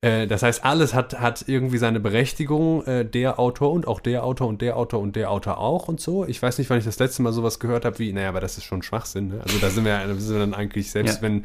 Äh, 0.00 0.26
das 0.26 0.42
heißt, 0.42 0.64
alles 0.64 0.94
hat, 0.94 1.18
hat 1.20 1.44
irgendwie 1.48 1.78
seine 1.78 1.98
Berechtigung, 2.00 2.84
äh, 2.86 3.04
der 3.04 3.38
Autor 3.38 3.72
und 3.72 3.88
auch 3.88 4.00
der 4.00 4.24
Autor 4.24 4.48
und 4.48 4.62
der 4.62 4.76
Autor 4.76 5.00
und 5.00 5.16
der 5.16 5.30
Autor 5.30 5.58
auch 5.58 5.88
und 5.88 6.00
so. 6.00 6.24
Ich 6.26 6.40
weiß 6.40 6.58
nicht, 6.58 6.70
wann 6.70 6.78
ich 6.78 6.84
das 6.84 6.98
letzte 6.98 7.22
Mal 7.22 7.32
sowas 7.32 7.58
gehört 7.58 7.84
habe 7.84 7.98
wie, 7.98 8.12
naja, 8.12 8.28
aber 8.28 8.40
das 8.40 8.58
ist 8.58 8.64
schon 8.64 8.82
Schwachsinn. 8.82 9.28
Ne? 9.28 9.40
Also 9.42 9.58
da 9.58 9.70
sind 9.70 9.84
wir, 9.84 9.98
da 10.06 10.14
sind 10.14 10.34
wir 10.34 10.40
dann 10.40 10.54
eigentlich, 10.54 10.90
selbst 10.90 11.16
Ja. 11.16 11.22
wenn 11.22 11.44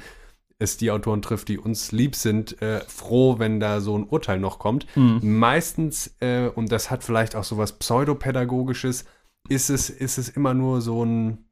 es 0.60 0.78
die 0.78 0.92
Autoren 0.92 1.22
trifft, 1.24 1.48
die 1.50 1.58
uns 1.58 1.92
lieb 1.92 2.16
sind, 2.16 2.62
äh, 2.62 2.82
froh, 2.88 3.40
wenn 3.40 3.60
da 3.60 3.82
so 3.82 3.98
ein 3.98 4.04
Urteil 4.08 4.40
noch 4.40 4.60
kommt. 4.60 4.86
Meistens, 4.96 6.16
äh, 6.20 6.48
und 6.48 6.72
das 6.72 6.92
hat 6.92 7.04
vielleicht 7.04 7.36
auch 7.36 7.44
sowas 7.44 7.74
Pseudopädagogisches, 7.74 9.06
ist 9.50 9.70
es, 9.70 9.90
ist 9.90 10.18
es 10.18 10.30
immer 10.30 10.54
nur 10.54 10.80
so 10.82 11.04
ein 11.04 11.46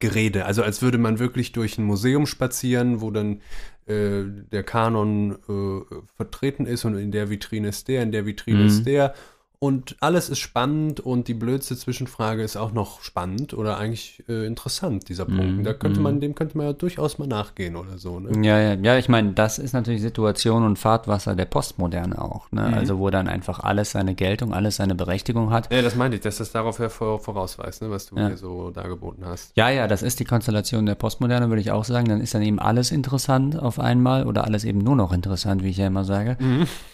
Gerede. 0.00 0.44
Also 0.44 0.62
als 0.62 0.80
würde 0.82 0.98
man 0.98 1.18
wirklich 1.18 1.52
durch 1.52 1.78
ein 1.78 1.84
Museum 1.84 2.26
spazieren, 2.26 3.00
wo 3.00 3.10
dann 3.10 3.40
äh, 3.86 4.22
der 4.52 4.62
Kanon 4.62 5.38
äh, 5.48 5.94
vertreten 6.16 6.66
ist 6.66 6.84
und 6.84 6.96
in 6.96 7.10
der 7.10 7.30
Vitrine 7.30 7.68
ist 7.68 7.88
der, 7.88 8.02
in 8.02 8.12
der 8.12 8.26
Vitrine 8.26 8.60
Mhm. 8.60 8.66
ist 8.66 8.84
der. 8.84 9.14
Und 9.60 9.96
alles 9.98 10.28
ist 10.28 10.38
spannend 10.38 11.00
und 11.00 11.26
die 11.26 11.34
blödste 11.34 11.76
Zwischenfrage 11.76 12.44
ist 12.44 12.56
auch 12.56 12.70
noch 12.72 13.02
spannend 13.02 13.54
oder 13.54 13.76
eigentlich 13.76 14.22
äh, 14.28 14.46
interessant, 14.46 15.08
dieser 15.08 15.24
Punkt. 15.24 15.58
Mhm, 15.58 15.64
Da 15.64 15.72
könnte 15.72 15.98
mhm. 15.98 16.04
man, 16.04 16.20
dem 16.20 16.36
könnte 16.36 16.56
man 16.56 16.66
ja 16.68 16.72
durchaus 16.72 17.18
mal 17.18 17.26
nachgehen 17.26 17.74
oder 17.74 17.98
so. 17.98 18.20
Ne? 18.20 18.46
Ja, 18.46 18.60
ja, 18.60 18.74
ja, 18.74 18.98
ich 18.98 19.08
meine, 19.08 19.32
das 19.32 19.58
ist 19.58 19.72
natürlich 19.72 20.00
Situation 20.00 20.64
und 20.64 20.78
Fahrtwasser 20.78 21.34
der 21.34 21.46
Postmoderne 21.46 22.22
auch, 22.22 22.52
ne? 22.52 22.68
Mhm. 22.68 22.74
Also 22.74 23.00
wo 23.00 23.10
dann 23.10 23.26
einfach 23.26 23.58
alles 23.58 23.90
seine 23.90 24.14
Geltung, 24.14 24.54
alles 24.54 24.76
seine 24.76 24.94
Berechtigung 24.94 25.50
hat. 25.50 25.72
Ja, 25.72 25.82
das 25.82 25.96
meinte 25.96 26.16
ich, 26.18 26.22
dass 26.22 26.36
das 26.38 26.52
darauf 26.52 26.78
ja 26.78 26.88
vor, 26.88 27.18
vorausweist, 27.18 27.82
ne, 27.82 27.90
was 27.90 28.06
du 28.06 28.16
Ja. 28.16 28.28
hier 28.28 28.36
so 28.36 28.70
dargeboten 28.70 29.24
hast. 29.26 29.56
Ja, 29.56 29.70
ja, 29.70 29.88
das 29.88 30.02
ist 30.02 30.20
die 30.20 30.24
Konstellation 30.24 30.86
der 30.86 30.94
Postmoderne, 30.94 31.48
würde 31.48 31.60
ich 31.62 31.72
auch 31.72 31.84
sagen. 31.84 32.08
Dann 32.08 32.20
ist 32.20 32.32
dann 32.32 32.42
eben 32.42 32.60
alles 32.60 32.92
interessant 32.92 33.58
auf 33.58 33.80
einmal 33.80 34.24
oder 34.28 34.44
alles 34.44 34.62
eben 34.62 34.78
nur 34.78 34.94
noch 34.94 35.12
interessant, 35.12 35.64
wie 35.64 35.70
ich 35.70 35.78
ja 35.78 35.88
immer 35.88 36.04
sage. 36.04 36.36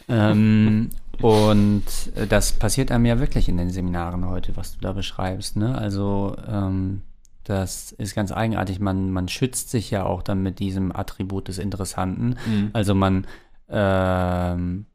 Ähm, 0.09 0.89
und 1.23 1.85
äh, 2.15 2.27
das 2.27 2.53
passiert 2.53 2.91
einem 2.91 3.07
ja 3.07 3.19
wirklich 3.19 3.49
in 3.49 3.57
den 3.57 3.71
Seminaren 3.71 4.29
heute, 4.29 4.57
was 4.57 4.75
du 4.75 4.81
da 4.81 4.93
beschreibst. 4.93 5.57
Ne? 5.57 5.77
Also 5.77 6.37
ähm, 6.47 7.03
das 7.45 7.93
ist 7.93 8.15
ganz 8.15 8.33
eigenartig. 8.33 8.81
Man, 8.81 9.11
man 9.11 9.29
schützt 9.29 9.71
sich 9.71 9.91
ja 9.91 10.05
auch 10.05 10.23
dann 10.23 10.43
mit 10.43 10.59
diesem 10.59 10.95
Attribut 10.95 11.49
des 11.49 11.59
Interessanten. 11.59 12.37
Mhm. 12.47 12.71
Also 12.73 12.95
man 12.95 13.27
ähm, 13.69 14.87
äh, 14.89 14.94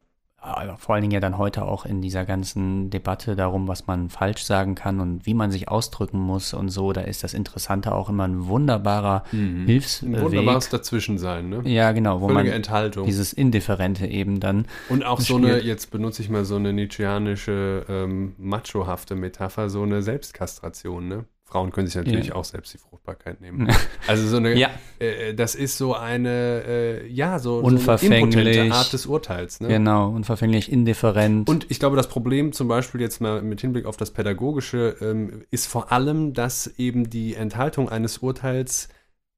vor 0.77 0.95
allen 0.95 1.01
Dingen 1.01 1.11
ja 1.11 1.19
dann 1.19 1.37
heute 1.37 1.65
auch 1.65 1.85
in 1.85 2.01
dieser 2.01 2.25
ganzen 2.25 2.89
Debatte 2.89 3.35
darum, 3.35 3.67
was 3.67 3.87
man 3.87 4.09
falsch 4.09 4.43
sagen 4.43 4.75
kann 4.75 4.99
und 4.99 5.25
wie 5.25 5.33
man 5.33 5.51
sich 5.51 5.67
ausdrücken 5.67 6.19
muss 6.19 6.53
und 6.53 6.69
so, 6.69 6.93
da 6.93 7.01
ist 7.01 7.23
das 7.23 7.33
Interessante 7.33 7.93
auch 7.93 8.09
immer 8.09 8.25
ein 8.27 8.47
wunderbarer 8.47 9.23
Ein 9.33 9.65
Hilfsweg. 9.65 10.21
wunderbares 10.21 10.69
Dazwischensein, 10.69 11.49
ne? 11.49 11.61
Ja, 11.65 11.91
genau, 11.91 12.21
wo 12.21 12.27
Völlige 12.27 12.45
man 12.49 12.53
Enthaltung. 12.55 13.05
dieses 13.05 13.33
Indifferente 13.33 14.07
eben 14.07 14.39
dann. 14.39 14.65
Und 14.87 15.03
auch 15.03 15.19
so 15.19 15.35
eine, 15.35 15.49
spielt. 15.49 15.65
jetzt 15.65 15.91
benutze 15.91 16.21
ich 16.21 16.29
mal 16.29 16.45
so 16.45 16.55
eine 16.55 16.71
nietzscheanische, 16.73 17.85
ähm, 17.89 18.33
machohafte 18.37 19.15
Metapher, 19.15 19.69
so 19.69 19.83
eine 19.83 20.01
Selbstkastration, 20.01 21.07
ne? 21.07 21.25
Frauen 21.49 21.71
können 21.71 21.88
sich 21.88 21.95
natürlich 21.95 22.27
Ja. 22.27 22.35
auch 22.35 22.45
selbst 22.45 22.73
die 22.73 22.77
Fruchtbarkeit 22.77 23.41
nehmen. 23.41 23.67
Also 24.07 24.27
so 24.27 24.38
eine, 24.38 24.53
Ja. 24.57 24.69
äh, 24.99 25.34
das 25.34 25.55
ist 25.55 25.77
so 25.77 25.95
eine, 25.95 26.63
äh, 26.67 27.07
ja, 27.07 27.39
so, 27.39 27.61
so 27.61 27.67
eine 27.67 27.77
Unverfänglich. 27.77 28.35
impotente 28.35 28.73
Art 28.76 28.93
des 28.93 29.05
Urteils, 29.07 29.59
ne? 29.59 29.67
Genau, 29.67 30.09
unverfänglich 30.09 30.71
indifferent. 30.71 31.49
Und 31.49 31.65
ich 31.69 31.80
glaube, 31.80 31.95
das 31.95 32.07
Problem 32.07 32.53
zum 32.53 32.67
Beispiel 32.67 33.01
jetzt 33.01 33.19
mal 33.19 33.41
mit 33.41 33.61
Hinblick 33.61 33.85
auf 33.85 33.97
das 33.97 34.11
Pädagogische 34.11 34.95
ähm, 35.01 35.43
ist 35.49 35.65
vor 35.67 35.91
allem, 35.91 36.34
dass 36.34 36.67
eben 36.77 37.09
die 37.09 37.34
Enthaltung 37.34 37.89
eines 37.89 38.19
Urteils 38.19 38.89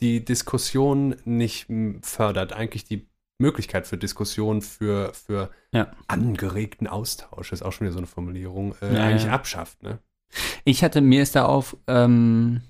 die 0.02 0.26
Diskussion 0.26 1.16
nicht 1.26 1.68
fördert, 2.02 2.54
eigentlich 2.54 2.84
die 2.86 3.08
Möglichkeit 3.40 3.88
für 3.88 3.98
Diskussion, 3.98 4.62
für, 4.62 5.14
für 5.14 5.50
Ja. 5.74 5.92
angeregten 6.08 6.88
Austausch, 6.88 7.52
ist 7.54 7.64
auch 7.64 7.72
schon 7.72 7.86
wieder 7.86 7.94
so 7.94 8.00
eine 8.00 8.08
Formulierung, 8.08 8.76
äh, 8.82 8.98
eigentlich 8.98 9.30
abschafft. 9.30 9.82
Ne? 9.82 10.00
Ich 10.64 10.84
hatte, 10.84 11.02
mir 11.02 11.22
ist 11.22 11.36
da 11.36 11.46
auf, 11.46 11.76
ähm, 11.88 12.62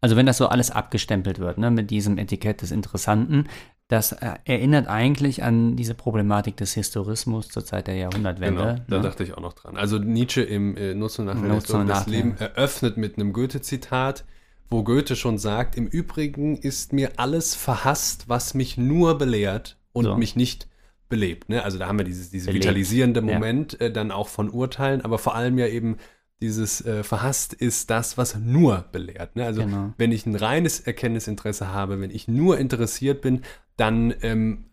also 0.00 0.16
wenn 0.16 0.26
das 0.26 0.38
so 0.38 0.48
alles 0.48 0.70
abgestempelt 0.70 1.38
wird, 1.38 1.58
ne, 1.58 1.70
mit 1.70 1.90
diesem 1.90 2.18
Etikett 2.18 2.62
des 2.62 2.70
Interessanten, 2.70 3.46
das 3.88 4.12
äh, 4.12 4.34
erinnert 4.44 4.88
eigentlich 4.88 5.42
an 5.42 5.76
diese 5.76 5.94
Problematik 5.94 6.56
des 6.56 6.72
Historismus 6.74 7.48
zur 7.48 7.64
Zeit 7.64 7.86
der 7.86 7.94
Genau, 7.94 8.10
Jahrhundertwende. 8.10 8.84
da 8.88 8.96
ne? 8.96 9.02
dachte 9.02 9.24
ich 9.24 9.34
auch 9.34 9.40
noch 9.42 9.52
dran. 9.52 9.76
Also 9.76 9.98
Nietzsche 9.98 10.42
im 10.42 10.76
äh, 10.76 10.94
Nutzen 10.94 11.22
und 11.22 11.34
Nachteil 11.34 11.48
Nutzen 11.48 11.80
und 11.82 11.86
das. 11.88 12.06
Leben 12.06 12.36
eröffnet 12.38 12.96
mit 12.96 13.16
einem 13.16 13.32
Goethe-Zitat, 13.34 14.24
wo 14.70 14.82
Goethe 14.84 15.16
schon 15.16 15.36
sagt, 15.38 15.76
im 15.76 15.86
Übrigen 15.86 16.56
ist 16.56 16.92
mir 16.94 17.12
alles 17.18 17.54
verhasst, 17.54 18.24
was 18.28 18.54
mich 18.54 18.78
nur 18.78 19.18
belehrt 19.18 19.76
und 19.92 20.04
So. 20.04 20.16
mich 20.16 20.34
nicht 20.34 20.66
belebt. 21.10 21.50
Ne? 21.50 21.62
Also 21.62 21.78
da 21.78 21.86
haben 21.86 21.98
wir 21.98 22.04
dieses, 22.06 22.30
dieses 22.30 22.52
vitalisierende 22.52 23.20
ja. 23.20 23.26
Moment 23.26 23.78
äh, 23.82 23.92
dann 23.92 24.10
auch 24.10 24.28
von 24.28 24.48
Urteilen, 24.48 25.02
aber 25.02 25.18
vor 25.18 25.34
allem 25.34 25.58
ja 25.58 25.66
eben 25.66 25.98
dieses 26.44 26.84
äh, 26.84 27.02
verhasst 27.02 27.52
ist 27.54 27.90
das, 27.90 28.16
was 28.18 28.36
nur 28.36 28.84
belehrt. 28.92 29.36
Ne? 29.36 29.44
Also 29.44 29.62
Genau. 29.62 29.92
wenn 29.96 30.12
ich 30.12 30.26
ein 30.26 30.36
reines 30.36 30.80
Erkenntnisinteresse 30.80 31.68
habe, 31.68 32.00
wenn 32.00 32.10
ich 32.10 32.28
nur 32.28 32.58
interessiert 32.58 33.20
bin, 33.22 33.42
dann, 33.76 34.14
ähm, 34.22 34.66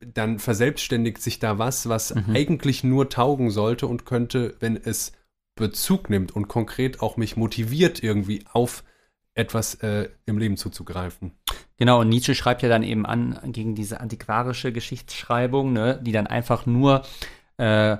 dann 0.00 0.38
verselbstständigt 0.38 1.20
sich 1.20 1.38
da 1.38 1.58
was, 1.58 1.88
was 1.88 2.14
Mhm. 2.14 2.34
eigentlich 2.34 2.84
nur 2.84 3.08
taugen 3.08 3.50
sollte 3.50 3.86
und 3.86 4.06
könnte, 4.06 4.56
wenn 4.60 4.76
es 4.76 5.12
Bezug 5.56 6.08
nimmt 6.08 6.34
und 6.34 6.46
konkret 6.48 7.00
auch 7.02 7.16
mich 7.16 7.36
motiviert, 7.36 8.02
irgendwie 8.02 8.44
auf 8.52 8.84
etwas 9.34 9.74
äh, 9.82 10.08
im 10.26 10.38
Leben 10.38 10.56
zuzugreifen. 10.56 11.32
Genau, 11.76 12.00
und 12.00 12.08
Nietzsche 12.08 12.34
schreibt 12.34 12.62
ja 12.62 12.68
dann 12.68 12.82
eben 12.82 13.06
an 13.06 13.38
gegen 13.52 13.74
diese 13.74 14.00
antiquarische 14.00 14.72
Geschichtsschreibung, 14.72 15.72
ne, 15.72 16.00
die 16.02 16.12
dann 16.12 16.26
einfach 16.26 16.66
nur 16.66 17.02
äh, 17.56 17.96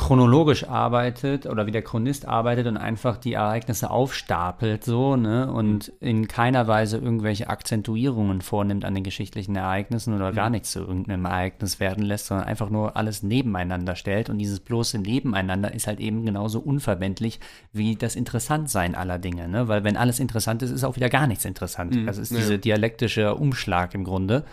chronologisch 0.00 0.66
arbeitet 0.66 1.44
oder 1.44 1.66
wie 1.66 1.72
der 1.72 1.82
Chronist 1.82 2.26
arbeitet 2.26 2.66
und 2.66 2.78
einfach 2.78 3.18
die 3.18 3.34
Ereignisse 3.34 3.90
aufstapelt 3.90 4.82
so, 4.82 5.14
ne, 5.14 5.52
und 5.52 5.92
in 6.00 6.26
keiner 6.26 6.66
Weise 6.66 6.96
irgendwelche 6.96 7.50
Akzentuierungen 7.50 8.40
vornimmt 8.40 8.86
an 8.86 8.94
den 8.94 9.04
geschichtlichen 9.04 9.56
Ereignissen 9.56 10.14
oder 10.14 10.32
gar 10.32 10.48
nichts 10.48 10.72
zu 10.72 10.78
irgendeinem 10.78 11.26
Ereignis 11.26 11.80
werden 11.80 12.02
lässt, 12.02 12.26
sondern 12.26 12.46
einfach 12.46 12.70
nur 12.70 12.96
alles 12.96 13.22
nebeneinander 13.22 13.94
stellt. 13.94 14.30
Und 14.30 14.38
dieses 14.38 14.60
bloße 14.60 14.98
Nebeneinander 14.98 15.74
ist 15.74 15.86
halt 15.86 16.00
eben 16.00 16.24
genauso 16.24 16.60
unverwendlich 16.60 17.38
wie 17.74 17.94
das 17.94 18.16
Interessantsein 18.16 18.94
aller 18.94 19.18
Dinge, 19.18 19.48
ne, 19.48 19.68
weil 19.68 19.84
wenn 19.84 19.98
alles 19.98 20.18
interessant 20.18 20.62
ist, 20.62 20.70
ist 20.70 20.82
auch 20.82 20.96
wieder 20.96 21.10
gar 21.10 21.26
nichts 21.26 21.44
interessant. 21.44 21.94
Mhm, 21.94 22.06
Das 22.06 22.16
ist 22.16 22.32
ja. 22.32 22.38
diese 22.38 22.58
dialektische 22.58 23.34
Umschlag 23.34 23.94
im 23.94 24.04
Grunde, 24.04 24.44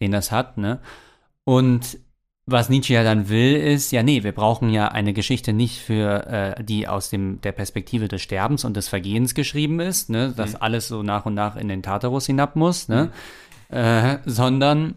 den 0.00 0.12
das 0.12 0.32
hat, 0.32 0.56
ne, 0.56 0.80
und 1.44 1.98
was 2.46 2.68
Nietzsche 2.68 2.94
ja 2.94 3.02
dann 3.04 3.28
will, 3.28 3.56
ist, 3.56 3.90
ja, 3.90 4.02
nee, 4.02 4.22
wir 4.22 4.32
brauchen 4.32 4.68
ja 4.68 4.88
eine 4.88 5.14
Geschichte 5.14 5.52
nicht 5.52 5.80
für, 5.80 6.26
äh, 6.26 6.64
die 6.64 6.86
aus 6.86 7.08
dem, 7.08 7.40
der 7.40 7.52
Perspektive 7.52 8.08
des 8.08 8.22
Sterbens 8.22 8.64
und 8.64 8.76
des 8.76 8.88
Vergehens 8.88 9.34
geschrieben 9.34 9.80
ist, 9.80 10.10
ne, 10.10 10.32
dass 10.36 10.54
alles 10.54 10.88
so 10.88 11.02
nach 11.02 11.24
und 11.24 11.34
nach 11.34 11.56
in 11.56 11.68
den 11.68 11.82
Tartarus 11.82 12.26
hinab 12.26 12.54
muss, 12.54 12.88
ne, 12.88 13.10
äh, 13.70 14.18
sondern 14.26 14.96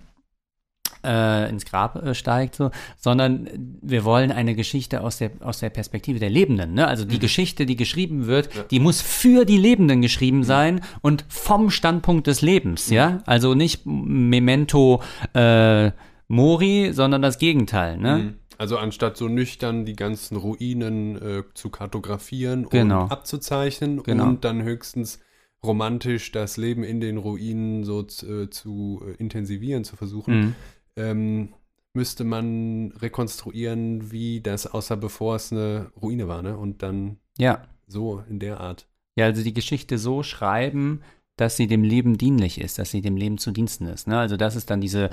äh, 1.06 1.50
ins 1.50 1.66
Grab 1.66 1.96
äh, 1.96 2.14
steigt, 2.14 2.56
so, 2.56 2.72
sondern 2.98 3.48
wir 3.82 4.04
wollen 4.04 4.32
eine 4.32 4.54
Geschichte 4.54 5.02
aus 5.02 5.18
der, 5.18 5.32
aus 5.40 5.60
der 5.60 5.70
Perspektive 5.70 6.20
der 6.20 6.30
Lebenden. 6.30 6.74
Ne? 6.74 6.88
Also 6.88 7.06
die 7.06 7.20
Geschichte, 7.20 7.66
die 7.66 7.76
geschrieben 7.76 8.28
wird, 8.28 8.72
die 8.72 8.80
muss 8.80 9.02
für 9.02 9.46
die 9.46 9.58
Lebenden 9.58 10.02
geschrieben 10.02 10.44
sein 10.44 10.82
und 11.02 11.24
vom 11.30 11.70
Standpunkt 11.70 12.28
des 12.28 12.42
Lebens, 12.42 12.90
ja. 12.90 13.22
Also 13.26 13.54
nicht 13.54 13.86
Memento 13.86 15.02
äh, 15.34 15.92
Mori, 16.28 16.92
sondern 16.94 17.22
das 17.22 17.38
Gegenteil, 17.38 17.98
ne? 17.98 18.18
Mhm. 18.18 18.34
Also 18.58 18.78
anstatt 18.78 19.18
so 19.18 19.28
nüchtern 19.28 19.86
die 19.86 19.96
ganzen 19.96 20.36
Ruinen 20.36 21.16
äh, 21.22 21.44
zu 21.54 21.70
kartografieren 21.70 22.68
Genau. 22.70 23.04
und 23.04 23.12
abzuzeichnen 23.12 24.02
Genau. 24.04 24.26
und 24.26 24.44
dann 24.44 24.64
höchstens 24.64 25.20
romantisch 25.64 26.32
das 26.32 26.58
Leben 26.58 26.84
in 26.84 27.00
den 27.00 27.18
Ruinen 27.18 27.84
so 27.84 28.04
zu, 28.04 28.26
äh, 28.44 28.50
zu 28.50 29.04
äh, 29.08 29.12
intensivieren, 29.22 29.84
zu 29.84 29.96
versuchen, 29.96 30.40
Mhm. 30.40 30.56
ähm, 30.96 31.50
müsste 31.94 32.24
man 32.24 32.94
rekonstruieren, 33.00 34.12
wie 34.12 34.42
das 34.42 34.68
außer 34.68 34.98
bevor 34.98 35.36
es 35.36 35.52
eine 35.52 35.92
Ruine 36.02 36.28
war, 36.28 36.42
ne? 36.42 36.58
Und 36.58 36.84
dann 36.84 37.18
Ja. 37.38 37.64
so 37.88 38.24
in 38.30 38.40
der 38.40 38.60
Art. 38.60 38.88
Ja, 39.16 39.26
also 39.26 39.44
die 39.44 39.54
Geschichte 39.54 39.98
so 39.98 40.24
schreiben, 40.24 41.02
dass 41.38 41.58
sie 41.58 41.68
dem 41.68 41.84
Leben 41.84 42.18
dienlich 42.18 42.60
ist, 42.60 42.80
dass 42.80 42.92
sie 42.92 43.02
dem 43.02 43.18
Leben 43.18 43.38
zu 43.38 43.52
Diensten 43.52 43.86
ist. 43.88 44.08
Ne? 44.08 44.18
Also 44.18 44.38
das 44.38 44.56
ist 44.56 44.70
dann 44.72 44.82
diese 44.82 45.10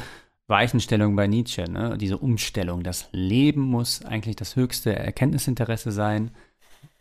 Weichenstellung 0.46 1.16
bei 1.16 1.26
Nietzsche, 1.26 1.64
ne? 1.70 1.96
diese 1.98 2.18
Umstellung. 2.18 2.82
Das 2.82 3.08
Leben 3.12 3.62
muss 3.62 4.04
eigentlich 4.04 4.36
das 4.36 4.56
höchste 4.56 4.94
Erkenntnisinteresse 4.94 5.90
sein 5.92 6.30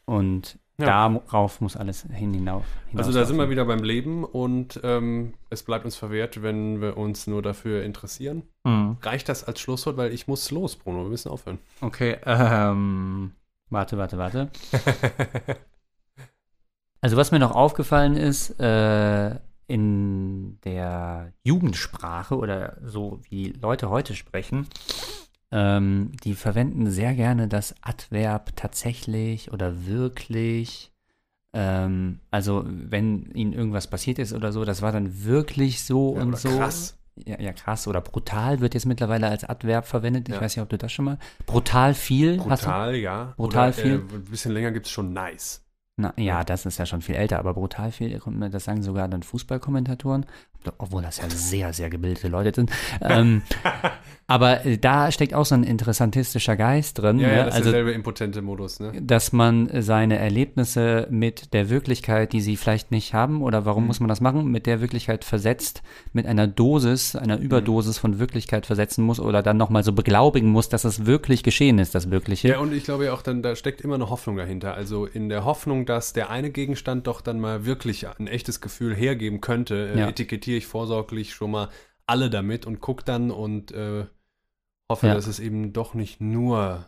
und 0.05 0.57
Ja. 0.79 1.09
darauf 1.09 1.59
muss 1.61 1.75
alles 1.75 2.03
hin 2.11 2.33
hinauf. 2.33 2.65
Also 2.95 3.11
da 3.11 3.25
sind 3.25 3.37
wir 3.37 3.49
wieder 3.49 3.65
beim 3.65 3.83
Leben 3.83 4.23
und 4.23 4.79
ähm, 4.83 5.33
es 5.49 5.63
bleibt 5.63 5.85
uns 5.85 5.95
verwehrt, 5.95 6.41
wenn 6.41 6.81
wir 6.81 6.97
uns 6.97 7.27
nur 7.27 7.41
dafür 7.41 7.83
interessieren. 7.83 8.43
Mhm. 8.63 8.97
Reicht 9.01 9.27
das 9.29 9.43
als 9.43 9.59
Schlusswort, 9.59 9.97
weil 9.97 10.13
ich 10.13 10.27
muss 10.27 10.49
los, 10.49 10.75
Bruno, 10.75 11.03
wir 11.03 11.09
müssen 11.09 11.29
aufhören. 11.29 11.59
Okay, 11.81 12.17
ähm, 12.25 13.33
warte, 13.69 13.97
warte, 13.97 14.17
warte. 14.17 14.49
Also 17.01 17.17
was 17.17 17.31
mir 17.33 17.39
noch 17.39 17.51
aufgefallen 17.53 18.15
ist, 18.15 18.51
äh, 18.61 19.35
in 19.67 20.59
der 20.63 21.33
Jugendsprache 21.43 22.37
oder 22.37 22.77
so 22.83 23.21
wie 23.29 23.49
Leute 23.51 23.89
heute 23.89 24.15
sprechen, 24.15 24.67
ähm, 25.51 26.11
die 26.23 26.33
verwenden 26.33 26.89
sehr 26.89 27.13
gerne 27.13 27.47
das 27.47 27.75
Adverb 27.81 28.55
tatsächlich 28.55 29.51
oder 29.51 29.85
wirklich. 29.85 30.91
Ähm, 31.53 32.19
also 32.31 32.63
wenn 32.65 33.29
ihnen 33.33 33.53
irgendwas 33.53 33.87
passiert 33.87 34.17
ist 34.19 34.33
oder 34.33 34.51
so, 34.51 34.65
das 34.65 34.81
war 34.81 34.91
dann 34.91 35.23
wirklich 35.23 35.83
so 35.83 36.15
Ja, 36.15 36.21
und 36.23 36.37
so. 36.39 36.49
krass. 36.57 36.97
Ja, 37.15 37.39
ja, 37.39 37.53
krass. 37.53 37.87
Oder 37.87 38.01
brutal 38.01 38.59
wird 38.59 38.73
jetzt 38.73 38.87
mittlerweile 38.87 39.27
als 39.27 39.43
Adverb 39.43 39.85
verwendet. 39.85 40.27
Ich 40.29 40.33
Ja. 40.35 40.41
weiß 40.41 40.55
nicht, 40.55 40.63
ob 40.63 40.69
du 40.69 40.79
das 40.79 40.91
schon 40.91 41.05
mal. 41.05 41.19
Brutal 41.45 41.93
viel. 41.93 42.37
Brutal, 42.37 42.95
ja. 42.95 43.33
Brutal 43.37 43.67
Oder, 43.69 43.73
viel? 43.73 43.91
Äh, 43.91 44.15
ein 44.15 44.23
bisschen 44.25 44.51
länger 44.51 44.71
gibt 44.71 44.87
es 44.87 44.91
schon 44.91 45.13
nice. 45.13 45.62
Na, 45.95 46.13
ja, 46.17 46.43
das 46.43 46.65
ist 46.65 46.79
ja 46.79 46.87
schon 46.87 47.01
viel 47.01 47.15
älter, 47.15 47.37
aber 47.37 47.53
brutal 47.53 47.91
viel, 47.91 48.19
das 48.49 48.63
sagen 48.63 48.81
sogar 48.81 49.07
dann 49.07 49.21
Fußballkommentatoren, 49.21 50.25
obwohl 50.77 51.01
das 51.01 51.17
ja 51.17 51.29
sehr, 51.29 51.73
sehr 51.73 51.89
gebildete 51.89 52.27
Leute 52.27 52.51
sind. 52.55 52.71
ähm, 53.01 53.41
aber 54.27 54.65
äh, 54.65 54.77
da 54.77 55.11
steckt 55.11 55.33
auch 55.33 55.45
so 55.45 55.55
ein 55.55 55.63
interessantistischer 55.63 56.55
Geist 56.55 56.99
drin, 56.99 57.19
Ja, 57.19 57.27
ne? 57.27 57.33
ja, 57.35 57.43
das 57.45 57.53
ist 57.55 57.59
also 57.59 57.71
derselbe 57.71 57.91
impotente 57.91 58.41
Modus, 58.41 58.79
ne? 58.79 58.91
dass 59.01 59.31
man 59.33 59.69
seine 59.81 60.17
Erlebnisse 60.17 61.07
mit 61.09 61.53
der 61.53 61.69
Wirklichkeit, 61.69 62.33
die 62.33 62.41
sie 62.41 62.55
vielleicht 62.57 62.91
nicht 62.91 63.13
haben, 63.13 63.41
oder 63.41 63.65
warum 63.65 63.83
Mhm. 63.83 63.87
muss 63.87 63.99
man 63.99 64.09
das 64.09 64.21
machen, 64.21 64.49
mit 64.51 64.65
der 64.65 64.81
Wirklichkeit 64.81 65.23
versetzt, 65.25 65.81
mit 66.13 66.25
einer 66.25 66.47
Dosis, 66.47 67.15
einer 67.15 67.37
Mhm. 67.37 67.43
Überdosis 67.43 67.97
von 67.97 68.19
Wirklichkeit 68.19 68.65
versetzen 68.65 69.03
muss 69.03 69.19
oder 69.19 69.43
dann 69.43 69.57
nochmal 69.57 69.83
so 69.83 69.91
beglaubigen 69.93 70.49
muss, 70.49 70.69
dass 70.69 70.83
es 70.85 71.05
wirklich 71.05 71.43
geschehen 71.43 71.79
ist, 71.79 71.93
das 71.95 72.09
Wirkliche. 72.11 72.47
Ja, 72.47 72.59
und 72.59 72.73
ich 72.73 72.83
glaube 72.85 73.05
ja 73.05 73.13
auch, 73.13 73.21
dann, 73.21 73.41
da 73.41 73.55
steckt 73.55 73.81
immer 73.81 73.95
eine 73.95 74.09
Hoffnung 74.09 74.37
dahinter. 74.37 74.73
Also 74.73 75.05
in 75.05 75.29
der 75.29 75.43
Hoffnung, 75.45 75.85
dass 75.85 76.13
der 76.13 76.29
eine 76.29 76.49
Gegenstand 76.49 77.07
doch 77.07 77.21
dann 77.21 77.39
mal 77.39 77.65
wirklich 77.65 78.07
ein 78.07 78.27
echtes 78.27 78.61
Gefühl 78.61 78.95
hergeben 78.95 79.41
könnte, 79.41 79.91
äh, 79.95 79.99
Ja. 79.99 80.05
Etikettiere 80.53 80.57
ich 80.57 80.67
vorsorglich 80.67 81.33
schon 81.33 81.51
mal 81.51 81.69
alle 82.05 82.29
damit 82.29 82.65
und 82.65 82.79
guck 82.79 83.05
dann 83.05 83.31
und 83.31 83.71
äh, 83.71 84.05
hoffe, 84.89 85.07
Ja. 85.07 85.13
dass 85.15 85.27
es 85.27 85.39
eben 85.39 85.73
doch 85.73 85.93
nicht 85.93 86.21
nur 86.21 86.85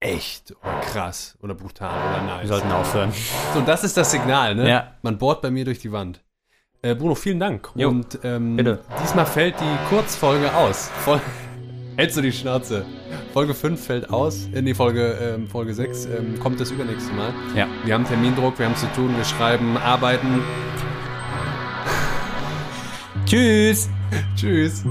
echt 0.00 0.52
oder 0.62 0.80
krass 0.80 1.36
oder 1.42 1.54
brutal 1.54 1.90
oder 1.90 2.22
nice. 2.26 2.42
Wir 2.42 2.48
sollten 2.48 2.72
aufhören. 2.72 3.12
So, 3.54 3.60
das 3.60 3.84
ist 3.84 3.96
das 3.96 4.10
Signal, 4.10 4.54
ne? 4.54 4.68
Ja. 4.68 4.92
Man 5.02 5.18
bohrt 5.18 5.42
bei 5.42 5.50
mir 5.50 5.64
durch 5.64 5.80
die 5.80 5.92
Wand. 5.92 6.22
Äh, 6.82 6.94
Bruno, 6.94 7.14
vielen 7.16 7.40
Dank. 7.40 7.70
Jo, 7.74 7.88
Und 7.88 8.20
ähm, 8.22 8.56
bitte. 8.56 8.80
diesmal 9.02 9.26
fällt 9.26 9.56
die 9.60 9.88
Kurzfolge 9.88 10.54
aus. 10.54 10.88
Voll 11.04 11.20
Hältst 11.96 12.16
du 12.16 12.20
die 12.22 12.30
Schnauze? 12.30 12.86
Folge 13.32 13.54
5 13.54 13.84
fällt 13.84 14.10
aus. 14.10 14.46
In 14.52 14.64
die 14.66 14.74
Folge, 14.74 15.18
ähm, 15.20 15.48
Folge 15.48 15.74
6 15.74 16.06
ähm, 16.06 16.38
kommt 16.38 16.60
das 16.60 16.70
übernächste 16.70 17.12
Mal. 17.12 17.32
Ja. 17.56 17.66
Wir 17.84 17.94
haben 17.94 18.04
Termindruck, 18.04 18.56
wir 18.60 18.66
haben 18.66 18.76
zu 18.76 18.86
tun, 18.92 19.16
wir 19.16 19.24
schreiben, 19.24 19.76
arbeiten. 19.76 20.40
Tschüss. 23.28 23.90
Tschüss. 24.36 24.82